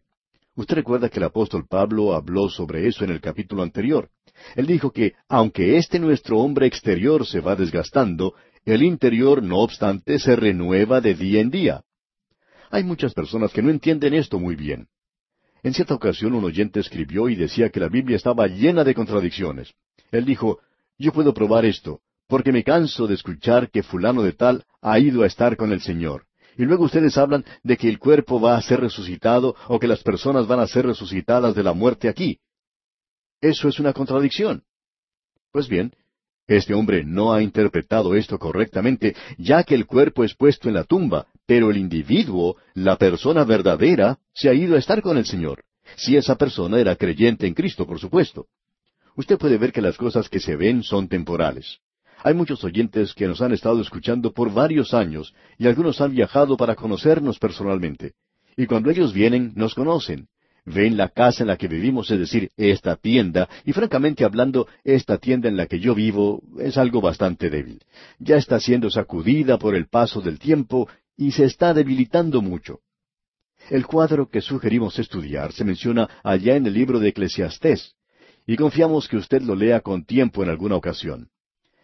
Usted 0.56 0.76
recuerda 0.76 1.10
que 1.10 1.20
el 1.20 1.26
apóstol 1.26 1.66
Pablo 1.70 2.14
habló 2.14 2.50
sobre 2.50 2.88
eso 2.88 3.04
en 3.04 3.12
el 3.12 3.20
capítulo 3.20 3.64
anterior. 3.64 4.10
Él 4.56 4.68
dijo 4.68 4.92
que, 4.92 5.14
aunque 5.28 5.78
este 5.78 6.00
nuestro 6.00 6.40
hombre 6.40 6.66
exterior 6.66 7.26
se 7.26 7.42
va 7.42 7.56
desgastando, 7.56 8.34
el 8.66 8.84
interior, 8.84 9.44
no 9.44 9.60
obstante, 9.60 10.20
se 10.20 10.36
renueva 10.36 11.02
de 11.02 11.14
día 11.14 11.42
en 11.42 11.50
día. 11.50 11.84
Hay 12.72 12.84
muchas 12.84 13.14
personas 13.14 13.52
que 13.52 13.62
no 13.62 13.70
entienden 13.70 14.14
esto 14.14 14.40
muy 14.40 14.56
bien. 14.56 14.88
En 15.64 15.74
cierta 15.74 15.94
ocasión 15.94 16.34
un 16.34 16.46
oyente 16.46 16.80
escribió 16.80 17.28
y 17.28 17.36
decía 17.36 17.70
que 17.70 17.80
la 17.80 17.90
Biblia 17.90 18.16
estaba 18.16 18.48
llena 18.48 18.84
de 18.84 18.94
contradicciones. 18.94 19.74
Él 20.12 20.26
dijo, 20.26 20.60
yo 21.00 21.14
puedo 21.14 21.34
probar 21.34 21.66
esto, 21.66 22.02
porque 22.28 22.52
me 22.52 22.64
canso 22.64 23.08
de 23.08 23.16
escuchar 23.16 23.72
que 23.72 23.84
fulano 23.84 24.22
de 24.22 24.34
tal 24.34 24.66
ha 24.82 25.00
ido 25.00 25.24
a 25.24 25.28
estar 25.28 25.56
con 25.58 25.72
el 25.72 25.82
Señor. 25.82 26.26
Y 26.58 26.66
luego 26.66 26.84
ustedes 26.84 27.18
hablan 27.18 27.46
de 27.64 27.78
que 27.78 27.88
el 27.88 28.00
cuerpo 28.00 28.40
va 28.40 28.58
a 28.58 28.62
ser 28.62 28.82
resucitado 28.82 29.56
o 29.70 29.80
que 29.80 29.88
las 29.88 30.04
personas 30.04 30.46
van 30.46 30.60
a 30.60 30.68
ser 30.68 30.86
resucitadas 30.86 31.56
de 31.56 31.64
la 31.64 31.74
muerte 31.74 32.10
aquí. 32.10 32.40
Eso 33.40 33.70
es 33.70 33.80
una 33.80 33.94
contradicción. 33.94 34.64
Pues 35.52 35.70
bien, 35.70 35.94
este 36.48 36.74
hombre 36.74 37.06
no 37.06 37.32
ha 37.32 37.42
interpretado 37.42 38.14
esto 38.14 38.38
correctamente, 38.38 39.16
ya 39.38 39.64
que 39.64 39.76
el 39.76 39.86
cuerpo 39.86 40.26
es 40.26 40.36
puesto 40.36 40.68
en 40.68 40.76
la 40.76 40.84
tumba, 40.84 41.28
pero 41.46 41.72
el 41.72 41.78
individuo, 41.78 42.58
la 42.74 42.98
persona 42.98 43.46
verdadera, 43.46 44.20
se 44.34 44.50
ha 44.50 44.54
ido 44.54 44.76
a 44.76 44.80
estar 44.80 45.02
con 45.02 45.18
el 45.18 45.26
Señor. 45.26 45.64
Si 45.96 46.18
esa 46.18 46.36
persona 46.36 46.80
era 46.80 46.98
creyente 46.98 47.48
en 47.48 47.54
Cristo, 47.54 47.88
por 47.88 48.00
supuesto 48.00 48.48
usted 49.20 49.38
puede 49.38 49.58
ver 49.58 49.74
que 49.74 49.82
las 49.82 49.98
cosas 49.98 50.30
que 50.30 50.40
se 50.40 50.56
ven 50.56 50.82
son 50.82 51.10
temporales. 51.10 51.80
Hay 52.24 52.34
muchos 52.34 52.64
oyentes 52.64 53.14
que 53.14 53.28
nos 53.28 53.42
han 53.42 53.52
estado 53.52 53.82
escuchando 53.82 54.32
por 54.32 54.54
varios 54.54 54.94
años 54.94 55.34
y 55.58 55.68
algunos 55.68 56.00
han 56.00 56.16
viajado 56.16 56.56
para 56.56 56.76
conocernos 56.76 57.38
personalmente. 57.38 58.14
Y 58.56 58.66
cuando 58.66 58.90
ellos 58.90 59.12
vienen, 59.12 59.52
nos 59.56 59.76
conocen. 59.76 60.30
Ven 60.64 60.96
la 60.96 61.10
casa 61.10 61.44
en 61.44 61.48
la 61.48 61.58
que 61.58 61.68
vivimos, 61.68 62.10
es 62.12 62.20
decir, 62.20 62.50
esta 62.56 62.96
tienda, 62.96 63.50
y 63.66 63.74
francamente 63.74 64.24
hablando, 64.24 64.68
esta 64.86 65.18
tienda 65.18 65.50
en 65.50 65.58
la 65.58 65.66
que 65.66 65.80
yo 65.80 65.94
vivo 65.96 66.42
es 66.58 66.78
algo 66.78 67.02
bastante 67.02 67.50
débil. 67.50 67.82
Ya 68.20 68.38
está 68.38 68.58
siendo 68.62 68.90
sacudida 68.90 69.58
por 69.58 69.76
el 69.76 69.88
paso 69.88 70.22
del 70.22 70.40
tiempo 70.40 70.88
y 71.18 71.32
se 71.32 71.44
está 71.44 71.74
debilitando 71.74 72.42
mucho. 72.42 72.80
El 73.70 73.86
cuadro 73.86 74.30
que 74.30 74.40
sugerimos 74.40 74.98
estudiar 74.98 75.52
se 75.52 75.66
menciona 75.66 76.10
allá 76.24 76.56
en 76.56 76.66
el 76.66 76.74
libro 76.74 77.00
de 77.00 77.10
Eclesiastés, 77.10 77.96
y 78.50 78.58
confiamos 78.58 79.08
que 79.08 79.16
usted 79.16 79.44
lo 79.44 79.54
lea 79.54 79.82
con 79.82 80.06
tiempo 80.06 80.42
en 80.42 80.50
alguna 80.50 80.76
ocasión. 80.76 81.30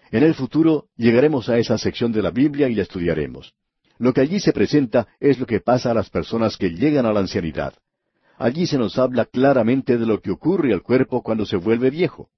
En 0.10 0.24
el 0.24 0.34
futuro 0.34 0.88
llegaremos 0.98 1.48
a 1.48 1.60
esa 1.60 1.78
sección 1.78 2.12
de 2.12 2.24
la 2.24 2.32
Biblia 2.32 2.68
y 2.68 2.74
la 2.74 2.82
estudiaremos. 2.82 3.54
Lo 4.00 4.14
que 4.14 4.22
allí 4.22 4.40
se 4.40 4.52
presenta 4.52 5.08
es 5.20 5.38
lo 5.38 5.46
que 5.46 5.60
pasa 5.60 5.92
a 5.92 5.94
las 5.94 6.10
personas 6.10 6.58
que 6.58 6.72
llegan 6.72 7.06
a 7.06 7.14
la 7.14 7.20
ancianidad. 7.20 7.76
Allí 8.40 8.66
se 8.66 8.80
nos 8.80 8.98
habla 8.98 9.26
claramente 9.26 10.00
de 10.00 10.08
lo 10.08 10.20
que 10.22 10.32
ocurre 10.32 10.74
al 10.74 10.82
cuerpo 10.82 11.22
cuando 11.22 11.46
se 11.46 11.56
vuelve 11.56 11.92
viejo. 11.92 12.30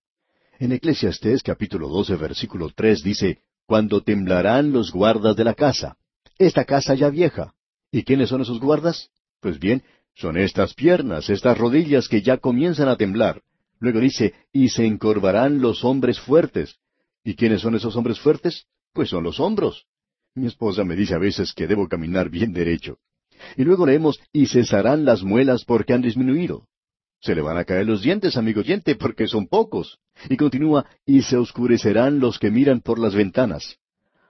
En 0.59 0.73
Eclesiastés 0.73 1.41
capítulo 1.41 1.87
12 1.87 2.17
versículo 2.17 2.69
3 2.75 3.03
dice, 3.03 3.39
Cuando 3.65 4.03
temblarán 4.03 4.73
los 4.73 4.91
guardas 4.91 5.37
de 5.37 5.45
la 5.45 5.53
casa. 5.53 5.95
Esta 6.37 6.65
casa 6.65 6.95
ya 6.95 7.09
vieja. 7.09 7.53
¿Y 7.93 8.03
quiénes 8.03 8.27
son 8.27 8.41
esos 8.41 8.59
guardas? 8.59 9.09
Pues 9.39 9.57
bien, 9.57 9.83
son 10.15 10.35
estas 10.35 10.73
piernas, 10.73 11.29
estas 11.29 11.57
rodillas 11.57 12.09
que 12.09 12.21
ya 12.21 12.39
comienzan 12.39 12.89
a 12.89 12.97
temblar. 12.97 13.41
Luego 13.79 13.99
dice, 13.99 14.33
y 14.51 14.69
se 14.69 14.85
encorvarán 14.85 15.61
los 15.61 15.83
hombres 15.83 16.19
fuertes. 16.19 16.77
¿Y 17.23 17.35
quiénes 17.35 17.61
son 17.61 17.75
esos 17.75 17.95
hombres 17.95 18.19
fuertes? 18.19 18.65
Pues 18.93 19.09
son 19.09 19.23
los 19.23 19.39
hombros. 19.39 19.85
Mi 20.35 20.47
esposa 20.47 20.83
me 20.83 20.95
dice 20.95 21.13
a 21.15 21.19
veces 21.19 21.53
que 21.53 21.67
debo 21.67 21.87
caminar 21.87 22.29
bien 22.29 22.53
derecho. 22.53 22.97
Y 23.55 23.63
luego 23.63 23.85
leemos, 23.85 24.19
y 24.31 24.47
cesarán 24.47 25.05
las 25.05 25.23
muelas 25.23 25.65
porque 25.65 25.93
han 25.93 26.01
disminuido. 26.01 26.67
Se 27.19 27.35
le 27.35 27.41
van 27.41 27.57
a 27.57 27.65
caer 27.65 27.87
los 27.87 28.01
dientes, 28.01 28.37
amigo 28.37 28.61
oyente, 28.61 28.95
porque 28.95 29.27
son 29.27 29.47
pocos. 29.47 29.99
Y 30.29 30.37
continúa, 30.37 30.85
y 31.05 31.21
se 31.21 31.37
oscurecerán 31.37 32.19
los 32.19 32.39
que 32.39 32.51
miran 32.51 32.81
por 32.81 32.99
las 32.99 33.15
ventanas. 33.15 33.77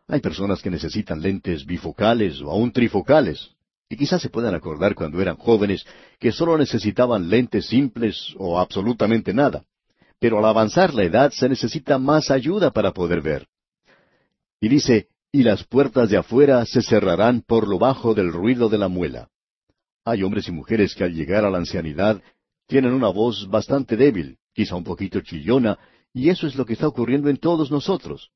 Hay 0.08 0.22
personas 0.22 0.62
que 0.62 0.70
necesitan 0.70 1.22
lentes 1.22 1.66
bifocales 1.66 2.42
o 2.42 2.50
aún 2.50 2.72
trifocales. 2.72 3.57
Y 3.90 3.96
quizás 3.96 4.22
se 4.22 4.30
puedan 4.30 4.54
acordar 4.54 4.96
cuando 4.96 5.22
eran 5.22 5.38
jóvenes 5.38 5.86
que 6.20 6.32
solo 6.32 6.58
necesitaban 6.58 7.30
lentes 7.30 7.68
simples 7.68 8.34
o 8.38 8.60
absolutamente 8.60 9.34
nada. 9.34 9.64
Pero 10.20 10.40
al 10.40 10.46
avanzar 10.46 10.94
la 10.94 11.04
edad 11.04 11.32
se 11.32 11.48
necesita 11.48 11.98
más 11.98 12.32
ayuda 12.32 12.72
para 12.72 12.92
poder 12.92 13.22
ver. 13.22 13.48
Y 14.60 14.68
dice, 14.68 15.08
y 15.32 15.44
las 15.44 15.64
puertas 15.64 16.10
de 16.10 16.18
afuera 16.18 16.66
se 16.66 16.82
cerrarán 16.82 17.42
por 17.42 17.68
lo 17.68 17.78
bajo 17.78 18.14
del 18.14 18.32
ruido 18.32 18.70
de 18.70 18.78
la 18.78 18.88
muela. 18.88 19.30
Hay 20.04 20.24
hombres 20.24 20.48
y 20.48 20.52
mujeres 20.52 20.96
que 20.96 21.04
al 21.04 21.14
llegar 21.14 21.46
a 21.46 21.50
la 21.50 21.58
ancianidad 21.58 22.22
tienen 22.66 22.94
una 22.94 23.10
voz 23.10 23.48
bastante 23.50 23.96
débil, 23.96 24.38
quizá 24.54 24.76
un 24.76 24.84
poquito 24.84 25.22
chillona, 25.22 25.78
y 26.14 26.30
eso 26.30 26.48
es 26.48 26.56
lo 26.56 26.66
que 26.66 26.74
está 26.74 26.88
ocurriendo 26.88 27.30
en 27.30 27.38
todos 27.38 27.72
nosotros. 27.72 28.32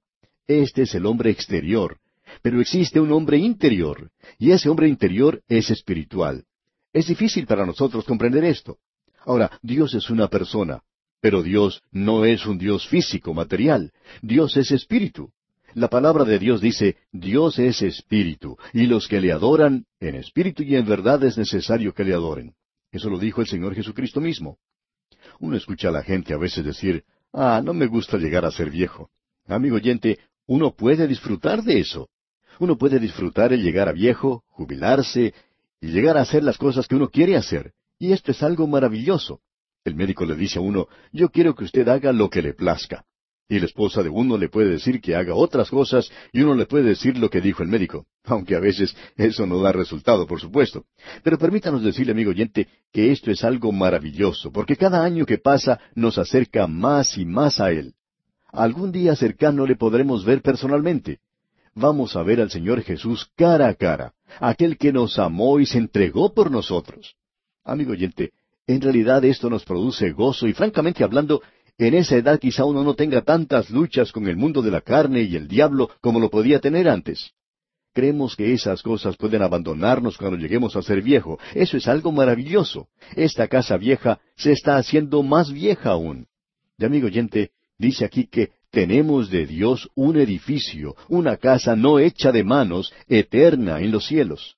Este 0.47 0.83
es 0.83 0.95
el 0.95 1.05
hombre 1.05 1.31
exterior, 1.31 1.97
pero 2.41 2.61
existe 2.61 2.99
un 2.99 3.11
hombre 3.11 3.37
interior, 3.37 4.11
y 4.37 4.51
ese 4.51 4.69
hombre 4.69 4.87
interior 4.87 5.41
es 5.47 5.69
espiritual. 5.69 6.45
Es 6.93 7.07
difícil 7.07 7.45
para 7.45 7.65
nosotros 7.65 8.05
comprender 8.05 8.43
esto. 8.43 8.77
Ahora, 9.25 9.51
Dios 9.61 9.93
es 9.93 10.09
una 10.09 10.27
persona, 10.27 10.81
pero 11.21 11.43
Dios 11.43 11.81
no 11.91 12.25
es 12.25 12.45
un 12.45 12.57
Dios 12.57 12.87
físico, 12.87 13.33
material. 13.33 13.91
Dios 14.21 14.57
es 14.57 14.71
espíritu. 14.71 15.31
La 15.73 15.87
palabra 15.87 16.25
de 16.25 16.37
Dios 16.37 16.59
dice, 16.59 16.97
Dios 17.11 17.57
es 17.59 17.81
espíritu, 17.81 18.57
y 18.73 18.87
los 18.87 19.07
que 19.07 19.21
le 19.21 19.31
adoran, 19.31 19.85
en 19.99 20.15
espíritu 20.15 20.63
y 20.63 20.75
en 20.75 20.85
verdad 20.85 21.23
es 21.23 21.37
necesario 21.37 21.93
que 21.93 22.03
le 22.03 22.13
adoren. 22.13 22.55
Eso 22.91 23.09
lo 23.09 23.17
dijo 23.17 23.39
el 23.39 23.47
Señor 23.47 23.73
Jesucristo 23.73 24.19
mismo. 24.19 24.57
Uno 25.39 25.55
escucha 25.55 25.89
a 25.89 25.91
la 25.91 26.03
gente 26.03 26.33
a 26.33 26.37
veces 26.37 26.65
decir, 26.65 27.05
ah, 27.31 27.61
no 27.63 27.73
me 27.73 27.85
gusta 27.85 28.17
llegar 28.17 28.43
a 28.43 28.51
ser 28.51 28.69
viejo. 28.69 29.11
Amigo 29.47 29.77
oyente, 29.77 30.19
uno 30.45 30.75
puede 30.75 31.07
disfrutar 31.07 31.63
de 31.63 31.79
eso. 31.79 32.09
Uno 32.61 32.77
puede 32.77 32.99
disfrutar 32.99 33.53
el 33.53 33.63
llegar 33.63 33.89
a 33.89 33.91
viejo, 33.91 34.43
jubilarse 34.49 35.33
y 35.81 35.87
llegar 35.87 36.15
a 36.15 36.21
hacer 36.21 36.43
las 36.43 36.59
cosas 36.59 36.87
que 36.87 36.95
uno 36.95 37.09
quiere 37.09 37.35
hacer. 37.35 37.73
Y 37.97 38.11
esto 38.11 38.29
es 38.29 38.43
algo 38.43 38.67
maravilloso. 38.67 39.39
El 39.83 39.95
médico 39.95 40.25
le 40.25 40.35
dice 40.35 40.59
a 40.59 40.61
uno, 40.61 40.87
yo 41.11 41.29
quiero 41.29 41.55
que 41.55 41.63
usted 41.63 41.87
haga 41.87 42.13
lo 42.13 42.29
que 42.29 42.43
le 42.43 42.53
plazca. 42.53 43.03
Y 43.49 43.57
la 43.57 43.65
esposa 43.65 44.03
de 44.03 44.09
uno 44.09 44.37
le 44.37 44.47
puede 44.47 44.69
decir 44.69 45.01
que 45.01 45.15
haga 45.15 45.33
otras 45.33 45.71
cosas 45.71 46.11
y 46.31 46.43
uno 46.43 46.53
le 46.53 46.67
puede 46.67 46.83
decir 46.83 47.17
lo 47.17 47.31
que 47.31 47.41
dijo 47.41 47.63
el 47.63 47.69
médico, 47.69 48.05
aunque 48.25 48.55
a 48.55 48.59
veces 48.59 48.95
eso 49.17 49.47
no 49.47 49.59
da 49.59 49.71
resultado, 49.71 50.27
por 50.27 50.39
supuesto. 50.39 50.85
Pero 51.23 51.39
permítanos 51.39 51.81
decirle, 51.81 52.11
amigo 52.11 52.29
oyente, 52.29 52.67
que 52.93 53.11
esto 53.11 53.31
es 53.31 53.43
algo 53.43 53.71
maravilloso, 53.71 54.51
porque 54.51 54.75
cada 54.75 55.03
año 55.03 55.25
que 55.25 55.39
pasa 55.39 55.79
nos 55.95 56.19
acerca 56.19 56.67
más 56.67 57.17
y 57.17 57.25
más 57.25 57.59
a 57.59 57.71
Él. 57.71 57.95
Algún 58.51 58.91
día 58.91 59.15
cercano 59.15 59.65
le 59.65 59.77
podremos 59.77 60.23
ver 60.23 60.43
personalmente. 60.43 61.21
Vamos 61.73 62.15
a 62.15 62.23
ver 62.23 62.41
al 62.41 62.51
Señor 62.51 62.81
Jesús 62.81 63.29
cara 63.35 63.69
a 63.69 63.75
cara, 63.75 64.13
aquel 64.39 64.77
que 64.77 64.91
nos 64.91 65.17
amó 65.17 65.59
y 65.59 65.65
se 65.65 65.77
entregó 65.77 66.33
por 66.33 66.51
nosotros. 66.51 67.15
Amigo 67.63 67.91
oyente, 67.91 68.31
en 68.67 68.81
realidad 68.81 69.23
esto 69.23 69.49
nos 69.49 69.63
produce 69.63 70.11
gozo 70.11 70.47
y 70.47 70.53
francamente 70.53 71.03
hablando, 71.03 71.41
en 71.77 71.93
esa 71.93 72.17
edad 72.17 72.39
quizá 72.39 72.65
uno 72.65 72.83
no 72.83 72.93
tenga 72.93 73.21
tantas 73.21 73.69
luchas 73.69 74.11
con 74.11 74.27
el 74.27 74.35
mundo 74.35 74.61
de 74.61 74.71
la 74.71 74.81
carne 74.81 75.21
y 75.21 75.35
el 75.35 75.47
diablo 75.47 75.89
como 76.01 76.19
lo 76.19 76.29
podía 76.29 76.59
tener 76.59 76.89
antes. 76.89 77.31
Creemos 77.93 78.35
que 78.35 78.53
esas 78.53 78.81
cosas 78.81 79.17
pueden 79.17 79.41
abandonarnos 79.41 80.17
cuando 80.17 80.37
lleguemos 80.37 80.75
a 80.75 80.81
ser 80.81 81.01
viejo. 81.01 81.39
Eso 81.53 81.75
es 81.75 81.87
algo 81.87 82.11
maravilloso. 82.11 82.87
Esta 83.15 83.47
casa 83.47 83.77
vieja 83.77 84.19
se 84.37 84.53
está 84.53 84.77
haciendo 84.77 85.23
más 85.23 85.51
vieja 85.51 85.91
aún. 85.91 86.27
Y 86.77 86.85
amigo 86.85 87.07
oyente, 87.07 87.51
dice 87.77 88.05
aquí 88.05 88.27
que 88.27 88.51
tenemos 88.71 89.29
de 89.29 89.45
Dios 89.45 89.89
un 89.95 90.17
edificio, 90.17 90.95
una 91.09 91.37
casa 91.37 91.75
no 91.75 91.99
hecha 91.99 92.31
de 92.31 92.43
manos, 92.43 92.93
eterna 93.07 93.81
en 93.81 93.91
los 93.91 94.07
cielos. 94.07 94.55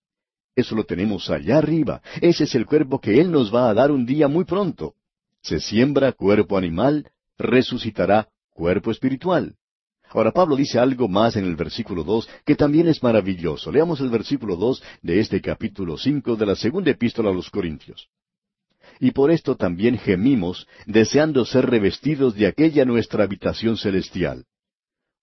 Eso 0.56 0.76
lo 0.76 0.84
tenemos 0.84 1.30
allá 1.30 1.58
arriba. 1.58 2.02
Ese 2.22 2.44
es 2.44 2.54
el 2.56 2.66
cuerpo 2.66 3.02
que 3.02 3.20
Él 3.20 3.32
nos 3.32 3.54
va 3.54 3.70
a 3.70 3.74
dar 3.74 3.92
un 3.92 4.06
día 4.06 4.28
muy 4.28 4.46
pronto. 4.46 4.94
Se 5.42 5.60
siembra 5.60 6.12
cuerpo 6.12 6.58
animal, 6.58 7.10
resucitará 7.38 8.30
cuerpo 8.52 8.92
espiritual. 8.92 9.56
Ahora 10.10 10.32
Pablo 10.32 10.56
dice 10.56 10.78
algo 10.78 11.08
más 11.08 11.36
en 11.36 11.46
el 11.46 11.56
versículo 11.56 12.04
dos 12.04 12.30
que 12.46 12.56
también 12.56 12.88
es 12.88 13.02
maravilloso. 13.02 13.72
Leamos 13.72 14.00
el 14.00 14.10
versículo 14.10 14.56
dos 14.56 14.84
de 15.02 15.20
este 15.20 15.42
capítulo 15.42 15.98
cinco 15.98 16.36
de 16.36 16.46
la 16.46 16.56
segunda 16.56 16.92
epístola 16.92 17.32
a 17.32 17.34
los 17.34 17.50
Corintios. 17.50 18.10
Y 19.00 19.12
por 19.12 19.32
esto 19.32 19.56
también 19.56 19.98
gemimos, 19.98 20.68
deseando 20.86 21.46
ser 21.46 21.70
revestidos 21.70 22.36
de 22.36 22.48
aquella 22.48 22.86
nuestra 22.86 23.24
habitación 23.24 23.78
celestial. 23.78 24.46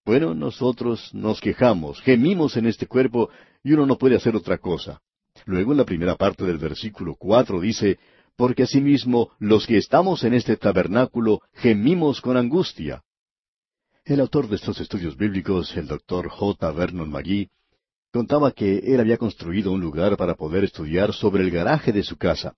Bueno, 0.04 0.34
nosotros 0.34 1.12
nos 1.14 1.40
quejamos, 1.40 2.00
gemimos 2.00 2.56
en 2.56 2.66
este 2.66 2.86
cuerpo, 2.86 3.30
y 3.62 3.72
uno 3.72 3.86
no 3.86 3.98
puede 3.98 4.16
hacer 4.16 4.34
otra 4.34 4.58
cosa. 4.58 5.00
Luego 5.44 5.72
en 5.72 5.78
la 5.78 5.84
primera 5.84 6.16
parte 6.16 6.44
del 6.44 6.58
versículo 6.58 7.14
cuatro 7.16 7.60
dice, 7.60 7.98
porque 8.36 8.62
asimismo 8.62 9.30
los 9.38 9.66
que 9.66 9.76
estamos 9.76 10.24
en 10.24 10.34
este 10.34 10.56
tabernáculo 10.56 11.40
gemimos 11.52 12.20
con 12.20 12.36
angustia. 12.36 13.02
El 14.04 14.20
autor 14.20 14.48
de 14.48 14.56
estos 14.56 14.80
estudios 14.80 15.16
bíblicos, 15.16 15.76
el 15.76 15.86
doctor 15.86 16.28
J. 16.28 16.72
Vernon 16.72 17.10
McGee, 17.10 17.50
contaba 18.10 18.50
que 18.50 18.78
él 18.78 18.98
había 18.98 19.18
construido 19.18 19.72
un 19.72 19.80
lugar 19.80 20.16
para 20.16 20.34
poder 20.34 20.64
estudiar 20.64 21.12
sobre 21.12 21.42
el 21.42 21.50
garaje 21.50 21.92
de 21.92 22.02
su 22.02 22.16
casa. 22.16 22.54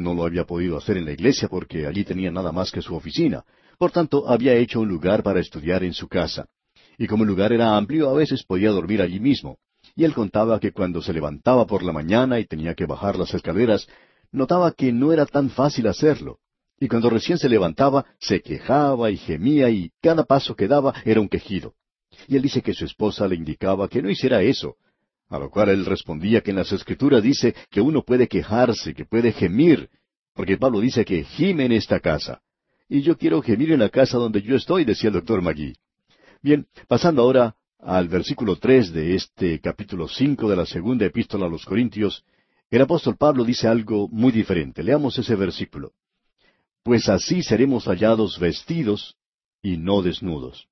No 0.00 0.14
lo 0.14 0.24
había 0.24 0.44
podido 0.44 0.78
hacer 0.78 0.96
en 0.96 1.04
la 1.04 1.12
iglesia 1.12 1.48
porque 1.48 1.86
allí 1.86 2.04
tenía 2.04 2.30
nada 2.30 2.52
más 2.52 2.72
que 2.72 2.80
su 2.80 2.94
oficina. 2.94 3.44
Por 3.78 3.90
tanto, 3.90 4.26
había 4.28 4.54
hecho 4.54 4.80
un 4.80 4.88
lugar 4.88 5.22
para 5.22 5.40
estudiar 5.40 5.84
en 5.84 5.92
su 5.92 6.08
casa. 6.08 6.46
Y 6.96 7.06
como 7.06 7.24
el 7.24 7.28
lugar 7.28 7.52
era 7.52 7.76
amplio, 7.76 8.08
a 8.08 8.14
veces 8.14 8.42
podía 8.44 8.70
dormir 8.70 9.02
allí 9.02 9.20
mismo. 9.20 9.58
Y 9.94 10.04
él 10.04 10.14
contaba 10.14 10.58
que 10.58 10.72
cuando 10.72 11.02
se 11.02 11.12
levantaba 11.12 11.66
por 11.66 11.82
la 11.82 11.92
mañana 11.92 12.40
y 12.40 12.46
tenía 12.46 12.74
que 12.74 12.86
bajar 12.86 13.18
las 13.18 13.34
escaleras, 13.34 13.86
notaba 14.32 14.72
que 14.72 14.90
no 14.92 15.12
era 15.12 15.26
tan 15.26 15.50
fácil 15.50 15.86
hacerlo. 15.86 16.38
Y 16.78 16.88
cuando 16.88 17.10
recién 17.10 17.36
se 17.36 17.48
levantaba, 17.50 18.06
se 18.18 18.40
quejaba 18.40 19.10
y 19.10 19.18
gemía 19.18 19.68
y 19.68 19.90
cada 20.00 20.24
paso 20.24 20.56
que 20.56 20.66
daba 20.66 20.94
era 21.04 21.20
un 21.20 21.28
quejido. 21.28 21.74
Y 22.26 22.36
él 22.36 22.42
dice 22.42 22.62
que 22.62 22.72
su 22.72 22.86
esposa 22.86 23.28
le 23.28 23.36
indicaba 23.36 23.88
que 23.88 24.00
no 24.00 24.10
hiciera 24.10 24.40
eso, 24.40 24.76
a 25.30 25.38
lo 25.38 25.48
cual 25.48 25.70
él 25.70 25.86
respondía 25.86 26.42
que 26.42 26.50
en 26.50 26.56
las 26.56 26.72
escrituras 26.72 27.22
dice 27.22 27.54
que 27.70 27.80
uno 27.80 28.02
puede 28.02 28.26
quejarse, 28.26 28.92
que 28.92 29.04
puede 29.04 29.32
gemir, 29.32 29.88
porque 30.34 30.58
Pablo 30.58 30.80
dice 30.80 31.04
que 31.04 31.24
gime 31.24 31.64
en 31.64 31.72
esta 31.72 32.00
casa. 32.00 32.42
Y 32.88 33.02
yo 33.02 33.16
quiero 33.16 33.40
gemir 33.40 33.70
en 33.72 33.78
la 33.78 33.88
casa 33.88 34.18
donde 34.18 34.42
yo 34.42 34.56
estoy, 34.56 34.84
decía 34.84 35.08
el 35.08 35.14
doctor 35.14 35.40
Magui. 35.40 35.74
Bien, 36.42 36.66
pasando 36.88 37.22
ahora 37.22 37.54
al 37.78 38.08
versículo 38.08 38.56
tres 38.56 38.92
de 38.92 39.14
este 39.14 39.60
capítulo 39.60 40.08
cinco 40.08 40.50
de 40.50 40.56
la 40.56 40.66
segunda 40.66 41.06
epístola 41.06 41.46
a 41.46 41.48
los 41.48 41.64
Corintios, 41.64 42.24
el 42.68 42.82
apóstol 42.82 43.16
Pablo 43.16 43.44
dice 43.44 43.68
algo 43.68 44.08
muy 44.08 44.32
diferente. 44.32 44.82
Leamos 44.82 45.16
ese 45.16 45.36
versículo. 45.36 45.92
Pues 46.82 47.08
así 47.08 47.42
seremos 47.42 47.84
hallados 47.84 48.38
vestidos 48.38 49.16
y 49.62 49.76
no 49.76 50.02
desnudos. 50.02 50.69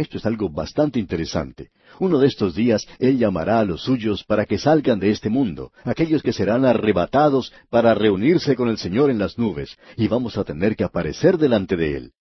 Esto 0.00 0.16
es 0.16 0.24
algo 0.24 0.48
bastante 0.48 0.98
interesante. 0.98 1.72
Uno 1.98 2.18
de 2.18 2.26
estos 2.26 2.54
días 2.54 2.86
Él 2.98 3.18
llamará 3.18 3.60
a 3.60 3.64
los 3.66 3.82
suyos 3.82 4.24
para 4.24 4.46
que 4.46 4.56
salgan 4.56 4.98
de 4.98 5.10
este 5.10 5.28
mundo, 5.28 5.72
aquellos 5.84 6.22
que 6.22 6.32
serán 6.32 6.64
arrebatados 6.64 7.52
para 7.68 7.92
reunirse 7.92 8.56
con 8.56 8.70
el 8.70 8.78
Señor 8.78 9.10
en 9.10 9.18
las 9.18 9.36
nubes, 9.36 9.76
y 9.98 10.08
vamos 10.08 10.38
a 10.38 10.44
tener 10.44 10.74
que 10.74 10.84
aparecer 10.84 11.36
delante 11.36 11.76
de 11.76 11.96
Él. 11.98 12.12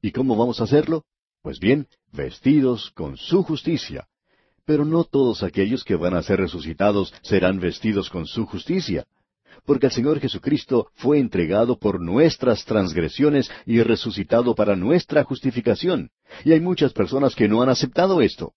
¿Y 0.00 0.12
cómo 0.12 0.36
vamos 0.36 0.60
a 0.60 0.64
hacerlo? 0.64 1.06
Pues 1.42 1.58
bien, 1.58 1.88
vestidos 2.12 2.92
con 2.94 3.16
su 3.16 3.42
justicia. 3.42 4.06
Pero 4.64 4.84
no 4.84 5.02
todos 5.02 5.42
aquellos 5.42 5.82
que 5.82 5.96
van 5.96 6.14
a 6.14 6.22
ser 6.22 6.38
resucitados 6.38 7.12
serán 7.22 7.58
vestidos 7.58 8.10
con 8.10 8.26
su 8.26 8.46
justicia, 8.46 9.06
porque 9.64 9.86
el 9.86 9.92
Señor 9.92 10.20
Jesucristo 10.20 10.88
fue 10.94 11.18
entregado 11.18 11.78
por 11.78 12.00
nuestras 12.00 12.64
transgresiones 12.64 13.50
y 13.66 13.82
resucitado 13.82 14.54
para 14.54 14.76
nuestra 14.76 15.24
justificación. 15.24 16.10
Y 16.44 16.52
hay 16.52 16.60
muchas 16.60 16.92
personas 16.92 17.34
que 17.34 17.48
no 17.48 17.62
han 17.62 17.68
aceptado 17.68 18.20
esto. 18.20 18.52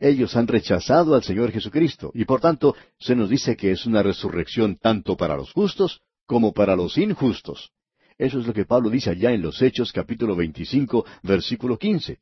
Ellos 0.00 0.36
han 0.36 0.48
rechazado 0.48 1.14
al 1.14 1.22
Señor 1.22 1.52
Jesucristo, 1.52 2.10
y 2.12 2.24
por 2.24 2.40
tanto 2.40 2.74
se 2.98 3.14
nos 3.14 3.30
dice 3.30 3.56
que 3.56 3.70
es 3.70 3.86
una 3.86 4.02
resurrección 4.02 4.76
tanto 4.76 5.16
para 5.16 5.36
los 5.36 5.52
justos 5.52 6.00
como 6.26 6.52
para 6.52 6.74
los 6.74 6.98
injustos. 6.98 7.70
Eso 8.18 8.40
es 8.40 8.46
lo 8.46 8.52
que 8.52 8.64
Pablo 8.64 8.90
dice 8.90 9.10
allá 9.10 9.32
en 9.32 9.42
los 9.42 9.62
Hechos 9.62 9.92
capítulo 9.92 10.36
25, 10.36 11.04
versículo 11.22 11.78
15. 11.78 12.18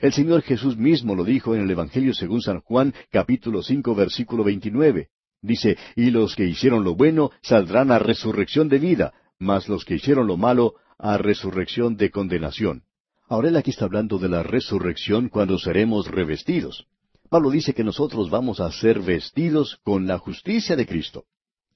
El 0.00 0.12
Señor 0.12 0.42
Jesús 0.42 0.76
mismo 0.76 1.14
lo 1.14 1.24
dijo 1.24 1.54
en 1.54 1.62
el 1.62 1.70
Evangelio 1.70 2.14
según 2.14 2.40
San 2.40 2.60
Juan 2.60 2.94
capítulo 3.10 3.62
5, 3.62 3.94
versículo 3.94 4.44
29. 4.44 5.08
Dice, 5.40 5.76
y 5.94 6.10
los 6.10 6.34
que 6.34 6.44
hicieron 6.44 6.84
lo 6.84 6.94
bueno 6.94 7.30
saldrán 7.42 7.92
a 7.92 7.98
resurrección 7.98 8.68
de 8.68 8.78
vida, 8.78 9.14
mas 9.38 9.68
los 9.68 9.84
que 9.84 9.94
hicieron 9.94 10.26
lo 10.26 10.36
malo 10.36 10.74
a 10.98 11.16
resurrección 11.16 11.96
de 11.96 12.10
condenación. 12.10 12.82
Ahora 13.28 13.48
él 13.48 13.56
aquí 13.56 13.70
está 13.70 13.84
hablando 13.84 14.18
de 14.18 14.28
la 14.28 14.42
resurrección 14.42 15.28
cuando 15.28 15.58
seremos 15.58 16.08
revestidos. 16.08 16.86
Pablo 17.28 17.50
dice 17.50 17.74
que 17.74 17.84
nosotros 17.84 18.30
vamos 18.30 18.58
a 18.58 18.72
ser 18.72 19.00
vestidos 19.00 19.78
con 19.84 20.06
la 20.06 20.18
justicia 20.18 20.76
de 20.76 20.86
Cristo. 20.86 21.24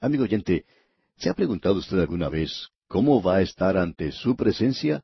Amigo 0.01 0.25
oyente, 0.25 0.65
¿se 1.19 1.29
ha 1.29 1.35
preguntado 1.35 1.77
usted 1.77 2.01
alguna 2.01 2.31
vez 2.31 2.71
cómo 2.89 3.23
va 3.23 3.37
a 3.37 3.43
estar 3.43 3.77
ante 3.77 4.13
su 4.13 4.35
presencia? 4.35 5.03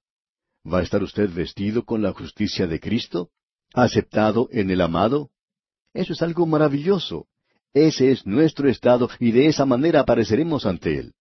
¿Va 0.67 0.81
a 0.81 0.83
estar 0.83 1.03
usted 1.03 1.31
vestido 1.33 1.85
con 1.85 2.03
la 2.03 2.13
justicia 2.13 2.67
de 2.67 2.81
Cristo? 2.81 3.31
¿Aceptado 3.75 4.49
en 4.51 4.71
el 4.71 4.81
amado? 4.81 5.31
Eso 5.93 6.15
es 6.15 6.23
algo 6.23 6.47
maravilloso. 6.47 7.27
Ese 7.75 8.11
es 8.11 8.27
nuestro 8.27 8.69
estado 8.69 9.11
y 9.21 9.31
de 9.33 9.47
esa 9.47 9.67
manera 9.67 10.01
apareceremos 10.01 10.67
ante 10.67 10.99
Él. 10.99 11.13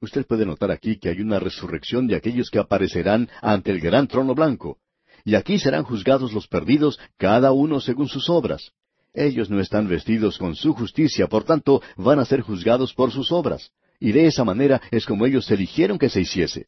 Usted 0.00 0.26
puede 0.26 0.46
notar 0.46 0.70
aquí 0.70 0.98
que 0.98 1.08
hay 1.08 1.20
una 1.20 1.38
resurrección 1.38 2.06
de 2.06 2.16
aquellos 2.16 2.50
que 2.50 2.58
aparecerán 2.58 3.28
ante 3.40 3.70
el 3.70 3.80
gran 3.80 4.06
trono 4.06 4.34
blanco. 4.34 4.78
Y 5.24 5.34
aquí 5.34 5.58
serán 5.58 5.84
juzgados 5.84 6.32
los 6.32 6.46
perdidos, 6.46 6.98
cada 7.16 7.52
uno 7.52 7.80
según 7.80 8.08
sus 8.08 8.28
obras. 8.28 8.72
Ellos 9.14 9.48
no 9.48 9.60
están 9.60 9.88
vestidos 9.88 10.38
con 10.38 10.56
su 10.56 10.74
justicia, 10.74 11.28
por 11.28 11.44
tanto 11.44 11.80
van 11.96 12.18
a 12.18 12.24
ser 12.24 12.42
juzgados 12.42 12.92
por 12.92 13.12
sus 13.12 13.32
obras. 13.32 13.70
Y 13.98 14.12
de 14.12 14.26
esa 14.26 14.44
manera 14.44 14.82
es 14.90 15.06
como 15.06 15.24
ellos 15.24 15.50
eligieron 15.50 15.98
que 15.98 16.10
se 16.10 16.20
hiciese. 16.20 16.66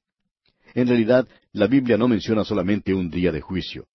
En 0.75 0.87
realidad, 0.87 1.27
la 1.53 1.67
Biblia 1.67 1.99
no 1.99 2.09
menciona 2.09 2.45
solamente 2.45 2.95
un 2.95 3.11
día 3.11 3.33
de 3.33 3.41
juicio. 3.41 3.87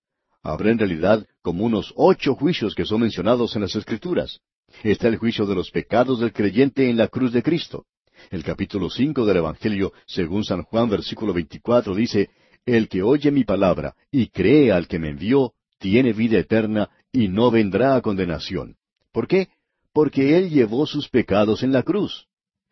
Habrá 0.42 0.70
en 0.70 0.78
realidad 0.78 1.26
como 1.42 1.64
unos 1.64 1.92
ocho 1.96 2.34
juicios 2.34 2.74
que 2.74 2.86
son 2.86 3.02
mencionados 3.02 3.54
en 3.56 3.62
las 3.62 3.76
Escrituras. 3.76 4.40
Está 4.82 5.08
el 5.08 5.16
juicio 5.16 5.46
de 5.46 5.54
los 5.54 5.70
pecados 5.70 6.20
del 6.20 6.32
creyente 6.32 6.88
en 6.88 6.96
la 6.96 7.08
cruz 7.08 7.32
de 7.32 7.42
Cristo. 7.42 7.86
El 8.30 8.44
capítulo 8.44 8.90
cinco 8.90 9.26
del 9.26 9.38
Evangelio, 9.38 9.92
según 10.06 10.44
San 10.44 10.62
Juan, 10.62 10.88
versículo 10.88 11.32
veinticuatro, 11.32 11.94
dice 11.94 12.30
El 12.64 12.88
que 12.88 13.02
oye 13.02 13.30
mi 13.30 13.44
palabra 13.44 13.94
y 14.10 14.28
cree 14.28 14.72
al 14.72 14.86
que 14.86 14.98
me 14.98 15.10
envió, 15.10 15.54
tiene 15.78 16.12
vida 16.12 16.38
eterna 16.38 16.90
y 17.12 17.28
no 17.28 17.50
vendrá 17.50 17.96
a 17.96 18.02
condenación. 18.02 18.76
¿Por 19.12 19.26
qué? 19.26 19.48
Porque 19.92 20.38
él 20.38 20.50
llevó 20.50 20.86
sus 20.86 21.08
pecados 21.08 21.62
en 21.62 21.72
la 21.72 21.82
cruz. 21.82 22.26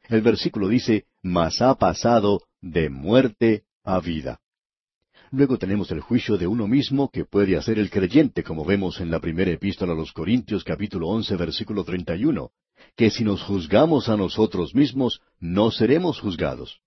El 0.09 0.23
versículo 0.23 0.69
dice, 0.69 1.05
Mas 1.23 1.61
ha 1.61 1.75
pasado 1.75 2.43
de 2.61 2.89
muerte 2.89 3.65
a 3.85 4.01
vida. 4.01 4.41
Luego 5.31 5.59
tenemos 5.59 5.91
el 5.91 6.01
juicio 6.01 6.39
de 6.39 6.47
uno 6.47 6.67
mismo 6.67 7.11
que 7.11 7.27
puede 7.27 7.57
hacer 7.57 7.79
el 7.79 7.91
creyente, 7.91 8.43
como 8.43 8.65
vemos 8.65 9.01
en 9.01 9.11
la 9.11 9.21
primera 9.21 9.51
epístola 9.51 9.93
a 9.93 9.97
los 9.97 10.13
Corintios 10.13 10.65
capítulo 10.65 11.09
once 11.09 11.37
versículo 11.37 11.85
treinta 11.85 12.17
y 12.17 12.25
uno, 12.25 12.51
que 12.97 13.11
si 13.11 13.25
nos 13.25 13.43
juzgamos 13.43 14.09
a 14.09 14.17
nosotros 14.17 14.75
mismos, 14.75 15.21
no 15.39 15.71
seremos 15.71 16.19
juzgados. 16.21 16.81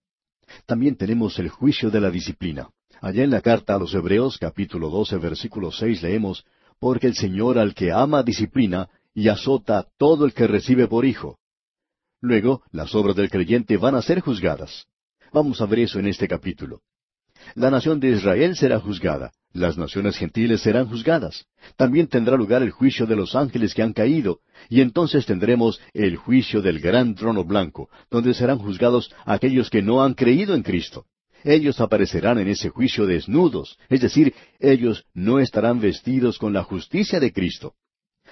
También 0.65 0.95
tenemos 0.95 1.37
el 1.37 1.49
juicio 1.49 1.91
de 1.91 2.01
la 2.01 2.09
disciplina. 2.09 2.69
Allá 2.99 3.23
en 3.23 3.29
la 3.29 3.41
carta 3.41 3.75
a 3.75 3.79
los 3.79 3.93
Hebreos 3.93 4.39
capítulo 4.39 4.89
doce 4.89 5.17
versículo 5.17 5.71
seis 5.71 6.01
leemos, 6.01 6.43
Porque 6.79 7.05
el 7.05 7.15
Señor 7.15 7.59
al 7.59 7.75
que 7.75 7.91
ama 7.91 8.23
disciplina 8.23 8.89
y 9.13 9.27
azota 9.27 9.87
todo 9.99 10.25
el 10.25 10.33
que 10.33 10.47
recibe 10.47 10.87
por 10.87 11.05
hijo. 11.05 11.37
Luego, 12.21 12.63
las 12.71 12.95
obras 12.95 13.15
del 13.15 13.29
creyente 13.29 13.77
van 13.77 13.93
a 13.93 14.01
ser 14.01 14.19
juzgadas. 14.19 14.87
Vamos 15.31 15.61
a 15.61 15.67
ver 15.67 15.79
eso 15.79 15.99
en 15.99 16.07
este 16.07 16.27
capítulo. 16.27 16.81
La 17.55 17.69
nación 17.69 17.99
de 17.99 18.09
Israel 18.11 18.55
será 18.55 18.79
juzgada, 18.79 19.31
las 19.53 19.77
naciones 19.77 20.17
gentiles 20.17 20.61
serán 20.61 20.87
juzgadas. 20.87 21.45
También 21.75 22.07
tendrá 22.07 22.37
lugar 22.37 22.61
el 22.63 22.71
juicio 22.71 23.05
de 23.05 23.15
los 23.15 23.35
ángeles 23.35 23.73
que 23.73 23.81
han 23.81 23.93
caído, 23.93 24.39
y 24.69 24.81
entonces 24.81 25.25
tendremos 25.25 25.81
el 25.93 26.15
juicio 26.15 26.61
del 26.61 26.79
gran 26.79 27.15
trono 27.15 27.43
blanco, 27.43 27.89
donde 28.09 28.33
serán 28.33 28.59
juzgados 28.59 29.13
aquellos 29.25 29.69
que 29.69 29.81
no 29.81 30.03
han 30.03 30.13
creído 30.13 30.55
en 30.55 30.63
Cristo. 30.63 31.05
Ellos 31.43 31.81
aparecerán 31.81 32.37
en 32.37 32.47
ese 32.47 32.69
juicio 32.69 33.05
desnudos, 33.05 33.77
es 33.89 34.01
decir, 34.01 34.33
ellos 34.59 35.05
no 35.13 35.39
estarán 35.39 35.79
vestidos 35.79 36.37
con 36.37 36.53
la 36.53 36.63
justicia 36.63 37.19
de 37.19 37.33
Cristo. 37.33 37.73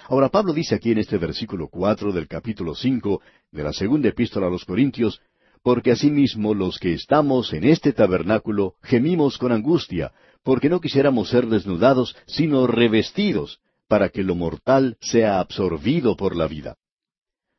Ahora 0.07 0.29
Pablo 0.29 0.53
dice 0.53 0.75
aquí 0.75 0.91
en 0.91 0.99
este 0.99 1.17
versículo 1.17 1.67
cuatro 1.67 2.11
del 2.11 2.27
capítulo 2.27 2.75
cinco 2.75 3.21
de 3.51 3.63
la 3.63 3.73
segunda 3.73 4.09
epístola 4.09 4.47
a 4.47 4.49
los 4.49 4.63
Corintios, 4.63 5.21
porque 5.63 5.91
asimismo 5.91 6.53
los 6.53 6.79
que 6.79 6.93
estamos 6.93 7.53
en 7.53 7.63
este 7.63 7.93
tabernáculo 7.93 8.75
gemimos 8.81 9.37
con 9.37 9.51
angustia, 9.51 10.11
porque 10.43 10.69
no 10.69 10.79
quisiéramos 10.79 11.29
ser 11.29 11.47
desnudados, 11.47 12.15
sino 12.25 12.67
revestidos, 12.67 13.59
para 13.87 14.09
que 14.09 14.23
lo 14.23 14.35
mortal 14.35 14.97
sea 15.01 15.39
absorbido 15.39 16.15
por 16.15 16.35
la 16.35 16.47
vida. 16.47 16.77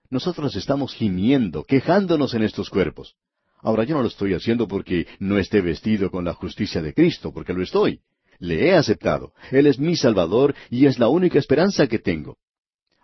Nosotros 0.08 0.56
estamos 0.56 0.94
gimiendo, 0.94 1.64
quejándonos 1.64 2.34
en 2.34 2.42
estos 2.42 2.70
cuerpos. 2.70 3.14
Ahora 3.62 3.84
yo 3.84 3.94
no 3.94 4.02
lo 4.02 4.08
estoy 4.08 4.34
haciendo 4.34 4.66
porque 4.66 5.06
no 5.18 5.38
esté 5.38 5.60
vestido 5.60 6.10
con 6.10 6.24
la 6.24 6.34
justicia 6.34 6.80
de 6.80 6.94
Cristo, 6.94 7.32
porque 7.32 7.52
lo 7.52 7.62
estoy. 7.62 8.00
Le 8.38 8.68
he 8.68 8.74
aceptado. 8.74 9.34
Él 9.50 9.66
es 9.66 9.78
mi 9.78 9.96
Salvador 9.96 10.54
y 10.70 10.86
es 10.86 10.98
la 10.98 11.08
única 11.08 11.38
esperanza 11.38 11.86
que 11.86 11.98
tengo. 11.98 12.38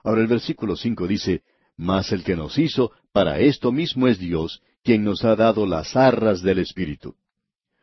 Ahora 0.03 0.23
el 0.23 0.29
versículo 0.29 0.77
cinco 0.77 1.07
dice, 1.07 1.43
Mas 1.77 2.11
el 2.11 2.25
que 2.25 2.37
nos 2.37 2.59
hizo, 2.59 2.93
para 3.13 3.39
esto 3.39 3.71
mismo 3.71 4.09
es 4.09 4.19
Dios, 4.19 4.63
quien 4.87 5.03
nos 5.03 5.25
ha 5.25 5.35
dado 5.35 5.67
las 5.67 5.97
arras 5.97 6.43
del 6.43 6.61
Espíritu. 6.61 7.17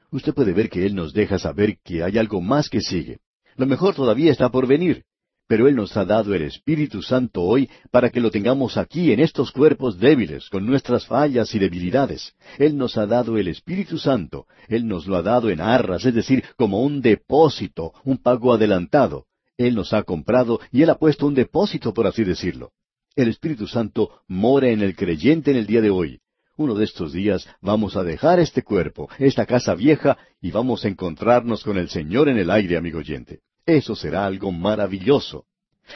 Usted 0.10 0.34
puede 0.34 0.54
ver 0.54 0.70
que 0.70 0.86
Él 0.86 0.96
nos 0.96 1.12
deja 1.12 1.38
saber 1.38 1.78
que 1.84 2.02
hay 2.02 2.18
algo 2.18 2.40
más 2.40 2.70
que 2.70 2.80
sigue. 2.80 3.20
Lo 3.58 3.66
mejor 3.66 3.94
todavía 3.94 4.32
está 4.32 4.50
por 4.50 4.68
venir. 4.68 5.04
Pero 5.46 5.68
Él 5.68 5.76
nos 5.76 5.98
ha 5.98 6.06
dado 6.06 6.34
el 6.34 6.44
Espíritu 6.44 7.02
Santo 7.02 7.42
hoy 7.42 7.70
para 7.92 8.10
que 8.10 8.22
lo 8.22 8.32
tengamos 8.32 8.78
aquí 8.78 9.12
en 9.12 9.20
estos 9.20 9.52
cuerpos 9.52 10.00
débiles, 10.00 10.48
con 10.48 10.66
nuestras 10.66 11.06
fallas 11.06 11.54
y 11.54 11.60
debilidades. 11.60 12.36
Él 12.58 12.78
nos 12.78 12.98
ha 12.98 13.06
dado 13.06 13.38
el 13.38 13.50
Espíritu 13.50 13.98
Santo. 13.98 14.48
Él 14.70 14.88
nos 14.88 15.06
lo 15.06 15.18
ha 15.18 15.22
dado 15.22 15.50
en 15.50 15.60
arras, 15.60 16.06
es 16.06 16.14
decir, 16.14 16.46
como 16.56 16.84
un 16.84 17.02
depósito, 17.02 17.92
un 18.06 18.18
pago 18.18 18.54
adelantado. 18.54 19.26
Él 19.58 19.76
nos 19.76 19.92
ha 19.92 20.04
comprado 20.04 20.62
y 20.72 20.84
Él 20.84 20.90
ha 20.90 20.96
puesto 20.96 21.28
un 21.28 21.34
depósito, 21.34 21.94
por 21.94 22.08
así 22.08 22.24
decirlo. 22.24 22.72
El 23.14 23.28
Espíritu 23.28 23.68
Santo 23.68 24.22
mora 24.30 24.70
en 24.70 24.82
el 24.82 24.96
creyente 24.96 25.52
en 25.52 25.58
el 25.58 25.68
día 25.68 25.82
de 25.82 25.90
hoy. 25.90 26.22
Uno 26.56 26.76
de 26.76 26.86
estos 26.86 27.14
días 27.14 27.48
vamos 27.62 27.96
a 27.96 28.04
dejar 28.04 28.40
este 28.40 28.62
cuerpo, 28.62 29.10
esta 29.18 29.46
casa 29.46 29.74
vieja, 29.74 30.18
y 30.40 30.52
vamos 30.52 30.86
a 30.86 30.88
encontrarnos 30.88 31.64
con 31.64 31.78
el 31.78 31.90
Señor 31.90 32.30
en 32.30 32.38
el 32.38 32.52
aire, 32.52 32.78
amigo 32.78 33.00
oyente. 33.00 33.40
Eso 33.66 33.96
será 33.96 34.26
algo 34.26 34.52
maravilloso. 34.52 35.46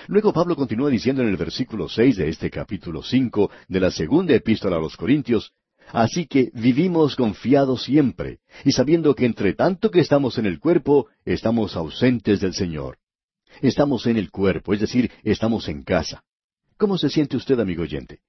Luego 0.07 0.33
Pablo 0.33 0.55
continúa 0.55 0.89
diciendo 0.89 1.21
en 1.21 1.29
el 1.29 1.37
versículo 1.37 1.87
seis 1.87 2.17
de 2.17 2.29
este 2.29 2.49
capítulo 2.49 3.03
cinco 3.03 3.51
de 3.67 3.79
la 3.79 3.91
segunda 3.91 4.33
epístola 4.33 4.77
a 4.77 4.79
los 4.79 4.97
Corintios, 4.97 5.53
Así 5.93 6.27
que 6.27 6.51
vivimos 6.53 7.15
confiados 7.15 7.83
siempre, 7.83 8.39
y 8.65 8.73
sabiendo 8.73 9.15
que 9.15 9.25
entre 9.25 9.53
tanto 9.53 9.89
que 9.89 10.01
estamos 10.01 10.37
en 10.37 10.45
el 10.45 10.59
cuerpo, 10.59 11.07
estamos 11.23 11.75
ausentes 11.75 12.41
del 12.41 12.53
Señor. 12.53 12.97
Estamos 13.61 14.05
en 14.05 14.17
el 14.17 14.29
cuerpo, 14.29 14.73
es 14.73 14.81
decir, 14.81 15.11
estamos 15.23 15.69
en 15.69 15.83
casa. 15.83 16.23
¿Cómo 16.77 16.97
se 16.97 17.09
siente 17.09 17.37
usted, 17.37 17.59
amigo 17.59 17.83
oyente? 17.83 18.19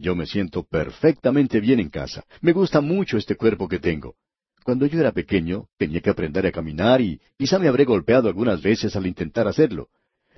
Yo 0.00 0.14
me 0.14 0.26
siento 0.26 0.62
perfectamente 0.62 1.58
bien 1.58 1.80
en 1.80 1.90
casa. 1.90 2.24
Me 2.40 2.52
gusta 2.52 2.80
mucho 2.80 3.16
este 3.16 3.34
cuerpo 3.34 3.66
que 3.66 3.80
tengo. 3.80 4.14
Cuando 4.64 4.86
yo 4.86 5.00
era 5.00 5.10
pequeño, 5.10 5.66
tenía 5.76 6.00
que 6.00 6.10
aprender 6.10 6.46
a 6.46 6.52
caminar 6.52 7.00
y 7.00 7.20
quizá 7.36 7.58
me 7.58 7.66
habré 7.66 7.84
golpeado 7.84 8.28
algunas 8.28 8.62
veces 8.62 8.94
al 8.94 9.08
intentar 9.08 9.48
hacerlo. 9.48 9.88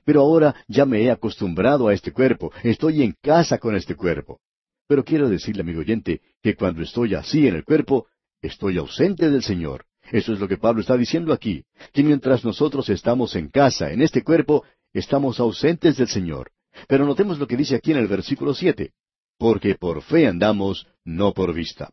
Pero 0.05 0.23
ahora 0.23 0.55
ya 0.67 0.87
me 0.87 1.03
he 1.03 1.11
acostumbrado 1.11 1.89
a 1.89 1.93
este 1.93 2.11
cuerpo, 2.11 2.53
estoy 2.63 3.03
en 3.03 3.15
casa 3.21 3.59
con 3.59 3.77
este 3.77 3.95
cuerpo. 3.97 4.41
Pero 4.89 5.05
quiero 5.05 5.29
decirle, 5.29 5.61
amigo 5.61 5.81
oyente, 5.81 6.23
que 6.43 6.55
cuando 6.55 6.83
estoy 6.83 7.15
así 7.15 7.47
en 7.47 7.57
el 7.57 7.65
cuerpo, 7.65 8.07
estoy 8.41 8.79
ausente 8.79 9.29
del 9.29 9.43
Señor. 9.43 9.85
Eso 10.11 10.33
es 10.33 10.41
lo 10.41 10.49
que 10.49 10.57
Pablo 10.57 10.81
está 10.81 10.97
diciendo 10.97 11.35
aquí, 11.35 11.65
que 11.93 12.03
mientras 12.03 12.45
nosotros 12.45 12.89
estamos 12.89 13.37
en 13.37 13.49
casa, 13.49 13.93
en 13.93 14.01
este 14.01 14.23
cuerpo, 14.23 14.65
estamos 14.95 15.39
ausentes 15.39 15.99
del 15.99 16.09
Señor. 16.09 16.51
Pero 16.89 17.05
notemos 17.05 17.39
lo 17.39 17.47
que 17.47 17.59
dice 17.59 17.77
aquí 17.77 17.91
en 17.91 17.99
el 17.99 18.07
versículo 18.07 18.55
siete 18.55 18.93
porque 19.41 19.75
por 19.75 20.03
fe 20.03 20.27
andamos, 20.27 20.87
no 21.03 21.33
por 21.33 21.55
vista. 21.55 21.91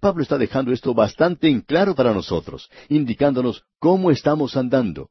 Pablo 0.00 0.22
está 0.22 0.36
dejando 0.36 0.70
esto 0.70 0.92
bastante 0.92 1.48
en 1.48 1.62
claro 1.62 1.94
para 1.94 2.12
nosotros, 2.12 2.68
indicándonos 2.90 3.64
cómo 3.78 4.10
estamos 4.10 4.54
andando. 4.54 5.08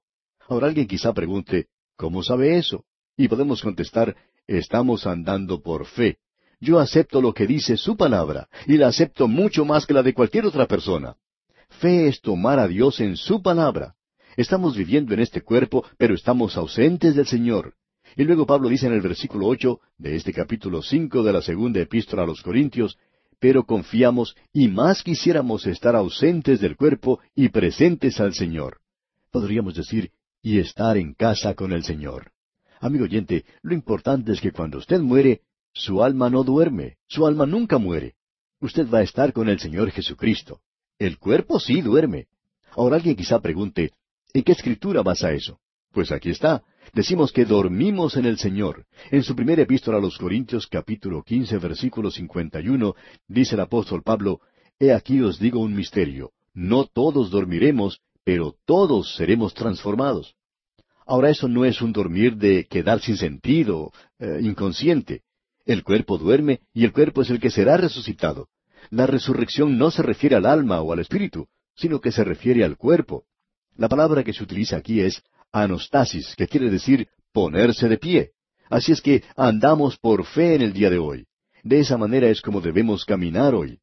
Ahora 0.47 0.67
alguien 0.67 0.87
quizá 0.87 1.11
pregunte, 1.13 1.69
¿cómo 1.97 2.21
sabe 2.21 2.57
eso? 2.59 2.85
Y 3.17 3.27
podemos 3.27 3.63
contestar, 3.63 4.15
estamos 4.45 5.07
andando 5.07 5.63
por 5.63 5.87
fe. 5.87 6.19
Yo 6.59 6.79
acepto 6.79 7.21
lo 7.21 7.33
que 7.33 7.47
dice 7.47 7.75
su 7.75 7.97
palabra, 7.97 8.47
y 8.67 8.77
la 8.77 8.89
acepto 8.89 9.27
mucho 9.27 9.65
más 9.65 9.87
que 9.87 9.95
la 9.95 10.03
de 10.03 10.13
cualquier 10.13 10.45
otra 10.45 10.67
persona. 10.67 11.15
Fe 11.81 12.07
es 12.07 12.21
tomar 12.21 12.59
a 12.59 12.67
Dios 12.67 12.99
en 12.99 13.17
su 13.17 13.41
palabra. 13.41 13.95
Estamos 14.37 14.77
viviendo 14.77 15.15
en 15.15 15.21
este 15.21 15.41
cuerpo, 15.41 15.83
pero 15.97 16.13
estamos 16.13 16.55
ausentes 16.55 17.15
del 17.15 17.25
Señor. 17.25 17.73
Y 18.15 18.23
luego 18.23 18.45
Pablo 18.45 18.69
dice 18.69 18.87
en 18.87 18.93
el 18.93 19.01
versículo 19.01 19.47
ocho 19.47 19.79
de 19.97 20.15
este 20.15 20.33
capítulo 20.33 20.81
cinco 20.81 21.23
de 21.23 21.33
la 21.33 21.41
segunda 21.41 21.79
epístola 21.81 22.23
a 22.23 22.27
los 22.27 22.41
Corintios, 22.41 22.97
pero 23.39 23.65
confiamos 23.65 24.35
y 24.53 24.67
más 24.67 25.03
quisiéramos 25.03 25.65
estar 25.65 25.95
ausentes 25.95 26.61
del 26.61 26.77
cuerpo 26.77 27.19
y 27.35 27.49
presentes 27.49 28.19
al 28.19 28.33
Señor. 28.33 28.79
Podríamos 29.31 29.75
decir, 29.75 30.11
y 30.41 30.59
estar 30.59 30.97
en 30.97 31.13
casa 31.13 31.55
con 31.55 31.71
el 31.71 31.83
Señor. 31.83 32.31
Amigo 32.79 33.05
oyente, 33.05 33.45
lo 33.61 33.73
importante 33.73 34.33
es 34.33 34.41
que 34.41 34.51
cuando 34.51 34.77
usted 34.77 34.99
muere, 34.99 35.41
su 35.73 36.03
alma 36.03 36.29
no 36.29 36.43
duerme, 36.43 36.97
su 37.07 37.25
alma 37.25 37.45
nunca 37.45 37.77
muere. 37.77 38.15
Usted 38.59 38.87
va 38.89 38.99
a 38.99 39.03
estar 39.03 39.33
con 39.33 39.49
el 39.49 39.59
Señor 39.59 39.89
Jesucristo. 39.91 40.61
El 40.99 41.17
cuerpo 41.17 41.59
sí 41.59 41.81
duerme. 41.81 42.27
Ahora 42.75 42.97
alguien 42.97 43.15
quizá 43.15 43.39
pregunte, 43.39 43.91
¿en 44.33 44.43
qué 44.43 44.51
escritura 44.51 45.01
basa 45.01 45.31
eso? 45.31 45.59
Pues 45.91 46.11
aquí 46.11 46.29
está. 46.29 46.63
Decimos 46.91 47.31
que 47.31 47.45
dormimos 47.45 48.17
en 48.17 48.25
el 48.25 48.37
Señor. 48.37 48.85
En 49.09 49.23
su 49.23 49.35
primera 49.35 49.61
epístola 49.61 49.97
a 49.97 50.01
los 50.01 50.17
Corintios 50.17 50.67
capítulo 50.67 51.23
quince 51.23 51.57
versículo 51.57 52.11
cincuenta 52.11 52.59
y 52.59 52.67
uno 52.67 52.95
dice 53.27 53.55
el 53.55 53.61
apóstol 53.61 54.03
Pablo, 54.03 54.41
He 54.79 54.91
aquí 54.91 55.21
os 55.21 55.39
digo 55.39 55.59
un 55.59 55.73
misterio. 55.73 56.31
No 56.53 56.85
todos 56.85 57.31
dormiremos, 57.31 58.01
pero 58.23 58.55
todos 58.65 59.15
seremos 59.15 59.53
transformados. 59.53 60.35
Ahora 61.05 61.29
eso 61.29 61.47
no 61.47 61.65
es 61.65 61.81
un 61.81 61.93
dormir 61.93 62.37
de 62.37 62.65
quedar 62.65 63.01
sin 63.01 63.17
sentido, 63.17 63.91
eh, 64.19 64.39
inconsciente. 64.41 65.21
El 65.65 65.83
cuerpo 65.83 66.17
duerme 66.17 66.61
y 66.73 66.85
el 66.85 66.91
cuerpo 66.91 67.21
es 67.21 67.29
el 67.29 67.39
que 67.39 67.49
será 67.49 67.77
resucitado. 67.77 68.49
La 68.89 69.07
resurrección 69.07 69.77
no 69.77 69.91
se 69.91 70.01
refiere 70.03 70.35
al 70.35 70.45
alma 70.45 70.81
o 70.81 70.93
al 70.93 70.99
espíritu, 70.99 71.47
sino 71.75 71.99
que 72.01 72.11
se 72.11 72.23
refiere 72.23 72.63
al 72.63 72.77
cuerpo. 72.77 73.23
La 73.75 73.89
palabra 73.89 74.23
que 74.23 74.33
se 74.33 74.43
utiliza 74.43 74.77
aquí 74.77 75.01
es 75.01 75.23
anostasis, 75.53 76.35
que 76.35 76.47
quiere 76.47 76.69
decir 76.69 77.07
ponerse 77.31 77.87
de 77.87 77.97
pie. 77.97 78.31
Así 78.69 78.91
es 78.91 79.01
que 79.01 79.23
andamos 79.37 79.97
por 79.97 80.25
fe 80.25 80.55
en 80.55 80.63
el 80.63 80.73
día 80.73 80.89
de 80.89 80.97
hoy. 80.97 81.25
De 81.63 81.79
esa 81.79 81.97
manera 81.97 82.27
es 82.27 82.41
como 82.41 82.59
debemos 82.59 83.05
caminar 83.05 83.55
hoy. 83.55 83.79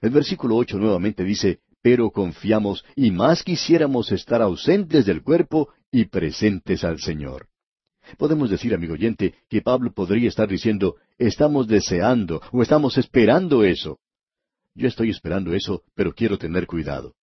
El 0.00 0.10
versículo 0.10 0.56
ocho 0.56 0.76
nuevamente 0.78 1.24
dice, 1.24 1.60
pero 1.80 2.10
confiamos 2.10 2.84
y 2.96 3.10
más 3.10 3.42
quisiéramos 3.42 4.12
estar 4.12 4.42
ausentes 4.42 5.06
del 5.06 5.22
cuerpo 5.22 5.72
y 5.90 6.04
presentes 6.06 6.84
al 6.84 6.98
Señor. 7.00 7.48
Podemos 8.16 8.50
decir, 8.50 8.74
amigo 8.74 8.94
oyente, 8.94 9.34
que 9.48 9.62
Pablo 9.62 9.92
podría 9.92 10.28
estar 10.28 10.48
diciendo, 10.48 10.96
estamos 11.18 11.66
deseando 11.66 12.40
o 12.52 12.62
estamos 12.62 12.96
esperando 12.98 13.64
eso. 13.64 13.98
Yo 14.74 14.88
estoy 14.88 15.10
esperando 15.10 15.54
eso, 15.54 15.82
pero 15.94 16.12
quiero 16.12 16.38
tener 16.38 16.66
cuidado. 16.66 17.14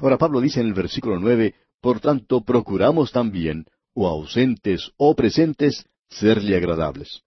Ahora 0.00 0.18
Pablo 0.18 0.40
dice 0.40 0.60
en 0.60 0.68
el 0.68 0.74
versículo 0.74 1.18
nueve, 1.18 1.54
por 1.82 2.00
tanto 2.00 2.42
procuramos 2.42 3.10
también, 3.10 3.66
o 3.92 4.06
ausentes 4.06 4.92
o 4.96 5.14
presentes, 5.14 5.84
serle 6.08 6.56
agradables. 6.56 7.22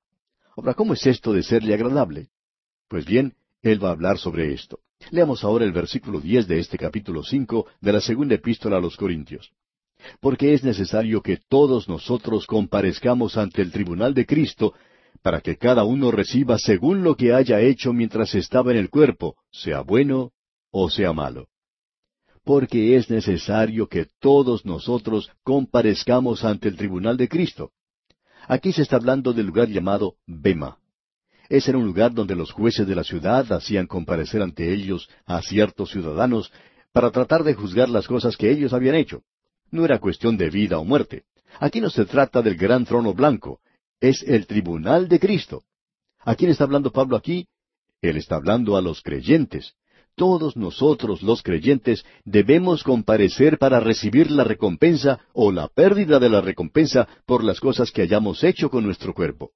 Ahora, 0.55 0.73
¿cómo 0.73 0.93
es 0.93 1.05
esto 1.05 1.33
de 1.33 1.43
serle 1.43 1.73
agradable? 1.73 2.29
Pues 2.87 3.05
bien, 3.05 3.35
él 3.61 3.83
va 3.83 3.89
a 3.89 3.91
hablar 3.91 4.17
sobre 4.17 4.53
esto. 4.53 4.79
Leamos 5.11 5.43
ahora 5.43 5.65
el 5.65 5.73
versículo 5.73 6.21
diez 6.21 6.47
de 6.47 6.59
este 6.59 6.77
capítulo 6.77 7.21
cinco 7.23 7.67
de 7.81 7.91
la 7.91 7.99
segunda 7.99 8.35
epístola 8.35 8.77
a 8.77 8.79
los 8.79 8.95
Corintios. 8.95 9.51
Porque 10.21 10.53
es 10.53 10.63
necesario 10.63 11.21
que 11.21 11.37
todos 11.49 11.89
nosotros 11.89 12.47
comparezcamos 12.47 13.37
ante 13.37 13.61
el 13.61 13.71
tribunal 13.71 14.13
de 14.13 14.25
Cristo, 14.25 14.73
para 15.21 15.41
que 15.41 15.57
cada 15.57 15.83
uno 15.83 16.11
reciba 16.11 16.57
según 16.57 17.03
lo 17.03 17.15
que 17.15 17.33
haya 17.33 17.59
hecho 17.59 17.91
mientras 17.91 18.33
estaba 18.35 18.71
en 18.71 18.77
el 18.77 18.89
cuerpo, 18.89 19.35
sea 19.51 19.81
bueno 19.81 20.31
o 20.71 20.89
sea 20.89 21.11
malo. 21.11 21.49
Porque 22.45 22.95
es 22.95 23.09
necesario 23.09 23.87
que 23.89 24.07
todos 24.19 24.65
nosotros 24.65 25.29
comparezcamos 25.43 26.45
ante 26.45 26.69
el 26.69 26.77
tribunal 26.77 27.17
de 27.17 27.27
Cristo. 27.27 27.71
Aquí 28.47 28.71
se 28.71 28.83
está 28.83 28.95
hablando 28.95 29.33
del 29.33 29.47
lugar 29.47 29.67
llamado 29.67 30.15
Bema. 30.25 30.77
Ese 31.49 31.71
era 31.71 31.79
un 31.79 31.85
lugar 31.85 32.13
donde 32.13 32.35
los 32.35 32.51
jueces 32.51 32.87
de 32.87 32.95
la 32.95 33.03
ciudad 33.03 33.51
hacían 33.51 33.87
comparecer 33.87 34.41
ante 34.41 34.71
ellos 34.71 35.09
a 35.25 35.41
ciertos 35.41 35.89
ciudadanos 35.91 36.51
para 36.93 37.11
tratar 37.11 37.43
de 37.43 37.55
juzgar 37.55 37.89
las 37.89 38.07
cosas 38.07 38.37
que 38.37 38.49
ellos 38.49 38.71
habían 38.71 38.95
hecho. 38.95 39.23
No 39.71 39.83
era 39.83 39.99
cuestión 39.99 40.37
de 40.37 40.49
vida 40.49 40.79
o 40.79 40.85
muerte. 40.85 41.23
Aquí 41.59 41.81
no 41.81 41.89
se 41.89 42.05
trata 42.05 42.41
del 42.41 42.55
gran 42.55 42.85
trono 42.85 43.13
blanco, 43.13 43.59
es 43.99 44.23
el 44.23 44.45
tribunal 44.45 45.07
de 45.07 45.19
Cristo. 45.19 45.63
¿A 46.19 46.35
quién 46.35 46.51
está 46.51 46.63
hablando 46.63 46.91
Pablo 46.91 47.15
aquí? 47.15 47.47
Él 48.01 48.17
está 48.17 48.35
hablando 48.35 48.77
a 48.77 48.81
los 48.81 49.01
creyentes. 49.01 49.73
Todos 50.15 50.55
nosotros 50.55 51.21
los 51.21 51.43
creyentes 51.43 52.05
debemos 52.23 52.83
comparecer 52.83 53.57
para 53.57 53.81
recibir 53.81 54.31
la 54.31 54.45
recompensa 54.45 55.19
o 55.33 55.51
la 55.51 55.67
pérdida 55.67 56.19
de 56.19 56.29
la 56.29 56.39
recompensa 56.39 57.05
por 57.25 57.43
las 57.43 57.59
cosas 57.59 57.91
que 57.91 58.01
hayamos 58.01 58.41
hecho 58.45 58.69
con 58.69 58.85
nuestro 58.85 59.13
cuerpo. 59.13 59.51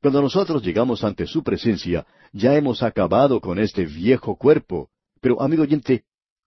Cuando 0.00 0.22
nosotros 0.22 0.62
llegamos 0.62 1.04
ante 1.04 1.26
su 1.26 1.42
presencia, 1.42 2.06
ya 2.32 2.56
hemos 2.56 2.82
acabado 2.82 3.40
con 3.40 3.58
este 3.58 3.84
viejo 3.84 4.36
cuerpo. 4.36 4.88
Pero, 5.20 5.42
amigo 5.42 5.64
oyente, 5.64 6.04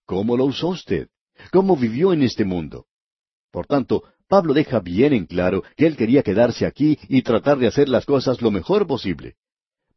¿cómo 0.07 0.35
lo 0.35 0.45
usó 0.45 0.69
usted? 0.69 1.09
¿Cómo 1.51 1.77
vivió 1.77 2.11
en 2.11 2.23
este 2.23 2.45
mundo? 2.45 2.88
Por 3.51 3.67
tanto, 3.67 4.03
Pablo 4.27 4.55
deja 4.55 4.80
bien 4.80 5.13
en 5.13 5.27
claro 5.27 5.63
que 5.77 5.85
él 5.85 5.95
quería 5.95 6.23
quedarse 6.23 6.65
aquí 6.65 6.97
y 7.07 7.21
tratar 7.21 7.59
de 7.59 7.67
hacer 7.67 7.88
las 7.88 8.07
cosas 8.07 8.41
lo 8.41 8.49
mejor 8.49 8.88
posible. 8.88 9.35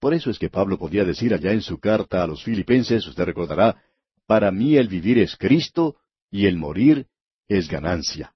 Por 0.07 0.15
eso 0.15 0.31
es 0.31 0.39
que 0.39 0.51
Pablo 0.51 0.79
podía 0.79 1.05
decir 1.05 1.35
allá 1.35 1.51
en 1.51 1.63
su 1.63 1.81
carta 1.81 2.23
a 2.23 2.29
los 2.29 2.45
filipenses, 2.45 3.05
usted 3.09 3.25
recordará, 3.25 3.83
para 4.25 4.53
mí 4.53 4.77
el 4.77 4.87
vivir 4.87 5.19
es 5.19 5.35
Cristo 5.35 5.97
y 6.31 6.47
el 6.47 6.57
morir 6.57 7.09
es 7.49 7.69
ganancia. 7.69 8.33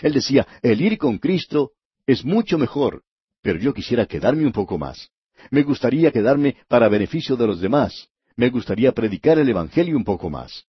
Él 0.00 0.14
decía, 0.14 0.46
el 0.62 0.80
ir 0.80 0.96
con 0.96 1.18
Cristo 1.18 1.72
es 2.06 2.24
mucho 2.24 2.56
mejor, 2.56 3.02
pero 3.42 3.58
yo 3.58 3.74
quisiera 3.74 4.06
quedarme 4.06 4.46
un 4.46 4.52
poco 4.52 4.78
más. 4.78 5.10
Me 5.50 5.62
gustaría 5.62 6.10
quedarme 6.10 6.56
para 6.68 6.88
beneficio 6.88 7.36
de 7.36 7.48
los 7.48 7.60
demás. 7.60 8.08
Me 8.34 8.48
gustaría 8.48 8.92
predicar 8.92 9.38
el 9.38 9.50
Evangelio 9.50 9.98
un 9.98 10.04
poco 10.04 10.30
más. 10.30 10.64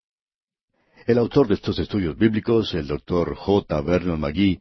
El 1.08 1.18
autor 1.18 1.48
de 1.48 1.54
estos 1.54 1.80
estudios 1.80 2.18
bíblicos, 2.18 2.74
el 2.74 2.88
doctor 2.88 3.36
J. 3.36 3.82
Vernon 3.84 4.20
McGee, 4.20 4.60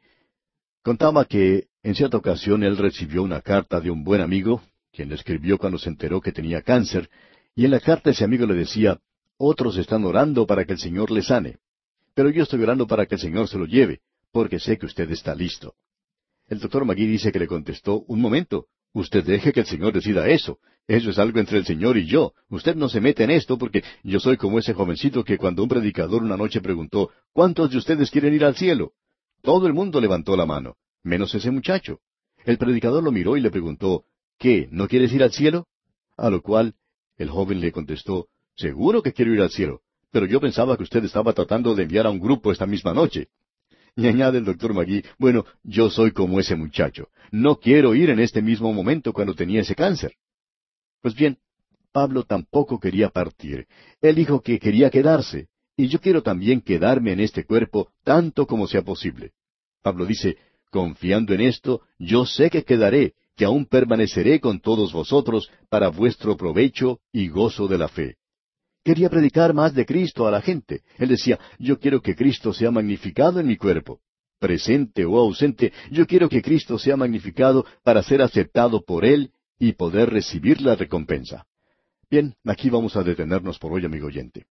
contaba 0.84 1.24
que 1.24 1.66
en 1.82 1.96
cierta 1.96 2.16
ocasión 2.16 2.62
él 2.62 2.76
recibió 2.76 3.24
una 3.24 3.40
carta 3.40 3.80
de 3.80 3.90
un 3.90 4.04
buen 4.04 4.20
amigo, 4.20 4.62
quien 4.94 5.08
le 5.08 5.16
escribió 5.16 5.58
cuando 5.58 5.78
se 5.78 5.88
enteró 5.88 6.20
que 6.20 6.32
tenía 6.32 6.62
cáncer, 6.62 7.10
y 7.54 7.64
en 7.64 7.72
la 7.72 7.80
carta 7.80 8.10
ese 8.10 8.24
amigo 8.24 8.46
le 8.46 8.54
decía, 8.54 9.00
otros 9.36 9.76
están 9.76 10.04
orando 10.04 10.46
para 10.46 10.64
que 10.64 10.72
el 10.72 10.78
Señor 10.78 11.10
le 11.10 11.22
sane, 11.22 11.58
pero 12.14 12.30
yo 12.30 12.44
estoy 12.44 12.62
orando 12.62 12.86
para 12.86 13.06
que 13.06 13.16
el 13.16 13.20
Señor 13.20 13.48
se 13.48 13.58
lo 13.58 13.66
lleve, 13.66 14.00
porque 14.32 14.58
sé 14.58 14.78
que 14.78 14.86
usted 14.86 15.10
está 15.10 15.34
listo. 15.34 15.74
El 16.48 16.60
doctor 16.60 16.84
Magui 16.84 17.06
dice 17.06 17.32
que 17.32 17.38
le 17.38 17.46
contestó, 17.46 18.04
un 18.06 18.20
momento, 18.20 18.66
usted 18.92 19.24
deje 19.24 19.52
que 19.52 19.60
el 19.60 19.66
Señor 19.66 19.92
decida 19.92 20.28
eso. 20.28 20.58
Eso 20.86 21.10
es 21.10 21.18
algo 21.18 21.40
entre 21.40 21.56
el 21.56 21.64
Señor 21.64 21.96
y 21.96 22.06
yo. 22.06 22.34
Usted 22.50 22.76
no 22.76 22.90
se 22.90 23.00
mete 23.00 23.24
en 23.24 23.30
esto 23.30 23.56
porque 23.56 23.82
yo 24.02 24.20
soy 24.20 24.36
como 24.36 24.58
ese 24.58 24.74
jovencito 24.74 25.24
que 25.24 25.38
cuando 25.38 25.62
un 25.62 25.68
predicador 25.68 26.22
una 26.22 26.36
noche 26.36 26.60
preguntó, 26.60 27.10
¿cuántos 27.32 27.70
de 27.70 27.78
ustedes 27.78 28.10
quieren 28.10 28.34
ir 28.34 28.44
al 28.44 28.54
cielo? 28.54 28.92
Todo 29.40 29.66
el 29.66 29.72
mundo 29.72 30.00
levantó 30.00 30.36
la 30.36 30.44
mano, 30.44 30.76
menos 31.02 31.34
ese 31.34 31.50
muchacho. 31.50 32.00
El 32.44 32.58
predicador 32.58 33.02
lo 33.02 33.12
miró 33.12 33.36
y 33.38 33.40
le 33.40 33.50
preguntó, 33.50 34.04
¿qué? 34.38 34.68
¿No 34.70 34.88
quieres 34.88 35.12
ir 35.12 35.22
al 35.22 35.32
cielo? 35.32 35.66
A 36.16 36.30
lo 36.30 36.42
cual 36.42 36.74
el 37.16 37.30
joven 37.30 37.60
le 37.60 37.72
contestó, 37.72 38.28
seguro 38.56 39.02
que 39.02 39.12
quiero 39.12 39.32
ir 39.32 39.40
al 39.40 39.50
cielo, 39.50 39.82
pero 40.10 40.26
yo 40.26 40.40
pensaba 40.40 40.76
que 40.76 40.82
usted 40.82 41.04
estaba 41.04 41.32
tratando 41.32 41.74
de 41.74 41.84
enviar 41.84 42.06
a 42.06 42.10
un 42.10 42.20
grupo 42.20 42.52
esta 42.52 42.66
misma 42.66 42.92
noche. 42.92 43.28
Y 43.96 44.08
añade 44.08 44.38
el 44.38 44.44
doctor 44.44 44.74
Magui, 44.74 45.04
bueno, 45.18 45.44
yo 45.62 45.88
soy 45.88 46.10
como 46.10 46.40
ese 46.40 46.56
muchacho. 46.56 47.08
No 47.30 47.56
quiero 47.56 47.94
ir 47.94 48.10
en 48.10 48.18
este 48.18 48.42
mismo 48.42 48.72
momento 48.72 49.12
cuando 49.12 49.34
tenía 49.34 49.60
ese 49.60 49.76
cáncer. 49.76 50.14
Pues 51.00 51.14
bien, 51.14 51.38
Pablo 51.92 52.24
tampoco 52.24 52.80
quería 52.80 53.08
partir. 53.10 53.66
Él 54.00 54.16
dijo 54.16 54.40
que 54.40 54.58
quería 54.58 54.90
quedarse. 54.90 55.48
Y 55.76 55.88
yo 55.88 56.00
quiero 56.00 56.22
también 56.22 56.60
quedarme 56.60 57.12
en 57.12 57.20
este 57.20 57.44
cuerpo 57.44 57.92
tanto 58.02 58.46
como 58.46 58.66
sea 58.66 58.82
posible. 58.82 59.32
Pablo 59.82 60.06
dice, 60.06 60.36
confiando 60.70 61.34
en 61.34 61.42
esto, 61.42 61.82
yo 61.98 62.26
sé 62.26 62.50
que 62.50 62.64
quedaré, 62.64 63.14
que 63.36 63.44
aún 63.44 63.66
permaneceré 63.66 64.40
con 64.40 64.60
todos 64.60 64.92
vosotros 64.92 65.50
para 65.68 65.88
vuestro 65.88 66.36
provecho 66.36 67.00
y 67.12 67.28
gozo 67.28 67.68
de 67.68 67.78
la 67.78 67.88
fe. 67.88 68.16
Quería 68.84 69.08
predicar 69.08 69.54
más 69.54 69.74
de 69.74 69.86
Cristo 69.86 70.26
a 70.26 70.30
la 70.30 70.42
gente. 70.42 70.82
Él 70.98 71.08
decía, 71.08 71.38
yo 71.58 71.78
quiero 71.78 72.02
que 72.02 72.14
Cristo 72.14 72.52
sea 72.52 72.70
magnificado 72.70 73.40
en 73.40 73.46
mi 73.46 73.56
cuerpo. 73.56 74.00
Presente 74.38 75.06
o 75.06 75.18
ausente, 75.18 75.72
yo 75.90 76.06
quiero 76.06 76.28
que 76.28 76.42
Cristo 76.42 76.78
sea 76.78 76.96
magnificado 76.96 77.64
para 77.82 78.02
ser 78.02 78.20
aceptado 78.20 78.84
por 78.84 79.04
Él 79.04 79.30
y 79.58 79.72
poder 79.72 80.10
recibir 80.10 80.60
la 80.60 80.76
recompensa. 80.76 81.46
Bien, 82.10 82.34
aquí 82.44 82.68
vamos 82.68 82.94
a 82.96 83.02
detenernos 83.02 83.58
por 83.58 83.72
hoy, 83.72 83.86
amigo 83.86 84.06
oyente. 84.06 84.44